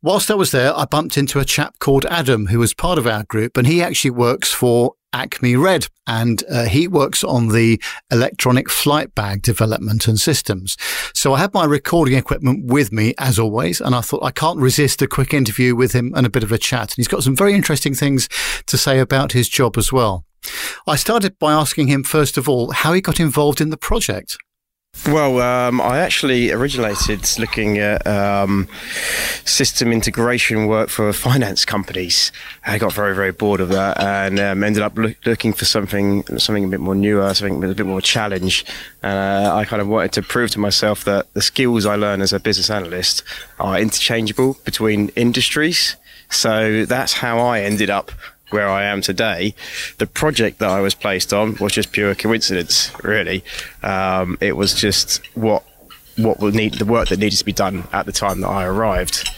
[0.00, 3.08] Whilst I was there, I bumped into a chap called Adam, who was part of
[3.08, 7.80] our group, and he actually works for Acme Red, and uh, he works on the
[8.10, 10.76] electronic flight bag development and systems.
[11.14, 14.58] So I had my recording equipment with me, as always, and I thought I can't
[14.58, 16.90] resist a quick interview with him and a bit of a chat.
[16.90, 18.28] And he's got some very interesting things
[18.66, 20.24] to say about his job as well.
[20.86, 24.38] I started by asking him, first of all, how he got involved in the project.
[25.06, 28.68] Well, um, I actually originated looking at um,
[29.44, 32.30] system integration work for finance companies.
[32.66, 36.24] I got very, very bored of that, and um, ended up loo- looking for something,
[36.38, 38.66] something a bit more newer, something with a bit more challenge.
[39.02, 42.32] Uh, I kind of wanted to prove to myself that the skills I learn as
[42.32, 43.22] a business analyst
[43.58, 45.96] are interchangeable between industries.
[46.30, 48.12] So that's how I ended up
[48.50, 49.54] where I am today.
[49.98, 53.44] The project that I was placed on was just pure coincidence, really.
[53.82, 55.64] Um, it was just what
[56.16, 58.64] what would need the work that needed to be done at the time that I
[58.64, 59.30] arrived.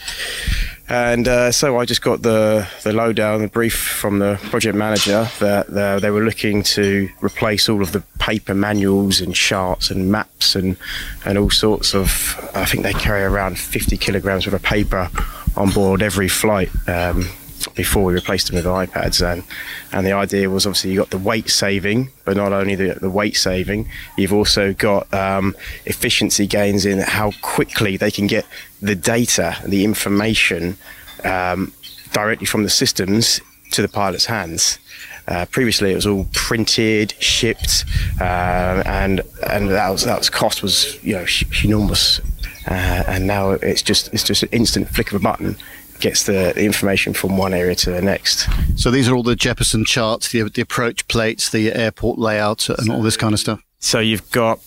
[0.89, 5.25] And uh, so I just got the the lowdown, the brief from the project manager
[5.39, 10.11] that uh, they were looking to replace all of the paper manuals and charts and
[10.11, 10.75] maps and
[11.23, 12.37] and all sorts of.
[12.53, 15.09] I think they carry around 50 kilograms of paper
[15.55, 16.69] on board every flight.
[16.89, 17.29] Um,
[17.75, 19.43] before we replaced them with iPads and
[19.91, 23.09] and the idea was obviously you got the weight saving but not only the, the
[23.09, 28.45] weight saving you've also got um, efficiency gains in how quickly they can get
[28.81, 30.77] the data the information
[31.23, 31.71] um,
[32.13, 33.41] directly from the systems
[33.71, 34.79] to the pilot's hands.
[35.27, 37.85] Uh, previously, it was all printed, shipped,
[38.19, 41.25] uh, and and that was that was cost was you know
[41.63, 42.19] enormous,
[42.67, 45.55] uh, and now it's just it's just an instant flick of a button
[46.01, 48.47] gets the, information from one area to the next.
[48.75, 52.91] So these are all the Jeppesen charts, the, the approach plates, the airport layout, and
[52.91, 53.61] all this kind of stuff.
[53.79, 54.59] So you've got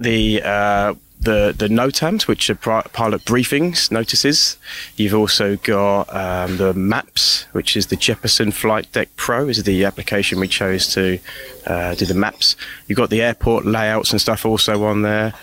[0.00, 4.56] the uh, the the NOTAMs, which are pilot briefings notices.
[4.96, 9.48] You've also got um, the maps, which is the Jeppesen Flight Deck Pro.
[9.48, 11.18] Is the application we chose to
[11.66, 12.56] uh, do the maps.
[12.86, 15.34] You've got the airport layouts and stuff also on there.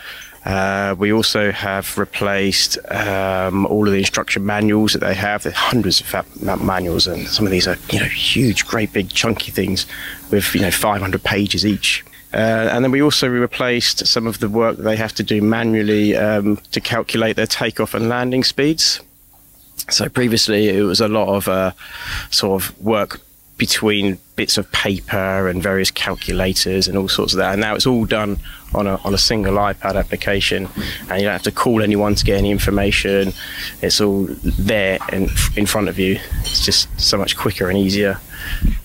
[0.46, 5.42] Uh, we also have replaced um, all of the instruction manuals that they have.
[5.42, 9.52] There's hundreds of manuals, and some of these are you know huge, great big chunky
[9.52, 9.88] things
[10.30, 12.06] with you know 500 pages each.
[12.32, 15.42] Uh, and then we also replaced some of the work that they have to do
[15.42, 19.00] manually um, to calculate their takeoff and landing speeds.
[19.90, 21.72] So previously it was a lot of uh,
[22.32, 23.22] sort of work
[23.58, 27.54] between bits of paper and various calculators and all sorts of that.
[27.54, 28.38] And now it's all done
[28.76, 30.68] on a, on a single iPad application,
[31.10, 33.34] and you don't have to call anyone to get any information.
[33.82, 36.20] It's all there in, in front of you.
[36.42, 38.20] It's just so much quicker and easier.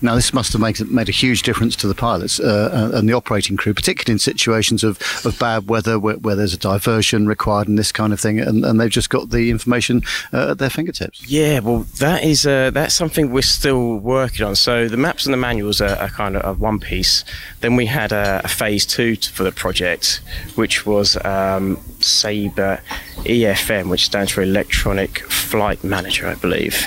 [0.02, 3.12] Now, this must have made, made a huge difference to the pilots uh, and the
[3.12, 7.68] operating crew, particularly in situations of, of bad weather where, where there's a diversion required
[7.68, 10.70] and this kind of thing, and, and they've just got the information uh, at their
[10.70, 11.28] fingertips.
[11.28, 14.56] Yeah, well, that is uh, that's something we're still working on.
[14.56, 17.24] So the maps and the manuals are, are kind of one piece.
[17.60, 20.20] Then we had a, a phase two for the project,
[20.55, 22.80] which was um, Sabre
[23.18, 26.86] EFM, which stands for Electronic Flight Manager, I believe,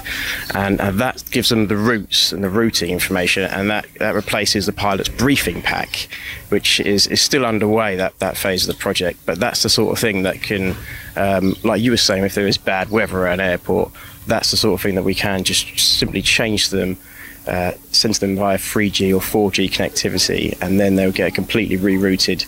[0.56, 4.66] and, and that gives them the routes and the routing information, and that, that replaces
[4.66, 6.08] the pilot's briefing pack,
[6.50, 9.20] which is, is still underway that, that phase of the project.
[9.26, 10.76] But that's the sort of thing that can,
[11.16, 13.92] um, like you were saying, if there is bad weather at an airport,
[14.28, 16.98] that's the sort of thing that we can just simply change them.
[17.46, 22.46] Uh, send them via 3G or 4G connectivity, and then they'll get a completely rerouted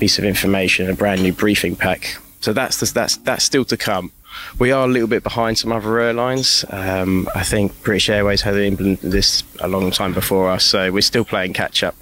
[0.00, 2.16] piece of information, a brand new briefing pack.
[2.40, 4.10] So that's the, that's that's still to come.
[4.58, 6.64] We are a little bit behind some other airlines.
[6.70, 11.02] Um, I think British Airways had implemented this a long time before us, so we're
[11.02, 11.94] still playing catch up.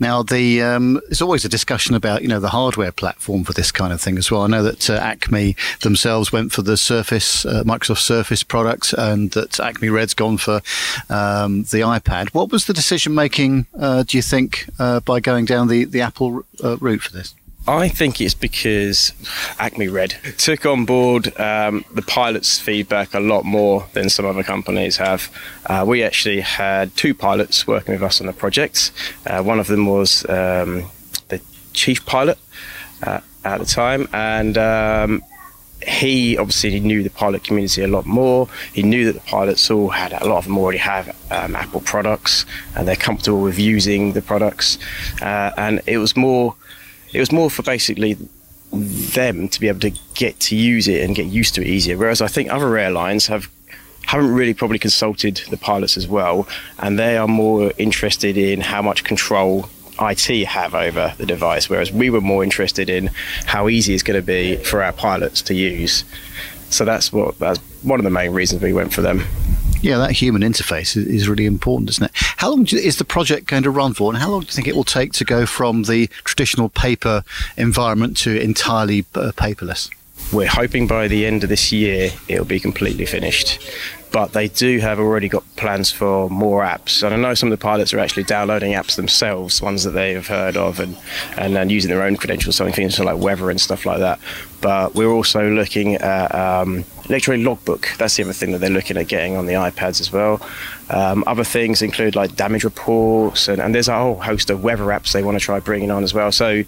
[0.00, 3.72] Now, the um, there's always a discussion about you know the hardware platform for this
[3.72, 4.42] kind of thing as well.
[4.42, 9.32] I know that uh, Acme themselves went for the Surface, uh, Microsoft Surface product, and
[9.32, 10.62] that Acme Red's gone for
[11.10, 12.28] um, the iPad.
[12.28, 13.66] What was the decision making?
[13.76, 17.34] Uh, do you think uh, by going down the the Apple uh, route for this?
[17.68, 19.12] I think it's because
[19.58, 24.42] Acme Red took on board um, the pilot's feedback a lot more than some other
[24.42, 25.30] companies have.
[25.66, 28.90] Uh, we actually had two pilots working with us on the project.
[29.26, 30.90] Uh, one of them was um,
[31.28, 31.42] the
[31.74, 32.38] chief pilot
[33.02, 35.22] uh, at the time, and um,
[35.86, 38.48] he obviously knew the pilot community a lot more.
[38.72, 41.82] He knew that the pilots all had a lot of them already have um, Apple
[41.82, 44.78] products, and they're comfortable with using the products.
[45.20, 46.54] Uh, and it was more
[47.12, 48.16] it was more for basically
[48.72, 51.96] them to be able to get to use it and get used to it easier.
[51.96, 53.48] Whereas I think other airlines have
[54.06, 58.80] haven't really probably consulted the pilots as well, and they are more interested in how
[58.80, 59.68] much control
[60.00, 63.10] IT have over the device, whereas we were more interested in
[63.44, 66.04] how easy it's going to be for our pilots to use.
[66.70, 69.24] So that's what that's one of the main reasons we went for them.
[69.80, 72.10] Yeah, that human interface is really important, isn't it?
[72.14, 74.66] How long is the project going to run for, and how long do you think
[74.66, 77.22] it will take to go from the traditional paper
[77.56, 79.90] environment to entirely uh, paperless?
[80.32, 83.60] We're hoping by the end of this year it'll be completely finished.
[84.10, 87.02] But they do have already got plans for more apps.
[87.02, 90.14] And I know some of the pilots are actually downloading apps themselves, ones that they
[90.14, 90.96] have heard of, and,
[91.36, 94.18] and, and using their own credentials, so things like weather and stuff like that.
[94.62, 97.88] But we're also looking at um, electronic logbook.
[97.98, 100.40] That's the other thing that they're looking at getting on the iPads as well.
[100.90, 104.84] Um, other things include like damage reports, and, and there's a whole host of weather
[104.84, 106.32] apps they want to try bringing on as well.
[106.32, 106.64] So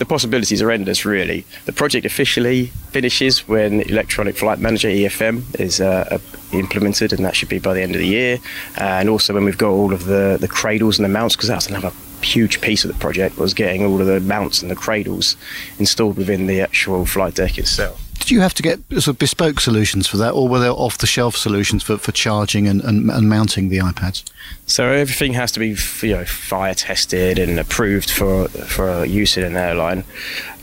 [0.00, 1.44] the possibilities are endless, really.
[1.66, 6.18] The project officially finishes when Electronic Flight Manager EFM is uh,
[6.52, 8.38] implemented, and that should be by the end of the year.
[8.78, 11.68] And also when we've got all of the, the cradles and the mounts, because that's
[11.68, 11.92] another
[12.22, 15.36] huge piece of the project was getting all of the mounts and the cradles
[15.78, 18.09] installed within the actual flight deck itself.
[18.20, 21.36] Did you have to get sort of bespoke solutions for that, or were there off-the-shelf
[21.36, 24.22] solutions for, for charging and, and, and mounting the iPads?
[24.66, 25.76] So everything has to be
[26.06, 30.04] you know fire tested and approved for for use in an airline.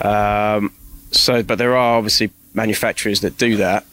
[0.02, 0.72] Um,
[1.12, 3.86] so, but there are obviously manufacturers that do that.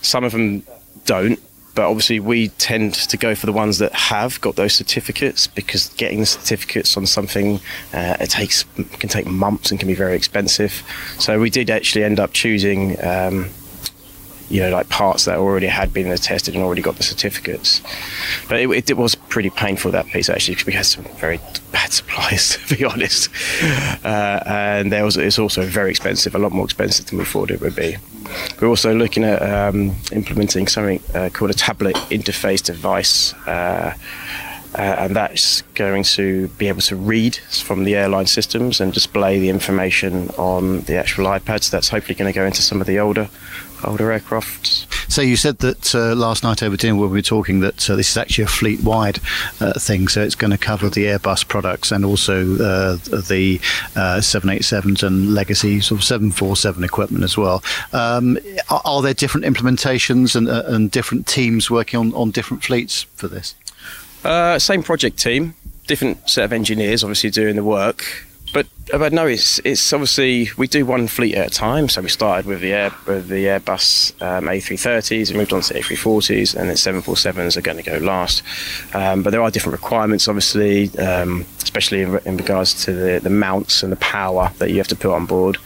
[0.00, 0.62] Some of them
[1.04, 1.40] don't,
[1.78, 5.90] but obviously we tend to go for the ones that have got those certificates because
[5.90, 7.60] getting the certificates on something
[7.94, 8.64] uh, it takes
[8.98, 10.82] can take months and can be very expensive.
[11.20, 13.00] So we did actually end up choosing.
[13.00, 13.50] Um,
[14.50, 17.82] you know, like parts that already had been tested and already got the certificates.
[18.48, 21.38] But it, it, it was pretty painful that piece actually because we had some very
[21.72, 23.28] bad suppliers to be honest,
[24.04, 27.50] uh, and there was it's also very expensive, a lot more expensive than we thought
[27.50, 27.96] it would be.
[28.60, 33.32] We're also looking at um, implementing something uh, called a tablet interface device.
[33.46, 33.94] Uh,
[34.74, 39.38] uh, and that's going to be able to read from the airline systems and display
[39.38, 41.70] the information on the actual iPads.
[41.70, 43.30] That's hopefully going to go into some of the older
[43.84, 44.86] older aircrafts.
[45.10, 47.96] So you said that uh, last night over dinner when we were talking that uh,
[47.96, 49.20] this is actually a fleet-wide
[49.60, 53.58] uh, thing, so it's going to cover the Airbus products and also uh, the
[53.94, 57.62] 787s uh, and legacy sort of 747 equipment as well.
[57.92, 58.38] Um,
[58.70, 63.02] are, are, there different implementations and, uh, and, different teams working on, on different fleets
[63.14, 63.54] for this?
[64.58, 65.54] same project team,
[65.86, 70.66] different set of engineers obviously doing the work but but no, it's it's obviously we
[70.66, 71.88] do one fleet at a time.
[71.88, 75.74] So we started with the air with the Airbus um, A330s, we moved on to
[75.74, 78.42] A340s, and then 747s are going to go last.
[78.94, 83.30] Um, but there are different requirements, obviously, um, especially in, in, regards to the, the
[83.30, 85.58] mounts and the power that you have to put on board,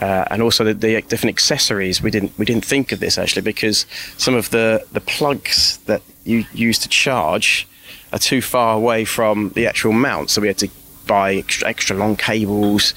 [0.00, 2.02] uh, and also the, the different accessories.
[2.02, 3.86] We didn't we didn't think of this actually because
[4.18, 7.66] some of the the plugs that you use to charge
[8.12, 10.68] are too far away from the actual mount, so we had to
[11.12, 12.94] buy extra, extra long cables.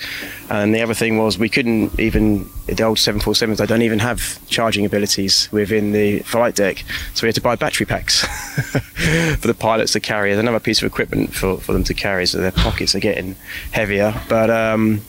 [0.49, 3.57] And the other thing was we couldn't even the old 747s.
[3.57, 7.55] They don't even have charging abilities within the flight deck, so we had to buy
[7.57, 8.21] battery packs
[9.41, 12.25] for the pilots to carry as another piece of equipment for, for them to carry.
[12.25, 13.35] So their pockets are getting
[13.71, 14.13] heavier.
[14.29, 15.01] But um,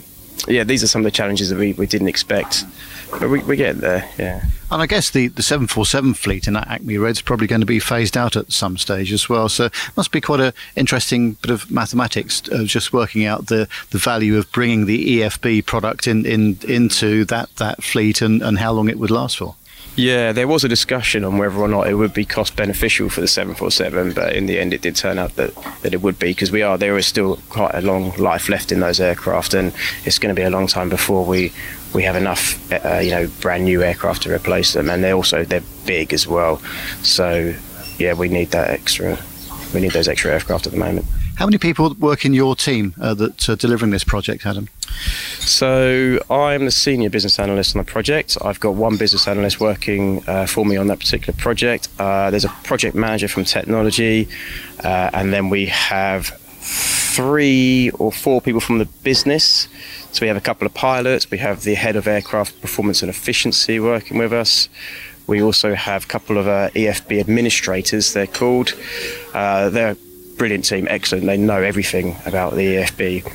[0.48, 2.64] yeah, these are some of the challenges that we, we didn't expect.
[3.10, 4.44] But we, we get there, yeah.
[4.70, 7.66] And I guess the, the 747 fleet in that Acme Red is probably going to
[7.66, 9.48] be phased out at some stage as well.
[9.48, 13.98] So must be quite an interesting bit of mathematics uh, just working out the, the
[13.98, 18.72] value of bringing the EFB product in, in into that, that fleet and, and how
[18.72, 19.54] long it would last for.
[19.96, 23.22] Yeah, there was a discussion on whether or not it would be cost beneficial for
[23.22, 26.28] the 747, but in the end, it did turn out that, that it would be
[26.28, 29.72] because we are there is still quite a long life left in those aircraft, and
[30.04, 31.50] it's going to be a long time before we
[31.94, 35.44] we have enough, uh, you know, brand new aircraft to replace them, and they're also
[35.44, 36.58] they're big as well.
[37.02, 37.54] So
[37.98, 39.18] yeah, we need that extra.
[39.72, 41.06] We need those extra aircraft at the moment.
[41.36, 44.70] How many people work in your team uh, that are delivering this project, Adam?
[45.38, 48.38] So I'm the senior business analyst on the project.
[48.42, 51.90] I've got one business analyst working uh, for me on that particular project.
[51.98, 54.28] Uh, there's a project manager from technology,
[54.82, 56.28] uh, and then we have
[56.62, 59.68] three or four people from the business.
[60.12, 61.30] So we have a couple of pilots.
[61.30, 64.70] We have the head of aircraft performance and efficiency working with us.
[65.26, 68.14] We also have a couple of uh, EFB administrators.
[68.14, 68.72] They're called.
[69.34, 69.96] Uh, they're
[70.36, 71.26] brilliant team, excellent.
[71.26, 73.32] They know everything about the EFB.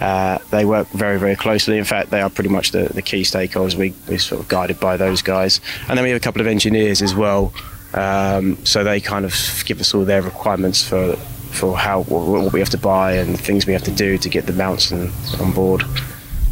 [0.00, 1.78] Uh, they work very, very closely.
[1.78, 3.74] In fact, they are pretty much the, the key stakeholders.
[3.74, 5.60] We, we're sort of guided by those guys.
[5.88, 7.52] And then we have a couple of engineers as well.
[7.94, 9.34] Um, so they kind of
[9.64, 11.16] give us all their requirements for
[11.52, 14.44] for how what we have to buy and things we have to do to get
[14.44, 15.10] the mounts on,
[15.40, 15.82] on board.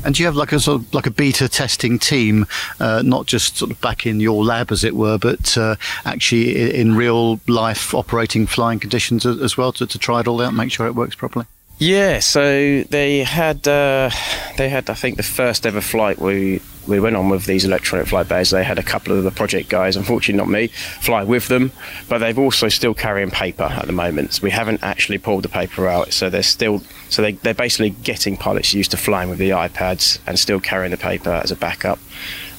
[0.04, 2.46] And do you have like a sort of like a beta testing team,
[2.80, 6.74] uh, not just sort of back in your lab, as it were, but uh, actually
[6.74, 10.56] in real life operating flying conditions as well to, to try it all out, and
[10.56, 11.46] make sure it works properly?
[11.78, 14.10] Yeah, so they had uh,
[14.56, 18.06] they had I think the first ever flight we we went on with these electronic
[18.06, 18.50] flight bays.
[18.50, 21.72] They had a couple of the project guys, unfortunately not me, fly with them,
[22.08, 24.34] but they've also still carrying paper at the moment.
[24.34, 27.90] So we haven't actually pulled the paper out, so they're still so they, they're basically
[27.90, 31.56] getting pilots used to flying with the iPads and still carrying the paper as a
[31.56, 31.98] backup,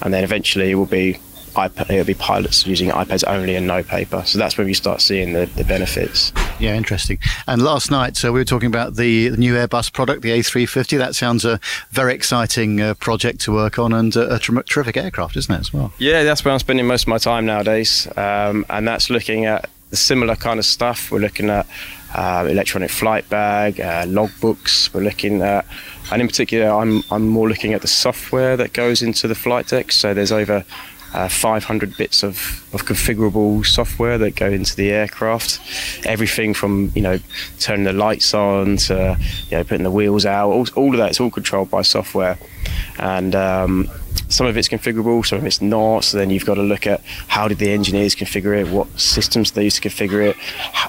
[0.01, 1.19] and then eventually it will be
[1.55, 4.23] iPad, it'll be pilots using iPads only and no paper.
[4.25, 6.31] So that's when you start seeing the, the benefits.
[6.59, 7.19] Yeah, interesting.
[7.47, 10.97] And last night, so we were talking about the, the new Airbus product, the A350.
[10.97, 11.59] That sounds a
[11.91, 15.59] very exciting uh, project to work on and a, a ter- terrific aircraft, isn't it,
[15.59, 15.93] as well?
[15.97, 18.07] Yeah, that's where I'm spending most of my time nowadays.
[18.17, 21.11] Um, and that's looking at the similar kind of stuff.
[21.11, 21.67] We're looking at
[22.13, 24.93] uh, electronic flight bag, uh, logbooks.
[24.93, 25.65] We're looking at,
[26.11, 29.67] and in particular, I'm I'm more looking at the software that goes into the flight
[29.67, 29.91] deck.
[29.91, 30.65] So there's over
[31.15, 35.59] uh, 500 bits of, of configurable software that go into the aircraft.
[36.05, 37.19] Everything from you know
[37.59, 39.17] turning the lights on to
[39.49, 40.51] you know putting the wheels out.
[40.51, 42.37] All, all of that is all controlled by software,
[42.99, 43.89] and um,
[44.29, 46.03] some of it's configurable, some of it's not.
[46.03, 49.51] So then you've got to look at how did the engineers configure it, what systems
[49.51, 50.37] they use to configure it,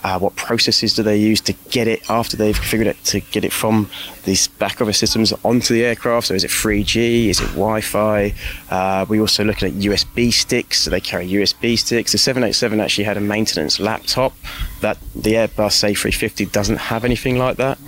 [0.04, 3.44] uh, what processes do they use to get it after they've configured it to get
[3.44, 3.88] it from
[4.24, 6.28] these back office systems onto the aircraft.
[6.28, 7.28] So is it 3G?
[7.28, 8.34] Is it Wi-Fi?
[8.70, 10.80] Uh, we also looking at USB sticks.
[10.80, 12.12] So they carry USB sticks.
[12.12, 14.32] The 787 actually had a maintenance laptop
[14.80, 17.78] that the Airbus A350 doesn't have anything like that.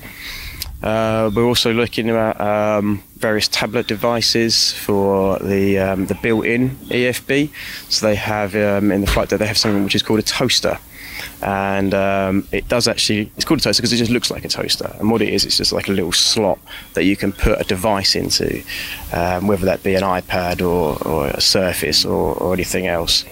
[0.83, 7.51] Uh, we're also looking at um, various tablet devices for the um, the built-in EFB.
[7.89, 10.23] So they have um, in the flight deck they have something which is called a
[10.23, 10.79] toaster,
[11.43, 14.49] and um, it does actually it's called a toaster because it just looks like a
[14.49, 14.95] toaster.
[14.99, 16.59] And what it is, it's just like a little slot
[16.95, 18.63] that you can put a device into,
[19.13, 23.25] um, whether that be an iPad or, or a Surface or, or anything else.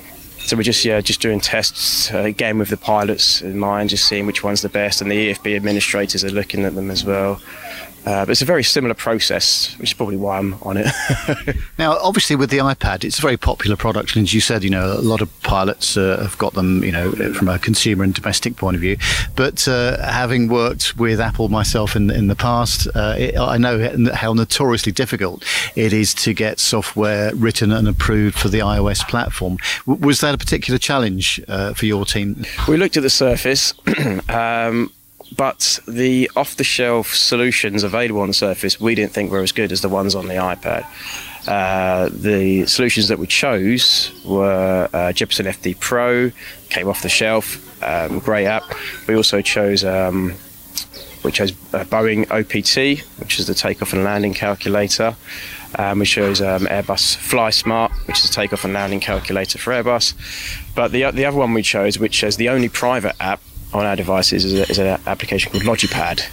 [0.47, 4.07] So we're just yeah just doing tests uh, again with the pilots in mind, just
[4.07, 7.41] seeing which one's the best, and the EFB administrators are looking at them as well.
[8.07, 10.87] Uh, but it's a very similar process, which is probably why I'm on it.
[11.79, 14.71] now, obviously, with the iPad, it's a very popular product, and as you said, you
[14.71, 18.15] know, a lot of pilots uh, have got them, you know, from a consumer and
[18.15, 18.97] domestic point of view.
[19.35, 24.09] But uh, having worked with Apple myself in in the past, uh, it, I know
[24.15, 25.45] how notoriously difficult
[25.75, 29.59] it is to get software written and approved for the iOS platform.
[29.87, 32.45] W- was that a particular challenge uh, for your team?
[32.69, 33.75] We looked at the Surface.
[34.29, 34.93] um,
[35.35, 39.81] but the off-the-shelf solutions available on the Surface, we didn't think were as good as
[39.81, 40.87] the ones on the iPad.
[41.49, 46.31] Uh, the solutions that we chose were uh, FD Pro,
[46.71, 48.65] came off the shelf, um, great app.
[49.07, 50.35] We also chose um,
[51.23, 55.17] we chose uh, Boeing OPT, which is the takeoff and landing calculator.
[55.79, 60.15] Um, we chose um, Airbus FlySmart, which is a takeoff and landing calculator for Airbus.
[60.75, 63.41] But the the other one we chose, which is the only private app
[63.77, 66.27] on our devices, is, a, is an application called Logipad.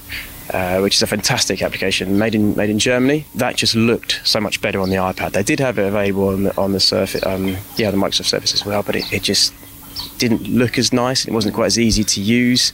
[0.53, 3.25] Uh, which is a fantastic application made in made in Germany.
[3.33, 5.31] That just looked so much better on the iPad.
[5.31, 8.53] They did have it available on the on the Surface, um, yeah, the Microsoft Surface
[8.53, 9.53] as well, but it, it just
[10.17, 11.25] didn't look as nice.
[11.25, 12.73] It wasn't quite as easy to use.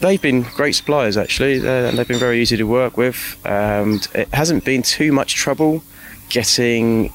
[0.00, 3.36] They've been great suppliers actually, uh, and they've been very easy to work with.
[3.44, 5.82] And it hasn't been too much trouble
[6.30, 7.12] getting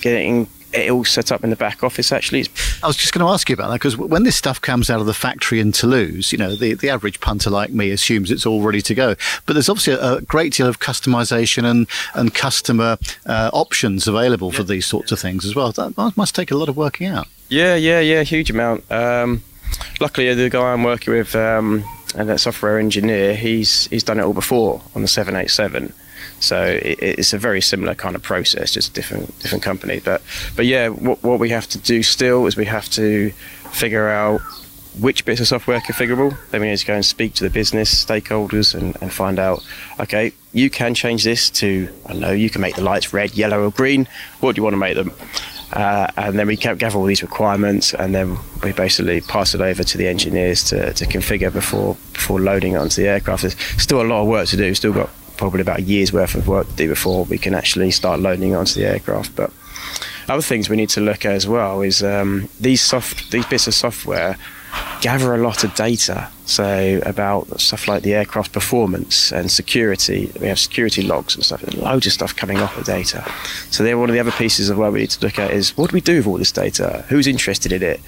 [0.00, 2.46] getting it all set up in the back office actually.
[2.82, 5.00] I was just going to ask you about that because when this stuff comes out
[5.00, 8.46] of the factory in Toulouse, you know, the, the average punter like me assumes it's
[8.46, 9.14] all ready to go.
[9.46, 14.50] But there's obviously a, a great deal of customization and, and customer uh, options available
[14.50, 15.72] for these sorts of things as well.
[15.72, 17.26] That must take a lot of working out.
[17.48, 18.90] Yeah, yeah, yeah, huge amount.
[18.90, 19.42] Um,
[20.00, 21.84] luckily, the guy I'm working with, um,
[22.14, 25.92] and that software engineer, he's he's done it all before on the 787.
[26.42, 30.00] So it, it's a very similar kind of process, just a different different company.
[30.00, 30.22] But
[30.56, 33.30] but yeah, what what we have to do still is we have to
[33.70, 34.40] figure out
[35.00, 36.36] which bits of software are configurable.
[36.50, 39.66] Then we need to go and speak to the business stakeholders and, and find out,
[39.98, 43.34] okay, you can change this to, I don't know, you can make the lights red,
[43.34, 44.06] yellow, or green.
[44.40, 45.12] What do you want to make them?
[45.72, 49.82] Uh, and then we gather all these requirements, and then we basically pass it over
[49.82, 53.42] to the engineers to, to configure before before loading it onto the aircraft.
[53.42, 54.74] There's still a lot of work to do.
[54.74, 55.08] Still got
[55.42, 58.54] probably about a year's worth of work to do before we can actually start loading
[58.54, 59.34] onto the aircraft.
[59.34, 59.50] But
[60.28, 63.66] other things we need to look at as well is um, these soft these bits
[63.66, 64.36] of software
[65.00, 66.28] gather a lot of data.
[66.44, 70.32] So about stuff like the aircraft performance and security.
[70.40, 73.24] We have security logs and stuff, loads of stuff coming off the data.
[73.70, 75.76] So they're one of the other pieces of what we need to look at is
[75.76, 77.04] what do we do with all this data?
[77.08, 78.00] Who's interested in it?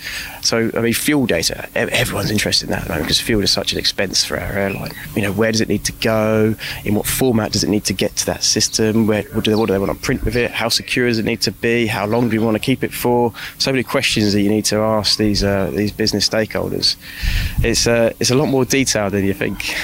[0.42, 1.68] So I mean, fuel data.
[1.74, 4.52] Everyone's interested in that at the moment because fuel is such an expense for our
[4.52, 4.92] airline.
[5.14, 6.54] You know, where does it need to go?
[6.84, 9.06] In what format does it need to get to that system?
[9.06, 10.50] Where what do they, what do they want to print with it?
[10.50, 11.86] How secure does it need to be?
[11.86, 13.32] How long do we want to keep it for?
[13.58, 16.96] So many questions that you need to ask these uh, these business stakeholders.
[17.62, 19.76] It's uh, it's a lot more detailed than you think.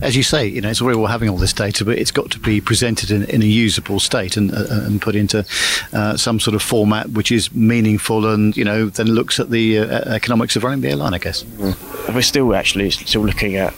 [0.00, 2.10] As you say, you know, it's all very well having all this data, but it's
[2.10, 5.46] got to be presented in, in a usable state and, uh, and put into
[5.92, 9.78] uh, some sort of format which is meaningful and, you know, then looks at the
[9.78, 11.44] uh, economics of running the airline, I guess.
[11.44, 12.12] Mm.
[12.12, 13.72] We're still actually still looking at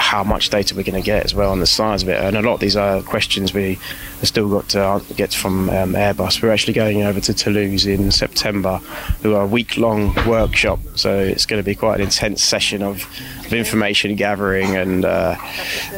[0.00, 2.18] how much data we're going to get as well on the size of it.
[2.18, 5.92] And a lot of these are questions we have still got to get from um,
[5.92, 6.42] Airbus.
[6.42, 8.80] We're actually going over to Toulouse in September,
[9.22, 10.80] do a week long workshop.
[10.94, 13.04] So it's going to be quite an intense session of,
[13.44, 15.36] of information gathering, and uh,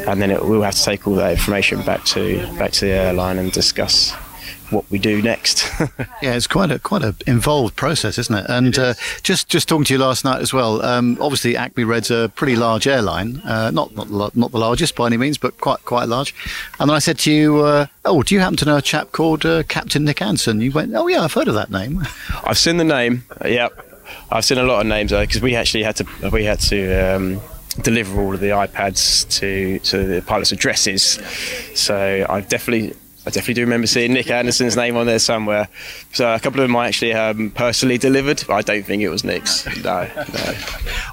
[0.09, 2.93] and then it, we'll have to take all that information back to back to the
[2.93, 4.13] airline and discuss
[4.73, 5.71] what we do next.
[6.23, 8.47] yeah, it's quite a quite a involved process, isn't it?
[8.49, 10.83] And it uh, just just talking to you last night as well.
[10.83, 15.07] Um, obviously, Acme Red's a pretty large airline, uh, not not not the largest by
[15.07, 16.35] any means, but quite quite large.
[16.81, 19.13] And then I said to you, uh, "Oh, do you happen to know a chap
[19.13, 22.03] called uh, Captain Nick Anson?" You went, "Oh yeah, I've heard of that name."
[22.45, 23.25] I've seen the name.
[23.45, 23.73] Yep,
[24.31, 27.15] I've seen a lot of names because we actually had to we had to.
[27.15, 27.41] Um,
[27.81, 31.19] deliver all of the iPads to to the pilots' addresses.
[31.75, 32.95] So I've definitely
[33.25, 35.69] I definitely do remember seeing Nick Anderson's name on there somewhere.
[36.13, 39.09] So a couple of them I actually um, personally delivered, but I don't think it
[39.09, 39.65] was Nick's.
[39.83, 40.55] No, no.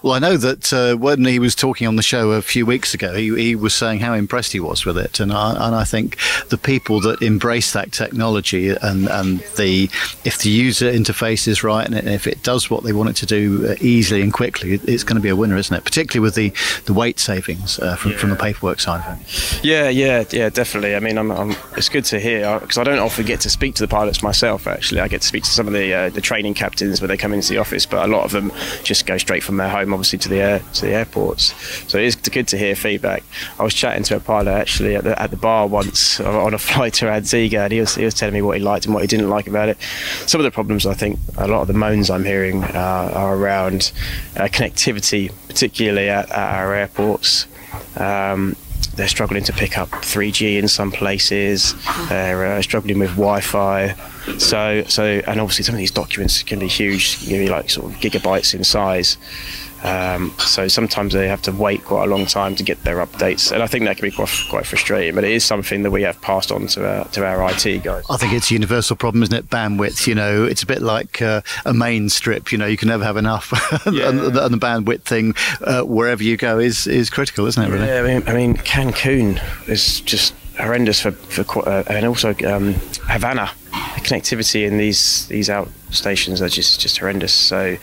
[0.02, 2.94] Well, I know that uh, when he was talking on the show a few weeks
[2.94, 5.84] ago, he, he was saying how impressed he was with it, and I, and I
[5.84, 6.18] think
[6.50, 9.90] the people that embrace that technology and and the
[10.24, 13.26] if the user interface is right and if it does what they want it to
[13.26, 15.84] do uh, easily and quickly, it's going to be a winner, isn't it?
[15.84, 16.54] Particularly with the,
[16.86, 18.18] the weight savings uh, from, yeah.
[18.18, 19.64] from the paperwork side of it.
[19.64, 20.96] Yeah, yeah, yeah, definitely.
[20.96, 23.50] I mean, I'm, I'm, it's good good to hear because I don't often get to
[23.50, 24.68] speak to the pilots myself.
[24.68, 27.18] Actually, I get to speak to some of the uh, the training captains when they
[27.18, 28.53] come into the office, but a lot of them
[28.84, 31.53] just go straight from their home, obviously, to the air to the airports.
[31.92, 33.24] So it is good to hear feedback.
[33.60, 36.58] I was chatting to a pilot actually at the, at the bar once on a
[36.69, 39.02] flight to Antigua, and he was he was telling me what he liked and what
[39.02, 39.78] he didn't like about it.
[40.26, 43.36] Some of the problems I think a lot of the moans I'm hearing uh, are
[43.36, 43.92] around
[44.38, 47.45] uh, connectivity, particularly at, at our airports.
[47.98, 48.56] Um,
[49.00, 51.74] they're struggling to pick up 3G in some places.
[52.10, 53.95] They're uh, struggling with Wi-Fi.
[54.38, 57.92] So, so, and obviously some of these documents can be huge, you know, like sort
[57.92, 59.18] of gigabytes in size.
[59.83, 63.51] Um, so sometimes they have to wait quite a long time to get their updates,
[63.51, 65.16] and I think that can be quite, quite frustrating.
[65.16, 68.03] But it is something that we have passed on to our to our IT guys.
[68.09, 69.49] I think it's a universal problem, isn't it?
[69.49, 70.06] Bandwidth.
[70.08, 72.51] You know, it's a bit like uh, a main strip.
[72.51, 73.51] You know, you can never have enough,
[73.91, 74.09] Yeah.
[74.09, 77.69] and, the, and the bandwidth thing, uh, wherever you go, is is critical, isn't it?
[77.69, 77.88] Really?
[77.88, 82.74] Yeah, I mean, I mean Cancun is just horrendous for, for uh, and also um,
[83.08, 83.49] Havana.
[83.95, 87.33] The connectivity in these these outstations are just just horrendous.
[87.33, 87.77] So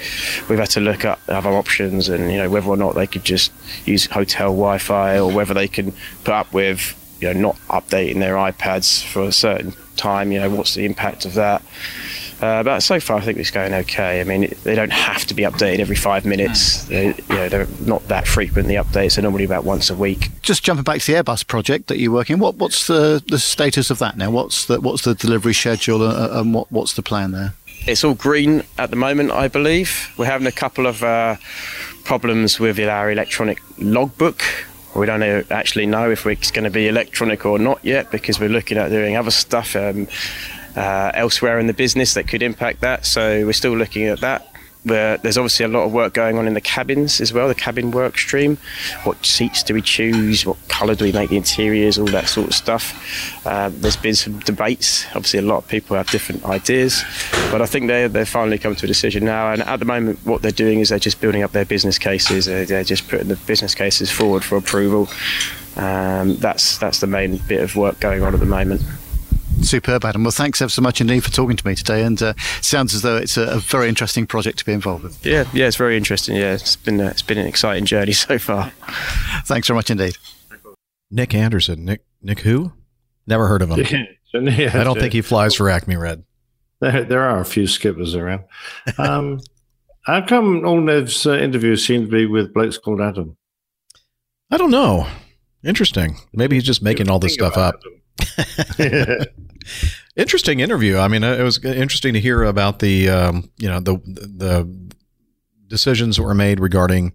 [0.49, 3.25] we've had to look up other options, and you know whether or not they could
[3.25, 3.53] just
[3.85, 5.93] use hotel Wi-Fi, or whether they can
[6.25, 10.33] put up with you know not updating their iPads for a certain time.
[10.33, 11.63] You know what's the impact of that?
[12.41, 14.21] Uh, but so far, I think it's going okay.
[14.21, 16.85] I mean, they don't have to be updated every five minutes.
[16.85, 18.69] They, you know, they're not that frequent.
[18.69, 20.29] The updates They're normally about once a week.
[20.43, 22.39] Just jumping back to the Airbus project that you're working.
[22.39, 24.31] What what's the, the status of that now?
[24.31, 27.55] What's the what's the delivery schedule, uh, and what what's the plan there?
[27.87, 30.13] It's all green at the moment, I believe.
[30.19, 31.37] We're having a couple of uh,
[32.05, 34.43] problems with our electronic logbook.
[34.95, 38.49] We don't actually know if it's going to be electronic or not yet because we're
[38.49, 40.09] looking at doing other stuff um,
[40.77, 43.07] uh, elsewhere in the business that could impact that.
[43.07, 44.53] So we're still looking at that.
[44.85, 47.57] But there's obviously a lot of work going on in the cabins as well, the
[47.57, 48.57] cabin work stream.
[49.03, 50.47] What seats do we choose?
[50.47, 51.99] What colour do we make the interiors?
[51.99, 53.45] All that sort of stuff.
[53.45, 55.05] Um, there's been some debates.
[55.09, 57.03] Obviously, a lot of people have different ideas,
[57.51, 59.51] but I think they they've finally come to a decision now.
[59.51, 62.45] And at the moment, what they're doing is they're just building up their business cases.
[62.45, 65.09] They're, they're just putting the business cases forward for approval.
[65.75, 68.83] Um, that's that's the main bit of work going on at the moment.
[69.63, 70.23] Superb, Adam.
[70.25, 72.03] Well, thanks ever so much indeed for talking to me today.
[72.03, 75.25] And uh, sounds as though it's a, a very interesting project to be involved with.
[75.25, 76.37] Yeah, yeah, it's very interesting.
[76.37, 78.71] Yeah, it's been uh, it's been an exciting journey so far.
[79.45, 80.17] Thanks very much indeed.
[81.11, 81.85] Nick Anderson.
[81.85, 82.73] Nick Nick who?
[83.27, 84.07] Never heard of him.
[84.35, 86.23] Yeah, I don't think he flies for Acme Red.
[86.81, 88.45] There, there are a few skippers around.
[88.99, 89.41] Um,
[90.03, 93.39] how come all Nev's uh, interviews seem to be with blokes called Adam?
[94.51, 95.07] I don't know.
[95.65, 96.19] Interesting.
[96.35, 97.81] Maybe he's just making all this stuff up.
[100.17, 100.97] Interesting interview.
[100.99, 104.91] I mean, it was interesting to hear about the um, you know the the
[105.69, 107.13] decisions that were made regarding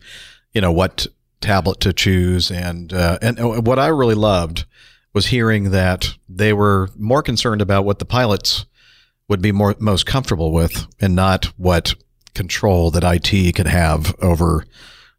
[0.54, 1.08] you know what
[1.40, 4.66] tablet to choose and uh, and what I really loved
[5.14, 8.66] was hearing that they were more concerned about what the pilots
[9.28, 11.96] would be more most comfortable with and not what
[12.34, 14.66] control that IT could have over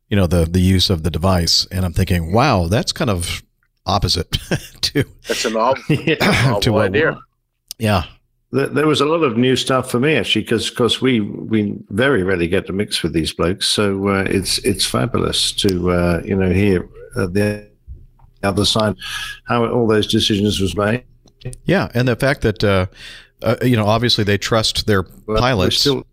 [0.09, 3.43] you know the the use of the device and I'm thinking wow that's kind of
[3.87, 4.31] opposite
[4.83, 5.83] to That's an novel,
[6.21, 7.19] novel to what idea.
[7.79, 8.05] yeah
[8.53, 11.75] There, there was a lot of new stuff for me actually, because because we we
[11.91, 16.21] very rarely get to mix with these blokes, so uh, it's it's fabulous to uh,
[16.25, 17.69] you know hear uh, the
[18.43, 18.95] other side
[19.49, 21.03] how all those decisions was made.
[21.65, 22.87] Yeah, and the fact that uh,
[23.43, 25.79] uh, you know obviously they trust their we're pilots.
[25.81, 26.05] still-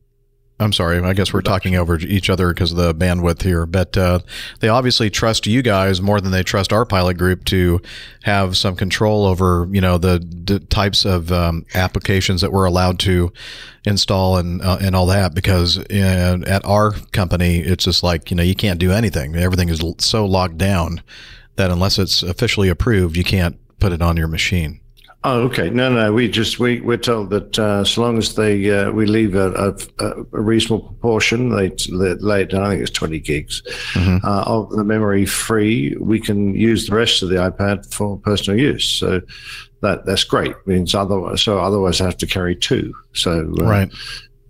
[0.62, 3.96] I'm sorry, I guess we're talking over each other because of the bandwidth here, but
[3.98, 4.20] uh,
[4.60, 7.82] they obviously trust you guys more than they trust our pilot group to
[8.24, 10.20] have some control over you know the
[10.70, 13.32] types of um, applications that we're allowed to
[13.86, 18.36] install and uh, and all that because in, at our company it's just like you
[18.36, 19.36] know you can't do anything.
[19.36, 21.02] Everything is so locked down
[21.56, 24.80] that unless it's officially approved, you can't put it on your machine.
[25.26, 25.70] Oh, okay.
[25.70, 26.14] No, no.
[26.14, 29.52] We just we we're told that uh, so long as they uh, we leave a,
[30.00, 32.64] a, a reasonable proportion, they, they lay it down.
[32.64, 33.62] I think it's twenty gigs
[33.94, 34.24] Mhm.
[34.24, 35.94] uh, of the memory free.
[36.00, 38.90] We can use the rest of the iPad for personal use.
[38.90, 39.20] So
[39.82, 40.56] that that's great.
[40.66, 42.94] means otherwise, so otherwise I have to carry two.
[43.14, 43.92] So uh, Right.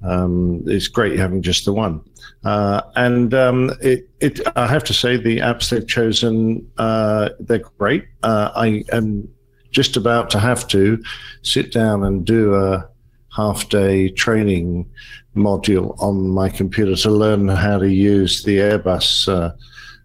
[0.03, 2.01] um, it's great having just the one.
[2.43, 7.63] Uh, and um, it, it, I have to say, the apps they've chosen, uh, they're
[7.79, 8.05] great.
[8.23, 9.27] Uh, I am
[9.71, 11.01] just about to have to
[11.41, 12.87] sit down and do a
[13.35, 14.89] half day training
[15.35, 19.55] module on my computer to learn how to use the Airbus uh,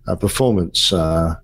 [0.07, 1.35] uh, performance uh,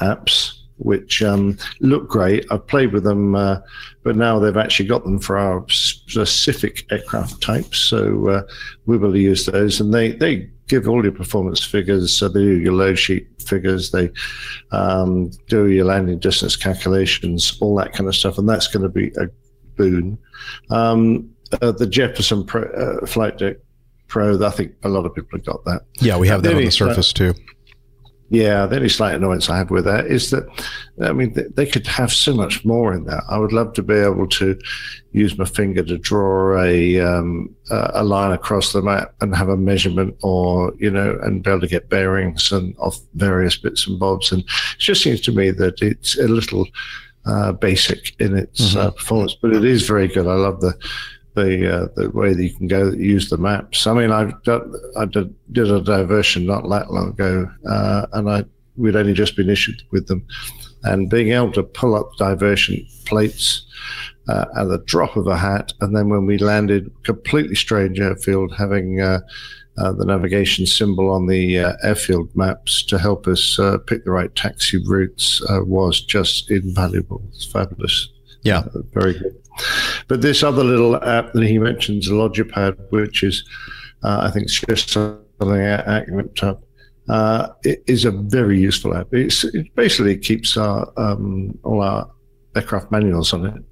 [0.00, 2.44] apps, which um, look great.
[2.50, 3.58] I've played with them, uh,
[4.02, 7.78] but now they've actually got them for our specific aircraft types.
[7.78, 8.42] So uh,
[8.86, 12.16] we will use those, and they they give all your performance figures.
[12.16, 13.90] So they do your load sheet figures.
[13.90, 14.10] They
[14.70, 18.88] um, do your landing distance calculations, all that kind of stuff, and that's going to
[18.88, 19.26] be a
[19.76, 20.18] boon.
[20.70, 23.56] Um, uh, the Jeppesen Pro, uh, Flight Deck
[24.08, 25.82] Pro, I think a lot of people have got that.
[26.00, 27.34] Yeah, we have that on the not- surface too.
[28.32, 30.48] Yeah, the only slight annoyance I have with that is that,
[31.02, 33.24] I mean, they could have so much more in that.
[33.28, 34.58] I would love to be able to
[35.12, 39.56] use my finger to draw a um, a line across the map and have a
[39.58, 43.98] measurement, or you know, and be able to get bearings and off various bits and
[43.98, 44.32] bobs.
[44.32, 46.66] And it just seems to me that it's a little
[47.26, 50.26] uh, basic in its uh, performance, but it is very good.
[50.26, 50.72] I love the
[51.34, 53.86] the uh, the way that you can go use the maps.
[53.86, 58.30] I mean, I've done, I did, did a diversion not that long ago, uh, and
[58.30, 58.44] I
[58.76, 60.26] we'd only just been issued with them,
[60.84, 63.66] and being able to pull up diversion plates
[64.28, 68.54] uh, at the drop of a hat, and then when we landed, completely strange airfield,
[68.54, 69.20] having uh,
[69.78, 74.10] uh, the navigation symbol on the uh, airfield maps to help us uh, pick the
[74.10, 77.22] right taxi routes uh, was just invaluable.
[77.28, 78.08] It's fabulous.
[78.42, 79.41] Yeah, very good.
[80.08, 83.44] But this other little app that he mentions, Logipad, which is,
[84.02, 86.62] I think, it's just something accurate up.
[87.08, 89.08] Uh, it is a very useful app.
[89.12, 92.08] It's, it basically keeps our um, all our
[92.54, 93.62] aircraft manuals on it.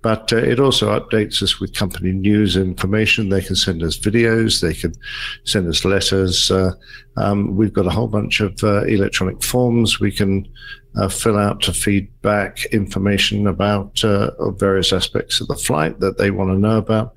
[0.00, 3.28] But uh, it also updates us with company news information.
[3.28, 4.92] They can send us videos, they can
[5.44, 6.50] send us letters.
[6.50, 6.72] Uh,
[7.16, 10.48] um, we've got a whole bunch of uh, electronic forms we can
[10.96, 16.30] uh, fill out to feedback information about uh, various aspects of the flight that they
[16.30, 17.14] want to know about.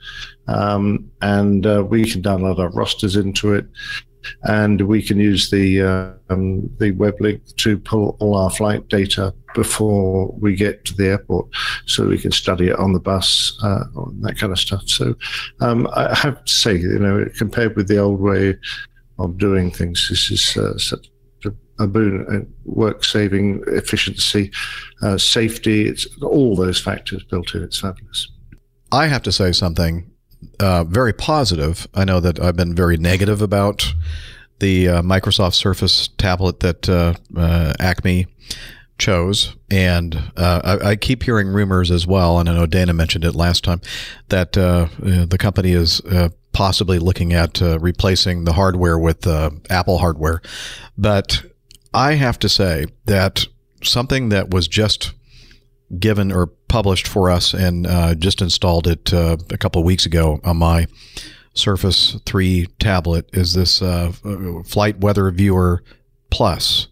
[0.47, 3.65] Um, and uh, we can download our rosters into it
[4.43, 8.87] and we can use the uh, um, the web link to pull all our flight
[8.87, 11.47] data before we get to the airport,
[11.85, 13.83] so we can study it on the bus, uh,
[14.21, 14.83] that kind of stuff.
[14.87, 15.15] So
[15.61, 18.57] um, I have to say, you know, compared with the old way
[19.17, 21.09] of doing things, this is uh, such
[21.79, 24.51] a boon, uh, work saving, efficiency,
[25.01, 25.87] uh, safety.
[25.87, 27.63] It's all those factors built in.
[27.63, 28.31] It's fabulous.
[28.91, 30.09] I have to say something
[30.59, 31.87] uh, very positive.
[31.93, 33.93] I know that I've been very negative about
[34.59, 38.27] the uh, Microsoft Surface tablet that uh, uh Acme
[38.97, 42.39] chose, and uh, I, I, keep hearing rumors as well.
[42.39, 43.81] And I know Dana mentioned it last time
[44.29, 46.01] that uh, the company is
[46.53, 49.27] possibly looking at replacing the hardware with
[49.69, 50.41] Apple hardware.
[50.97, 51.43] But
[51.95, 53.47] I have to say that
[53.81, 55.13] something that was just
[55.97, 60.05] given or published for us and uh, just installed it uh, a couple of weeks
[60.05, 60.87] ago on my
[61.53, 64.11] Surface 3 tablet is this uh,
[64.65, 65.83] Flight Weather Viewer
[66.29, 66.87] Plus.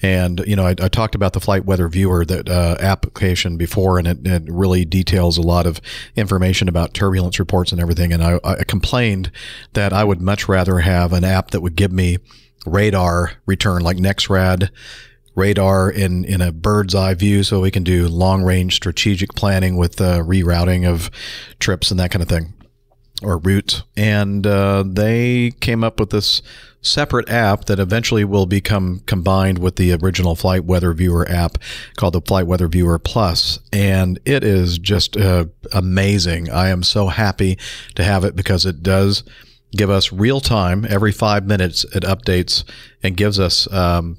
[0.00, 3.98] And, you know, I, I talked about the Flight Weather Viewer that uh, application before,
[3.98, 5.82] and it, it, really details a lot of
[6.16, 8.10] information about turbulence reports and everything.
[8.10, 9.30] And I, I complained
[9.74, 12.16] that I would much rather have an app that would give me
[12.66, 14.70] radar return like NEXRAD
[15.34, 19.76] radar in, in a bird's eye view so we can do long range strategic planning
[19.76, 21.10] with uh, rerouting of
[21.58, 22.52] trips and that kind of thing
[23.22, 23.82] or routes.
[23.96, 26.42] And uh, they came up with this
[26.82, 31.58] separate app that eventually will become combined with the original Flight Weather Viewer app
[31.96, 33.58] called the Flight Weather Viewer Plus.
[33.72, 36.50] And it is just uh, amazing.
[36.50, 37.58] I am so happy
[37.96, 39.22] to have it because it does
[39.76, 42.64] give us real time every five minutes it updates
[43.02, 44.16] and gives us um,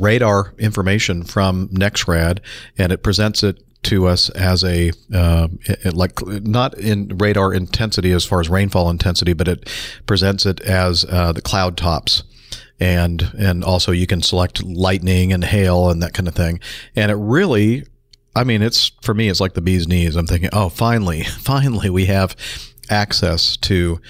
[0.00, 2.38] radar information from nexrad
[2.78, 5.48] and it presents it to us as a uh,
[5.92, 9.70] like not in radar intensity as far as rainfall intensity but it
[10.06, 12.24] presents it as uh, the cloud tops.
[12.78, 16.60] And and also you can select lightning and hail and that kind of thing.
[16.94, 17.84] And it really
[18.34, 20.16] i mean it's for me it's like the bee's knees.
[20.16, 22.36] I'm thinking oh finally finally we have
[22.90, 24.00] access to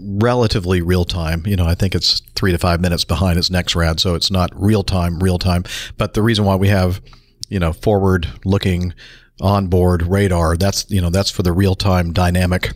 [0.00, 1.42] relatively real time.
[1.46, 4.50] You know, I think it's three to five minutes behind its NEXRAD, so it's not
[4.54, 5.64] real time, real time.
[5.96, 7.00] But the reason why we have,
[7.48, 8.94] you know, forward looking
[9.40, 12.72] onboard radar, that's, you know, that's for the real time dynamic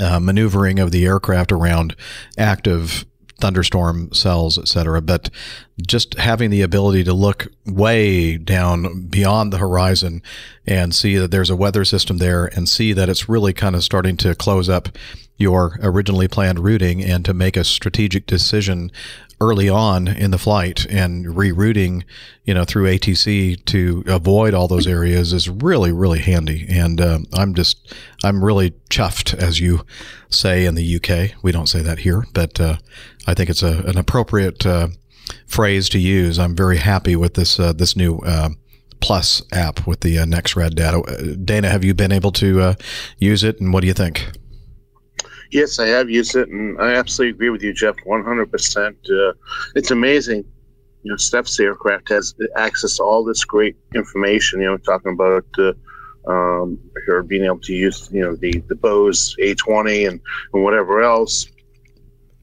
[0.00, 1.94] uh, maneuvering of the aircraft around
[2.38, 3.04] active
[3.42, 5.02] thunderstorm cells, etc.
[5.02, 5.28] But
[5.84, 10.22] just having the ability to look way down beyond the horizon
[10.64, 13.82] and see that there's a weather system there and see that it's really kind of
[13.82, 14.88] starting to close up
[15.36, 18.90] your originally planned routing and to make a strategic decision
[19.42, 22.04] early on in the flight and rerouting,
[22.44, 26.64] you know, through ATC to avoid all those areas is really, really handy.
[26.68, 29.84] And uh, I'm just, I'm really chuffed, as you
[30.30, 31.42] say in the UK.
[31.42, 32.76] We don't say that here, but uh,
[33.26, 34.88] I think it's a, an appropriate uh,
[35.46, 36.38] phrase to use.
[36.38, 38.18] I'm very happy with this uh, this new.
[38.18, 38.50] Uh,
[39.00, 41.34] Plus app with the uh, NEXRAD data.
[41.34, 42.76] Dana, have you been able to
[43.18, 44.30] use it, and what do you think?
[45.52, 47.96] Yes, I have used it, and I absolutely agree with you, Jeff.
[48.04, 48.96] One hundred percent.
[49.10, 49.32] Uh,
[49.76, 50.44] It's amazing.
[51.04, 54.60] You know, Steph's aircraft has access to all this great information.
[54.60, 55.72] You know, talking about uh,
[56.30, 60.20] um, her being able to use, you know, the the Bose A20 and
[60.54, 61.46] and whatever else.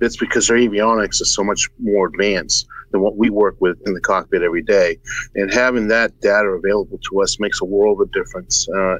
[0.01, 3.93] It's because their avionics is so much more advanced than what we work with in
[3.93, 4.97] the cockpit every day,
[5.35, 8.67] and having that data available to us makes a world of difference.
[8.75, 8.97] Uh,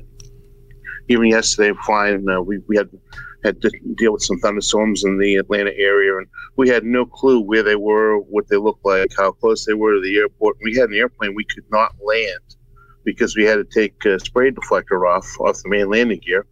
[1.09, 2.89] even yesterday, flying, uh, we we had
[3.43, 6.27] had to deal with some thunderstorms in the Atlanta area, and
[6.57, 9.93] we had no clue where they were, what they looked like, how close they were
[9.93, 10.57] to the airport.
[10.63, 12.55] We had an airplane we could not land
[13.05, 16.45] because we had to take a spray deflector off off the main landing gear.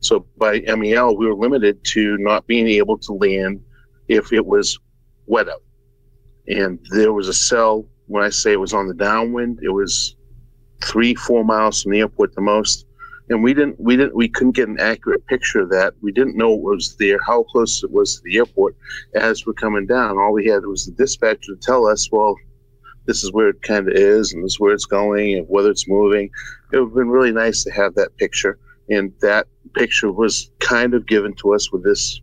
[0.00, 3.60] So by MEL, we were limited to not being able to land
[4.08, 4.78] if it was
[5.26, 5.62] wet out.
[6.48, 10.16] And there was a cell, when I say it was on the downwind, it was
[10.84, 12.86] three, four miles from the airport the most.
[13.28, 15.94] And we didn't, we didn't, we couldn't get an accurate picture of that.
[16.02, 18.76] We didn't know it was there, how close it was to the airport
[19.14, 20.18] as we're coming down.
[20.18, 22.36] All we had was the dispatcher to tell us, well,
[23.06, 25.70] this is where it kind of is and this is where it's going and whether
[25.70, 26.30] it's moving.
[26.72, 28.58] It would have been really nice to have that picture.
[28.88, 32.20] And that picture was kind of given to us with this,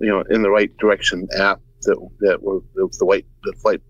[0.00, 3.80] you know, in the right direction app that, that were the, white, the flight,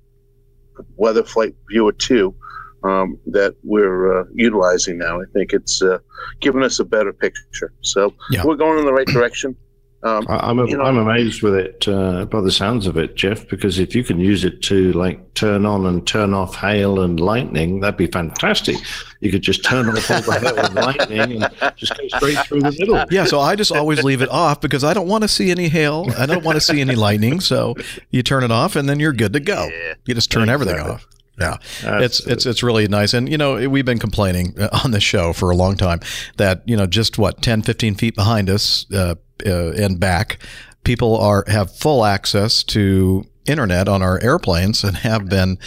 [0.96, 2.34] weather flight viewer two,
[2.82, 5.20] um, that we're uh, utilizing now.
[5.20, 5.98] I think it's uh,
[6.40, 7.72] given us a better picture.
[7.82, 8.44] So Yeah.
[8.44, 9.56] we're going in the right direction.
[10.02, 13.16] Um, I- I'm, you know- I'm amazed with it uh, by the sounds of it,
[13.16, 17.00] Jeff, because if you can use it to like turn on and turn off hail
[17.02, 18.76] and lightning, that'd be fantastic.
[19.20, 22.60] You could just turn off all the hail and lightning and just go straight through
[22.62, 23.04] the middle.
[23.10, 25.68] Yeah, so I just always leave it off because I don't want to see any
[25.68, 26.06] hail.
[26.16, 27.40] I don't want to see any lightning.
[27.40, 27.74] So
[28.08, 29.68] you turn it off and then you're good to go.
[30.06, 31.06] You just turn everything off.
[31.40, 35.00] Yeah, it's it's it's really nice, and you know we've been complaining uh, on the
[35.00, 36.00] show for a long time
[36.36, 39.14] that you know just what 10, 15 feet behind us uh,
[39.46, 40.38] uh, and back,
[40.84, 45.58] people are have full access to internet on our airplanes and have been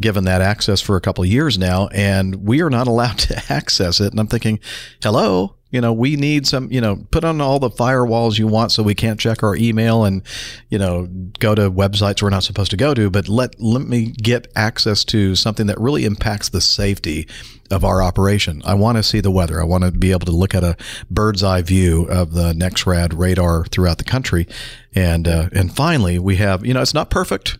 [0.00, 3.52] given that access for a couple of years now, and we are not allowed to
[3.52, 4.12] access it.
[4.12, 4.60] And I'm thinking,
[5.02, 5.55] hello.
[5.70, 8.82] You know, we need some, you know, put on all the firewalls you want so
[8.82, 10.22] we can't check our email and,
[10.70, 11.08] you know,
[11.40, 15.04] go to websites we're not supposed to go to, but let let me get access
[15.06, 17.26] to something that really impacts the safety
[17.70, 18.62] of our operation.
[18.64, 19.60] I want to see the weather.
[19.60, 20.76] I want to be able to look at a
[21.10, 24.46] bird's eye view of the NEXRAD radar throughout the country.
[24.94, 27.58] And uh, and finally, we have, you know, it's not perfect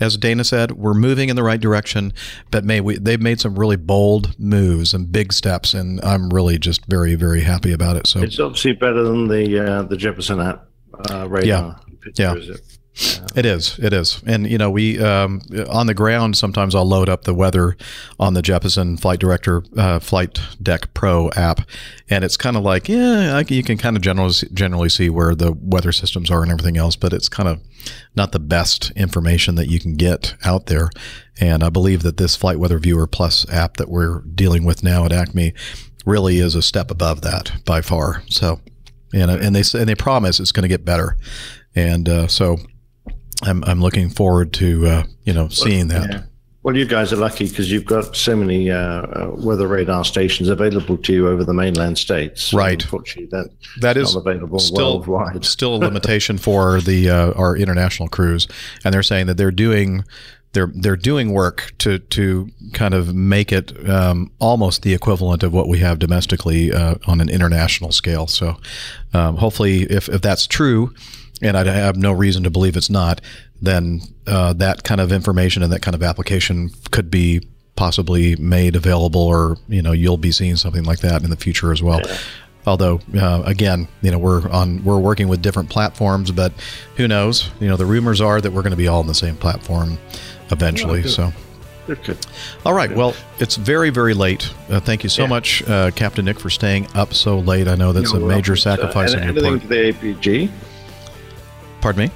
[0.00, 2.12] as Dana said, we're moving in the right direction,
[2.50, 6.58] but may we, they've made some really bold moves and big steps, and I'm really
[6.58, 8.06] just very, very happy about it.
[8.06, 10.68] So It's obviously better than the uh, the Jeppesen app
[11.10, 11.46] uh, radar.
[11.46, 11.74] Yeah.
[12.16, 12.34] Yeah.
[12.36, 12.75] it?
[13.36, 13.78] It is.
[13.78, 14.22] It is.
[14.26, 17.76] And, you know, we, um, on the ground, sometimes I'll load up the weather
[18.18, 21.60] on the Jeppesen Flight Director uh, Flight Deck Pro app.
[22.08, 25.52] And it's kind of like, yeah, you can kind of generally, generally see where the
[25.52, 27.60] weather systems are and everything else, but it's kind of
[28.14, 30.88] not the best information that you can get out there.
[31.38, 35.04] And I believe that this Flight Weather Viewer Plus app that we're dealing with now
[35.04, 35.52] at Acme
[36.06, 38.22] really is a step above that by far.
[38.30, 38.60] So,
[39.12, 41.18] and, and they and they promise it's going to get better.
[41.74, 42.56] And uh, so
[43.42, 46.10] I'm, I'm looking forward to, uh, you know, seeing that.
[46.10, 46.22] Yeah.
[46.62, 50.48] Well, you guys are lucky because you've got so many uh, uh, weather radar stations
[50.48, 52.52] available to you over the mainland states.
[52.52, 52.82] Right.
[52.82, 53.50] Unfortunately, that
[53.82, 55.44] That is available still worldwide.
[55.44, 58.48] still a limitation for the uh, our international crews,
[58.84, 60.02] and they're saying that they're doing
[60.54, 65.52] they're they're doing work to to kind of make it um, almost the equivalent of
[65.52, 68.26] what we have domestically uh, on an international scale.
[68.26, 68.56] So
[69.14, 70.92] um, hopefully, if if that's true,
[71.42, 73.20] and I have no reason to believe it's not,
[73.60, 78.74] then uh, that kind of information and that kind of application could be possibly made
[78.76, 82.00] available, or you know, you'll be seeing something like that in the future as well.
[82.66, 86.52] Although, uh, again, you know, we're on we're working with different platforms, but
[86.96, 87.50] who knows?
[87.60, 89.98] You know, the rumors are that we're going to be all on the same platform
[90.50, 91.02] eventually.
[91.02, 91.10] good.
[91.10, 91.32] so.
[91.88, 92.16] Okay.
[92.64, 92.90] All right.
[92.92, 94.52] Well, it's very, very late.
[94.68, 95.28] Uh, thank you so Yeah.
[95.28, 97.68] much, uh, Captain Nick, for staying up so late.
[97.68, 99.62] I know that's a major welcome, sacrifice Any- on your anything part.
[99.62, 100.50] for the APG?
[101.86, 102.10] Pardon me?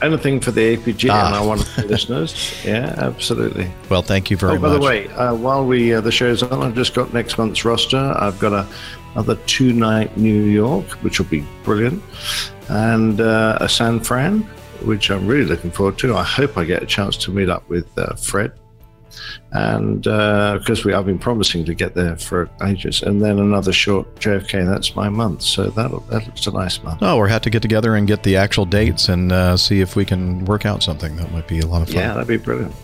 [0.00, 1.26] Anything for the APG Ah.
[1.26, 2.32] and our wonderful listeners?
[2.64, 3.70] Yeah, absolutely.
[3.90, 4.80] Well, thank you very oh, by much.
[4.80, 8.14] the way, uh, while we uh, the show's on, I've just got next month's roster.
[8.18, 8.66] I've got a
[9.12, 12.02] another two night New York, which will be brilliant,
[12.70, 14.40] and uh, a San Fran,
[14.82, 16.16] which I'm really looking forward to.
[16.16, 18.52] I hope I get a chance to meet up with uh, Fred,
[19.52, 24.14] and because we I've been promising to get there for ages, and then another short
[24.16, 24.66] JFK.
[24.66, 26.98] That's my month, so that that looks a nice month.
[27.02, 29.96] Oh, we'll have to get together and get the actual dates and uh, see if
[29.96, 31.16] we can work out something.
[31.16, 31.96] That might be a lot of fun.
[31.96, 32.74] Yeah, that'd be brilliant.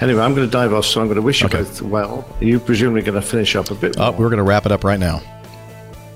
[0.00, 2.28] Anyway, I'm going to dive off, so I'm going to wish you both well.
[2.40, 4.84] You presumably going to finish up a bit Oh, we're going to wrap it up
[4.84, 5.22] right now.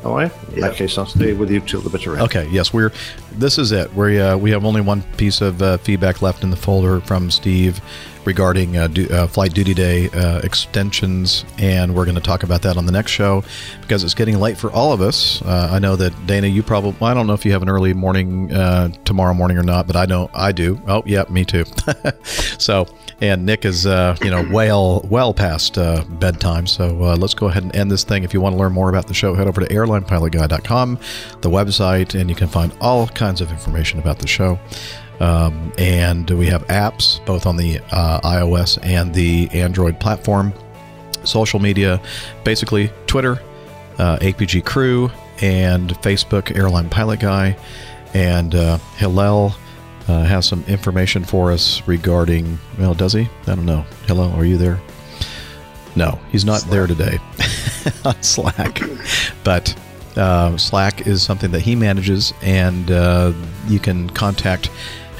[0.04, 0.32] All right.
[0.52, 2.22] In that case, I'll stay with you till the bitter end.
[2.22, 2.46] Okay.
[2.50, 2.92] Yes, we're.
[3.32, 3.92] This is it.
[3.94, 7.30] We uh, we have only one piece of uh, feedback left in the folder from
[7.30, 7.80] Steve
[8.26, 12.76] regarding uh, uh, flight duty day uh, extensions, and we're going to talk about that
[12.76, 13.44] on the next show
[13.80, 15.42] because it's getting late for all of us.
[15.42, 16.94] Uh, I know that Dana, you probably.
[17.02, 19.96] I don't know if you have an early morning uh, tomorrow morning or not, but
[19.96, 20.80] I know I do.
[20.86, 21.64] Oh, yeah, me too.
[22.58, 22.86] so.
[23.20, 25.76] And Nick is, uh, you know, well, well past
[26.18, 26.66] bedtime.
[26.66, 28.24] So let's go ahead and end this thing.
[28.24, 30.98] If you want to learn more about the show, head over to airlinepilotguy.com,
[31.40, 34.58] the website, and you can find all kinds of information about the show.
[35.20, 40.52] Um, and we have apps both on the uh, iOS and the Android platform.
[41.24, 42.00] Social media,
[42.42, 43.40] basically Twitter,
[43.98, 45.10] uh, APG Crew,
[45.40, 47.56] and Facebook Airline Pilot Guy.
[48.12, 49.54] And uh, Hillel
[50.08, 53.28] uh, has some information for us regarding, well, does he?
[53.46, 53.84] I don't know.
[54.06, 54.80] Hello, are you there?
[55.96, 57.18] No, he's not there today
[58.04, 58.80] on Slack.
[59.44, 59.74] But
[60.16, 63.32] uh, Slack is something that he manages, and uh,
[63.68, 64.70] you can contact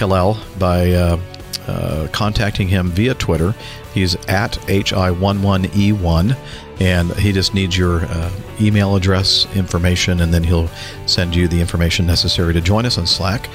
[0.05, 1.18] Hillel by uh,
[1.66, 3.55] uh, contacting him via Twitter.
[3.94, 6.36] He's at hi11e1,
[6.78, 10.68] and he just needs your uh, email address information, and then he'll
[11.07, 13.47] send you the information necessary to join us on Slack.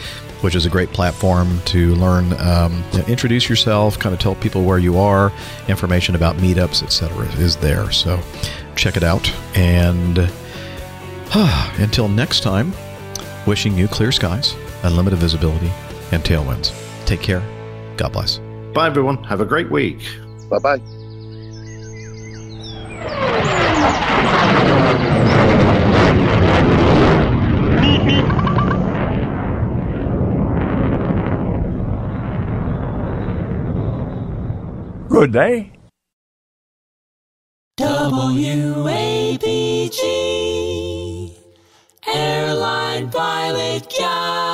[0.42, 4.64] Which is a great platform to learn, um, know, introduce yourself, kind of tell people
[4.64, 5.34] where you are,
[5.68, 7.26] information about meetups, etc.
[7.34, 7.92] is there.
[7.92, 8.22] So
[8.78, 9.30] check it out.
[9.56, 10.18] And
[11.36, 12.72] until next time,
[13.46, 15.70] wishing you clear skies, unlimited visibility,
[16.12, 16.74] and tailwinds.
[17.06, 17.42] Take care.
[17.98, 18.40] God bless.
[18.74, 19.24] Bye, everyone.
[19.24, 20.00] Have a great week.
[20.50, 20.82] Bye bye.
[35.10, 35.72] Good day.
[37.80, 40.00] WAPG
[42.08, 44.49] Airline Pilot Guy.